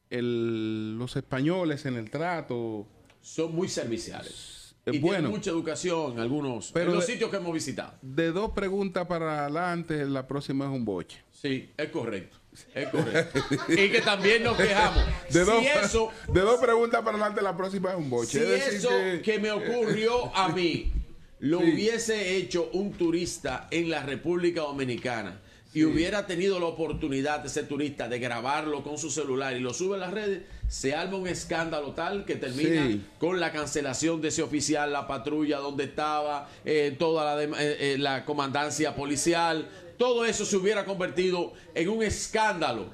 [0.09, 2.87] el- los españoles en el trato...
[3.23, 4.60] Son muy serviciales.
[4.87, 5.31] Y tienen bueno.
[5.31, 7.93] mucha educación en algunos Pero en los de- sitios que hemos visitado.
[8.03, 11.23] De dos preguntas para adelante, la próxima es un boche.
[11.31, 12.39] Sí, es correcto.
[12.75, 13.41] Es correcto.
[13.69, 15.05] y que también nos quejamos.
[15.31, 18.33] De, dos, eso, de dos preguntas para adelante, la próxima es un boche.
[18.33, 20.93] si Es decir eso que- que, me ocurrió a mí
[21.41, 21.73] lo Sí.
[21.73, 25.41] hubiese hecho un turista en la República Dominicana
[25.73, 29.95] y hubiera tenido la oportunidad ese turista de grabarlo con su celular y lo sube
[29.97, 33.05] a las redes, se arma un escándalo tal que termina Sí.
[33.19, 37.97] con la cancelación de ese oficial, la patrulla donde estaba, eh, toda la, eh, eh,
[37.99, 39.69] la comandancia policial,
[39.99, 42.87] todo eso se hubiera convertido en un escándalo.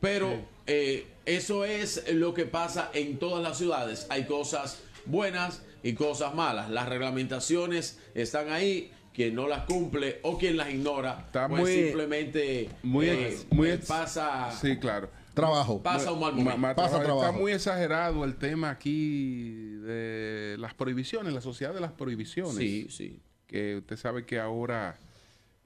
[0.00, 4.06] Pero eh, eso es lo que pasa en todas las ciudades.
[4.10, 6.68] Hay cosas buenas y cosas malas.
[6.70, 8.90] Las reglamentaciones están ahí.
[9.14, 13.76] Quien no las cumple o quien las ignora, Está pues muy- simplemente muy eh, muy
[13.78, 15.08] pasa Sí, claro.
[15.34, 15.82] Trabajo.
[15.82, 16.58] Pasa un mal Ma- momento.
[16.58, 17.04] ma- Pasa trabajo.
[17.04, 17.26] trabajo.
[17.26, 22.54] Está muy exagerado el tema aquí de las prohibiciones, la sociedad de las prohibiciones.
[22.56, 23.20] Sí, sí.
[23.46, 24.96] Que usted sabe que ahora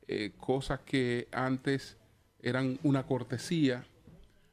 [0.07, 1.97] eh, cosas que antes
[2.43, 3.85] eran una cortesía,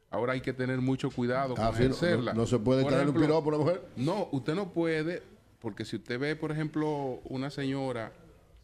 [0.10, 2.34] ahora hay que tener mucho cuidado con Ah, sí, ejercerla.
[2.34, 3.82] no- no se puede Por traer un piropo a la mujer.
[3.96, 5.24] No, usted no puede,
[5.60, 8.12] porque si usted ve, por ejemplo, una señora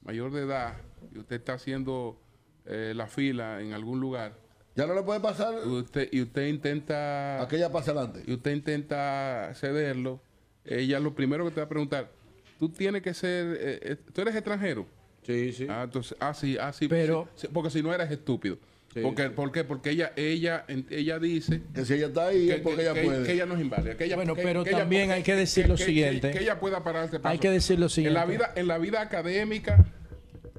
[0.04, 0.74] mayor de edad
[1.14, 2.20] y usted está haciendo
[2.66, 4.34] eh, la fila en algún lugar,
[4.76, 8.24] Ya no le puede pasar usted y usted intenta aquella pasa adelante.
[8.26, 10.22] y usted intenta cederlo,
[10.64, 12.10] ella lo primero que te va a preguntar,
[12.58, 14.86] tú tienes que ser, eh, eh, tú eres extranjero.
[15.24, 15.68] Sí, sí.
[15.70, 18.58] Ah, entonces, ah, sí, ah, sí, Pero- sí, porque si no eres estúpido.
[18.94, 19.30] Sí, porque, sí.
[19.36, 19.64] ¿Por qué?
[19.64, 23.24] Porque ella, ella, ella dice Que si ella está ahí es porque ella que- puede.
[23.26, 23.96] que ella no es inválida.
[23.96, 26.32] Que ella, Bueno, que- pero que ella- también que- hay que decir lo que- siguiente.
[26.32, 27.32] Que, que ella pueda pararse paso.
[27.32, 28.28] Hay que decir lo En la siguiente.
[28.28, 29.86] vida, en la vida académica,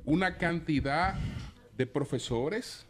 [0.05, 1.15] una cantidad
[1.76, 2.86] de profesores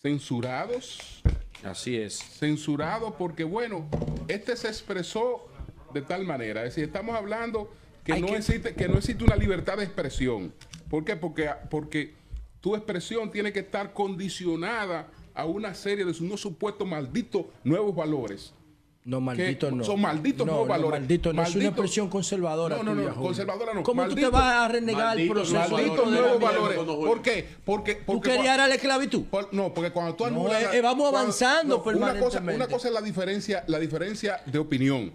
[0.00, 1.22] censurados
[1.62, 2.16] Así es.
[2.18, 3.86] censurado porque, bueno,
[4.28, 5.46] este se expresó
[5.92, 6.62] de tal manera.
[6.64, 7.70] Es decir, estamos hablando
[8.04, 10.54] que, Hay no, que- Existe, que no existe una libertad de expresión.
[10.88, 11.16] ¿Por qué?
[11.16, 12.14] Porque, porque
[12.62, 18.54] tu expresión tiene que estar condicionada a una serie de unos supuestos malditos nuevos valores.
[19.02, 19.82] No, maldito que no.
[19.84, 21.00] son malditos no, nuevos no, valores.
[21.00, 22.76] Maldito no, es una Maldito- expresión conservadora.
[22.76, 23.82] No, no, no, tuya, conservadora no.
[23.82, 25.74] ¿Cómo tú Maldito- te vas a renegar el maldito proceso?
[25.74, 26.78] Malditos nuevos valores.
[26.78, 27.46] ¿Por qué?
[27.64, 29.22] Porque, ¿Tú porque querías cua- la esclavitud?
[29.24, 32.56] por- no, porque cuando tú No, anulas la- eh, vamos cuando- avanzando una cosa, permanentemente.
[32.56, 35.12] una cosa es la diferencia, la diferencia de opinión,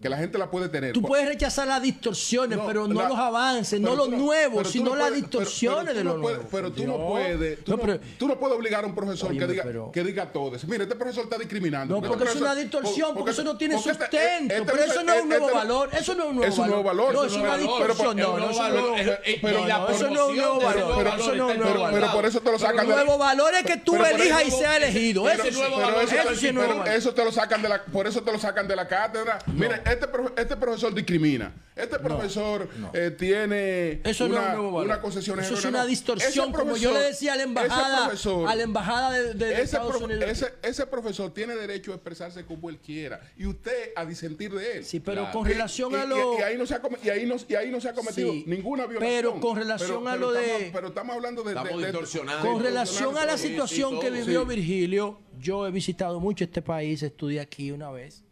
[0.00, 0.92] que la gente la puede tener.
[0.92, 4.68] Tú puedes rechazar las distorsiones, No, pero no la- los avances, no los no- nuevos,
[4.70, 6.50] sino no las puedes- distorsiones pero de no lo puedes- nuevo.
[6.52, 9.36] Pero tú no puedes, tú No, no, pero- tú no puedes obligar a un profesor
[9.36, 10.52] que diga pero- que diga todo.
[10.68, 11.94] Mira, este profesor está discriminando.
[11.96, 14.84] No, porque este es una profesor- distorsión, porque eso no tiene este- sustento, este pero
[14.84, 16.82] eso no es un nuevo este valor, eso no es un nuevo Es un nuevo
[16.84, 17.14] valor.
[17.14, 20.60] No, es una distorsión, no, eso no es un nuevo- eso no es un nuevo
[20.60, 22.10] valor, nuevo eso no es un valor nuevo está- Pero valor.
[22.14, 24.50] por eso te lo sacan el de la- nuevo valor es que tú elijas y
[24.52, 25.22] seas elegido.
[25.24, 26.88] nuevo valor, eso- sí es nuevo valor.
[26.94, 29.38] Eso te lo sacan de la, por eso te lo sacan de la cátedra.
[29.46, 31.52] Mire, este, pro- este profesor discrimina.
[31.76, 34.86] Este profesor eh, tiene Eso no es una, un nuevo valor.
[34.86, 35.86] una concesión Eso es una No.
[35.86, 39.52] distorsión, como yo le decía a la embajada, profesor- a la embajada de, de- de
[39.52, 40.24] ese, Estados profe- Unidos.
[40.28, 44.78] ese- ese profesor tiene derecho a expresarse como él quiera y usted a disentir de
[44.78, 44.84] él.
[44.84, 47.26] Sí, pero con Y- relación y- a lo- y ahí no se ha y ahí
[47.26, 49.14] no, y ahí no se ha cometido Sí, ninguna violación.
[49.16, 52.50] pero con relación a lo de- pero estamos hablando de, Estamos de- de- distorsionando.
[52.52, 54.48] Con relación a la Sí, sí, situación que vivió Sí.
[54.48, 58.24] Virgilio, yo he visitado mucho este país, estudié aquí una vez,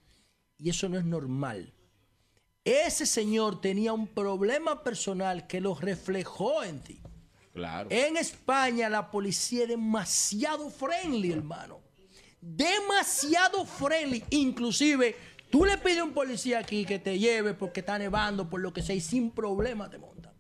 [0.59, 1.73] y eso no es normal.
[2.65, 7.01] Ese señor tenía un problema personal que lo reflejó en ti.
[7.53, 7.89] Claro.
[7.91, 11.81] En España la policía es demasiado friendly, hermano.
[12.41, 14.25] Demasiado friendly.
[14.31, 15.15] Inclusive,
[15.51, 18.73] tú le pides a un policía aquí que te lleve porque está nevando, por lo
[18.73, 20.35] que sea, y sin problema te montan.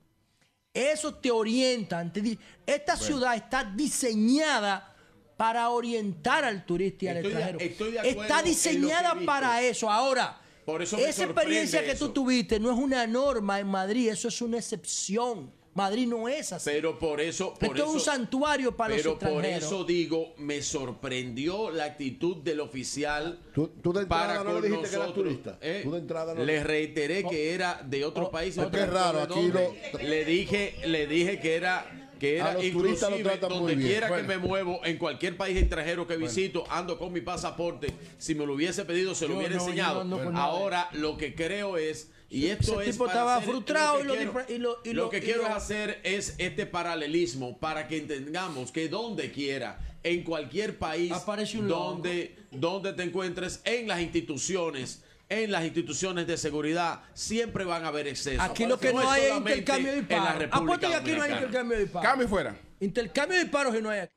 [0.75, 2.11] Eso te orienta.
[2.12, 4.95] te di- Esta ciudad está diseñada
[5.36, 7.70] para orientar al turista y al Estoy de- extranjero.
[7.73, 9.90] estoy de acuerdo está diseñada para eso.
[9.90, 14.28] Ahora, Por eso esa experiencia que tú tuviste no es una norma en Madrid, eso
[14.28, 15.52] es una excepción.
[15.74, 16.70] Madrid no es así.
[16.73, 17.52] Pero por eso.
[17.52, 19.62] Por Esto es un santuario para los Pero por extranjeros.
[19.65, 23.39] eso digo, me sorprendió la actitud del oficial.
[23.55, 25.15] Tú de entrada para no le con dijiste que eras nosotros.
[25.24, 25.58] turista.
[25.60, 25.81] ¿eh?
[25.84, 27.55] Tú de entrada no- Le reiteré que Oh.
[27.55, 28.56] era de otro Oh, país.
[28.56, 32.53] oh, qué preguntó raro, aquí lo- Le dije, le dije que era que A era
[32.55, 33.89] los turistas lo inclusive donde bien.
[33.89, 34.23] quiera Bueno.
[34.28, 37.89] que me muevo, en cualquier país extranjero que visito, ando con mi pasaporte.
[38.19, 40.05] Si me lo hubiese pedido, se lo Yo hubiera no, enseñado.
[40.05, 40.45] no nada.
[40.45, 44.23] Ahora lo que creo es y esto Ese es tipo estaba hacer- frustrado lo que
[44.23, 47.59] y lo quiero- y lo- y lo lo- que y quiero hacer es este paralelismo
[47.59, 51.12] para que entendamos que donde quiera, en cualquier país
[51.55, 57.85] un donde, donde te encuentres, en las instituciones, en las instituciones de seguridad, siempre van
[57.85, 58.45] a haber excesos.
[58.45, 60.51] Aquí lo que no, hay es intercambio de en la disparos.
[60.53, 62.09] Apuesto que aquí no hay intercambio de disparos.
[62.09, 62.57] Cambio fuera.
[62.81, 64.13] Intercambio de disparos y no hay aquí.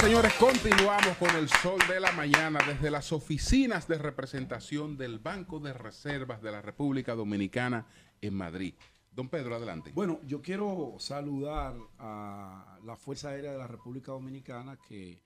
[0.00, 5.60] Señores, continuamos con el sol de la mañana desde las oficinas de representación del Banco
[5.60, 7.86] de Reservas de la República Dominicana
[8.22, 8.72] en Madrid.
[9.12, 9.92] Don Pedro, adelante.
[9.92, 15.20] Bueno, yo quiero saludar a la Fuerza Aérea de la República Dominicana que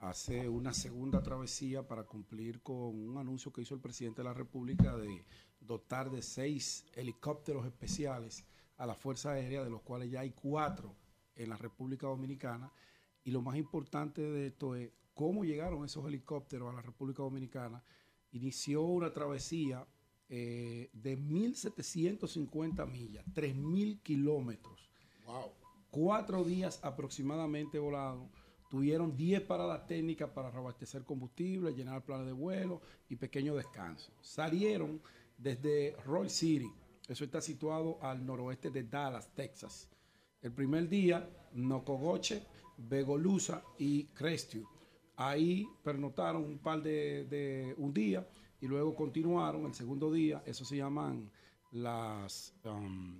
[0.00, 4.34] hace una segunda travesía para cumplir con un anuncio que hizo el presidente de la
[4.34, 5.24] República de
[5.60, 8.44] dotar de seis helicópteros especiales
[8.76, 10.94] a la Fuerza Aérea, de los cuales ya hay cuatro
[11.34, 12.72] en la República Dominicana.
[13.24, 17.82] Y lo más importante de esto es cómo llegaron esos helicópteros a la República Dominicana.
[18.30, 19.86] Inició una travesía
[20.28, 24.88] eh, de 1.750 millas, 3.000 kilómetros.
[25.90, 28.30] Cuatro días aproximadamente volado.
[28.68, 34.12] Tuvieron 10 paradas técnicas para reabastecer combustible, llenar planes de vuelo y pequeño descanso.
[34.20, 35.00] Salieron
[35.38, 36.70] desde Roy City.
[37.08, 39.88] Eso está situado al noroeste de Dallas, Texas.
[40.42, 42.42] El primer día, Nocogoche,
[42.76, 44.66] Begolusa y Crestview.
[45.16, 48.28] Ahí pernotaron un par de, de- un día
[48.60, 50.42] y luego continuaron el segundo día.
[50.44, 51.30] Eso se llaman
[51.72, 53.18] las, um,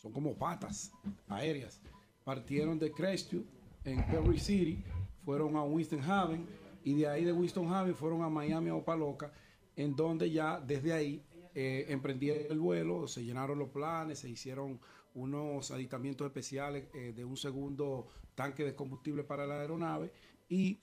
[0.00, 0.90] son como patas
[1.28, 1.80] aéreas.
[2.24, 3.44] Partieron de Crestview
[3.86, 4.82] en Perry City,
[5.24, 6.46] fueron a Winston Haven
[6.84, 9.32] y de ahí de Winston Haven fueron a Miami a Opaloca,
[9.76, 11.24] en donde ya desde ahí
[11.54, 14.78] eh, emprendieron el vuelo, se llenaron los planes, se hicieron
[15.14, 20.12] unos aditamientos especiales eh, de un segundo tanque de combustible para la aeronave
[20.48, 20.80] y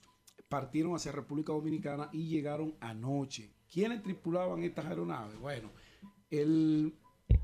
[0.49, 3.51] partieron hacia República Dominicana y llegaron anoche.
[3.71, 5.37] ¿Quiénes tripulaban estas aeronaves?
[5.39, 5.71] Bueno,
[6.29, 6.95] el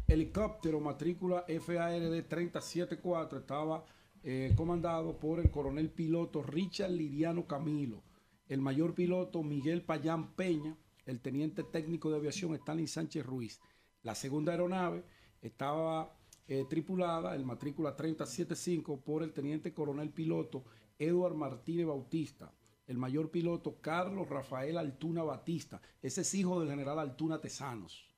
[0.07, 3.85] helicóptero matrícula FARD 374 estaba
[4.23, 8.03] eh, comandado por el coronel piloto Richard Liriano Camilo,
[8.47, 13.59] el mayor piloto Miguel Payán Peña, el teniente técnico de aviación Stanley Sánchez Ruiz.
[14.03, 15.03] La segunda aeronave
[15.41, 16.15] estaba
[16.47, 20.65] eh, tripulada, el matrícula 375, por el teniente coronel piloto
[20.97, 22.51] Eduard Martínez Bautista,
[22.87, 28.09] el mayor piloto Carlos Rafael Altuna Batista, ese es hijo del general Altuna Tesanos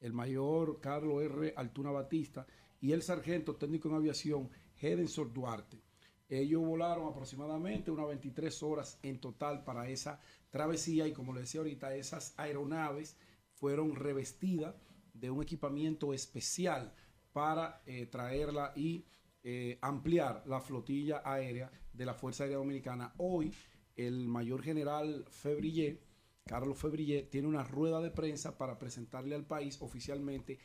[0.00, 1.54] el mayor Carlos R.
[1.56, 2.46] Altuna Batista
[2.80, 4.50] y el sargento técnico en aviación
[4.80, 5.82] Hedensor Duarte.
[6.28, 11.60] Ellos volaron aproximadamente unas 23 horas en total para esa travesía y como les decía
[11.60, 13.16] ahorita, esas aeronaves
[13.54, 14.74] fueron revestidas
[15.14, 16.94] de un equipamiento especial
[17.32, 19.06] para eh, traerla y
[19.42, 23.14] eh, ampliar la flotilla aérea de la Fuerza Aérea Dominicana.
[23.16, 23.54] Hoy
[23.96, 26.08] el mayor general Febrillé
[26.48, 30.58] Carlos Febrillé tiene una rueda de prensa para presentarle al país oficialmente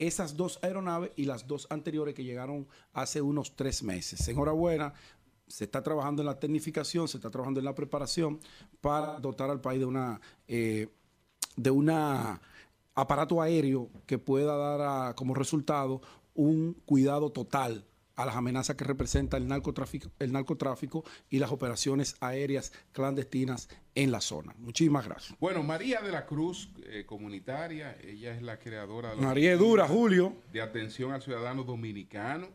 [0.00, 4.26] esas dos aeronaves y las dos anteriores que llegaron hace unos tres meses.
[4.26, 4.92] Enhorabuena,
[5.46, 8.40] se está trabajando en la tecnificación, se está trabajando en la preparación
[8.80, 10.88] para dotar al país de una eh,
[11.56, 12.40] de una
[12.94, 16.00] aparato aéreo que pueda dar como resultado
[16.34, 17.84] un cuidado total
[18.22, 24.10] a las amenazas que representa el narcotráfico, el narcotráfico y las operaciones aéreas clandestinas en
[24.10, 24.54] la zona.
[24.58, 25.38] Muchísimas gracias.
[25.40, 30.34] Bueno, María de la Cruz, eh, comunitaria, ella es la creadora de María dura, Julio.
[30.52, 32.48] de atención al ciudadano dominicano.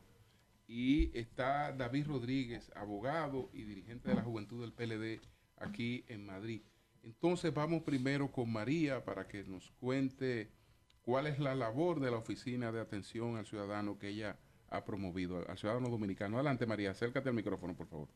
[0.67, 5.21] Y está David Rodríguez, abogado y dirigente de la juventud del PLD
[5.57, 6.61] aquí en Madrid.
[7.03, 10.49] Entonces vamos primero con María para que nos cuente
[11.03, 15.43] cuál es la labor de la oficina de atención al ciudadano que ella ha promovido,
[15.47, 16.37] al ciudadano dominicano.
[16.37, 18.07] Adelante María, acércate al micrófono, por favor.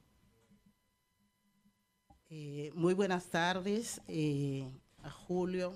[2.31, 4.69] Eh, muy buenas tardes eh,
[5.27, 5.73] Julio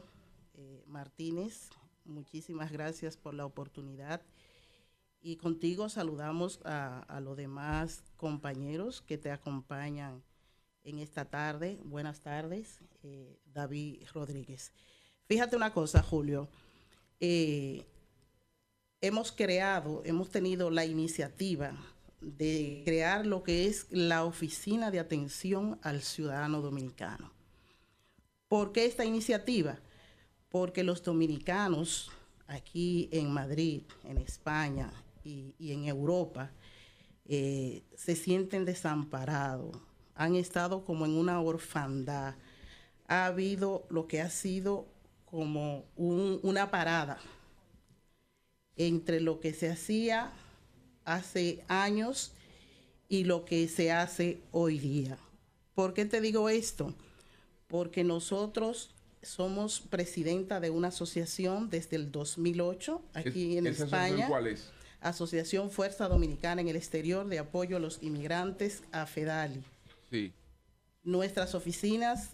[0.54, 1.72] eh, Martínez.
[2.06, 4.22] Muchísimas gracias por la oportunidad.
[5.20, 10.22] Y contigo saludamos a, los demás compañeros que te acompañan
[10.84, 11.80] en esta tarde.
[11.86, 12.82] Buenas tardes,
[13.46, 14.74] David Rodríguez.
[15.26, 16.50] Fíjate una cosa, Julio.
[19.04, 21.76] Hemos creado, hemos tenido la iniciativa
[22.22, 27.32] de crear lo que es la Oficina de Atención al Ciudadano Dominicano.
[28.48, 29.78] ¿Por qué esta iniciativa?
[30.50, 32.12] porque los dominicanos
[32.46, 36.52] aquí en Madrid, en España y, en Europa
[37.26, 39.76] eh, se sienten desamparados,
[40.14, 42.36] han estado como en una orfandad.
[43.08, 44.86] Ha habido lo que ha sido
[45.26, 47.18] como un- una parada
[48.78, 50.32] entre lo que se hacía
[51.06, 52.32] hace años
[53.10, 55.18] y lo que se hace hoy día.
[55.76, 56.94] ¿Por qué te digo esto?
[57.68, 64.28] Porque nosotros somos presidenta de una asociación desde el 2008 aquí Es- en ¿esa España.
[64.28, 64.72] cuál es?
[65.02, 69.62] Asociación Fuerza Dominicana en el Exterior de Apoyo a los Inmigrantes, AFEDALI.
[70.10, 70.32] Sí.
[71.04, 72.30] Nuestras oficinas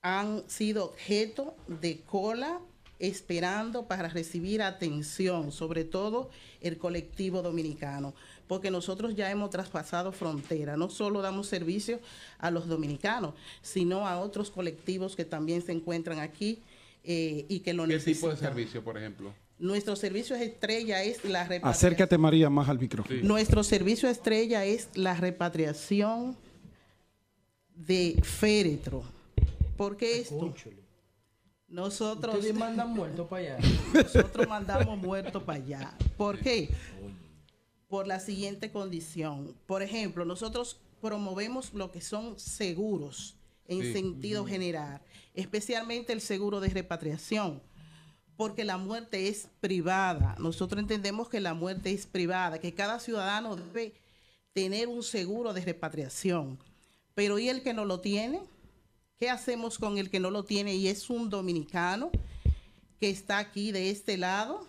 [0.00, 2.60] han sido objeto de cola
[3.02, 8.14] esperando para recibir atención, sobre todo el colectivo dominicano,
[8.46, 11.98] porque nosotros ya hemos traspasado frontera, no solo damos servicio
[12.38, 16.60] a los dominicanos, sino a otros colectivos que también se encuentran aquí
[17.02, 18.14] eh, y que lo ¿Qué necesitan.
[18.14, 19.34] tipo de servicio, por ejemplo?
[19.58, 21.70] Nuestro servicio estrella es la repatriación.
[21.70, 23.18] Acércate, María, más al micrófono.
[23.22, 26.36] Nuestro servicio estrella es la repatriación
[27.74, 29.02] de féretro.
[29.76, 30.54] ¿Por qué esto?
[31.72, 33.58] Nosotros Ustedes mandan muertos para allá.
[33.94, 35.94] Nosotros mandamos muertos para allá.
[36.18, 36.68] ¿Por qué?
[37.88, 39.54] Por la siguiente condición.
[39.66, 43.36] Por ejemplo, nosotros promovemos lo que son seguros
[43.66, 43.92] en Sí.
[43.94, 45.00] sentido general,
[45.32, 47.62] especialmente el seguro de repatriación,
[48.36, 50.36] porque la muerte es privada.
[50.38, 53.94] Nosotros entendemos que la muerte es privada, que cada ciudadano debe
[54.52, 56.58] tener un seguro de repatriación.
[57.14, 58.40] Pero ¿y el que no lo tiene?
[59.22, 62.10] ¿Qué hacemos con el que no lo tiene y es un dominicano
[62.98, 64.66] que está aquí de este lado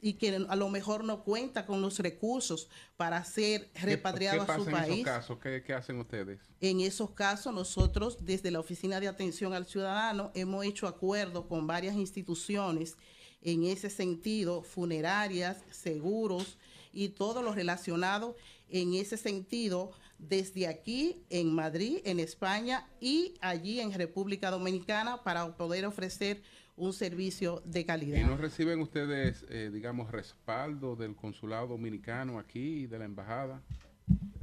[0.00, 4.58] y que a lo mejor no cuenta con los recursos para ser repatriado ¿Qué a
[4.58, 5.04] su pasa en esos país?
[5.04, 5.38] casos?
[5.40, 6.38] ¿Qué, qué hacen ustedes?
[6.60, 11.66] En esos casos, nosotros desde la Oficina de Atención al Ciudadano hemos hecho acuerdos con
[11.66, 12.96] varias instituciones
[13.42, 16.58] en ese sentido, funerarias, seguros
[16.92, 18.36] y todo lo relacionado
[18.68, 25.56] en ese sentido desde aquí en Madrid, en España y allí en República Dominicana para
[25.56, 26.42] poder ofrecer
[26.76, 28.18] un servicio de calidad.
[28.18, 33.62] ¿Y no reciben ustedes, eh, digamos, respaldo del consulado dominicano aquí y de la embajada?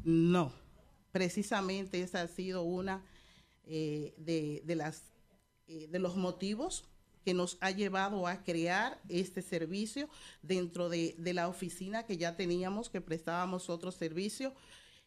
[0.03, 0.51] No,
[1.11, 3.03] precisamente esa ha sido una
[3.65, 5.03] eh, de, de las,
[5.67, 6.89] eh, de los motivos
[7.23, 10.09] que nos ha llevado a crear este servicio
[10.41, 14.53] dentro de, de la oficina que ya teníamos, que prestábamos otro servicio.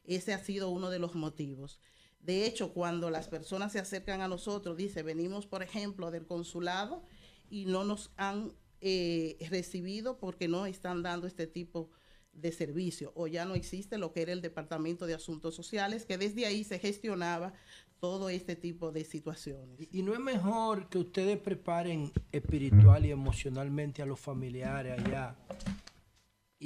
[0.07, 1.81] Ese ha sido uno de los motivos.
[2.21, 7.05] De hecho, cuando las personas se acercan a nosotros, dice, venimos, por ejemplo, del consulado
[7.49, 11.91] y no nos han eh, recibido porque no están dando este tipo
[12.33, 16.19] de servicio o ya no existe lo que era el Departamento de Asuntos Sociales, que
[16.19, 17.55] desde ahí se gestionaba
[18.01, 19.89] todo este tipo de situaciones.
[19.91, 25.37] Y no es mejor que ustedes preparen espiritual y emocionalmente a los familiares allá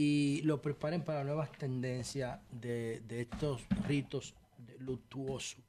[0.02, 4.34] y lo preparen para nuevas tendencias de, de estos ritos
[4.78, 5.62] luctuosos.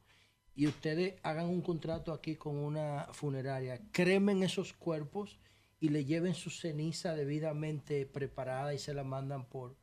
[0.55, 5.37] Y ustedes hagan un contrato aquí con una funeraria, cremen esos cuerpos
[5.81, 9.75] y le lleven su ceniza debidamente preparada y se la mandan por,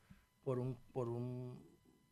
[0.42, 1.62] por un, por un,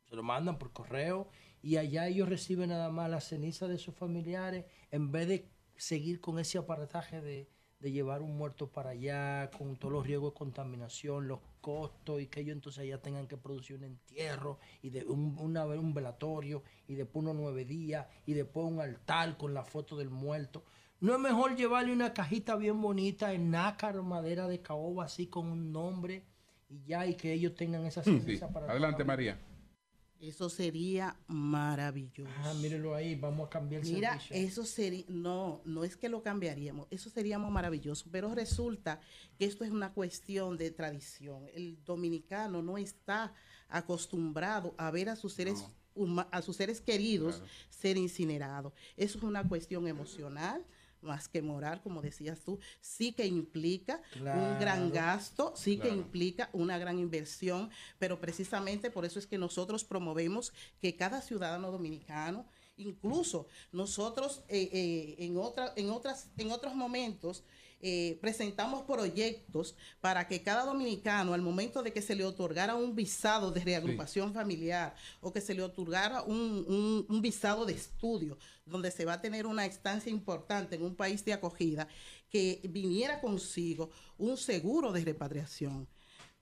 [0.05, 1.31] se lo mandan por correo
[1.63, 5.49] y allá ellos reciben nada más la ceniza de sus familiares en vez de
[5.79, 7.49] seguir con ese aparataje de,
[7.81, 12.29] de llevar un muerto para allá, con todos los riesgos de contaminación, los costos y
[12.29, 16.63] que ellos entonces allá tengan que producir un entierro y de un, una un velatorio
[16.87, 20.63] y después unos nueve días y después un altar con la foto del muerto.
[21.01, 25.49] ¿No es mejor llevarle una cajita bien bonita en nácar, madera de caoba, así con
[25.49, 26.23] un nombre
[26.69, 28.21] y ya, y que ellos tengan esa Sí.
[28.21, 29.03] ceniza para Adelante?
[29.03, 29.37] María.
[30.21, 32.31] Eso sería maravilloso.
[32.45, 34.37] Ah, mírenlo ahí, vamos a cambiar el Mira, servicio.
[34.37, 39.01] eso sería, no, no es que lo cambiaríamos, eso sería muy maravilloso, pero resulta
[39.39, 41.47] que esto es una cuestión de tradición.
[41.55, 43.35] El dominicano no está
[43.69, 45.65] acostumbrado a ver a sus seres,
[45.95, 48.73] huma- a sus seres queridos ser incinerados.
[48.97, 50.65] Eso es una cuestión emocional
[51.07, 56.51] más que moral, como decías tú, sí que implica un gran gasto, sí que implica
[56.53, 62.45] una gran inversión, pero precisamente por eso es que nosotros promovemos que cada ciudadano dominicano,
[62.77, 67.43] incluso nosotros eh, eh, en, otra, en, otras, en otros momentos
[67.83, 72.95] eh, presentamos proyectos para que cada dominicano, al momento de que se le otorgara un
[72.95, 78.39] visado de reagrupación familiar o que se le otorgara un, un- un visado de estudio,
[78.65, 81.87] donde se va a tener una estancia importante en un país de acogida,
[82.31, 85.87] que viniera consigo un seguro de repatriación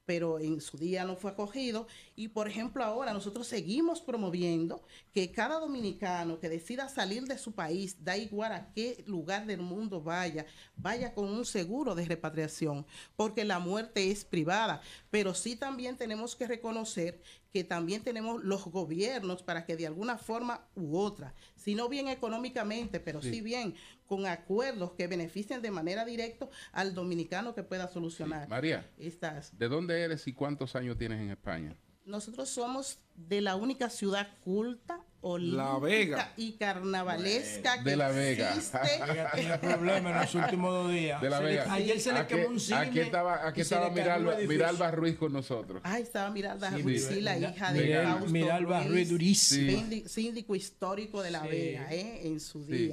[0.07, 1.87] pero en su día no fue acogido.
[2.17, 7.53] Y por ejemplo, ahora nosotros seguimos promoviendo que cada dominicano que decida salir de su
[7.53, 12.87] país, da igual a qué lugar del mundo vaya, vaya con un seguro de repatriación,
[13.17, 14.81] porque la muerte es privada.
[15.11, 20.19] Pero sí también tenemos que reconocer que también tenemos los gobiernos para que de alguna
[20.19, 23.41] forma u otra, si no bien económicamente, pero sí, Sí.
[23.43, 23.75] bien
[24.15, 29.69] con acuerdos que beneficien de manera directa al dominicano que pueda solucionar María, estas ¿de
[29.69, 31.75] dónde eres y cuántos años tienes en España?
[32.05, 36.33] nosotros somos de la única ciudad culta, La Vega.
[36.37, 38.51] y carnavalesca que De La Vega.
[38.51, 38.79] existe.
[39.09, 41.23] Vega tiene problemas en los últimos dos días.
[41.23, 41.73] De La Se le- Vega.
[41.73, 44.37] ayer se le quemó un cine Aquí estaba, aquí estaba Miralba.
[44.47, 45.81] Miralba Ruiz con nosotros.
[45.83, 49.73] Ay, estaba Miralda Sí, Ruiz, sí, la Mira- hija de Fausto Miralba Ruiz, Ruiz, durísimo.
[49.79, 51.49] síndi- síndico histórico de La Sí.
[51.49, 52.21] Vega, ¿eh?
[52.29, 52.93] en su Sí.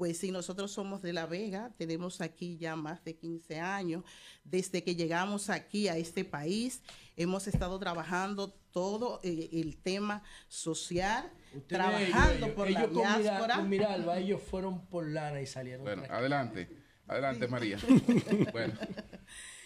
[0.00, 4.02] Pues sí, nosotros somos de La Vega, tenemos aquí ya más de 15 años.
[4.44, 6.80] Desde que llegamos aquí a este país,
[7.18, 11.30] hemos estado trabajando todo eh, el tema social,
[11.66, 13.54] trabajando ellos- por ellos la con Mira- diáspora.
[13.56, 15.84] con Miralba, ellos fueron por lana y salieron.
[15.84, 16.70] Bueno, adelante.
[17.06, 17.76] Adelante, María.
[18.52, 18.72] bueno.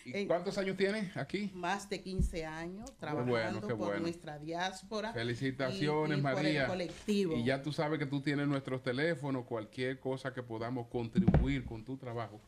[0.05, 1.51] ¿Y cuántos años tienes aquí?
[1.55, 4.01] Más de 15 años trabajando bueno, por bueno.
[4.01, 5.13] nuestra diáspora.
[5.13, 6.67] Felicitaciones, y- y por el María.
[6.67, 7.37] colectivo.
[7.37, 11.85] Y ya tú sabes que tú tienes nuestros teléfonos, cualquier cosa que podamos contribuir con
[11.85, 12.41] tu trabajo,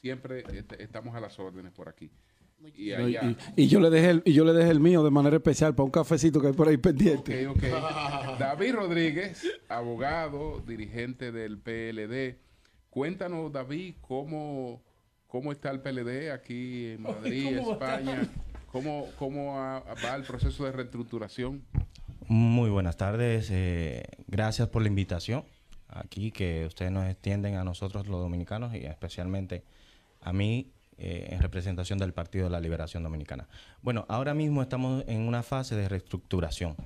[0.00, 2.10] siempre est- estamos a las órdenes por aquí.
[2.76, 3.16] Y y,
[3.56, 5.84] y yo le dejé el, y yo le dejé el mío de manera especial para
[5.86, 7.46] un cafecito que hay por ahí pendiente.
[7.46, 7.62] Ok, ok.
[8.38, 12.38] David Rodríguez, abogado, dirigente del PLD.
[12.90, 14.82] Cuéntanos, David, cómo,
[15.30, 17.58] cómo está el PLD aquí en Madrid.
[17.58, 18.28] España.
[18.70, 21.62] ¿Cómo, cómo va el proceso de reestructuración?
[22.28, 23.48] Muy buenas tardes.
[23.50, 25.44] eh, gracias por la invitación
[25.88, 29.64] aquí que ustedes nos extienden a nosotros los dominicanos y especialmente
[30.20, 33.48] a mí eh, en representación del Partido de la Liberación Dominicana.
[33.82, 36.76] Bueno, ahora mismo estamos en una fase de reestructuración.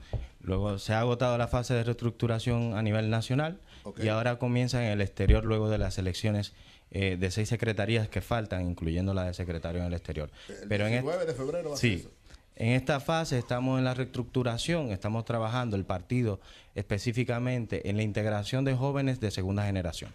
[0.41, 3.61] Luego se ha agotado la fase de reestructuración a nivel nacional
[4.03, 6.55] y ahora comienza en el exterior luego de las elecciones
[6.97, 10.31] eh, de seis secretarías que faltan, incluyendo la de secretario en el exterior.
[10.49, 12.11] El Pero en 19 este- de febrero va a ser sí, eso.
[12.57, 16.41] en esta fase estamos en la reestructuración, estamos trabajando el partido
[16.95, 20.13] específicamente en la integración de jóvenes de segunda generación.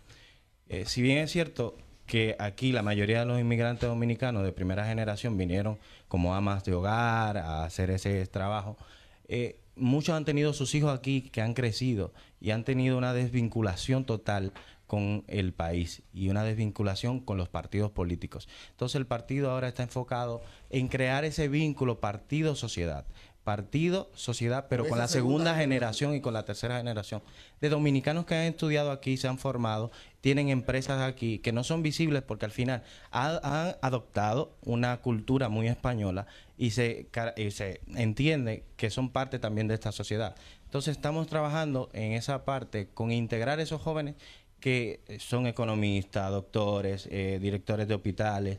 [0.70, 1.76] Eh, si bien es cierto
[2.06, 5.78] que aquí la mayoría de los inmigrantes dominicanos de primera generación vinieron
[6.08, 8.78] como amas de hogar a hacer ese trabajo,
[9.28, 14.06] eh, muchos han tenido sus hijos aquí que han crecido y han tenido una desvinculación
[14.06, 14.54] total
[14.90, 18.50] con el país y una desvinculación con los partidos políticos.
[18.72, 23.06] Entonces el partido ahora está enfocado en crear ese vínculo partido-sociedad.
[23.44, 27.22] Partido, sociedad, pero Con la segunda generación y con la tercera generación
[27.62, 31.82] de dominicanos que han estudiado aquí, se han formado, tienen empresas aquí que no son
[31.82, 36.28] visibles porque al final ha- han adoptado una cultura muy española
[36.58, 40.36] y se, y se entiende que son parte también de esta sociedad.
[40.66, 44.16] Entonces estamos trabajando en esa parte con integrar esos jóvenes
[44.60, 48.58] que eh, son economistas, doctores, eh, directores de hospitales.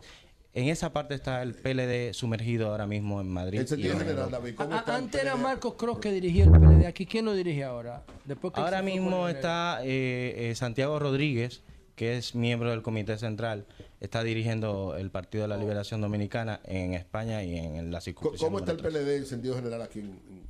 [0.53, 3.61] En esa parte está el PLD sumergido ahora mismo en Madrid.
[3.61, 4.39] En sentido y en general, Europa.
[4.39, 5.37] David, ¿cómo A- está el antes era?
[5.37, 6.87] Marcos Cross que dirigía el PLD.
[6.87, 8.03] Aquí, ¿quién lo dirige ahora?
[8.25, 11.63] Después que Ahora mismo está eh, eh, Santiago Rodríguez,
[11.95, 13.67] que es miembro del Comité Central,
[14.01, 18.49] está dirigiendo el Partido de la Liberación Dominicana en España y en la circunscripción.
[18.49, 18.79] ¿Cómo está el.
[18.79, 20.50] PLD en sentido general aquí en, en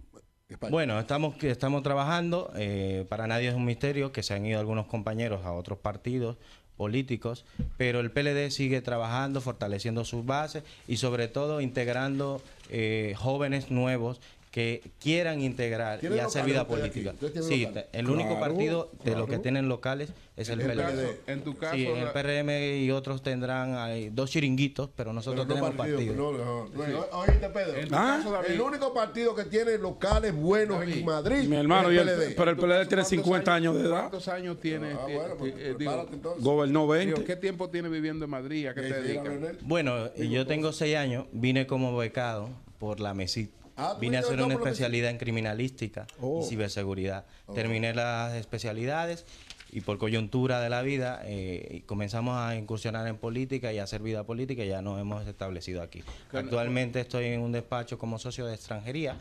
[0.70, 4.87] Bueno, estamos, estamos trabajando, eh, para nadie es un misterio que se han ido algunos
[4.87, 6.37] compañeros a otros partidos
[6.77, 7.45] políticos,
[7.77, 14.20] pero el PLD sigue trabajando, fortaleciendo sus bases y sobre todo integrando eh, jóvenes nuevos
[14.51, 17.12] que quieran integrar y ¿Tienen hacer vida política.
[17.12, 17.85] ¿Ustedes tienen Sí, locales?
[17.93, 21.20] el único Claro, partido de los que tienen locales es el, tu PLD.
[21.29, 22.51] en tu caso, sí, en el PRM
[22.85, 26.33] y otros tendrán hay dos chiringuitos, pero nosotros Pero no tenemos partido, partido.
[26.33, 27.19] no, no.
[27.20, 27.77] Oíste, Pedro.
[27.79, 28.17] En Ah.
[28.19, 31.99] caso, David, El único partido que tiene locales buenos en Madrid Mi hermano, es y
[31.99, 32.35] el el- PLD.
[32.37, 33.91] pero el PLD tiene ¿cuántos 50 años de edad.
[34.01, 34.89] ¿Cuántos años tiene?
[34.95, 36.43] Ah, eh, bueno, pues, eh, digo, prepárate entonces.
[36.45, 37.15] Gobernó 20.
[37.15, 38.67] digo, ¿Qué tiempo tiene viviendo en Madrid?
[38.67, 39.25] ¿A qué te Sí, sí, dedicas?
[39.29, 39.59] Leonel.
[39.62, 42.49] Bueno, yo tengo seis años, vine como becado
[42.81, 43.51] por la MESIT.
[43.81, 46.42] Ah, ¿tú Vine a hacer una especialidad en criminalística Oh.
[46.44, 47.25] y ciberseguridad.
[47.55, 49.25] Terminé las especialidades
[49.73, 54.02] y por coyuntura de la vida eh, comenzamos a incursionar en política y a hacer
[54.02, 56.02] vida política y ya nos hemos establecido aquí.
[56.33, 59.17] Actualmente estoy en un despacho como socio de extranjería,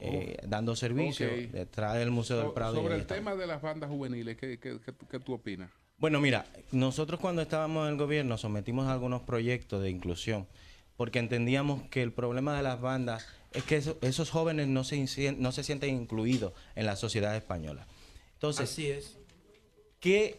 [0.00, 2.74] eh, dando servicio detrás del Museo del So- Prado.
[2.74, 5.70] y sobre el tema de las bandas juveniles, ¿qué, qué, qué tú- qué tú opinas?
[5.98, 10.46] Bueno, mira, nosotros cuando estábamos en el gobierno sometimos algunos proyectos de inclusión
[10.96, 14.96] porque entendíamos que el problema de las bandas es que eso- esos jóvenes no se,
[14.96, 17.86] incien- no se sienten incluidos en la sociedad española.
[18.34, 19.16] Entonces, Así es.
[20.00, 20.38] ¿qué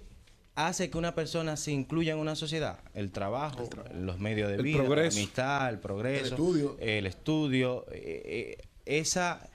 [0.56, 2.80] hace que una persona se incluya en una sociedad.
[2.94, 5.16] El trabajo, los medios de El vida, progreso.
[5.18, 6.78] la amistad, el progreso, El estudio.
[6.80, 9.50] el estudio, eh, eh, esa,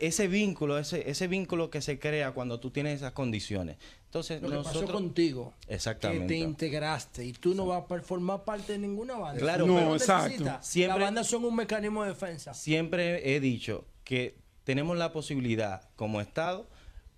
[0.00, 3.76] ese vínculo, ese, ese vínculo que se crea cuando tú tienes esas condiciones.
[4.06, 4.92] Entonces, Lo que pasó nosotros...
[4.92, 6.26] contigo, Exactamente.
[6.26, 9.40] que te integraste y tú no vas a formar parte de ninguna banda.
[9.40, 10.66] Claro, Pero pero- necesitas.
[10.66, 12.52] Siempre- Las bandas son un mecanismo de defensa.
[12.54, 16.66] Siempre he dicho que tenemos la posibilidad como Estado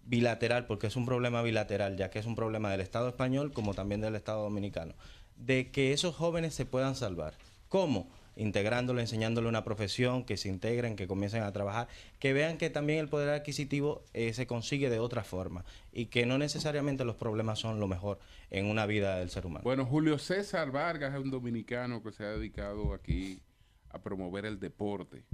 [0.06, 3.74] bilateral, porque es un problema bilateral, ya que es un problema del Estado español como
[3.74, 4.94] también del Estado dominicano,
[5.36, 7.34] de que esos jóvenes se puedan salvar.
[7.68, 8.08] ¿Cómo?
[8.36, 11.88] Integrándolo, enseñándole una profesión, que se integren, que comiencen a trabajar,
[12.18, 16.26] que vean que también el poder adquisitivo eh, se consigue de otra forma y que
[16.26, 18.18] no necesariamente los problemas son lo mejor
[18.50, 19.62] en una vida del ser humano.
[19.62, 23.40] Bueno, Julio César Vargas es un dominicano que se ha dedicado aquí
[23.90, 25.24] a promover el deporte.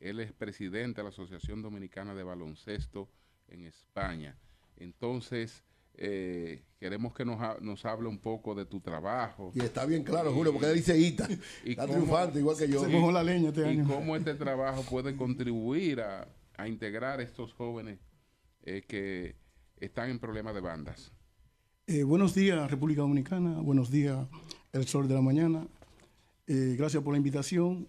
[0.00, 3.08] Él es presidente de la Asociación Dominicana de Baloncesto
[3.48, 4.36] en España.
[4.78, 5.64] Entonces,
[5.98, 9.50] eh, queremos que nos, ha- nos hable un poco de tu trabajo.
[9.54, 11.28] Y está bien claro, Julio, porque él dice Ita.
[11.64, 12.80] Está triunfante, igual que yo.
[12.80, 13.86] Se mojó la leña este y año.
[13.86, 17.98] cómo este trabajo puede contribuir a, a integrar a estos jóvenes
[18.62, 19.36] eh, que
[19.78, 21.12] están en problemas de bandas.
[21.86, 23.60] Eh, buenos días, República Dominicana.
[23.60, 24.26] Buenos días,
[24.72, 25.66] El Sol de la Mañana.
[26.48, 27.86] Eh, gracias por la invitación.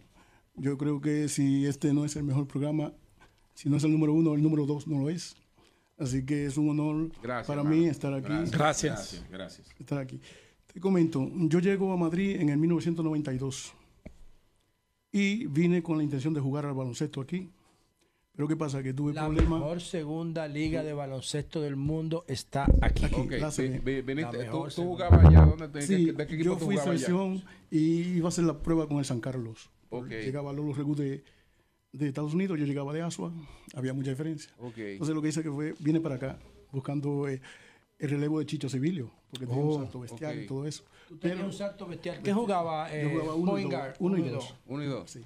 [0.55, 2.93] Yo creo que si este no es el mejor programa,
[3.53, 5.35] si no es el número uno, el número dos no lo es.
[5.97, 7.75] Así que es un honor Gracias, para hermano.
[7.81, 8.27] mí estar aquí.
[8.27, 8.51] Gracias.
[8.51, 9.25] Gracias.
[9.31, 9.67] Gracias.
[9.79, 10.19] Estar aquí.
[10.71, 13.73] Te comento, yo llego a Madrid en el 1992
[15.11, 17.49] y vine con la intención de jugar al baloncesto aquí.
[18.33, 18.83] Pero ¿qué pasa?
[18.83, 19.59] Que tuve La problemas.
[19.59, 23.05] mejor segunda liga de baloncesto del mundo está aquí.
[23.05, 26.35] Ok, la vi- vi- viniste- La tú, tú jugabas allá, ¿dónde te, Sí, de, qué
[26.35, 27.05] equipo yo fui jugabas allá?
[27.07, 27.79] selección y
[28.17, 29.71] iba a hacer la prueba con el San Carlos.
[29.89, 30.09] Ok.
[30.09, 31.23] Llegaba Lolo Regu de,
[31.97, 33.31] de Estados Unidos, yo llegaba de Asua,
[33.75, 34.51] había mucha diferencia.
[34.61, 36.39] Entonces lo que hice que fue, vine para acá
[36.71, 37.41] buscando eh,
[37.99, 40.83] el relevo de Chicho Civilio, porque tenía Oh, un salto bestial y todo eso.
[41.07, 42.21] Tú tenías un salto bestial.
[42.21, 42.89] ¿Qué jugaba?
[42.89, 44.55] Yo eh, jugaba uno, dos, uno y dos.
[44.67, 45.11] Uno y dos.
[45.11, 45.21] Sí.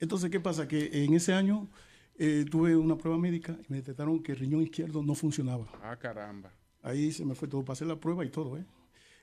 [0.00, 0.66] Entonces, ¿qué pasa?
[0.68, 1.68] Que en ese año
[2.16, 5.66] eh, tuve una prueba médica y me detectaron que el riñón izquierdo no funcionaba.
[5.82, 6.52] Ah, caramba.
[6.82, 8.64] Ahí se me fue todo para hacer la prueba y todo, ¿eh?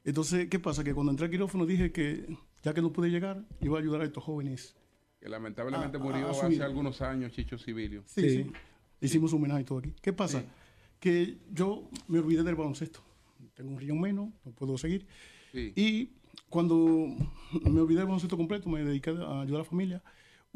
[0.03, 0.83] Entonces, ¿qué pasa?
[0.83, 2.27] Que cuando entré al quirófano dije que
[2.61, 4.75] ya que no pude llegar, iba a ayudar a estos jóvenes.
[5.19, 8.03] Que lamentablemente Ah, murió ah, hace algunos años Chicho Civilio.
[8.05, 8.51] Sí, sí.
[9.01, 9.93] Hicimos un homenaje y todo aquí.
[10.01, 10.43] ¿Qué pasa?
[10.99, 13.01] Que yo me olvidé del baloncesto.
[13.53, 15.05] Tengo un riñón menos, no puedo seguir.
[15.51, 15.73] Sí.
[15.75, 16.09] Y
[16.49, 16.77] cuando
[17.63, 20.03] me olvidé del baloncesto completo, me dediqué a ayudar a la familia.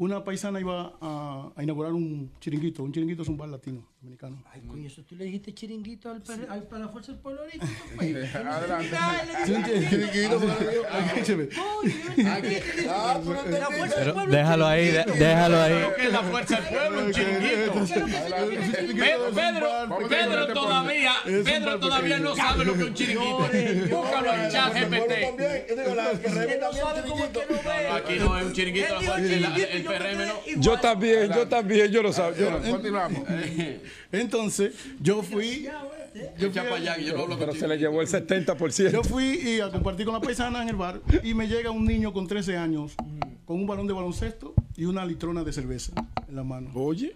[0.00, 2.82] Una paisana iba a, a inaugurar un chiringuito.
[2.82, 4.42] Un chiringuito es un bar latino, dominicano.
[4.50, 7.42] Ay, coño, eso tú le dijiste chiringuito al, per- al- para la fuerza del pueblo
[7.42, 7.66] ahorita.
[7.96, 8.34] pues.
[8.34, 8.96] Adelante.
[9.90, 10.84] Chiringuito, pero-.
[12.88, 13.20] Ah,
[14.28, 15.74] déjalo ahí, déjalo ahí.
[15.96, 17.04] ¿Qué es la fuerza del pueblo?
[17.04, 17.72] Un chiringuito.
[18.94, 21.12] Pedro, Pedro, Pedro todavía,
[21.44, 23.96] Pedro todavía no sabe lo que es un chiringuito.
[23.96, 25.12] Búscalo en chat GPT.
[27.88, 30.60] Aquí no es un chiringuito, el, el PRM no.
[30.60, 32.58] Yo también, yo también, yo lo sabía.
[32.58, 33.22] Continuamos.
[34.12, 35.68] Entonces, yo fui.
[36.38, 38.90] Yo para allá, yo no hablo Pero se le llevó el 70%.
[38.90, 41.84] Yo fui y a compartir con la paisana en el bar y me llega un
[41.84, 42.94] niño con 13 años
[43.44, 45.92] con un balón de baloncesto y una litrona de cerveza
[46.28, 46.70] en la mano.
[46.74, 47.14] Oye.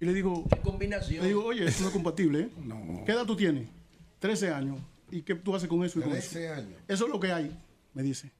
[0.00, 1.22] Y le digo, combinación.
[1.22, 2.40] le digo, oye, esto no es compatible.
[2.40, 2.48] ¿eh?
[3.04, 3.68] ¿Qué edad tú tienes?
[4.20, 4.78] 13 años.
[5.10, 6.30] ¿Y qué tú haces con eso y con eso?
[6.30, 6.80] 13 años.
[6.86, 7.56] Eso es lo que hay,
[7.94, 8.30] me dice.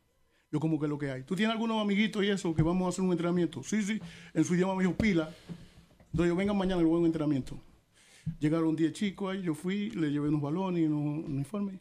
[0.51, 1.23] Yo como que lo que hay.
[1.25, 3.63] ¿Tú tienes algunos amiguitos y eso que vamos a hacer un entrenamiento?
[3.63, 4.01] Sí, sí.
[4.33, 5.31] En su idioma me dijo pila.
[6.13, 7.61] Entonces yo, vengan mañana, a un entrenamiento.
[8.41, 11.81] Llegaron 10 chicos ahí, yo fui, le llevé unos balones y unos uniformes.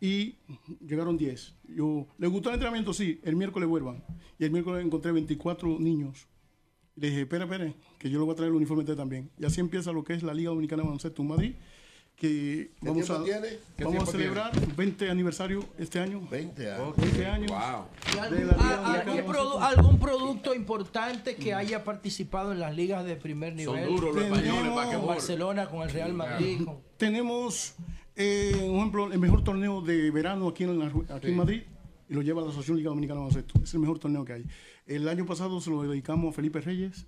[0.00, 0.36] Y
[0.80, 1.54] llegaron 10.
[1.76, 2.94] Yo, ¿les gustó el entrenamiento?
[2.94, 4.02] Sí, el miércoles vuelvan.
[4.38, 6.26] Y el miércoles encontré 24 niños.
[6.96, 9.30] Le dije, espera, espera, que yo le voy a traer el uniforme también.
[9.38, 11.54] Y así empieza lo que es la Liga Dominicana de Baloncesto en Madrid,
[12.20, 13.48] que ¿Qué vamos, a, tiene?
[13.78, 14.22] ¿Qué vamos a tiempo tiene?
[14.34, 16.20] celebrar 20 aniversario este año.
[16.30, 16.96] 20 años.
[16.98, 17.50] 20 años.
[17.50, 17.86] Wow.
[18.12, 23.06] ¿Y de algún, a- algún produ- algún producto importante que haya participado en las ligas
[23.06, 23.88] de primer Son nivel?
[23.88, 25.06] duros los españoles, Tenemos- para que.
[25.06, 26.60] Barcelona, con el Real Madrid.
[26.64, 27.74] con- Tenemos,
[28.16, 31.62] eh, un ejemplo, el mejor torneo de verano aquí en, la- aquí en Madrid
[32.08, 33.60] y lo lleva la Asociación Liga Dominicana de Baloncesto.
[33.64, 34.44] Es el mejor torneo que hay.
[34.86, 37.06] El año pasado se lo dedicamos a Felipe Reyes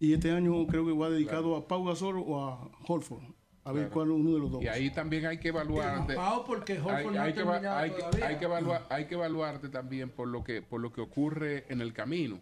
[0.00, 3.22] y este año creo que va dedicado a Pau Gasol o a Holford.
[3.66, 3.94] A ver Claro.
[3.94, 4.62] cuál uno de los dos.
[4.62, 6.14] Y ahí también hay que evaluarte.
[6.46, 8.26] Porque hay, no ha hay que, eva- terminado hay que- todavía.
[8.28, 11.80] hay que evaluar, hay que evaluarte también por lo que por lo que ocurre en
[11.80, 12.38] el camino.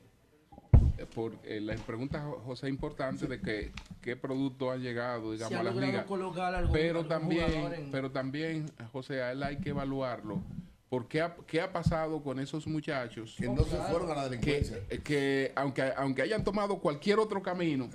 [0.98, 5.54] Eh, Por eh, la pregunta Jo- José importante de que qué producto ha llegado, digamos,
[5.56, 6.06] ha a las ligas.
[6.08, 10.40] algún- pero algún también, en- pero también, José, a él hay que evaluarlo.
[10.88, 13.34] ¿Por qué ha, qué ha pasado con esos muchachos?
[13.36, 14.86] Que no se fueron a la delincuencia.
[14.88, 17.88] Que, que aunque, aunque hayan tomado cualquier otro camino,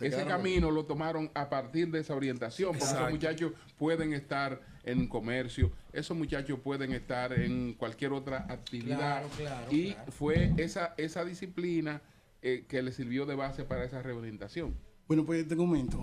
[0.00, 5.08] ese camino lo tomaron a partir de esa orientación, porque esos muchachos pueden estar en
[5.08, 8.98] comercio, esos muchachos pueden estar en cualquier otra actividad.
[8.98, 10.12] Claro, claro, y claro.
[10.12, 12.02] fue esa, esa disciplina
[12.42, 14.76] eh, que le sirvió de base para esa reorientación.
[15.08, 15.98] Bueno, pues te comento,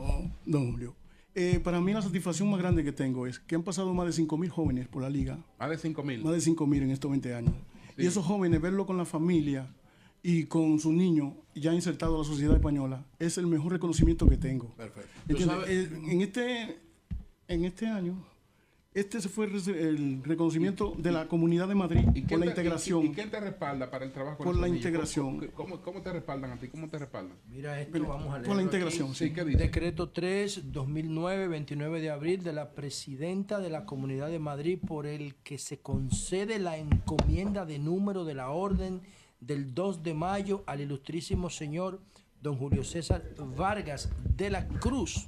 [0.46, 0.96] don Julio.
[1.36, 4.14] Eh, para mí la satisfacción más grande que tengo es que han pasado más de
[4.14, 5.40] 5 mil jóvenes por la liga.
[5.60, 6.24] Más de 5 mil.
[6.24, 7.56] Más de 5 mil en estos 20 años.
[7.98, 9.68] Y esos jóvenes, verlo con la familia
[10.24, 14.38] y con su niño ya insertado a la sociedad española, es el mejor reconocimiento que
[14.38, 14.74] tengo.
[14.76, 15.10] Perfecto.
[15.28, 15.58] ¿Entiendes?
[15.68, 16.78] Eh, en, este,
[17.50, 18.26] en este año,
[18.94, 23.04] este se fue el reconocimiento de la Comunidad de Madrid por ¿Quién la te- integración.
[23.04, 25.40] ¿Y, y quién te respalda para el trabajo con Por la integración.
[25.40, 26.68] ¿Cómo, cómo- cómo te respaldan a ti?
[26.70, 27.36] ¿Cómo te respaldan?
[27.50, 28.48] Mira esto, vamos a leer.
[28.48, 29.34] Por la integración, sí.
[29.34, 29.58] ¿qué dice?
[29.58, 35.06] Decreto 3, 2009, 29 de abril, de la presidenta de la Comunidad de Madrid, por
[35.08, 39.02] el que se concede la encomienda de número de la orden
[39.46, 42.00] del 2 de mayo al ilustrísimo señor
[42.42, 43.24] don Julio César
[43.56, 45.28] Vargas de la Cruz,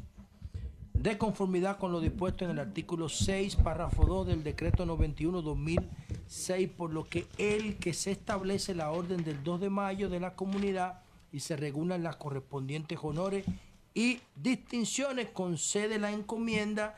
[0.93, 6.91] de conformidad con lo dispuesto en el artículo 6, párrafo 2 del decreto 91-2006, por
[6.91, 11.01] lo que el que se establece la orden del 2 de mayo de la comunidad
[11.31, 13.45] y se regulan las correspondientes honores
[13.93, 16.95] y distinciones, concede la encomienda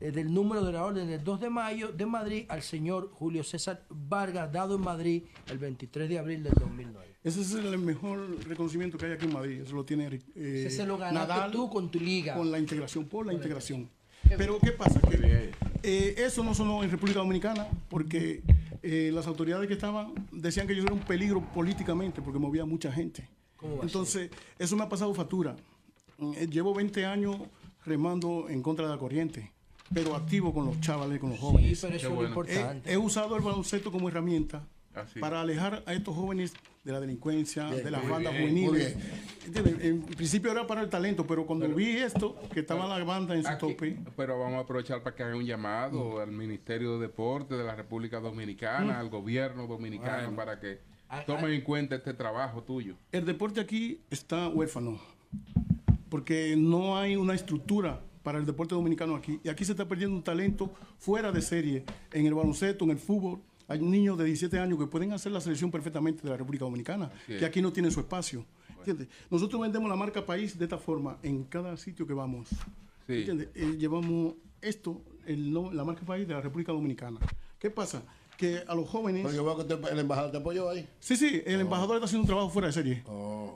[0.00, 3.44] eh, del número de la orden del 2 de mayo de Madrid al señor Julio
[3.44, 7.16] César Vargas, dado en Madrid el 23 de abril del 2009.
[7.22, 9.60] Ese es el mejor reconocimiento que hay aquí en Madrid.
[9.60, 10.20] Eso lo tiene eh,
[10.66, 12.34] Ese se lo ganaste Nadal tú con tu liga.
[12.34, 13.90] Con la integración, por la integración.
[14.36, 15.00] Pero ¿qué pasa?
[15.00, 15.52] Que,
[15.82, 18.42] eh, eso no sonó en República Dominicana porque
[18.82, 22.92] eh, las autoridades que estaban decían que yo era un peligro políticamente porque movía mucha
[22.92, 23.28] gente.
[23.56, 25.56] ¿Cómo va a Entonces, eso me ha pasado factura.
[26.36, 27.36] Eh, llevo 20 años
[27.84, 29.52] remando en contra de la corriente,
[29.92, 31.80] pero activo con los chavales, con los jóvenes.
[31.80, 32.28] pero eso Qué es bueno.
[32.28, 32.90] importante.
[32.90, 35.18] He, he usado el baloncesto como herramienta Así.
[35.20, 36.52] para alejar a estos jóvenes
[36.84, 38.96] de la delincuencia, Bien, de las bandas bien, juveniles.
[39.82, 43.42] En principio era para el talento, pero cuando vi esto, que estaba la banda en
[43.42, 47.06] su Aquí- tope, Pero vamos a aprovechar para que haga un llamado al Ministerio de
[47.08, 49.00] Deporte de la República Dominicana, Mm.
[49.00, 50.36] al gobierno dominicano, Bueno.
[50.36, 50.78] para que
[51.26, 52.94] tomen en cuenta este trabajo tuyo.
[53.12, 54.98] el deporte aquí está huérfano,
[56.08, 59.40] porque no hay una estructura para el deporte dominicano aquí.
[59.42, 62.98] Y aquí se está perdiendo un talento fuera de serie, en el baloncesto, en el
[62.98, 63.40] fútbol.
[63.68, 67.10] Hay niños de 17 años que pueden hacer la selección perfectamente de la República Dominicana,
[67.28, 67.38] es.
[67.38, 68.44] que aquí no tienen su espacio.
[69.30, 72.48] Nosotros vendemos la marca país de esta forma en cada sitio que vamos.
[73.06, 73.26] Sí.
[73.28, 77.20] Eh, llevamos esto, el la marca país de la República Dominicana.
[77.58, 78.02] ¿Qué pasa?
[78.40, 79.22] Que a los jóvenes...
[79.22, 80.88] Pero yo veo que te- el embajador te apoyó ahí.
[80.98, 83.02] Sí, sí, el embajador está haciendo un trabajo fuera de serie.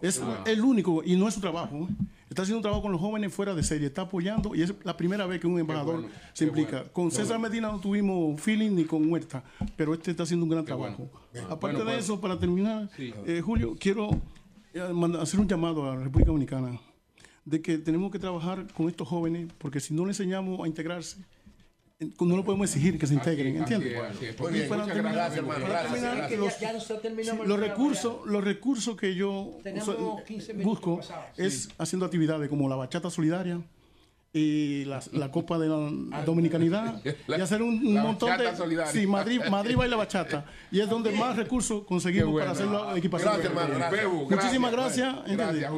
[0.03, 0.45] es qué bueno.
[0.45, 1.89] el único, y no es su trabajo.
[1.89, 2.05] ¿eh?
[2.29, 4.95] Está haciendo un trabajo con los jóvenes fuera de serie, está apoyando, y es la
[4.95, 6.77] primera vez que un embajador bueno, se implica.
[6.79, 7.49] bueno, con César bueno.
[7.49, 9.43] Medina no tuvimos feeling ni con Huerta,
[9.75, 11.09] pero este está haciendo un gran trabajo.
[11.49, 13.15] Aparte de pues, eso, para terminar, sí.
[13.27, 14.11] eh, Julio, quiero
[14.75, 14.83] eh,
[15.19, 16.79] hacer un llamado a la República Dominicana
[17.47, 21.25] de que tenemos que trabajar con estos jóvenes, porque si no le enseñamos a integrarse,
[22.01, 23.97] no lo podemos exigir que se integren, ¿entiendes?
[27.47, 31.27] los- recursos, los recursos que yo Tenemos uso- 15 minutos busco pasados.
[31.39, 33.61] es haciendo actividades como la bachata solidaria
[34.33, 38.37] y la, la Copa de la Dominicanidad La- y hacer un, un la montón de
[38.39, 38.93] bachata solidaria.
[38.93, 42.53] sí Madrid Madrid baila bachata y es donde más recursos conseguimos bueno.
[42.53, 43.33] para hacer la equipación.
[43.35, 44.13] Gracias, hermano, gracias.
[44.13, 45.15] Muchísimas gracias.
[45.29, 45.71] gracias.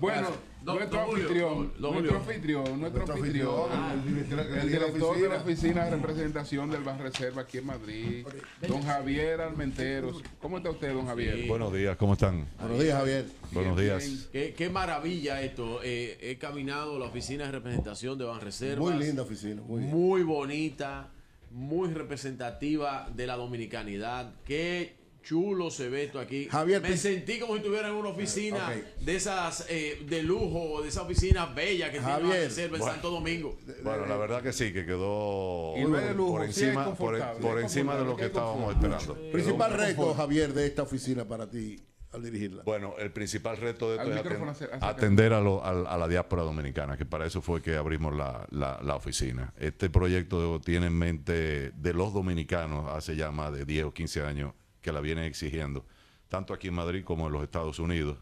[0.00, 5.84] Bueno, nuestro anfitrión, nuestro anfitrión, nuestro anfitrión, el director- el director de la oficina.
[5.86, 8.26] de representación del Bar Reserva aquí en Madrid,
[8.68, 10.22] don Javier Almenteros.
[10.40, 11.46] ¿Cómo está usted, don Javier?
[11.48, 12.46] Buenos días, ¿cómo están?
[12.60, 13.26] Buenos días, Javier.
[13.52, 14.28] Buenos días.
[14.32, 15.80] Qué, qué maravilla esto.
[15.82, 18.94] Eh, he caminado la oficina de representación de Banreservas.
[18.94, 19.80] Muy linda oficina, muy.
[19.82, 21.08] Muy bonita,
[21.50, 24.34] muy representativa de la dominicanidad.
[24.44, 26.46] Qué chulo se ve esto aquí.
[26.50, 30.88] Javier, Me sentí como si estuviera en una oficina de esas eh, de lujo, de
[30.88, 32.28] esas oficinas bellas que tiene Javier.
[32.38, 32.92] Banreserva en Bueno.
[32.94, 33.58] Santo Domingo.
[33.82, 35.74] Bueno, la verdad que sí, que quedó
[36.14, 38.96] lujo, por sí encima, por, es encima de lo que estábamos es esperando.
[39.06, 39.32] confortable.
[39.32, 41.78] Principal reto, Javier, de esta oficina para ti
[42.12, 42.64] al dirigirla.
[42.64, 44.30] Bueno, el principal reto de Al esto
[44.64, 48.12] es atender a, lo- a- a la diáspora dominicana, que para eso fue que abrimos
[48.16, 49.52] la, la- la oficina.
[49.56, 54.22] Este proyecto tiene en mente de los dominicanos hace ya más de 10 o 15
[54.24, 55.84] años que la vienen exigiendo,
[56.28, 58.18] tanto aquí en Madrid como en los Estados Unidos.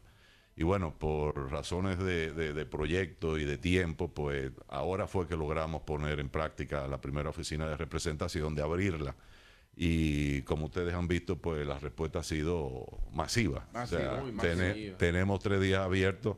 [0.56, 5.36] Y bueno, por razones de, de- de proyecto y de tiempo, pues ahora fue que
[5.36, 9.14] logramos poner en práctica la primera oficina de representación, de abrirla.
[9.76, 13.68] Y como ustedes han visto, pues la respuesta ha sido masiva.
[13.72, 14.98] Masiva, o sea, muy tene- masiva.
[14.98, 16.36] tenemos tres días abiertos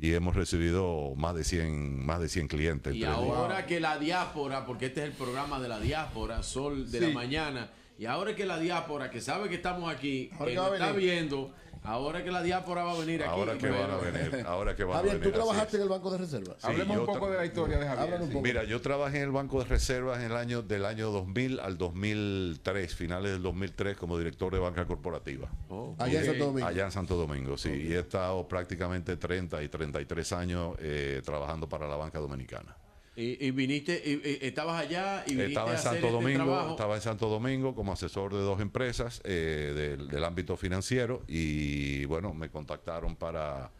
[0.00, 2.90] y hemos recibido más de 100, más de 100 clientes.
[2.90, 3.12] en Y días.
[3.14, 7.06] ahora que la diáspora, porque este es el programa de la diáspora, Sol de Sí.
[7.06, 7.70] la Mañana,
[8.00, 10.72] y ahora que la diáspora, que sabe que estamos aquí, Ahora que que va nos
[10.72, 13.30] a está viendo, Ahora que la diáspora va a venir aquí.
[13.30, 15.32] Ahora que van a venir, ahora que van a Javier, venir.
[15.32, 16.54] ¿tú trabajaste en el Banco de Reserva?
[16.58, 18.20] Sí, Hablemos un poco de la historia de Javier.
[18.42, 21.76] Mira, yo trabajé en el Banco de Reservas en el año del año 2000 al
[21.76, 25.50] 2003, finales del 2003 como director de banca corporativa.
[25.98, 26.66] Allá en Santo Domingo.
[26.66, 27.70] Allá en Santo Domingo, sí.
[27.70, 32.76] Y he estado prácticamente 30 y 33 años eh, trabajando para la banca dominicana.
[33.20, 36.12] Y, y viniste, y, y estabas allá y viniste Estaba a en hacer Santo este
[36.22, 36.70] Domingo, trabajo.
[36.70, 42.04] estaba en Santo Domingo como asesor de dos empresas eh, del, del ámbito financiero y
[42.06, 43.70] bueno, me contactaron para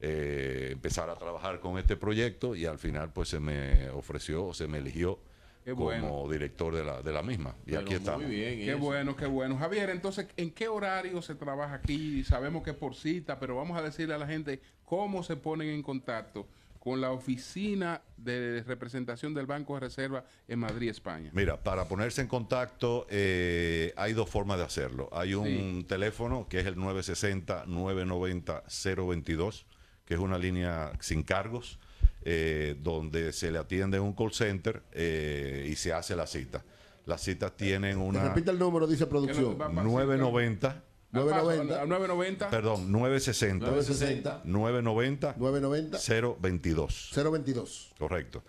[0.00, 4.68] eh, empezar a trabajar con este proyecto y al final pues se me ofreció, se
[4.68, 5.18] me eligió
[5.64, 6.28] Qué como bueno.
[6.30, 7.56] director de la, de la misma.
[7.66, 8.26] Y aquí estamos.
[8.28, 9.56] Qué bueno, qué bueno.
[9.56, 12.22] Javier, entonces, ¿en qué horario se trabaja aquí?
[12.22, 15.70] Sabemos que es por cita, pero vamos a decirle a la gente cómo se ponen
[15.70, 16.46] en contacto
[16.84, 21.30] con la oficina de representación del Banco de Reserva en Madrid, España.
[21.32, 25.08] Mira, para ponerse en contacto eh, hay dos formas de hacerlo.
[25.10, 29.64] Hay un teléfono que es el 960-990-022,
[30.04, 31.78] que es una línea sin cargos,
[32.20, 36.62] eh, donde se le atiende en un call center eh, y se hace la cita.
[37.06, 39.56] Las citas tienen una repite el número, dice producción.
[39.56, 40.82] 990,
[41.14, 41.82] 990.
[41.82, 42.50] A 990.
[42.50, 44.40] perdón, 960, 960.
[44.44, 45.98] 990, 990
[46.40, 47.10] 022.
[47.14, 47.92] 022.
[47.98, 48.42] Correcto.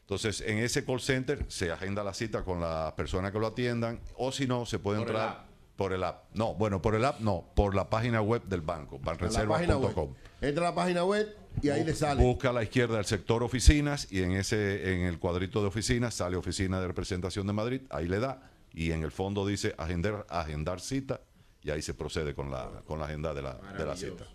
[0.00, 4.00] Entonces, en ese call center se agenda la cita con las personas que lo atiendan,
[4.16, 5.46] o si no, se puede Por el entrar app.
[5.76, 6.24] por el app.
[6.34, 10.14] No, bueno, por el app no, por la página web del banco, banreservas.com.
[10.40, 12.22] Entra a la página web y ahí le sale.
[12.22, 16.14] Busca a la izquierda el sector oficinas y en ese en el cuadrito de oficinas
[16.14, 20.26] sale oficina de representación de Madrid, ahí le da y en el fondo dice agendar
[20.28, 21.20] agendar cita
[21.62, 24.26] y ahí se procede con la con la agenda de la, de la cita.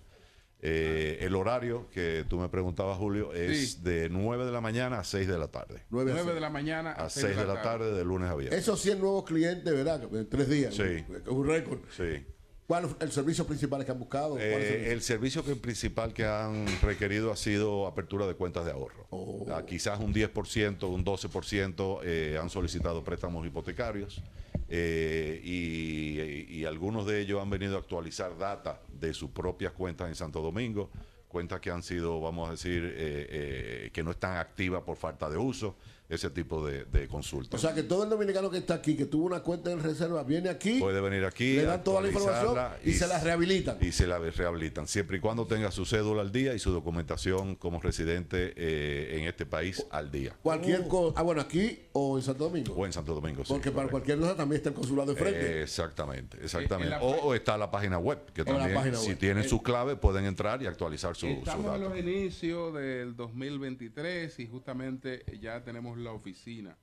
[0.60, 3.80] Eh, el horario que tú me preguntabas, Julio, es Sí.
[3.84, 5.84] de 9 de la mañana a 6 de la tarde.
[5.92, 8.60] 9 9 de la mañana A 6 de la tarde, de lunes a viernes.
[8.60, 10.02] Esos 100 nuevos clientes, ¿verdad?
[10.12, 10.74] En tres días.
[10.74, 10.82] Sí.
[10.82, 11.80] Es un récord.
[11.96, 12.26] Sí.
[12.68, 14.32] ¿Cuál es el servicio principal que han buscado?
[14.32, 14.92] ¿Cuál es el Eh, servicio?
[14.92, 19.08] el servicio que principal que han requerido ha sido apertura de cuentas de ahorro.
[19.10, 19.46] Oh.
[19.50, 24.22] Ah, quizás un 10%, un 12% eh, han solicitado préstamos hipotecarios
[24.68, 30.10] eh, y, y algunos de ellos han venido a actualizar data de sus propias cuentas
[30.10, 30.92] en Santo Domingo,
[31.30, 35.38] cuentas que han sido, vamos a decir, eh, que no están activas por falta de
[35.38, 35.78] uso,
[36.10, 37.60] ese tipo de, de O consultas.
[37.60, 40.50] sea, que todo el dominicano que está aquí, que tuvo una cuenta en reserva, viene
[40.50, 43.78] aquí, Puede venir aquí, le dan toda la información y, se la rehabilitan.
[43.82, 47.56] Y se la rehabilitan, siempre y cuando tenga su cédula al día y su documentación
[47.56, 50.36] como residente eh, en este país al día.
[50.42, 51.20] Cualquier cosa.
[51.20, 52.74] Ah, bueno, aquí o en Santo Domingo.
[52.74, 53.52] O en Santo Domingo, sí.
[53.52, 55.60] Porque para cualquier cosa también está el consulado de frente.
[55.60, 56.94] Eh, exactamente, exactamente.
[56.94, 59.18] en la o, o está la página web, que O también, página si web.
[59.18, 61.90] tienen Eh, su clave, pueden entrar y actualizar su, su Estamos en dato.
[61.90, 66.78] los inicios del 2023 y justamente ya tenemos la oficina.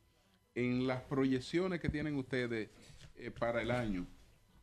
[0.55, 2.71] En las proyecciones que tienen ustedes
[3.17, 4.07] eh, para el año,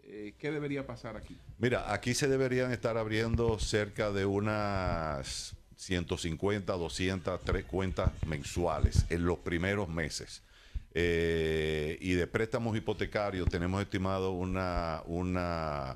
[0.04, 1.38] eh, ¿qué debería pasar aquí?
[1.58, 9.26] Mira, aquí se deberían estar abriendo cerca de unas 150, 200, tres cuentas mensuales en
[9.26, 10.44] los primeros meses.
[10.94, 15.96] Eh, y de préstamos hipotecarios tenemos estimado una, una,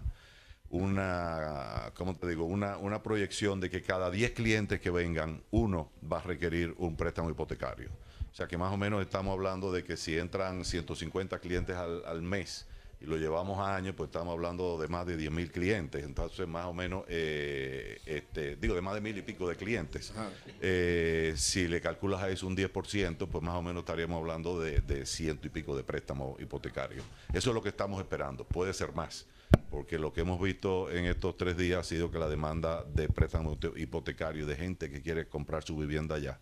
[0.70, 2.46] una, ¿cómo te digo?
[2.46, 6.96] Una, una proyección de que cada 10 clientes que vengan, uno va a requerir un
[6.96, 7.90] préstamo hipotecario.
[8.36, 12.04] O sea que más o menos estamos hablando de que si entran 150 clientes al,
[12.06, 12.66] al mes
[13.00, 16.04] y lo llevamos a años, pues estamos hablando de más de 10 mil clientes.
[16.04, 20.12] Entonces, más o menos, eh, este, digo, de más de mil y pico de clientes.
[20.60, 24.82] Eh, si le calculas a eso un 10%, pues más o menos estaríamos hablando de,
[24.82, 27.06] de ciento y pico de préstamos hipotecarios.
[27.32, 28.44] Eso es lo que estamos esperando.
[28.44, 29.28] Puede ser más.
[29.72, 33.08] Porque lo que hemos visto en estos tres días ha sido que la demanda de
[33.08, 36.38] préstamos hipotecarios de gente que quiere comprar su vivienda allá,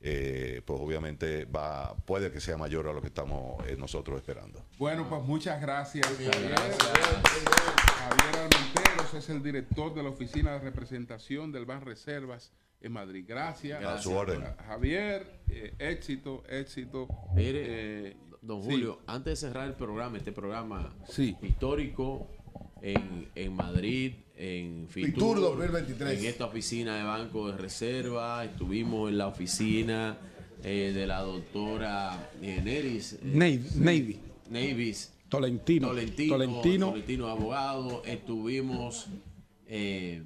[0.00, 4.64] eh, pues obviamente va, puede que sea mayor a lo que estamos eh, nosotros esperando.
[4.78, 6.06] Bueno, pues muchas gracias.
[6.06, 12.92] Javier, Javier Armenteros es el director de la Oficina de Representación del Ban Reservas en
[12.92, 13.24] Madrid.
[13.26, 13.82] Gracias.
[13.84, 14.44] A su orden.
[14.66, 17.08] Javier, eh, éxito, éxito.
[17.34, 17.64] Mire,
[18.10, 18.70] Eh, don sí.
[18.70, 21.36] Julio, antes de cerrar el programa, este programa Sí.
[21.42, 22.28] histórico
[22.82, 26.18] en, en Madrid, en Fitur, Fitur 2023.
[26.20, 30.18] en esta oficina de Banco de Reserva, estuvimos en la oficina
[30.62, 33.14] eh, de la doctora eh, Neris.
[33.14, 34.18] eh, Navy, Navy.
[34.50, 35.12] Navis.
[35.28, 35.88] Tolentino.
[35.88, 36.90] Tolentino, Tolentino.
[36.90, 38.02] Tolentino abogado.
[38.04, 39.06] Estuvimos
[39.66, 40.22] eh,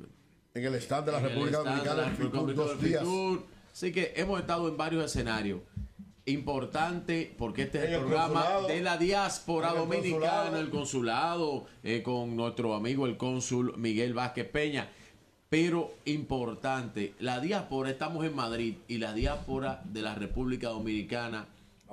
[0.54, 3.00] En el stand de la República Dominicana en Fitur, dos días.
[3.02, 3.46] Fitur.
[3.72, 5.60] Así que hemos estado en varios escenarios.
[6.30, 8.68] Importante porque este es el el programa consulado.
[8.68, 10.60] de la diáspora el dominicana, consulado.
[10.60, 14.88] el consulado, eh, con nuestro amigo el cónsul Miguel Vázquez Peña.
[15.48, 21.46] Pero importante, la diáspora, estamos en Madrid y la diáspora de la República Dominicana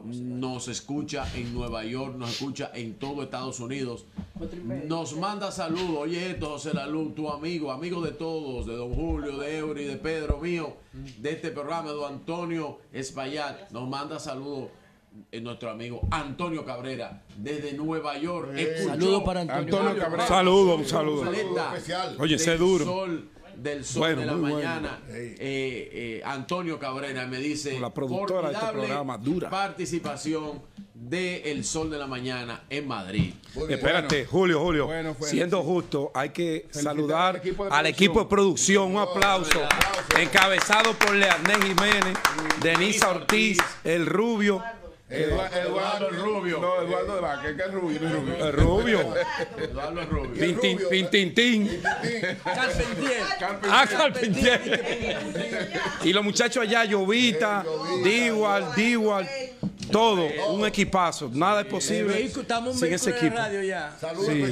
[0.03, 4.05] nos escucha en Nueva York, nos escucha en todo Estados Unidos.
[4.87, 5.97] Nos manda saludos.
[5.97, 9.97] Oye, esto, José Lalú, tu amigo, amigo de todos, de don Julio, de Eury, de
[9.97, 13.71] Pedro mío, de este programa, don Antonio Espaillat.
[13.71, 14.69] Nos manda saludos
[15.31, 18.51] eh, nuestro amigo Antonio Cabrera desde Nueva York.
[18.55, 19.63] Escuchó Saludos para Antonio.
[19.77, 20.27] Antonio Cabrera.
[20.27, 21.25] Saludos, un saludo.
[21.25, 21.73] completa
[22.19, 22.85] Oye, del duro.
[22.85, 24.55] sol- del sol Bueno, de la bueno.
[24.55, 24.99] mañana.
[25.09, 29.49] Eh, eh, Antonio Cabrera me dice La productora de este programa, dura.
[29.49, 30.61] participación
[30.93, 33.33] de El Sol de la Mañana en Madrid.
[33.69, 34.85] Espérate, Julio, Julio.
[34.87, 38.95] Bueno, fue- siendo justo, hay que saludar al equipo de al equipo de producción.
[38.95, 39.59] Un aplauso.
[40.19, 42.17] Encabezado por Learnés Jiménez,
[42.61, 44.61] Denisa Ortiz, el Rubio.
[45.09, 46.59] Eduardo, Eduardo Rubio.
[46.59, 48.45] No, Eduardo de Vaca, que es Rubio, no es Rubio.
[48.45, 49.13] El Rubio.
[49.57, 50.33] Eduardo Rubio.
[50.33, 51.81] Pintin, Pintintín.
[52.43, 53.23] Carpentier.
[53.69, 55.19] Ah, Carpentier.
[56.03, 57.63] Y los muchachos allá, Llovita,
[58.03, 59.25] Diwal, Diwal,
[59.91, 61.29] todo, un equipazo.
[61.33, 63.37] Nada es posible Estamos un sin ese equipo.
[63.37, 63.95] radio ya.
[64.25, 64.43] Sí.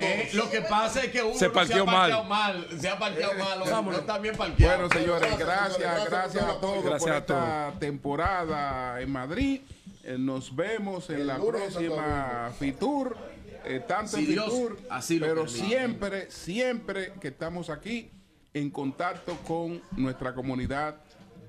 [0.00, 2.64] Eh, lo que pasa es que uno Se no parqueó se ha parqueado mal.
[2.68, 2.80] mal.
[2.80, 3.84] Se ha parqueado mal.
[3.86, 4.88] No está bien parqueado.
[4.88, 9.60] Bueno, señores, gracias, gracias a todos Gracias por a esta temporada en Madrid.
[10.04, 13.16] Eh, Nos vemos en la próxima Fitur.
[13.64, 15.66] eh, tanto Si en Dios Fitur, así lo pero permite.
[15.68, 18.10] siempre, siempre que estamos aquí
[18.54, 20.96] en contacto con nuestra comunidad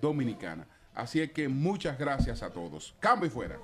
[0.02, 0.68] dominicana.
[0.94, 2.94] Así es que muchas gracias a todos.
[3.00, 3.58] Cambio y fuera.